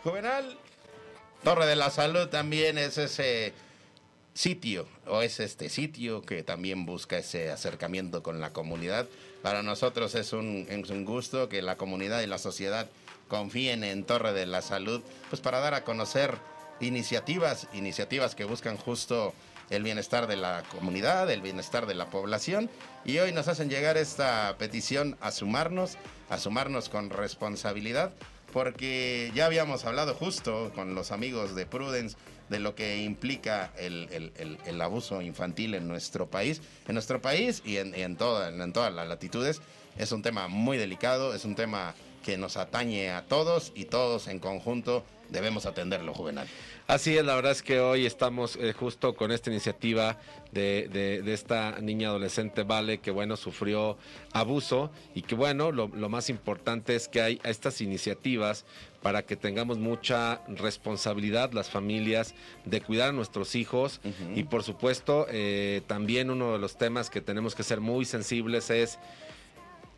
Juvenal. 0.07 0.57
Torre 1.43 1.67
de 1.67 1.75
la 1.75 1.91
Salud 1.91 2.29
también 2.29 2.79
es 2.79 2.97
ese 2.97 3.53
sitio 4.35 4.87
o 5.05 5.21
es 5.21 5.41
este 5.41 5.69
sitio 5.69 6.23
que 6.23 6.45
también 6.45 6.87
busca 6.87 7.19
ese 7.19 7.51
acercamiento 7.51 8.23
con 8.23 8.41
la 8.41 8.53
comunidad. 8.53 9.09
Para 9.43 9.65
nosotros 9.65 10.15
es 10.15 10.33
un, 10.33 10.69
es 10.71 10.91
un 10.91 11.05
gusto 11.05 11.49
que 11.49 11.61
la 11.61 11.77
comunidad 11.77 12.21
y 12.21 12.29
la 12.29 12.39
sociedad 12.39 12.89
confíen 13.27 13.83
en 13.83 14.05
Torre 14.05 14.33
de 14.33 14.47
la 14.47 14.63
Salud, 14.63 15.03
pues 15.29 15.43
para 15.43 15.59
dar 15.59 15.75
a 15.75 15.83
conocer 15.83 16.39
iniciativas, 16.79 17.67
iniciativas 17.73 18.37
que 18.37 18.45
buscan 18.45 18.77
justo 18.77 19.35
el 19.71 19.83
bienestar 19.83 20.29
de 20.29 20.37
la 20.37 20.63
comunidad, 20.71 21.29
el 21.33 21.41
bienestar 21.41 21.87
de 21.87 21.95
la 21.95 22.11
población. 22.11 22.71
Y 23.05 23.19
hoy 23.19 23.33
nos 23.33 23.49
hacen 23.49 23.71
llegar 23.71 23.97
esta 23.97 24.55
petición 24.57 25.17
a 25.21 25.33
sumarnos, 25.33 25.97
a 26.31 26.39
sumarnos 26.39 26.89
con 26.91 27.11
responsabilidad, 27.11 28.13
porque 28.53 29.31
ya 29.35 29.47
habíamos 29.47 29.85
hablado 29.85 30.15
justo 30.15 30.73
con 30.75 30.95
los 30.95 31.13
amigos 31.13 31.55
de 31.55 31.67
Prudence 31.67 32.17
de 32.49 32.61
lo 32.61 32.75
que 32.75 33.03
implica 33.03 33.73
el, 33.77 34.81
abuso 34.81 35.21
infantil 35.21 35.75
en 35.75 35.89
nuestro 35.89 36.29
país. 36.29 36.63
En 36.87 36.95
nuestro 36.95 37.21
país 37.21 37.63
y 37.65 37.79
en, 37.79 37.95
en, 37.95 38.17
en 38.19 38.73
todas 38.73 38.95
las 38.95 39.09
latitudes 39.09 39.61
es 39.99 40.13
un 40.13 40.23
tema 40.23 40.49
muy 40.49 40.77
delicado, 40.77 41.35
es 41.35 41.45
un 41.45 41.55
tema 41.55 41.95
que 42.27 42.37
nos 42.37 42.57
atañe 42.57 43.11
a 43.11 43.23
todos 43.23 43.71
y 43.77 43.85
todos 43.85 44.27
en 44.27 44.41
conjunto 44.41 45.05
debemos 45.31 45.65
atenderlo, 45.65 46.13
Juvenal. 46.13 46.47
Así 46.89 47.17
es, 47.17 47.25
la 47.25 47.35
verdad 47.37 47.53
es 47.53 47.63
que 47.63 47.79
hoy 47.81 48.05
estamos 48.05 48.57
eh, 48.57 48.73
justo 48.73 49.15
con 49.15 49.31
esta 49.31 49.49
iniciativa 49.51 50.19
de, 50.53 50.89
de- 50.93 51.23
de 51.23 51.35
esta 51.35 51.79
niña 51.81 52.09
adolescente 52.09 52.65
Vale 52.65 52.99
que 52.99 53.11
bueno 53.13 53.37
sufrió 53.37 53.97
abuso 54.33 54.91
y 55.15 55.23
que 55.23 55.35
bueno 55.37 55.71
lo, 55.71 55.87
lo 55.89 56.09
más 56.09 56.29
importante 56.31 56.97
es 56.97 57.07
que 57.09 57.21
hay 57.23 57.41
estas 57.45 57.81
iniciativas 57.81 58.65
para 59.03 59.23
que 59.25 59.37
tengamos 59.37 59.79
mucha 59.79 60.41
responsabilidad 60.49 61.53
las 61.53 61.71
familias 61.71 62.35
de 62.65 62.81
cuidar 62.81 63.11
a 63.11 63.13
nuestros 63.13 63.55
hijos 63.55 64.01
y 64.35 64.43
por 64.45 64.65
supuesto 64.65 65.27
eh, 65.31 65.83
también 65.87 66.31
uno 66.31 66.53
de 66.53 66.59
los 66.59 66.77
temas 66.77 67.09
que 67.11 67.21
tenemos 67.21 67.55
que 67.55 67.63
ser 67.63 67.81
muy 67.81 68.05
sensibles 68.05 68.71
es 68.71 68.99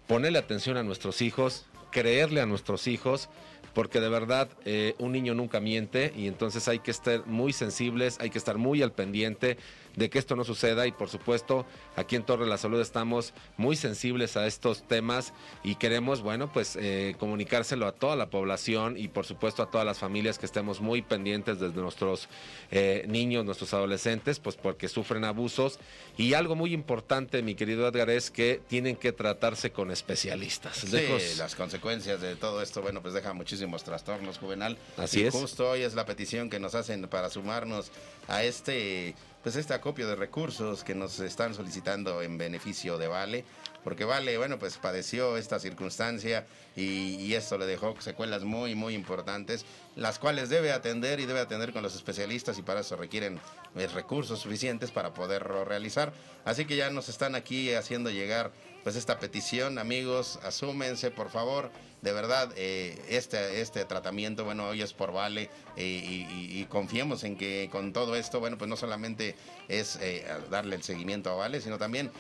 ponerle 0.07 0.39
atención 0.39 0.79
a 0.79 0.83
nuestros 0.83 1.21
hijos, 1.21 1.67
creerle 1.91 2.41
a 2.41 2.47
nuestros 2.47 2.87
hijos, 2.87 3.29
porque 3.75 4.01
de 4.01 4.09
verdad 4.09 4.49
eh, 4.65 4.95
un 4.99 5.13
niño 5.13 5.35
nunca 5.35 5.61
miente 5.61 6.13
y 6.17 6.27
entonces 6.27 6.67
hay 6.69 6.81
que 6.81 6.91
estar 6.91 7.27
muy 7.27 7.53
sensibles, 7.53 8.19
hay 8.21 8.31
que 8.31 8.39
estar 8.39 8.59
muy 8.59 8.83
al 8.83 8.93
pendiente 8.93 9.57
de 9.99 10.09
que 10.11 10.19
esto 10.19 10.37
no 10.37 10.45
suceda 10.45 10.87
y 10.87 10.93
por 10.93 11.09
supuesto 11.09 11.67
aquí 11.97 12.17
en 12.17 12.23
Torre 12.23 12.45
de 12.45 12.51
la 12.51 12.59
Salud 12.59 12.81
estamos 12.81 13.35
muy 13.57 13.77
sensibles 13.77 14.37
a 14.37 14.47
estos 14.47 14.87
temas 14.87 15.33
y 15.65 15.75
queremos, 15.75 16.23
bueno, 16.23 16.51
pues 16.53 16.77
eh, 16.77 17.17
comunicárselo 17.19 17.87
a 17.87 17.93
toda 17.93 18.15
la 18.15 18.31
población 18.31 18.97
y 18.97 19.09
por 19.09 19.27
supuesto 19.27 19.63
a 19.63 19.71
todas 19.71 19.85
las 19.85 19.99
familias 19.99 20.39
que 20.39 20.47
estemos 20.47 20.81
muy 20.81 21.03
pendientes 21.03 21.59
desde 21.59 21.81
nuestros 21.81 22.29
eh, 22.71 23.05
niños, 23.09 23.45
nuestros 23.45 23.75
adolescentes, 23.75 24.39
pues 24.39 24.57
porque 24.57 24.89
sufren 24.89 25.25
abusos 25.25 25.79
y 26.17 26.35
algo 26.35 26.55
muy 26.55 26.73
importante, 26.73 27.43
mi 27.43 27.55
querido 27.57 27.89
Edgar, 27.89 28.11
es 28.11 28.31
que 28.31 28.61
tienen 28.69 28.97
que 28.97 29.13
tratarse 29.13 29.73
con 29.73 29.91
especialistas. 29.91 30.77
Sí, 30.77 31.07
las 31.39 31.57
consecuencias 31.57 32.21
de 32.21 32.37
todo 32.37 32.63
esto, 32.63 32.83
bueno, 32.83 33.03
pues 33.03 33.15
deja 33.15 33.33
muchísimos 33.33 33.83
trastornos, 33.83 34.39
Juvenal. 34.39 34.79
Así 34.97 35.21
Y 35.21 35.25
es. 35.25 35.35
Justo 35.35 35.71
hoy 35.71 35.83
es 35.83 35.95
la 35.95 36.07
petición 36.07 36.51
que 36.51 36.61
nos 36.61 36.75
hacen 36.75 37.09
para 37.09 37.31
sumarnos 37.31 37.91
a 38.29 38.45
este, 38.45 39.15
pues 39.43 39.57
este 39.57 39.75
acopio 39.75 40.09
de 40.09 40.17
recursos 40.17 40.85
que 40.85 40.95
nos 40.95 41.21
están 41.21 41.55
solicitando 41.55 42.23
en 42.23 42.39
beneficio 42.39 42.99
de 42.99 43.09
Vale. 43.09 43.45
Porque 43.85 44.05
Vale, 44.05 44.37
bueno, 44.37 44.59
pues 44.59 44.77
padeció 44.77 45.37
esta 45.37 45.59
circunstancia 45.59 46.47
y, 46.77 47.33
esto 47.35 47.57
le 47.57 47.67
dejó 47.67 47.95
secuelas 48.01 48.43
muy, 48.43 48.75
muy 48.75 48.95
importantes, 48.95 49.65
las 49.97 50.19
cuales 50.19 50.49
debe 50.49 50.73
atender 50.73 51.21
y 51.21 51.27
debe 51.27 51.41
atender 51.41 51.73
con 51.73 51.83
los 51.83 51.95
especialistas 51.95 52.59
y 52.59 52.63
para 52.63 52.81
eso 52.81 52.97
requieren 52.97 53.41
pues, 53.75 53.93
recursos 53.93 54.41
suficientes 54.41 54.91
para 54.91 55.15
poderlo 55.15 55.65
realizar. 55.65 56.13
Así 56.45 56.65
que 56.65 56.77
ya 56.77 56.91
nos 56.91 57.09
están 57.09 57.35
aquí 57.35 57.73
haciendo 57.73 58.11
llegar 58.11 58.51
pues 58.83 58.97
esta 58.97 59.19
petición, 59.19 59.79
amigos, 59.79 60.39
asúmense 60.43 61.11
por 61.11 61.31
favor. 61.31 61.71
De 62.03 62.13
verdad, 62.13 62.53
eh, 62.57 62.97
este, 63.09 63.61
este 63.61 63.85
tratamiento, 63.85 64.45
bueno, 64.45 64.69
hoy 64.69 64.83
es 64.83 64.93
por 64.93 65.13
vale 65.13 65.51
y, 65.77 66.65
confiemos 66.67 67.25
en 67.25 67.37
que 67.37 67.69
con 67.73 67.93
todo 67.93 68.15
esto, 68.15 68.39
bueno, 68.41 68.57
pues 68.57 68.69
no 68.69 68.77
solamente 68.77 69.35
es 69.69 69.97
eh, 70.01 70.25
darle 70.51 70.77
el 70.77 70.83
seguimiento 70.83 71.31
a 71.31 71.35
vale, 71.35 71.61
sino 71.61 71.77
también 71.79 72.13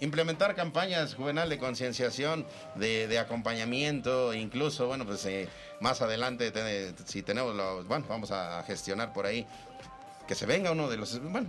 implementar 0.00 0.56
campañas 0.56 1.14
juvenal 1.14 1.48
de 1.48 1.58
concienciación, 1.58 2.44
de, 2.74 3.16
acompañamiento, 3.18 4.34
incluso, 4.34 4.88
bueno, 4.88 5.06
pues 5.06 5.24
eh, 5.26 5.48
más 5.80 6.02
adelante, 6.02 6.50
te- 6.50 6.92
si 7.06 7.22
tenemos 7.22 7.54
los, 7.54 7.86
bueno, 7.86 8.06
vamos 8.08 8.32
a 8.32 8.64
gestionar 8.64 9.12
por 9.12 9.26
ahí 9.26 9.46
que 10.32 10.38
se 10.38 10.46
venga 10.46 10.72
uno 10.72 10.88
de 10.88 10.96
los, 10.96 11.20
bueno, 11.22 11.46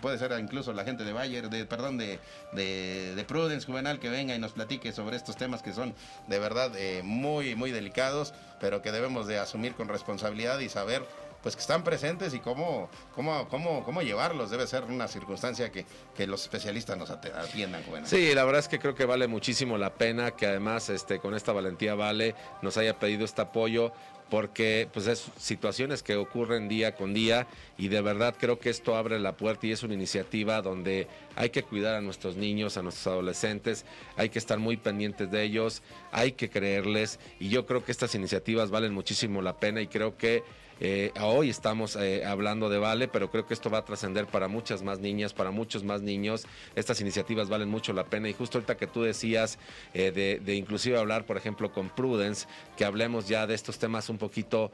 puede 0.00 0.16
ser 0.16 0.32
incluso 0.40 0.72
la 0.72 0.84
gente 0.84 1.04
de 1.04 1.12
Bayer, 1.12 1.50
de, 1.50 1.66
perdón, 1.66 1.98
de, 1.98 2.18
de, 2.52 3.14
de 3.14 3.24
Prudence 3.24 3.66
Juvenal, 3.66 3.98
que 4.00 4.08
venga 4.08 4.34
y 4.34 4.38
nos 4.38 4.52
platique 4.52 4.90
sobre 4.92 5.18
estos 5.18 5.36
temas 5.36 5.60
que 5.60 5.74
son 5.74 5.94
de 6.28 6.38
verdad 6.38 6.72
eh, 6.74 7.02
muy, 7.04 7.54
muy 7.56 7.72
delicados, 7.72 8.32
pero 8.58 8.80
que 8.80 8.90
debemos 8.90 9.26
de 9.26 9.38
asumir 9.38 9.74
con 9.74 9.88
responsabilidad 9.88 10.60
y 10.60 10.70
saber 10.70 11.06
pues 11.42 11.56
que 11.56 11.60
están 11.60 11.84
presentes 11.84 12.32
y 12.32 12.40
cómo, 12.40 12.88
cómo, 13.14 13.48
cómo, 13.48 13.84
cómo 13.84 14.00
llevarlos. 14.00 14.50
Debe 14.50 14.66
ser 14.66 14.84
una 14.84 15.08
circunstancia 15.08 15.70
que, 15.70 15.84
que 16.16 16.26
los 16.26 16.42
especialistas 16.42 16.96
nos 16.96 17.10
atiendan, 17.10 17.82
Juvenal. 17.82 18.08
Sí, 18.08 18.32
la 18.32 18.44
verdad 18.44 18.60
es 18.60 18.68
que 18.68 18.78
creo 18.78 18.94
que 18.94 19.04
vale 19.04 19.26
muchísimo 19.26 19.76
la 19.76 19.92
pena 19.92 20.30
que 20.30 20.46
además 20.46 20.88
este, 20.88 21.18
con 21.18 21.34
esta 21.34 21.52
valentía 21.52 21.96
Vale 21.96 22.34
nos 22.62 22.78
haya 22.78 22.98
pedido 22.98 23.24
este 23.24 23.42
apoyo 23.42 23.92
porque 24.32 24.88
pues 24.90 25.08
es 25.08 25.30
situaciones 25.36 26.02
que 26.02 26.16
ocurren 26.16 26.66
día 26.66 26.94
con 26.94 27.12
día 27.12 27.46
y 27.76 27.88
de 27.88 28.00
verdad 28.00 28.34
creo 28.40 28.58
que 28.58 28.70
esto 28.70 28.96
abre 28.96 29.20
la 29.20 29.36
puerta 29.36 29.66
y 29.66 29.72
es 29.72 29.82
una 29.82 29.92
iniciativa 29.92 30.62
donde 30.62 31.06
hay 31.36 31.50
que 31.50 31.62
cuidar 31.62 31.96
a 31.96 32.00
nuestros 32.00 32.38
niños, 32.38 32.78
a 32.78 32.82
nuestros 32.82 33.08
adolescentes, 33.08 33.84
hay 34.16 34.30
que 34.30 34.38
estar 34.38 34.58
muy 34.58 34.78
pendientes 34.78 35.30
de 35.30 35.42
ellos, 35.42 35.82
hay 36.12 36.32
que 36.32 36.48
creerles 36.48 37.20
y 37.40 37.50
yo 37.50 37.66
creo 37.66 37.84
que 37.84 37.92
estas 37.92 38.14
iniciativas 38.14 38.70
valen 38.70 38.94
muchísimo 38.94 39.42
la 39.42 39.58
pena 39.58 39.82
y 39.82 39.86
creo 39.86 40.16
que 40.16 40.42
eh, 40.84 41.12
hoy 41.20 41.48
estamos 41.48 41.94
eh, 41.94 42.24
hablando 42.24 42.68
de 42.68 42.76
Vale, 42.76 43.06
pero 43.06 43.30
creo 43.30 43.46
que 43.46 43.54
esto 43.54 43.70
va 43.70 43.78
a 43.78 43.84
trascender 43.84 44.26
para 44.26 44.48
muchas 44.48 44.82
más 44.82 44.98
niñas, 44.98 45.32
para 45.32 45.52
muchos 45.52 45.84
más 45.84 46.02
niños. 46.02 46.44
Estas 46.74 47.00
iniciativas 47.00 47.48
valen 47.48 47.68
mucho 47.68 47.92
la 47.92 48.02
pena 48.02 48.28
y 48.28 48.32
justo 48.32 48.58
ahorita 48.58 48.76
que 48.76 48.88
tú 48.88 49.02
decías 49.02 49.60
eh, 49.94 50.10
de, 50.10 50.40
de, 50.44 50.56
inclusive 50.56 50.98
hablar, 50.98 51.24
por 51.24 51.36
ejemplo, 51.36 51.70
con 51.70 51.88
Prudence, 51.88 52.48
que 52.76 52.84
hablemos 52.84 53.28
ya 53.28 53.46
de 53.46 53.54
estos 53.54 53.78
temas 53.78 54.08
un 54.08 54.18
poquito 54.18 54.72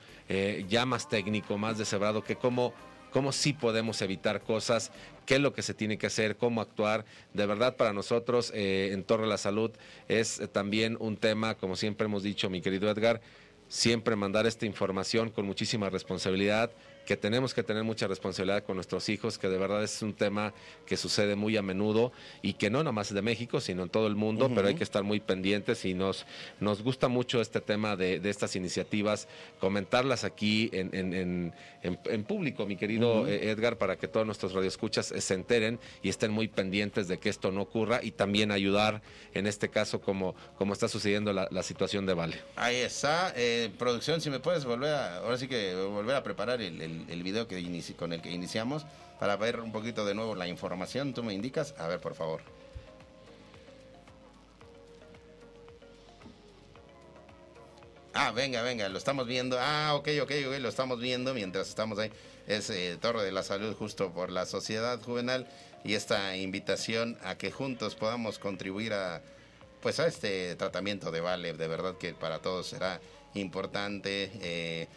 ya 0.66 0.86
más 0.86 1.10
técnico, 1.10 1.58
más 1.58 1.76
deshebrado, 1.76 2.24
que 2.24 2.36
cómo 2.36 2.72
cómo 3.10 3.32
sí 3.32 3.54
podemos 3.54 4.02
evitar 4.02 4.42
cosas, 4.42 4.92
qué 5.24 5.36
es 5.36 5.40
lo 5.40 5.54
que 5.54 5.62
se 5.62 5.72
tiene 5.72 5.96
que 5.96 6.06
hacer, 6.06 6.36
cómo 6.36 6.60
actuar. 6.60 7.06
De 7.32 7.46
verdad, 7.46 7.76
para 7.76 7.92
nosotros 7.92 8.50
en 8.54 9.02
Torre 9.04 9.22
de 9.22 9.28
la 9.28 9.38
Salud 9.38 9.70
es 10.08 10.40
también 10.52 10.96
un 11.00 11.16
tema, 11.16 11.54
como 11.54 11.76
siempre 11.76 12.06
hemos 12.06 12.22
dicho, 12.22 12.50
mi 12.50 12.60
querido 12.60 12.90
Edgar, 12.90 13.20
siempre 13.68 14.16
mandar 14.16 14.46
esta 14.46 14.66
información 14.66 15.30
con 15.30 15.46
muchísima 15.46 15.90
responsabilidad, 15.90 16.70
que 17.08 17.16
tenemos 17.16 17.54
que 17.54 17.62
tener 17.62 17.84
mucha 17.84 18.06
responsabilidad 18.06 18.64
con 18.64 18.76
nuestros 18.76 19.08
hijos, 19.08 19.38
que 19.38 19.48
de 19.48 19.56
verdad 19.56 19.82
es 19.82 20.02
un 20.02 20.12
tema 20.12 20.52
que 20.84 20.98
sucede 20.98 21.36
muy 21.36 21.56
a 21.56 21.62
menudo 21.62 22.12
y 22.42 22.52
que 22.52 22.68
no 22.68 22.84
nomás 22.84 23.14
de 23.14 23.22
México, 23.22 23.62
sino 23.62 23.84
en 23.84 23.88
todo 23.88 24.06
el 24.08 24.14
mundo, 24.14 24.50
pero 24.54 24.68
hay 24.68 24.74
que 24.74 24.84
estar 24.84 25.04
muy 25.04 25.18
pendientes 25.18 25.86
y 25.86 25.94
nos, 25.94 26.26
nos 26.60 26.82
gusta 26.82 27.08
mucho 27.08 27.40
este 27.40 27.62
tema 27.62 27.96
de, 27.96 28.20
estas 28.24 28.56
iniciativas, 28.56 29.26
comentarlas 29.58 30.24
aquí 30.24 30.68
en, 30.74 31.54
público, 32.26 32.66
mi 32.66 32.76
querido 32.76 33.26
eh, 33.26 33.50
Edgar, 33.50 33.78
para 33.78 33.96
que 33.96 34.08
todos 34.08 34.26
nuestros 34.26 34.52
radioescuchas 34.52 35.06
se 35.16 35.34
enteren 35.34 35.78
y 36.02 36.08
estén 36.08 36.32
muy 36.32 36.48
pendientes 36.48 37.08
de 37.08 37.18
que 37.18 37.28
esto 37.28 37.52
no 37.52 37.62
ocurra 37.62 38.00
y 38.02 38.12
también 38.12 38.50
ayudar 38.50 39.02
en 39.34 39.46
este 39.46 39.68
caso 39.68 40.00
como, 40.00 40.34
como 40.56 40.72
está 40.72 40.88
sucediendo 40.88 41.32
la, 41.32 41.62
situación 41.62 42.06
de 42.06 42.14
Vale. 42.14 42.36
Ahí 42.56 42.76
está, 42.76 43.32
eh, 43.36 43.70
producción, 43.78 44.20
si 44.20 44.30
me 44.30 44.40
puedes 44.40 44.64
volver 44.64 44.94
a, 44.94 45.18
ahora 45.18 45.36
sí 45.36 45.48
que 45.48 45.74
volver 45.74 46.16
a 46.16 46.22
preparar 46.22 46.62
el 46.62 46.78
el, 46.80 47.22
video 47.22 47.46
que 47.46 47.58
con 47.96 48.12
el 48.12 48.20
que 48.20 48.30
iniciamos 48.30 48.86
para 49.18 49.36
ver 49.36 49.60
un 49.60 49.72
poquito 49.72 50.04
de 50.04 50.14
nuevo 50.14 50.34
la 50.34 50.46
información. 50.46 51.14
¿Tú 51.14 51.22
me 51.22 51.34
indicas? 51.34 51.74
A 51.78 51.86
ver, 51.86 52.00
por 52.00 52.14
favor. 52.14 52.40
Ah, 58.20 58.32
venga, 58.32 58.62
venga, 58.62 58.88
lo 58.88 58.98
estamos 58.98 59.28
viendo. 59.28 59.56
Ah, 59.60 59.94
ok, 59.94 60.08
ok, 60.22 60.32
ok, 60.48 60.58
lo 60.58 60.68
estamos 60.68 60.98
viendo 60.98 61.34
mientras 61.34 61.68
estamos 61.68 62.00
ahí. 62.00 62.10
Es 62.48 62.68
eh, 62.68 62.98
Torre 63.00 63.22
de 63.22 63.30
la 63.30 63.44
Salud 63.44 63.76
justo 63.76 64.10
por 64.12 64.32
la 64.32 64.44
sociedad 64.44 65.00
juvenil 65.00 65.46
y 65.84 65.94
esta 65.94 66.36
invitación 66.36 67.16
a 67.22 67.38
que 67.38 67.52
juntos 67.52 67.94
podamos 67.94 68.40
contribuir 68.40 68.92
a 68.92 69.22
pues 69.80 70.00
a 70.00 70.08
este 70.08 70.56
tratamiento 70.56 71.12
de 71.12 71.20
Vale. 71.20 71.52
De 71.52 71.68
verdad 71.68 71.96
que 71.96 72.12
para 72.12 72.40
todos 72.40 72.66
será 72.66 73.00
importante. 73.34 74.32
Eh, 74.42 74.88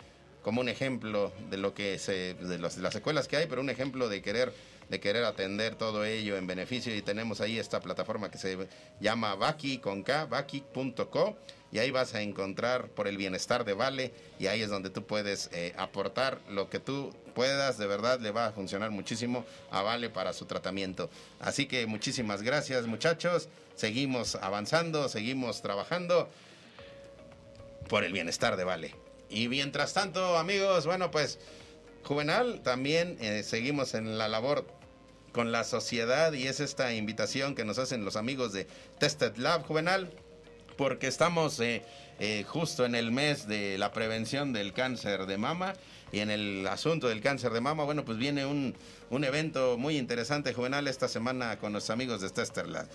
como 0.41 0.59
un 0.59 0.69
ejemplo 0.69 1.31
de 1.51 1.57
lo 1.57 1.75
que 1.75 1.99
se, 1.99 2.33
de, 2.33 2.57
las 2.57 2.73
secuelas 2.73 3.27
que 3.27 3.37
hay, 3.37 3.45
pero 3.45 3.61
un 3.61 3.69
ejemplo 3.69 4.09
de 4.09 4.23
querer 4.23 4.51
de 4.89 4.99
querer 4.99 5.23
atender 5.23 5.75
todo 5.75 6.03
ello 6.03 6.35
en 6.37 6.47
beneficio 6.47 6.93
y 6.93 7.01
tenemos 7.01 7.39
ahí 7.39 7.59
esta 7.59 7.79
plataforma 7.79 8.29
que 8.29 8.37
se 8.37 8.57
llama 8.99 9.35
Baki 9.35 9.77
con 9.77 10.03
K, 10.03 10.25
Baki.co 10.25 11.37
y 11.71 11.79
ahí 11.79 11.91
vas 11.91 12.15
a 12.15 12.21
encontrar 12.21 12.89
por 12.89 13.07
el 13.07 13.17
bienestar 13.17 13.65
de 13.65 13.73
Vale 13.73 14.11
y 14.39 14.47
ahí 14.47 14.61
es 14.61 14.69
donde 14.69 14.89
tú 14.89 15.05
puedes 15.05 15.49
eh, 15.53 15.73
aportar 15.77 16.39
lo 16.49 16.69
que 16.69 16.79
tú 16.79 17.13
puedas, 17.33 17.77
de 17.77 17.87
verdad 17.87 18.19
le 18.19 18.31
va 18.31 18.47
a 18.47 18.51
funcionar 18.51 18.91
muchísimo 18.91 19.45
a 19.69 19.81
Vale 19.81 20.09
para 20.09 20.33
su 20.33 20.45
tratamiento. 20.45 21.09
Así 21.39 21.65
que 21.65 21.85
muchísimas 21.85 22.41
gracias 22.41 22.87
muchachos, 22.87 23.47
seguimos 23.75 24.35
avanzando, 24.35 25.07
seguimos 25.09 25.61
trabajando 25.61 26.29
por 27.87 28.03
el 28.03 28.13
bienestar 28.13 28.57
de 28.57 28.63
Vale. 28.63 28.95
Y 29.29 29.47
mientras 29.47 29.93
tanto, 29.93 30.37
amigos, 30.37 30.85
bueno, 30.85 31.09
pues 31.09 31.39
Juvenal, 32.03 32.61
también 32.63 33.17
eh, 33.21 33.43
seguimos 33.43 33.93
en 33.93 34.17
la 34.17 34.27
labor 34.27 34.65
con 35.31 35.51
la 35.51 35.63
sociedad 35.63 36.33
y 36.33 36.47
es 36.47 36.59
esta 36.59 36.93
invitación 36.93 37.55
que 37.55 37.63
nos 37.63 37.77
hacen 37.77 38.03
los 38.03 38.15
amigos 38.15 38.51
de 38.53 38.67
Tested 38.99 39.37
Lab 39.37 39.65
Juvenal, 39.65 40.11
porque 40.77 41.07
estamos 41.07 41.59
eh, 41.59 41.83
eh, 42.19 42.43
justo 42.47 42.85
en 42.85 42.95
el 42.95 43.11
mes 43.11 43.47
de 43.47 43.77
la 43.77 43.91
prevención 43.91 44.53
del 44.53 44.73
cáncer 44.73 45.25
de 45.25 45.37
mama 45.37 45.73
y 46.11 46.19
en 46.19 46.29
el 46.29 46.67
asunto 46.67 47.07
del 47.07 47.21
cáncer 47.21 47.51
de 47.51 47.61
mama, 47.61 47.83
bueno, 47.83 48.05
pues 48.05 48.17
viene 48.17 48.45
un, 48.45 48.75
un 49.09 49.23
evento 49.23 49.77
muy 49.77 49.97
interesante 49.97 50.53
Juvenal 50.53 50.87
esta 50.87 51.07
semana 51.07 51.57
con 51.57 51.73
los 51.73 51.89
amigos 51.89 52.21
de 52.21 52.29
Tested 52.29 52.65
Lab. 52.65 52.87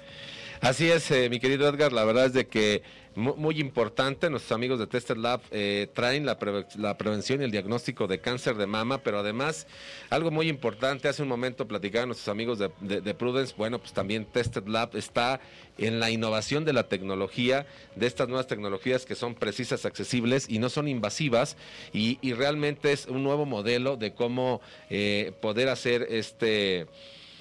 Así 0.60 0.90
es, 0.90 1.10
eh, 1.10 1.28
mi 1.28 1.38
querido 1.38 1.68
Edgar, 1.68 1.92
la 1.92 2.04
verdad 2.04 2.26
es 2.26 2.32
de 2.32 2.46
que 2.46 2.82
muy, 3.16 3.60
importante, 3.60 4.28
nuestros 4.28 4.52
amigos 4.52 4.78
de 4.78 4.86
Tested 4.86 5.16
Lab 5.16 5.40
eh, 5.50 5.88
traen 5.94 6.26
la, 6.26 6.38
prevención 6.38 7.40
y 7.40 7.44
el 7.44 7.50
diagnóstico 7.50 8.06
de 8.06 8.20
cáncer 8.20 8.56
de 8.56 8.66
mama, 8.66 8.98
pero 8.98 9.18
además, 9.18 9.66
algo 10.10 10.30
muy 10.30 10.48
importante, 10.48 11.08
hace 11.08 11.22
un 11.22 11.28
momento 11.28 11.66
platicaban 11.66 12.08
nuestros 12.08 12.28
amigos 12.28 12.58
de, 12.58 13.14
Prudence, 13.14 13.54
bueno, 13.56 13.78
pues 13.78 13.94
también 13.94 14.26
Tested 14.26 14.66
Lab 14.66 14.94
está 14.96 15.40
en 15.78 15.98
la 15.98 16.10
innovación 16.10 16.66
de 16.66 16.74
la 16.74 16.88
tecnología, 16.88 17.66
de 17.94 18.06
estas 18.06 18.28
nuevas 18.28 18.48
tecnologías 18.48 19.06
que 19.06 19.14
son 19.14 19.34
precisas, 19.34 19.86
accesibles 19.86 20.46
y 20.48 20.58
no 20.58 20.68
son 20.68 20.86
invasivas, 20.86 21.56
y, 21.92 22.18
realmente 22.34 22.92
es 22.92 23.06
un 23.06 23.22
nuevo 23.22 23.46
modelo 23.46 23.96
de 23.96 24.12
cómo 24.12 24.60
eh, 24.90 25.32
poder 25.40 25.70
hacer 25.70 26.06
este 26.10 26.86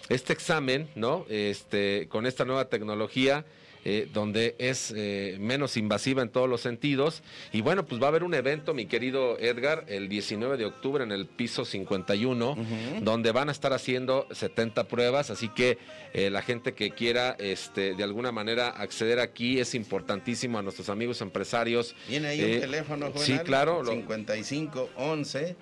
este 0.09 0.33
examen, 0.33 0.89
¿no? 0.95 1.25
Este, 1.29 2.07
con 2.09 2.25
esta 2.25 2.45
nueva 2.45 2.65
tecnología. 2.69 3.45
Eh, 3.87 4.09
donde 4.11 4.55
es 4.57 4.91
eh, 4.95 5.37
menos 5.39 5.77
invasiva 5.77 6.23
en 6.23 6.29
todos 6.29 6.49
los 6.49 6.61
sentidos. 6.61 7.21
Y 7.53 7.61
bueno, 7.61 7.85
pues 7.85 8.01
va 8.01 8.05
a 8.05 8.09
haber 8.09 8.23
un 8.23 8.33
evento, 8.33 8.73
mi 8.73 8.87
querido 8.87 9.37
Edgar, 9.37 9.85
el 9.87 10.09
19 10.09 10.57
de 10.57 10.65
octubre 10.65 11.03
en 11.03 11.11
el 11.11 11.27
piso 11.27 11.65
51, 11.65 12.57
donde 13.01 13.31
van 13.31 13.49
a 13.49 13.51
estar 13.51 13.73
haciendo 13.73 14.25
70 14.31 14.85
pruebas. 14.85 15.29
Así 15.29 15.49
que 15.49 15.77
eh, 16.13 16.31
la 16.31 16.41
gente 16.41 16.73
que 16.73 16.89
quiera 16.89 17.35
este, 17.37 17.93
de 17.93 18.03
alguna 18.03 18.31
manera 18.31 18.69
acceder 18.69 19.19
aquí 19.19 19.59
es 19.59 19.75
importantísimo 19.75 20.57
a 20.57 20.63
nuestros 20.63 20.89
amigos 20.89 21.21
empresarios. 21.21 21.95
Viene 22.09 22.29
ahí 22.29 22.55
un 22.55 22.61
teléfono, 22.61 23.11
Juvenal, 23.11 23.23
Sí, 23.23 23.37
claro. 23.45 23.85
55 23.85 24.89
11 24.95 25.55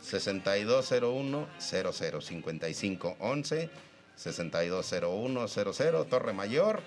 6201 0.00 1.46
00 1.58 2.20
55 2.22 3.16
11 3.20 3.70
620100, 4.16 6.04
Torre 6.08 6.32
Mayor, 6.32 6.82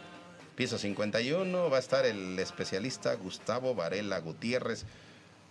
piso 0.56 0.78
51. 0.78 1.70
Va 1.70 1.78
a 1.78 1.80
estar 1.80 2.06
el 2.06 2.38
especialista 2.40 3.14
Gustavo 3.16 3.76
Varela 3.76 4.20
Gutiérrez. 4.20 4.86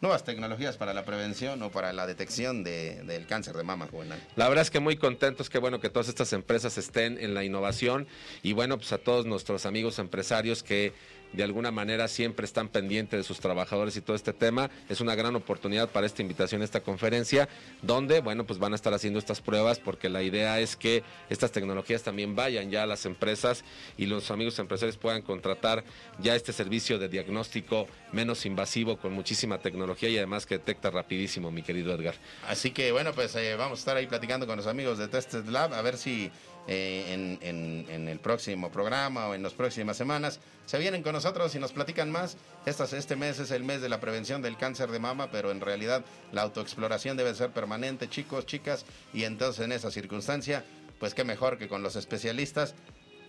Nuevas 0.00 0.22
tecnologías 0.22 0.76
para 0.76 0.94
la 0.94 1.04
prevención 1.04 1.60
o 1.62 1.72
para 1.72 1.92
la 1.92 2.06
detección 2.06 2.62
de, 2.62 3.02
del 3.02 3.26
cáncer 3.26 3.56
de 3.56 3.64
mama 3.64 3.88
juvenil. 3.90 4.14
La 4.36 4.48
verdad 4.48 4.62
es 4.62 4.70
que 4.70 4.78
muy 4.78 4.96
contentos, 4.96 5.50
que 5.50 5.58
bueno 5.58 5.80
que 5.80 5.90
todas 5.90 6.08
estas 6.08 6.32
empresas 6.32 6.78
estén 6.78 7.18
en 7.18 7.34
la 7.34 7.42
innovación 7.42 8.06
y 8.44 8.52
bueno, 8.52 8.76
pues 8.76 8.92
a 8.92 8.98
todos 8.98 9.26
nuestros 9.26 9.66
amigos 9.66 9.98
empresarios 9.98 10.62
que 10.62 10.92
de 11.32 11.42
alguna 11.42 11.70
manera 11.70 12.08
siempre 12.08 12.44
están 12.44 12.68
pendientes 12.68 13.18
de 13.18 13.24
sus 13.24 13.40
trabajadores 13.40 13.96
y 13.96 14.00
todo 14.00 14.16
este 14.16 14.32
tema. 14.32 14.70
Es 14.88 15.00
una 15.00 15.14
gran 15.14 15.34
oportunidad 15.36 15.88
para 15.90 16.06
esta 16.06 16.22
invitación, 16.22 16.62
esta 16.62 16.80
conferencia, 16.80 17.48
donde, 17.82 18.20
bueno, 18.20 18.44
pues 18.44 18.58
van 18.58 18.72
a 18.72 18.76
estar 18.76 18.94
haciendo 18.94 19.18
estas 19.18 19.40
pruebas 19.40 19.78
porque 19.78 20.08
la 20.08 20.22
idea 20.22 20.60
es 20.60 20.76
que 20.76 21.02
estas 21.28 21.52
tecnologías 21.52 22.02
también 22.02 22.34
vayan 22.34 22.70
ya 22.70 22.82
a 22.82 22.86
las 22.86 23.06
empresas 23.06 23.64
y 23.96 24.06
los 24.06 24.30
amigos 24.30 24.58
empresarios 24.58 24.96
puedan 24.96 25.22
contratar 25.22 25.84
ya 26.20 26.34
este 26.34 26.52
servicio 26.52 26.98
de 26.98 27.08
diagnóstico 27.08 27.86
menos 28.12 28.46
invasivo 28.46 28.96
con 28.96 29.12
muchísima 29.12 29.58
tecnología 29.58 30.08
y 30.08 30.16
además 30.16 30.46
que 30.46 30.58
detecta 30.58 30.90
rapidísimo, 30.90 31.50
mi 31.50 31.62
querido 31.62 31.94
Edgar. 31.94 32.14
Así 32.46 32.70
que, 32.70 32.92
bueno, 32.92 33.12
pues 33.12 33.34
eh, 33.36 33.54
vamos 33.56 33.78
a 33.78 33.80
estar 33.80 33.96
ahí 33.96 34.06
platicando 34.06 34.46
con 34.46 34.56
los 34.56 34.66
amigos 34.66 34.98
de 34.98 35.08
Tested 35.08 35.46
Lab 35.46 35.74
a 35.74 35.82
ver 35.82 35.96
si 35.96 36.30
eh, 36.68 37.38
en, 37.40 38.08
el 38.08 38.18
próximo 38.20 38.70
programa 38.70 39.28
o 39.28 39.34
en 39.34 39.42
las 39.42 39.54
próximas 39.54 39.96
semanas. 39.96 40.38
Se 40.66 40.78
vienen 40.78 41.02
con 41.02 41.14
nosotros 41.14 41.54
y 41.54 41.58
nos 41.58 41.72
platican 41.72 42.10
más. 42.10 42.36
este 42.66 43.16
mes 43.16 43.38
es 43.38 43.50
el 43.50 43.64
mes 43.64 43.80
de 43.80 43.88
la 43.88 44.00
prevención 44.00 44.42
del 44.42 44.58
cáncer 44.58 44.90
de 44.90 44.98
mama, 44.98 45.30
pero 45.30 45.50
en 45.50 45.62
realidad 45.62 46.04
la 46.30 46.42
autoexploración 46.42 47.16
debe 47.16 47.34
ser 47.34 47.50
permanente, 47.50 48.08
chicos, 48.08 48.44
chicas, 48.44 48.84
y 49.14 49.24
entonces 49.24 49.64
en 49.64 49.72
esa 49.72 49.90
circunstancia, 49.90 50.62
pues 51.00 51.14
qué 51.14 51.24
mejor 51.24 51.56
que 51.56 51.68
con 51.68 51.82
los 51.82 51.96
especialistas 51.96 52.74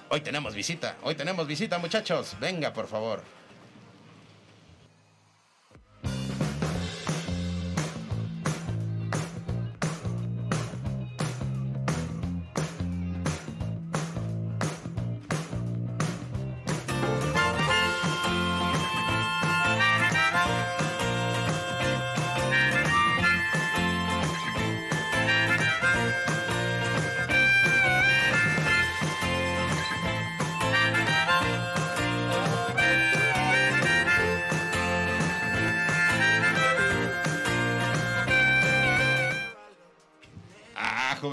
hoy 0.09 0.21
tenemos 0.21 0.55
visita, 0.55 0.97
hoy 1.03 1.15
tenemos 1.15 1.47
visita, 1.47 1.79
muchachos. 1.79 2.37
Venga, 2.41 2.73
por 2.73 2.87
favor. 2.87 3.23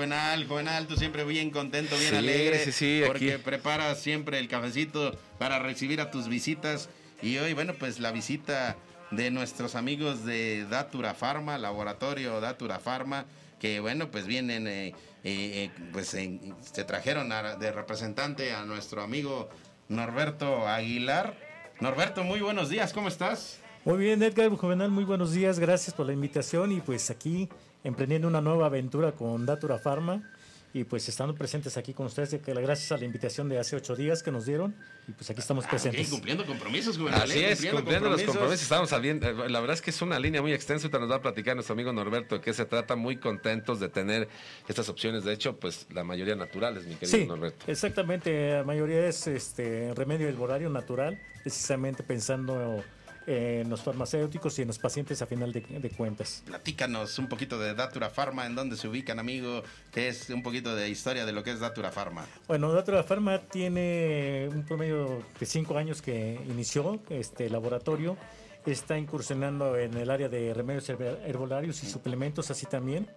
Juvenal, 0.06 0.48
Juvenal, 0.48 0.88
tú 0.88 0.96
siempre 0.98 1.24
bien 1.26 1.52
contento, 1.52 1.96
bien 1.96 2.10
Sí, 2.10 2.16
alegre. 2.16 2.58
sí, 2.66 2.72
sí, 2.72 3.04
Porque 3.06 3.34
aquí. 3.34 3.44
preparas 3.44 4.00
siempre 4.00 4.40
el 4.40 4.48
cafecito 4.48 5.16
para 5.38 5.60
recibir 5.60 6.02
a 6.02 6.10
tus 6.10 6.28
visitas. 6.28 6.90
Y 7.22 7.38
hoy, 7.38 7.54
bueno, 7.54 7.76
pues 7.78 8.00
la 8.00 8.12
visita 8.12 8.78
de 9.12 9.30
nuestros 9.30 9.76
amigos 9.76 10.26
de 10.26 10.66
Datura 10.68 11.14
Pharma, 11.14 11.60
Laboratorio 11.60 12.42
Datura 12.42 12.80
Pharma, 12.80 13.26
que 13.60 13.80
bueno, 13.80 14.10
pues 14.10 14.26
vienen, 14.26 14.66
eh, 14.66 14.88
eh, 14.88 14.94
eh, 15.24 15.72
pues 15.94 16.16
en- 16.16 16.56
se 16.62 16.84
trajeron 16.84 17.32
a- 17.32 17.56
de 17.58 17.72
representante 17.72 18.54
a 18.54 18.66
nuestro 18.66 19.04
amigo 19.04 19.50
Norberto 19.88 20.68
Aguilar. 20.68 21.38
Norberto, 21.80 22.24
muy 22.24 22.40
buenos 22.40 22.70
días, 22.70 22.92
¿cómo 22.92 23.08
estás? 23.08 23.60
Muy 23.86 24.00
bien, 24.00 24.24
Edgar 24.24 24.50
Juvenal, 24.50 24.90
muy 24.90 25.04
buenos 25.04 25.32
días, 25.34 25.60
gracias 25.60 25.94
por 25.94 26.08
la 26.08 26.14
invitación 26.14 26.72
y 26.72 26.82
pues 26.82 27.12
aquí 27.12 27.50
emprendiendo 27.84 28.28
una 28.28 28.42
nueva 28.42 28.68
aventura 28.68 29.12
con 29.14 29.46
Datura 29.46 29.78
Pharma 29.80 30.22
y 30.74 30.86
pues 30.86 31.10
estando 31.10 31.36
presentes 31.36 31.76
aquí 31.76 31.94
con 31.94 32.06
ustedes, 32.06 32.32
de 32.32 32.40
que 32.40 32.54
gracias 32.54 32.94
a 32.94 32.98
la 32.98 33.04
invitación 33.04 33.50
de 33.50 33.60
hace 33.60 33.76
ocho 33.76 33.94
días 33.94 34.24
que 34.24 34.32
nos 34.32 34.46
dieron 34.46 34.74
y 35.06 35.12
pues 35.12 35.30
aquí 35.30 35.42
estamos 35.42 35.66
Ah, 35.66 35.70
presentes. 35.70 36.08
cumpliendo 36.10 36.46
compromisos, 36.46 36.98
Juvenal. 36.98 37.24
Así 37.24 37.44
es, 37.44 37.66
cumpliendo 37.66 38.10
los 38.10 38.22
compromisos. 38.24 38.62
Estamos 38.62 38.90
saliendo. 38.90 39.28
eh, 39.28 39.50
La 39.50 39.60
verdad 39.60 39.74
es 39.74 39.82
que 39.82 39.90
es 39.90 40.02
una 40.02 40.18
línea 40.18 40.42
muy 40.42 40.54
extensa. 40.54 40.86
Ahorita 40.88 41.00
nos 41.00 41.12
va 41.12 41.16
a 41.16 41.22
platicar 41.22 41.56
nuestro 41.56 41.74
amigo 41.74 41.92
Norberto 41.92 42.36
de 42.36 42.42
qué 42.42 42.54
se 42.54 42.64
trata. 42.64 42.96
Muy 42.96 43.18
contentos 43.18 43.82
de 43.82 43.90
tener 43.90 44.30
estas 44.70 44.88
opciones. 44.88 45.26
De 45.26 45.34
hecho, 45.34 45.58
pues 45.58 45.88
la 45.92 46.06
mayoría 46.06 46.36
naturales, 46.36 46.86
mi 46.86 46.96
querido 46.96 47.18
Sí, 47.18 47.26
Norberto. 47.26 47.66
exactamente, 47.70 48.54
la 48.54 48.64
mayoría 48.64 49.06
es 49.08 49.28
este 49.28 49.94
remedio 49.94 50.30
herbolario 50.30 50.70
natural, 50.70 51.20
precisamente 51.44 52.02
pensando 52.02 52.82
en 53.28 53.70
los 53.70 53.82
farmacéuticos 53.82 54.58
y 54.60 54.64
en 54.64 54.70
los 54.70 54.80
pacientes 54.80 55.22
a 55.22 55.26
final 55.26 55.52
de, 55.54 55.62
de 55.62 55.90
cuentas. 55.90 56.44
Platícanos 56.46 57.20
un 57.20 57.28
poquito 57.28 57.60
de 57.60 57.74
Datura 57.74 58.10
Pharma, 58.10 58.46
en 58.46 58.56
dónde 58.56 58.76
se 58.76 58.88
ubican, 58.88 59.20
amigo, 59.20 59.64
que 59.92 60.08
es 60.08 60.30
un 60.30 60.44
poquito 60.44 60.76
de 60.76 60.90
historia 60.90 61.26
de 61.26 61.32
lo 61.32 61.44
que 61.44 61.52
es 61.52 61.60
Datura 61.60 61.92
Pharma. 61.92 62.26
Bueno, 62.48 62.72
Datura 62.72 63.04
Pharma 63.04 63.40
tiene 63.40 64.50
un 64.52 64.64
promedio 64.64 65.24
de 65.40 65.46
cinco 65.46 65.78
años 65.78 66.02
que 66.02 66.40
inició 66.50 67.00
este 67.10 67.50
laboratorio. 67.50 68.18
Está 68.66 68.98
incursionando 68.98 69.78
en 69.78 69.96
el 69.96 70.10
área 70.12 70.30
de 70.30 70.54
remedios 70.54 70.90
herbolarios 70.90 71.84
y 71.84 71.88
suplementos, 71.88 72.52
así 72.52 72.66
también. 72.66 73.08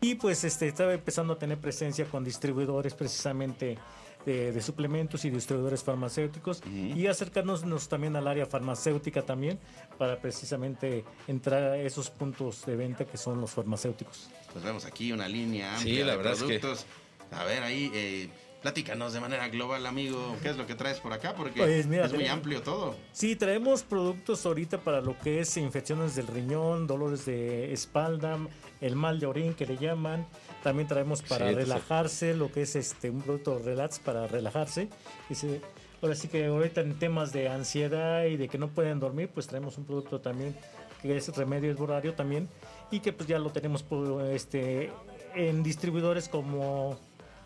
Y 0.00 0.16
pues 0.16 0.42
este, 0.44 0.66
estaba 0.66 0.92
empezando 0.94 1.34
a 1.34 1.38
tener 1.38 1.58
presencia 1.58 2.04
con 2.06 2.24
distribuidores 2.24 2.94
precisamente 2.94 3.78
de, 4.26 4.52
de 4.52 4.62
suplementos 4.62 5.24
y 5.24 5.30
distribuidores 5.30 5.82
farmacéuticos 5.82 6.62
y 6.66 7.06
acercarnos 7.06 7.62
también 7.88 8.16
al 8.16 8.26
área 8.28 8.46
farmacéutica 8.46 9.22
también 9.22 9.58
para 9.98 10.20
precisamente 10.20 11.04
entrar 11.26 11.62
a 11.62 11.76
esos 11.78 12.10
puntos 12.10 12.64
de 12.66 12.76
venta 12.76 13.04
que 13.04 13.16
son 13.16 13.40
los 13.40 13.50
farmacéuticos. 13.50 14.28
Pues 14.52 14.64
vemos 14.64 14.84
aquí 14.84 15.12
una 15.12 15.28
línea 15.28 15.76
Sí, 15.78 15.88
amplia 15.90 16.04
la 16.06 16.12
de 16.12 16.16
verdad 16.18 16.32
es 16.34 16.42
que- 16.42 16.58
productos. 16.58 16.86
A 17.30 17.44
ver, 17.44 17.62
ahí, 17.62 17.90
eh, 17.94 18.28
platícanos 18.60 19.14
de 19.14 19.20
manera 19.20 19.48
global, 19.48 19.86
amigo, 19.86 20.36
qué 20.42 20.50
es 20.50 20.56
lo 20.58 20.66
que 20.66 20.74
traes 20.74 21.00
por 21.00 21.12
acá, 21.14 21.34
porque 21.34 21.60
Pues 21.60 21.86
mira, 21.86 22.04
es 22.04 22.12
muy 22.12 22.26
amplio 22.26 22.60
todo. 22.62 22.94
Sí, 23.12 23.34
traemos 23.36 23.82
productos 23.82 24.44
ahorita 24.44 24.78
para 24.78 25.00
lo 25.00 25.18
que 25.18 25.40
es 25.40 25.56
infecciones 25.56 26.14
del 26.14 26.26
riñón, 26.26 26.86
dolores 26.86 27.24
de 27.24 27.72
espalda, 27.72 28.38
el 28.82 28.94
mal 28.96 29.18
de 29.18 29.26
orín 29.26 29.54
que 29.54 29.64
le 29.66 29.78
llaman. 29.78 30.26
También 30.62 30.86
traemos 30.88 31.22
para 31.22 31.46
Sí, 31.46 31.50
entonces- 31.52 31.68
relajarse, 31.68 32.34
lo 32.34 32.52
que 32.52 32.62
es 32.62 32.76
este 32.76 33.10
un 33.10 33.20
producto 33.22 33.58
relax 33.58 33.98
para 33.98 34.26
relajarse. 34.26 34.88
Y 35.28 35.34
se- 35.34 35.60
ahora 36.00 36.14
sí 36.14 36.28
que 36.28 36.46
ahorita 36.46 36.80
en 36.82 36.98
temas 36.98 37.32
de 37.32 37.48
ansiedad 37.48 38.24
y 38.24 38.36
de 38.36 38.48
que 38.48 38.58
no 38.58 38.68
pueden 38.68 39.00
dormir, 39.00 39.30
pues 39.32 39.46
traemos 39.46 39.76
un 39.78 39.84
producto 39.84 40.20
también 40.20 40.56
que 41.00 41.16
es 41.16 41.28
remedio 41.36 41.70
herborario 41.70 42.14
también 42.14 42.48
y 42.92 43.00
que 43.00 43.12
pues 43.12 43.28
ya 43.28 43.38
lo 43.40 43.50
tenemos 43.50 43.82
por, 43.82 44.24
este 44.26 44.92
en 45.34 45.62
distribuidores 45.64 46.28
como 46.28 46.96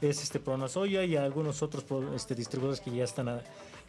es 0.02 0.22
este 0.22 0.38
Pronasoya 0.40 1.04
y 1.04 1.16
algunos 1.16 1.62
otros 1.62 1.82
pro- 1.84 2.14
este, 2.14 2.34
distribuidores 2.34 2.80
que 2.82 2.90
ya 2.90 3.04
están 3.04 3.28
a- 3.30 3.40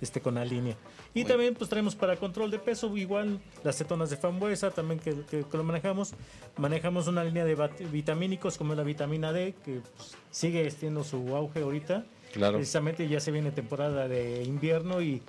este, 0.01 0.21
con 0.21 0.35
la 0.35 0.45
línea. 0.45 0.75
Y 1.13 1.21
Muy 1.21 1.27
también 1.29 1.55
pues 1.55 1.69
traemos 1.69 1.95
para 1.95 2.15
control 2.17 2.51
de 2.51 2.59
peso 2.59 2.95
igual 2.97 3.39
las 3.63 3.77
cetonas 3.77 4.09
de 4.09 4.17
frambuesa 4.17 4.71
también 4.71 4.99
que, 4.99 5.11
que- 5.29 5.43
que 5.43 5.57
lo 5.57 5.63
manejamos. 5.63 6.13
Manejamos 6.57 7.07
una 7.07 7.23
línea 7.23 7.45
de 7.45 7.55
vitamínicos 7.91 8.57
como 8.57 8.75
la 8.75 8.83
vitamina 8.83 9.31
D 9.33 9.55
que 9.65 9.81
pues, 9.95 10.15
sigue 10.31 10.69
siendo 10.71 11.03
su 11.03 11.35
auge 11.35 11.61
ahorita. 11.61 12.05
Claro. 12.33 12.57
Precisamente 12.57 13.07
ya 13.07 13.19
se 13.19 13.31
viene 13.31 13.51
temporada 13.51 14.07
de 14.07 14.43
invierno 14.43 15.01
y 15.01 15.21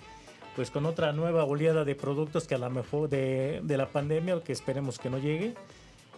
pues 0.56 0.70
con 0.70 0.84
otra 0.86 1.12
nueva 1.12 1.44
oleada 1.44 1.84
de 1.84 1.94
productos 1.94 2.46
que 2.48 2.56
a 2.56 2.58
lo 2.58 2.68
mejor 2.68 3.08
de, 3.08 3.60
de 3.62 3.76
la 3.76 3.86
pandemia 3.88 4.40
que 4.42 4.52
esperemos 4.52 4.98
que 4.98 5.08
no 5.08 5.18
llegue. 5.18 5.54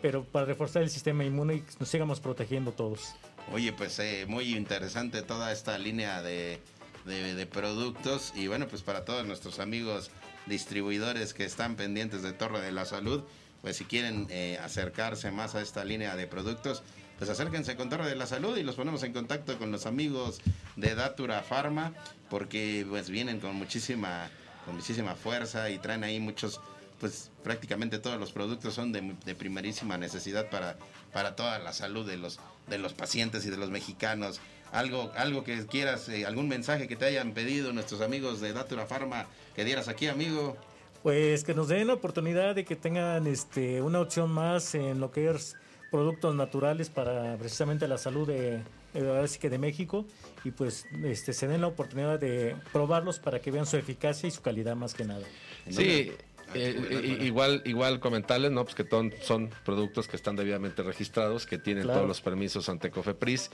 Pero 0.03 0.25
para 0.25 0.47
reforzar 0.47 0.83
el 0.83 0.89
sistema 0.89 1.25
inmune 1.25 1.57
y 1.57 1.65
nos 1.79 1.89
sigamos 1.91 2.21
protegiendo 2.21 2.73
todos. 2.73 3.13
Oye, 3.53 3.73
pues 3.75 3.99
eh, 3.99 4.25
muy 4.27 4.57
interesante 4.57 5.21
toda 5.21 5.53
esta 5.53 5.77
línea 5.77 6.23
de, 6.23 6.59
de- 7.05 7.35
de 7.35 7.47
productos 7.47 8.33
y 8.35 8.47
bueno, 8.47 8.69
pues 8.69 8.83
para 8.83 9.05
todos 9.05 9.27
nuestros 9.27 9.59
amigos 9.59 10.11
distribuidores 10.47 11.33
que 11.35 11.45
están 11.45 11.77
pendientes 11.77 12.23
de 12.23 12.33
Torre 12.33 12.61
de 12.61 12.73
la 12.73 12.85
Salud, 12.85 13.23
pues 13.63 13.77
si 13.77 13.85
quieren 13.85 14.27
eh, 14.31 14.59
acercarse 14.63 15.31
más 15.31 15.55
a 15.55 15.61
esta 15.63 15.85
línea 15.85 16.17
de 16.17 16.27
productos, 16.27 16.83
pues 17.19 17.31
acérquense 17.31 17.77
con 17.77 17.89
Torre 17.91 18.09
de 18.09 18.17
la 18.17 18.27
Salud 18.27 18.57
y 18.57 18.63
los 18.63 18.75
ponemos 18.77 19.03
en 19.03 19.13
contacto 19.13 19.59
con 19.59 19.71
los 19.71 19.87
amigos 19.87 20.41
de 20.77 20.95
Datura 20.95 21.43
Pharma 21.43 21.93
porque 22.31 22.87
pues 22.89 23.11
vienen 23.11 23.41
con 23.41 23.55
muchísima, 23.55 24.31
con 24.65 24.77
muchísima 24.77 25.15
fuerza 25.15 25.69
y 25.71 25.79
traen 25.79 26.05
ahí 26.05 26.19
muchos 26.21 26.61
pues 26.99 27.31
prácticamente 27.43 27.99
todos 27.99 28.21
los 28.21 28.31
productos 28.33 28.75
son 28.75 28.93
de, 28.93 29.15
de 29.25 29.35
primerísima 29.35 29.97
necesidad 29.97 30.51
para, 30.51 30.77
para 31.15 31.35
toda 31.37 31.59
la 31.59 31.73
salud 31.73 32.07
de 32.07 32.19
los, 32.19 32.39
de 32.69 32.77
los 32.79 32.93
pacientes 32.93 33.47
y 33.47 33.51
de 33.51 33.57
los 33.57 33.71
mexicanos. 33.71 34.39
Algo, 34.73 35.11
algo 35.17 35.43
que 35.43 35.67
quieras, 35.67 36.09
eh, 36.09 36.25
algún 36.25 36.49
mensaje 36.49 36.87
que 36.87 36.97
te 36.97 37.05
hayan 37.05 37.33
pedido 37.33 37.73
nuestros 37.73 38.01
amigos 38.01 38.41
de 38.41 38.53
Datura 38.53 38.87
Pharma 38.87 39.27
que 39.55 39.65
dieras 39.65 39.89
aquí, 39.89 40.07
amigo. 40.07 40.57
Pues 41.03 41.45
que 41.45 41.55
nos 41.55 41.69
den 41.69 41.89
la 41.89 41.95
oportunidad 41.95 42.55
de 42.55 42.65
que 42.65 42.77
tengan 42.77 43.27
este, 43.27 43.83
una 43.83 44.01
opción 44.01 44.31
más 44.31 44.75
en 44.75 45.01
lo 45.01 45.11
que 45.11 45.31
es 45.31 45.57
productos 45.91 46.35
naturales 46.35 46.89
para 46.89 47.37
precisamente 47.37 47.89
la 47.89 47.99
salud 47.99 48.29
de, 48.29 48.63
eh, 48.95 49.25
sí 49.27 49.39
que 49.39 49.51
de 49.51 49.59
México 49.59 50.05
y 50.45 50.51
pues 50.51 50.87
este, 51.05 51.33
se 51.33 51.49
den 51.49 51.61
la 51.61 51.67
oportunidad 51.67 52.19
de 52.19 52.57
probarlos 52.73 53.19
para 53.19 53.41
que 53.41 53.51
vean 53.51 53.67
su 53.67 53.77
eficacia 53.77 54.29
y 54.29 54.31
su 54.31 54.41
calidad 54.41 54.77
más 54.77 54.95
que 54.95 55.05
nada. 55.05 55.27
Sí, 55.69 56.13
eh, 56.55 57.19
igual, 57.23 57.63
igual 57.65 58.01
comentarles, 58.01 58.51
¿no? 58.51 58.65
Pues 58.65 58.75
que 58.75 58.85
ton- 58.85 59.13
son 59.23 59.51
productos 59.65 60.09
que 60.09 60.17
están 60.17 60.37
debidamente 60.37 60.83
registrados, 60.83 61.47
que 61.47 61.59
tienen 61.59 61.85
Claro. 61.85 61.99
todos 62.01 62.09
los 62.09 62.21
permisos 62.21 62.69
ante 62.69 62.91
Cofepris, 62.91 63.51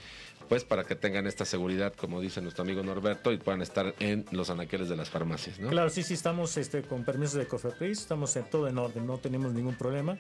pues 0.49 0.65
para 0.65 0.85
que 0.85 0.95
tengan 0.97 1.27
esta 1.27 1.45
seguridad, 1.45 1.93
como 1.95 2.21
dice 2.21 2.41
nuestro 2.41 2.63
amigo 2.65 2.83
Norberto, 2.83 3.33
y 3.33 3.37
puedan 3.39 3.63
estar 3.63 3.95
en 4.01 4.25
los 4.31 4.51
anaqueles 4.51 4.89
de 4.89 4.97
las 4.97 5.11
farmacias, 5.11 5.59
¿no? 5.59 5.69
Claro, 5.71 5.91
sí, 5.91 6.03
sí, 6.03 6.15
estamos 6.15 6.57
este, 6.57 6.83
con 6.83 7.05
permiso 7.05 7.39
de 7.39 7.47
Cofepris, 7.47 7.99
estamos 8.01 8.35
en 8.37 8.45
todo 8.51 8.69
en 8.69 8.79
orden, 8.79 9.07
no 9.07 9.19
tenemos 9.19 9.53
ningún 9.53 9.75
problema, 9.75 10.19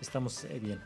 estamos 0.00 0.44
eh, 0.44 0.58
bien. 0.62 0.80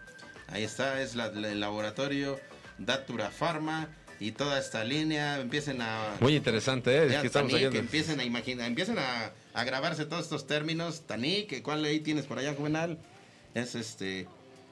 Ahí 0.48 0.62
está, 0.64 1.00
es 1.00 1.14
la- 1.14 1.30
la- 1.30 1.50
el 1.52 1.60
laboratorio 1.60 2.38
Datura 2.78 3.30
Pharma 3.30 3.88
y 4.20 4.32
toda 4.32 4.58
esta 4.58 4.84
línea. 4.84 5.40
Empiecen 5.40 5.80
a... 5.80 6.16
Muy 6.20 6.36
interesante, 6.36 6.96
¿eh? 6.96 7.06
Es 7.06 7.20
que 7.20 7.26
estamos 7.28 7.52
oyendo. 7.52 7.78
empiecen 7.78 8.20
a 8.20 8.24
imaginar, 8.24 8.66
empiecen 8.66 8.98
a, 8.98 9.32
a 9.54 9.64
grabarse 9.64 10.04
todos 10.04 10.24
estos 10.24 10.46
términos. 10.46 11.02
Tanic, 11.06 11.62
¿cuál 11.62 11.84
ahí 11.84 12.00
tienes 12.00 12.26
por 12.26 12.38
allá, 12.38 12.54
Juvenal? 12.54 12.98
Es 13.54 13.74
este... 13.74 14.26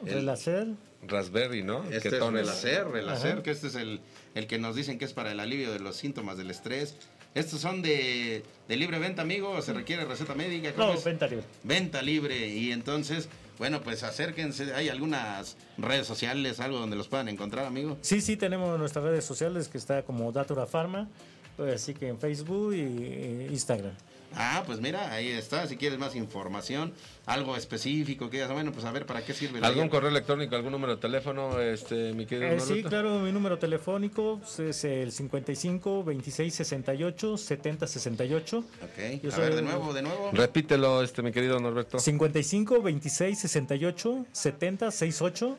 el- 0.05 0.15
Relacer, 0.15 0.69
Raspberry, 1.07 1.63
¿no? 1.63 1.85
Este 1.91 2.09
es. 2.09 2.21
Relacer, 2.21 2.87
Relacer, 2.89 3.33
Ajá. 3.35 3.43
que 3.43 3.51
este 3.51 3.69
es 3.69 3.75
el, 3.77 4.01
el 4.35 4.47
que 4.47 4.59
nos 4.59 4.77
dicen 4.77 4.99
que 4.99 5.05
es 5.05 5.13
para 5.13 5.33
el 5.33 5.41
alivio 5.41 5.73
de 5.73 5.81
los 5.81 5.97
síntomas 5.97 6.37
del 6.37 6.51
estrés. 6.51 6.97
¿Estos 7.35 7.61
son 7.61 7.81
de, 7.81 8.43
de 8.69 8.77
libre 8.77 8.99
venta, 8.99 9.23
amigo? 9.23 9.51
¿O 9.51 9.63
se 9.63 9.73
requiere 9.73 10.05
receta 10.05 10.35
médica? 10.35 10.73
¿Cómo 10.75 10.89
no, 10.89 10.95
es? 10.95 11.05
venta 11.05 11.27
libre. 11.27 11.45
Venta 11.65 12.03
libre. 12.03 12.49
Y 12.49 12.73
entonces, 12.73 13.29
bueno, 13.59 13.81
pues 13.83 14.03
acérquense. 14.03 14.75
¿Hay 14.75 14.91
algunas 14.91 15.57
redes 15.79 16.07
sociales, 16.07 16.61
algo 16.61 16.79
donde 16.79 16.95
los 16.97 17.09
puedan 17.09 17.29
encontrar, 17.29 17.65
amigo? 17.65 17.97
Sí, 18.03 18.21
sí, 18.21 18.37
tenemos 18.37 18.79
nuestras 18.79 19.05
redes 19.05 19.25
sociales 19.25 19.69
que 19.69 19.79
está 19.79 20.03
como 20.03 20.31
Datura 20.31 20.67
Pharma, 20.67 21.09
pues, 21.57 21.83
así 21.83 21.95
que 21.95 22.09
en 22.09 22.19
Facebook 22.19 22.75
y 22.75 22.81
eh, 22.81 23.49
Instagram. 23.51 23.95
Ah, 24.37 24.63
pues 24.67 24.81
mira, 24.81 25.13
ahí 25.13 25.29
está. 25.29 25.67
Si 25.67 25.77
quieres 25.77 25.99
más 25.99 26.15
información, 26.17 26.93
algo 27.27 27.57
específico 27.57 28.31
que 28.31 28.39
digas, 28.39 28.53
bueno, 28.53 28.73
pues 28.73 28.85
a 28.85 28.93
ver, 28.93 29.07
¿para 29.07 29.25
qué 29.25 29.33
sirve? 29.35 29.61
¿Algún 29.63 29.89
correo 29.89 30.09
electrónico, 30.11 30.57
algún 30.57 30.73
número 30.73 30.97
de 30.97 31.01
teléfono, 31.01 31.61
este, 31.61 32.13
mi 32.13 32.27
querido 32.27 32.49
Eh, 32.53 32.61
sí, 32.61 32.69
Norberto? 32.69 32.89
claro, 32.89 33.19
mi 33.21 33.33
número 33.33 33.59
telefónico 33.59 34.41
es 34.59 34.85
el 34.85 35.13
55 35.13 36.05
26 36.05 36.55
68 36.55 37.37
70 37.37 37.87
68. 37.87 38.59
Ok, 38.59 39.23
Yo 39.23 39.29
a 39.31 39.33
soy- 39.33 39.45
ver, 39.45 39.55
de 39.57 39.63
nuevo, 39.63 39.93
de 39.93 40.03
nuevo. 40.03 40.31
Repítelo, 40.33 41.03
este, 41.03 41.23
mi 41.23 41.33
querido 41.33 41.59
Norberto. 41.61 41.99
55 41.99 42.83
26 42.83 43.39
68 43.39 44.27
70 44.33 44.91
68. 44.91 45.59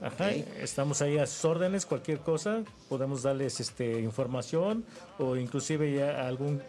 Ajá, 0.00 0.26
Ok. 0.28 0.46
estamos 0.62 1.02
ahí 1.02 1.18
a 1.18 1.26
sus 1.26 1.44
órdenes, 1.44 1.84
cualquier 1.84 2.18
cosa, 2.20 2.62
podemos 2.88 3.24
darles 3.24 3.58
este 3.58 4.00
información 4.00 4.84
o 5.18 5.34
inclusive 5.36 5.92
ya 5.92 6.24
algún 6.28 6.62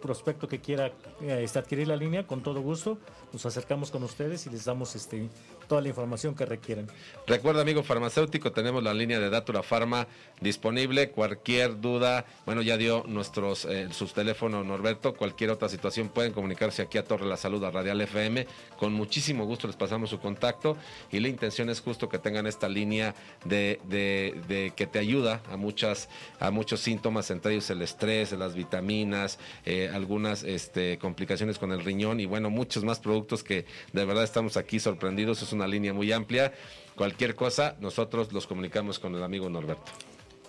prospecto 0.00 0.48
que 0.48 0.60
quiera 0.60 0.92
eh, 1.20 1.40
este, 1.42 1.58
adquirir 1.58 1.88
la 1.88 1.96
línea, 1.96 2.26
con 2.26 2.42
todo 2.42 2.60
gusto, 2.60 2.98
nos 3.32 3.44
acercamos 3.46 3.90
con 3.90 4.02
ustedes 4.02 4.46
y 4.46 4.50
les 4.50 4.64
damos 4.64 4.94
este 4.96 5.28
toda 5.68 5.80
la 5.80 5.88
información 5.88 6.34
que 6.34 6.44
requieren. 6.46 6.86
Recuerda, 7.26 7.62
amigo 7.62 7.82
farmacéutico, 7.82 8.52
tenemos 8.52 8.82
la 8.82 8.94
línea 8.94 9.18
de 9.18 9.30
Datura 9.30 9.62
Pharma 9.62 10.06
disponible. 10.40 11.10
Cualquier 11.10 11.80
duda, 11.80 12.24
bueno, 12.44 12.62
ya 12.62 12.76
dio 12.76 13.04
nuestros 13.06 13.64
eh, 13.64 13.88
sus 13.92 14.12
teléfonos, 14.14 14.64
Norberto. 14.64 15.14
Cualquier 15.14 15.50
otra 15.50 15.68
situación 15.68 16.08
pueden 16.08 16.32
comunicarse 16.32 16.82
aquí 16.82 16.98
a 16.98 17.04
Torre 17.04 17.26
La 17.26 17.36
Salud, 17.36 17.62
a 17.64 17.70
Radial 17.70 18.00
FM. 18.00 18.46
Con 18.78 18.92
muchísimo 18.92 19.44
gusto 19.44 19.66
les 19.66 19.76
pasamos 19.76 20.10
su 20.10 20.18
contacto. 20.20 20.76
Y 21.10 21.20
la 21.20 21.28
intención 21.28 21.68
es 21.70 21.80
justo 21.80 22.08
que 22.08 22.18
tengan 22.18 22.46
esta 22.46 22.68
línea 22.68 23.14
de, 23.44 23.80
de- 23.88 24.72
que 24.76 24.86
te 24.86 24.98
ayuda 24.98 25.42
a 25.50 25.56
muchas 25.56 26.08
a 26.40 26.50
muchos 26.50 26.80
síntomas, 26.80 27.30
entre 27.30 27.52
ellos 27.52 27.70
el 27.70 27.82
estrés, 27.82 28.32
las 28.32 28.54
vitaminas, 28.54 29.38
eh, 29.64 29.90
algunas 29.92 30.42
este, 30.44 30.98
complicaciones 30.98 31.58
con 31.58 31.72
el 31.72 31.84
riñón 31.84 32.20
y 32.20 32.26
bueno, 32.26 32.50
muchos 32.50 32.84
más 32.84 32.98
productos 32.98 33.42
que 33.42 33.64
de 33.92 34.04
verdad 34.04 34.24
estamos 34.24 34.56
aquí 34.56 34.78
sorprendidos. 34.80 35.42
Es 35.42 35.52
una 35.56 35.66
línea 35.66 35.92
muy 35.92 36.12
amplia. 36.12 36.52
Cualquier 36.94 37.34
cosa, 37.34 37.76
nosotros 37.80 38.32
los 38.32 38.46
comunicamos 38.46 38.98
con 38.98 39.14
el 39.14 39.22
amigo 39.22 39.50
Norberto. 39.50 39.92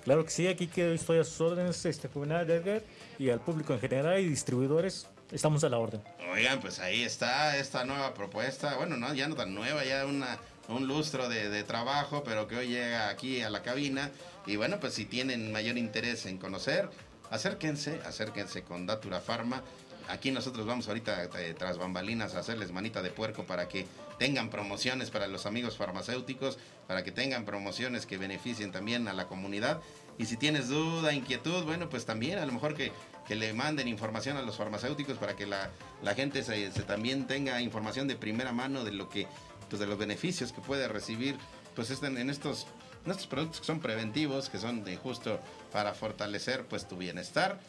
Claro 0.04 0.24
que 0.24 0.32
sí, 0.32 0.48
aquí 0.48 0.68
que 0.68 0.94
estoy 0.94 1.20
a 1.20 1.24
sus 1.26 1.42
órdenes, 1.42 1.86
este 1.86 2.08
Juvenal 2.08 2.50
Edgar, 2.50 2.82
y 3.20 3.30
al 3.30 3.42
público 3.42 3.74
en 3.74 3.82
general 3.82 4.20
y 4.22 4.26
distribuidores, 4.26 5.08
estamos 5.32 5.64
a 5.66 5.70
la 5.70 5.80
orden. 5.80 6.02
Oigan, 6.32 6.62
pues 6.62 6.80
ahí 6.80 7.04
está 7.04 7.58
esta 7.58 7.84
nueva 7.84 8.14
propuesta. 8.14 8.78
Bueno, 8.78 8.96
no, 8.96 9.14
ya 9.14 9.28
no 9.28 9.36
tan 9.36 9.54
nueva, 9.54 9.84
ya 9.84 10.06
una, 10.06 10.40
un 10.70 10.88
lustro 10.88 11.28
de, 11.28 11.50
de 11.50 11.64
trabajo, 11.64 12.24
pero 12.24 12.48
que 12.48 12.56
hoy 12.56 12.68
llega 12.68 13.10
aquí 13.10 13.42
a 13.42 13.50
la 13.50 13.64
cabina. 13.64 14.12
Y 14.46 14.56
bueno, 14.56 14.80
pues 14.80 14.94
si 14.94 15.04
tienen 15.04 15.52
mayor 15.52 15.78
interés 15.78 16.26
en 16.26 16.38
conocer, 16.38 16.90
acérquense, 17.30 18.00
acérquense 18.06 18.64
con 18.64 18.86
Datura 18.86 19.20
Pharma. 19.20 19.62
Aquí 20.10 20.32
nosotros 20.32 20.66
vamos 20.66 20.88
ahorita 20.88 21.26
eh, 21.26 21.54
tras 21.58 21.78
bambalinas 21.78 22.36
a 22.36 22.40
hacerles 22.40 22.72
manita 22.72 23.02
de 23.02 23.10
puerco 23.10 23.44
para 23.44 23.68
que 23.68 23.86
tengan 24.18 24.50
promociones 24.50 25.10
para 25.10 25.28
los 25.28 25.46
amigos 25.46 25.78
farmacéuticos, 25.78 26.58
para 26.88 27.04
que 27.04 27.12
tengan 27.12 27.46
promociones 27.46 28.06
que 28.06 28.18
beneficien 28.18 28.72
también 28.72 29.08
a 29.08 29.14
la 29.14 29.28
comunidad. 29.28 29.82
Y 30.18 30.26
si 30.26 30.38
tienes 30.38 30.70
duda, 30.70 31.14
inquietud, 31.14 31.64
bueno, 31.64 31.90
pues 31.90 32.06
también 32.06 32.40
a 32.40 32.46
lo 32.46 32.52
mejor 32.52 32.74
que, 32.74 32.92
que 33.28 33.36
le 33.36 33.54
manden 33.54 33.88
información 33.88 34.38
a 34.38 34.42
los 34.42 34.58
farmacéuticos 34.58 35.18
para 35.18 35.36
que 35.36 35.46
la, 35.46 35.70
la 36.02 36.16
gente 36.16 36.44
se, 36.44 36.70
también 36.84 37.28
tenga 37.28 37.62
información 37.62 38.08
de 38.08 38.16
primera 38.16 38.52
mano 38.52 38.84
de 38.84 38.92
lo 38.92 39.10
que, 39.10 39.28
pues 39.70 39.80
de 39.80 39.86
los 39.86 39.98
beneficios 39.98 40.52
que 40.52 40.62
puede 40.62 40.88
recibir, 40.88 41.38
pues 41.76 41.92
estén 41.92 42.18
en 42.18 42.30
estos, 42.30 42.66
en 43.06 43.12
estos 43.12 43.28
productos 43.28 43.60
que 43.60 43.68
son 43.68 43.80
preventivos, 43.80 44.50
que 44.50 44.58
son 44.58 44.84
de 44.84 44.98
justo 44.98 45.40
para 45.72 45.94
fortalecer 45.94 46.66
pues 46.66 46.88
tu 46.88 46.98
bienestar. 46.98 47.60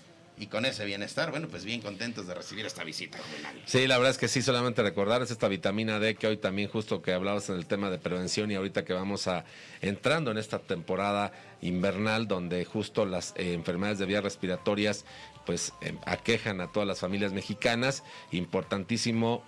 Y 0.40 0.46
con 0.46 0.64
ese 0.64 0.84
bienestar, 0.84 1.30
bueno, 1.30 1.48
pues 1.48 1.64
bien 1.64 1.80
contentos 1.80 2.26
de 2.26 2.34
recibir 2.34 2.64
esta 2.64 2.84
visita. 2.84 3.18
Sí, 3.66 3.86
la 3.86 3.96
verdad 3.96 4.12
es 4.12 4.18
que 4.18 4.28
sí, 4.28 4.42
solamente 4.42 4.82
recordarles 4.82 5.30
esta 5.30 5.48
vitamina 5.48 5.98
D 5.98 6.14
que 6.14 6.26
hoy 6.26 6.36
también 6.36 6.68
justo 6.68 7.02
que 7.02 7.12
hablabas 7.12 7.48
en 7.48 7.56
el 7.56 7.66
tema 7.66 7.90
de 7.90 7.98
prevención 7.98 8.50
y 8.50 8.54
ahorita 8.54 8.84
que 8.84 8.92
vamos 8.92 9.26
a 9.26 9.44
entrando 9.80 10.30
en 10.30 10.38
esta 10.38 10.58
temporada 10.60 11.32
invernal 11.60 12.28
donde 12.28 12.64
justo 12.64 13.04
las 13.04 13.34
eh, 13.36 13.52
enfermedades 13.52 13.98
de 13.98 14.06
vías 14.06 14.22
respiratorias 14.22 15.04
pues 15.44 15.72
eh, 15.80 15.94
aquejan 16.04 16.60
a 16.60 16.70
todas 16.70 16.86
las 16.86 17.00
familias 17.00 17.32
mexicanas, 17.32 18.04
importantísimo 18.32 19.42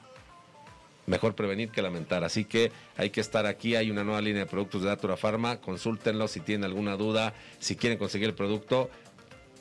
mejor 1.10 1.34
prevenir 1.34 1.70
que 1.70 1.82
lamentar. 1.82 2.24
Así 2.24 2.44
que 2.44 2.72
hay 2.96 3.10
que 3.10 3.20
estar 3.20 3.44
aquí. 3.44 3.76
Hay 3.76 3.90
una 3.90 4.04
nueva 4.04 4.22
línea 4.22 4.44
de 4.44 4.50
productos 4.50 4.82
de 4.82 4.88
Datura 4.88 5.16
Pharma. 5.16 5.60
Consúltenlo 5.60 6.28
si 6.28 6.40
tienen 6.40 6.64
alguna 6.64 6.96
duda, 6.96 7.34
si 7.58 7.76
quieren 7.76 7.98
conseguir 7.98 8.28
el 8.28 8.34
producto. 8.34 8.90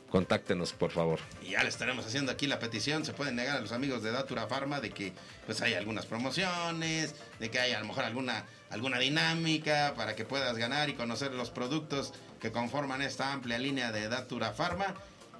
Contáctenos, 0.09 0.73
por 0.73 0.91
favor. 0.91 1.19
Y 1.43 1.51
ya 1.51 1.63
le 1.63 1.69
estaremos 1.69 2.05
haciendo 2.05 2.31
aquí 2.31 2.47
la 2.47 2.59
petición. 2.59 3.05
Se 3.05 3.13
pueden 3.13 3.35
negar 3.35 3.57
a 3.57 3.61
los 3.61 3.71
amigos 3.71 4.01
de 4.01 4.11
Datura 4.11 4.47
Pharma 4.47 4.81
de 4.81 4.89
que 4.89 5.13
pues 5.45 5.61
hay 5.61 5.75
algunas 5.75 6.05
promociones, 6.05 7.15
de 7.39 7.51
que 7.51 7.59
hay 7.59 7.73
a 7.73 7.79
lo 7.79 7.85
mejor 7.85 8.05
alguna, 8.05 8.45
alguna 8.71 8.97
dinámica 8.97 9.93
para 9.95 10.15
que 10.15 10.25
puedas 10.25 10.57
ganar 10.57 10.89
y 10.89 10.93
conocer 10.93 11.33
los 11.33 11.51
productos 11.51 12.13
que 12.39 12.51
conforman 12.51 13.01
esta 13.01 13.33
amplia 13.33 13.59
línea 13.59 13.91
de 13.91 14.09
Datura 14.09 14.51
Pharma. 14.51 14.95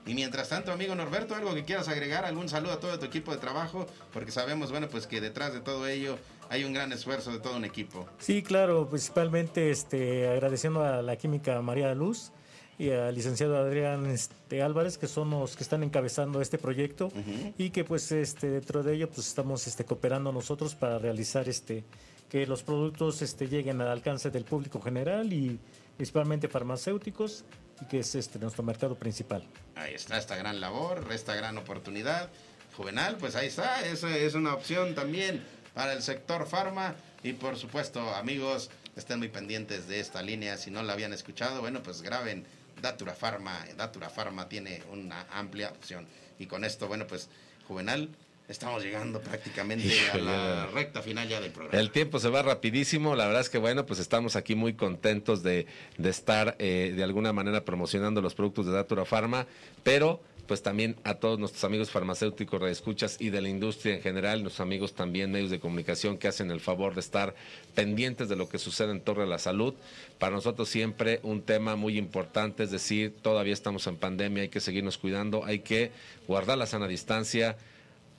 Y 0.06 0.14
mientras 0.14 0.50
tanto, 0.50 0.72
amigo 0.72 0.96
Norberto, 0.96 1.36
algo 1.36 1.54
que 1.54 1.66
quieras 1.66 1.88
agregar, 1.88 2.26
algún 2.26 2.48
saludo 2.48 2.74
a 2.74 2.80
todo 2.80 2.98
tu 2.98 3.06
equipo 3.06 3.32
de 3.32 3.38
trabajo, 3.38 3.86
porque 4.14 4.32
sabemos, 4.32 4.72
bueno, 4.72 4.88
pues 4.88 5.08
que 5.08 5.20
detrás 5.20 5.54
de 5.54 5.60
todo 5.60 5.88
ello 5.88 6.18
hay 6.50 6.64
un 6.64 6.74
gran 6.74 6.92
esfuerzo 6.92 7.32
de 7.32 7.40
todo 7.40 7.58
un 7.58 7.66
equipo. 7.66 8.08
Sí, 8.18 8.42
claro, 8.42 8.90
principalmente 8.90 9.70
este, 9.70 10.28
agradeciendo 10.28 10.84
a 10.84 11.02
la 11.02 11.16
química 11.16 11.62
María 11.62 11.94
Luz 11.94 12.32
y 12.80 12.92
al 12.92 13.14
licenciado 13.14 13.58
Adrián 13.58 14.06
este, 14.06 14.64
Álvarez, 14.64 14.98
que 14.98 15.08
son 15.08 15.30
los 15.30 15.58
que 15.58 15.64
están 15.64 15.84
encabezando 15.84 16.42
este 16.42 16.58
proyecto 16.58 17.12
y 17.58 17.72
que 17.72 17.84
pues 17.84 18.10
este, 18.14 18.50
dentro 18.50 18.84
de 18.84 18.96
ello 18.96 19.10
pues 19.10 19.28
estamos 19.28 19.68
este, 19.68 19.84
cooperando 19.84 20.32
nosotros 20.32 20.76
para 20.76 20.98
realizar 20.98 21.50
este, 21.50 21.84
que 22.30 22.48
los 22.48 22.64
productos 22.64 23.22
este, 23.22 23.50
lleguen 23.50 23.82
al 23.82 23.90
alcance 23.90 24.32
del 24.32 24.46
público 24.46 24.80
general 24.82 25.34
y 25.34 25.60
principalmente 25.98 26.48
farmacéuticos 26.48 27.44
y 27.82 27.86
que 27.86 28.00
es 28.00 28.16
este, 28.16 28.40
nuestro 28.40 28.64
mercado 28.64 28.96
principal. 28.96 29.44
Ahí 29.76 29.94
está 29.94 30.18
esta 30.18 30.38
gran 30.38 30.62
labor, 30.62 31.06
esta 31.12 31.36
gran 31.36 31.58
oportunidad. 31.58 32.30
Juvenal, 32.78 33.18
pues 33.20 33.36
ahí 33.36 33.48
está, 33.48 33.86
esa 33.86 34.16
es 34.16 34.36
una 34.36 34.54
opción 34.54 34.96
también 34.96 35.44
para 35.74 35.92
el 35.92 36.02
sector 36.02 36.48
farma. 36.48 36.96
Y 37.24 37.34
por 37.34 37.58
supuesto, 37.58 38.00
amigos, 38.16 38.70
estén 38.96 39.20
muy 39.20 39.28
pendientes 39.28 39.90
de 39.90 40.00
esta 40.00 40.22
línea. 40.22 40.56
Si 40.56 40.72
no 40.72 40.82
la 40.82 40.94
habían 40.94 41.12
escuchado, 41.12 41.60
bueno, 41.60 41.84
pues 41.84 42.02
graben 42.02 42.46
Datura 42.82 43.14
Pharma. 43.14 43.66
Datura 43.78 44.10
Pharma 44.10 44.48
tiene 44.50 44.82
una 44.92 45.26
amplia 45.32 45.70
opción. 45.70 46.08
Y 46.38 46.46
con 46.46 46.64
esto, 46.64 46.88
bueno, 46.88 47.06
pues 47.08 47.30
Juvenal, 47.68 48.10
estamos 48.48 48.84
llegando 48.84 49.22
prácticamente 49.22 49.86
Híjole. 49.88 50.24
a 50.24 50.36
la 50.36 50.66
recta 50.68 51.02
final 51.02 51.28
ya 51.28 51.40
del 51.40 51.52
programa. 51.52 51.80
El 51.80 51.92
tiempo 51.92 52.20
se 52.20 52.30
va 52.30 52.42
rapidísimo, 52.42 53.16
la 53.16 53.26
verdad 53.28 53.42
es 53.42 53.50
que 53.50 53.60
bueno, 53.60 53.86
pues 53.86 54.00
estamos 54.00 54.36
aquí 54.36 54.56
muy 54.56 54.74
contentos 54.74 55.44
de, 55.44 55.68
de 55.98 56.10
estar 56.10 56.56
eh, 56.60 56.94
de 56.96 57.04
alguna 57.04 57.32
manera 57.32 57.64
promocionando 57.64 58.22
los 58.22 58.34
productos 58.34 58.66
de 58.66 58.72
Datura 58.72 59.06
Pharma, 59.06 59.46
pero 59.84 60.22
pues 60.50 60.64
también 60.64 60.96
a 61.04 61.14
todos 61.14 61.38
nuestros 61.38 61.64
amigos 61.64 61.92
farmacéuticos, 61.92 62.60
escuchas 62.64 63.18
y 63.20 63.30
de 63.30 63.40
la 63.40 63.50
industria 63.50 63.94
en 63.94 64.02
general, 64.02 64.42
nuestros 64.42 64.66
amigos 64.66 64.94
también 64.94 65.32
medios 65.32 65.52
de 65.52 65.60
comunicación 65.60 66.18
que 66.18 66.28
hacen 66.28 66.50
el 66.50 66.60
favor 66.60 66.96
de 66.96 67.02
estar 67.02 67.36
pendientes 67.76 68.30
de 68.30 68.36
lo 68.36 68.50
que 68.50 68.58
sucede 68.58 68.90
en 68.90 69.02
torno 69.02 69.22
a 69.22 69.28
la 69.28 69.38
salud. 69.38 69.76
Para 70.18 70.36
nosotros 70.36 70.68
siempre 70.68 71.20
un 71.22 71.44
tema 71.44 71.76
muy 71.76 72.00
importante, 72.00 72.64
es 72.64 72.72
decir, 72.72 73.16
todavía 73.22 73.54
estamos 73.54 73.86
en 73.86 73.98
pandemia, 73.98 74.42
hay 74.42 74.50
que 74.50 74.60
seguirnos 74.60 74.98
cuidando, 74.98 75.46
hay 75.46 75.60
que 75.60 75.92
guardar 76.28 76.58
la 76.58 76.66
sana 76.66 76.88
distancia, 76.88 77.56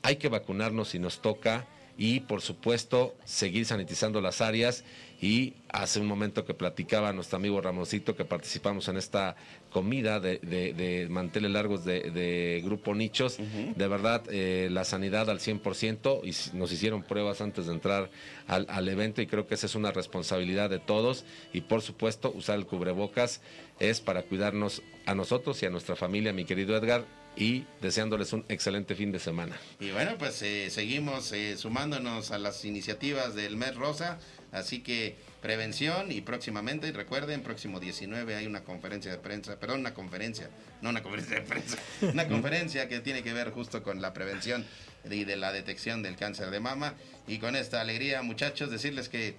hay 0.03 0.15
que 0.15 0.29
vacunarnos 0.29 0.91
si 0.91 1.01
nos 1.01 1.21
toca 1.23 1.67
y 2.01 2.21
por 2.21 2.41
supuesto 2.41 3.15
seguir 3.27 3.67
sanitizando 3.67 4.23
las 4.23 4.41
áreas. 4.41 4.85
Y 5.23 5.53
hace 5.69 6.01
un 6.01 6.07
momento 6.07 6.47
que 6.47 6.55
platicaba 6.55 7.13
nuestro 7.13 7.37
amigo 7.37 7.61
Ramoncito 7.61 8.17
que 8.17 8.25
participamos 8.25 8.89
en 8.89 8.97
esta 8.97 9.37
comida 9.71 10.19
de, 10.19 10.39
de- 10.39 10.73
de 10.73 11.09
manteles 11.11 11.51
largos 11.51 11.85
de, 11.85 12.11
de 12.11 12.63
Grupo 12.65 12.95
Nichos, 12.95 13.37
de 13.77 13.87
verdad 13.87 14.23
eh, 14.31 14.69
la 14.71 14.85
sanidad 14.85 15.29
al 15.29 15.39
100% 15.41 16.23
y 16.25 16.57
nos 16.57 16.73
hicieron 16.73 17.03
pruebas 17.03 17.43
antes 17.43 17.67
de 17.67 17.75
entrar 17.75 18.11
al, 18.49 18.65
al 18.71 18.89
evento 18.89 19.21
y 19.21 19.27
creo 19.27 19.47
que 19.47 19.55
esa 19.57 19.67
es 19.67 19.75
una 19.75 19.93
responsabilidad 19.93 20.71
de 20.71 20.79
todos 20.79 21.27
y 21.53 21.61
por 21.61 21.83
supuesto 21.83 22.33
usar 22.35 22.57
el 22.59 22.65
cubrebocas 22.65 23.43
es 23.79 24.01
para 24.01 24.23
cuidarnos 24.23 24.83
a 25.05 25.15
nosotros 25.15 25.63
y 25.63 25.67
a 25.67 25.71
nuestra 25.71 25.97
familia, 25.97 26.33
mi 26.33 26.47
querido 26.47 26.75
Edgar, 26.75 27.05
y 27.37 27.65
deseándoles 27.81 28.33
un 28.33 28.45
excelente 28.49 28.95
fin 28.95 29.13
de 29.13 29.19
semana. 29.19 29.57
Y 29.79 29.91
bueno, 29.91 30.17
pues 30.19 30.43
eh, 30.43 30.69
seguimos 30.71 31.33
eh, 31.33 31.57
sumándonos 31.57 32.31
a 32.31 32.39
las 32.39 32.65
iniciativas 32.65 33.35
del 33.35 33.57
mes 33.57 33.75
rosa, 33.77 34.19
así 34.53 34.81
que 34.81 35.17
prevención 35.41 36.13
y 36.13 36.21
próximamente, 36.21 36.89
y 36.89 36.93
recuerden, 36.93 37.43
próximo 37.43 37.81
19 37.81 38.35
hay 38.35 38.47
una 38.47 38.63
conferencia 38.63 39.11
de 39.11 39.19
prensa, 39.19 39.59
perdón, 39.59 39.81
una 39.81 39.95
conferencia, 39.95 40.51
no 40.83 40.91
una 40.91 41.03
conferencia 41.03 41.37
de 41.37 41.43
prensa, 41.43 41.79
una 42.03 42.29
conferencia 42.29 42.89
que 42.89 43.01
tiene 43.01 43.23
que 43.23 43.33
ver 43.33 43.51
justo 43.51 43.83
con 43.83 44.03
la 44.03 44.13
prevención 44.13 44.67
y 45.09 45.25
de 45.25 45.37
la 45.37 45.53
detección 45.53 46.03
del 46.03 46.17
cáncer 46.17 46.51
de 46.51 46.61
mama. 46.61 46.95
Y 47.27 47.39
con 47.39 47.57
esta 47.57 47.81
alegría, 47.81 48.23
muchachos, 48.23 48.71
decirles 48.71 49.09
que 49.09 49.37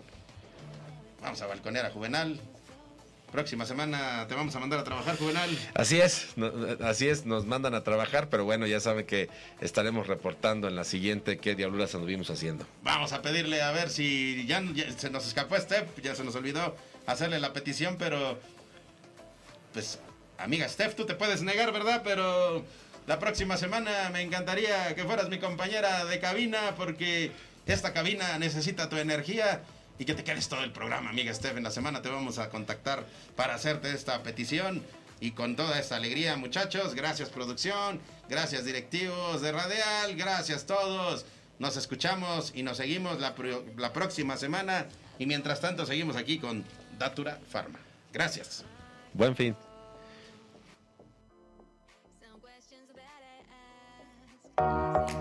vamos 1.22 1.42
a 1.42 1.48
balconear 1.48 1.86
a 1.86 1.92
Juvenal. 1.92 2.40
Próxima 3.32 3.66
semana 3.66 4.26
te 4.28 4.36
vamos 4.36 4.54
a 4.56 4.60
mandar 4.60 4.80
a 4.80 4.84
trabajar, 4.84 5.18
Juvenal. 5.18 5.50
Así 5.74 6.02
es, 6.02 6.28
no- 6.36 6.52
así 6.86 7.08
es, 7.08 7.26
nos 7.26 7.46
mandan 7.46 7.74
a 7.76 7.82
trabajar, 7.84 8.28
pero 8.30 8.44
bueno, 8.44 8.68
ya 8.68 8.82
saben 8.82 9.06
que 9.06 9.30
estaremos 9.62 10.08
reportando 10.08 10.68
en 10.68 10.76
la 10.76 10.84
siguiente 10.84 11.38
qué 11.38 11.56
diabluras 11.56 11.96
anduvimos 11.96 12.30
haciendo. 12.30 12.66
Vamos 12.84 13.14
a 13.14 13.22
pedirle 13.22 13.62
a 13.62 13.72
ver 13.72 13.90
si 13.90 14.46
ya, 14.48 14.62
ya 14.74 14.92
se 14.92 15.10
nos 15.10 15.26
escapó 15.26 15.56
Steph, 15.58 15.88
ya 16.04 16.14
se 16.14 16.26
nos 16.26 16.36
olvidó 16.36 16.76
hacerle 17.08 17.40
la 17.40 17.54
petición, 17.54 17.96
pero 17.98 18.38
pues 19.72 20.00
amiga 20.38 20.68
Steph, 20.68 20.96
tú 20.96 21.06
te 21.06 21.16
puedes 21.16 21.42
negar, 21.42 21.72
¿verdad? 21.72 22.02
Pero 22.04 22.66
la 23.08 23.18
próxima 23.20 23.56
semana 23.56 24.10
me 24.12 24.22
encantaría 24.22 24.94
que 24.94 25.06
fueras 25.06 25.30
mi 25.30 25.40
compañera 25.40 26.04
de 26.04 26.20
cabina 26.20 26.76
porque 26.76 27.32
esta 27.66 27.94
cabina 27.94 28.38
necesita 28.40 28.90
tu 28.90 28.98
energía 28.98 29.62
y 30.02 30.06
que 30.06 30.16
te 30.16 30.24
quedes 30.24 30.50
todo 30.50 30.64
el 30.64 30.72
programa, 30.72 31.12
amiga 31.12 31.32
Steph. 31.32 31.58
En 31.58 31.64
la 31.64 31.70
semana 31.70 32.02
te 32.02 32.10
vamos 32.10 32.40
a 32.40 32.50
contactar 32.50 33.06
para 33.36 33.54
hacerte 33.54 33.94
esta 33.94 34.24
petición. 34.24 34.82
Y 35.20 35.30
con 35.34 35.56
toda 35.56 35.78
esta 35.78 35.98
alegría, 35.98 36.36
muchachos, 36.38 36.96
gracias 36.96 37.30
producción, 37.30 38.02
gracias 38.28 38.66
directivos 38.66 39.44
de 39.44 39.52
Radial, 39.52 40.16
gracias 40.16 40.66
todos. 40.66 41.28
Nos 41.60 41.78
escuchamos 41.78 42.52
y 42.56 42.64
nos 42.64 42.78
seguimos 42.78 43.20
la, 43.20 43.36
la 43.78 43.94
próxima 43.94 44.38
semana. 44.38 44.88
Y 45.20 45.28
mientras 45.28 45.62
tanto, 45.62 45.86
seguimos 45.86 46.16
aquí 46.16 46.40
con 46.40 46.66
Datura 46.98 47.38
Pharma. 47.52 47.78
Gracias. 48.12 48.66
Buen 49.14 49.36
fin. 49.36 49.56
Radial 54.58 55.21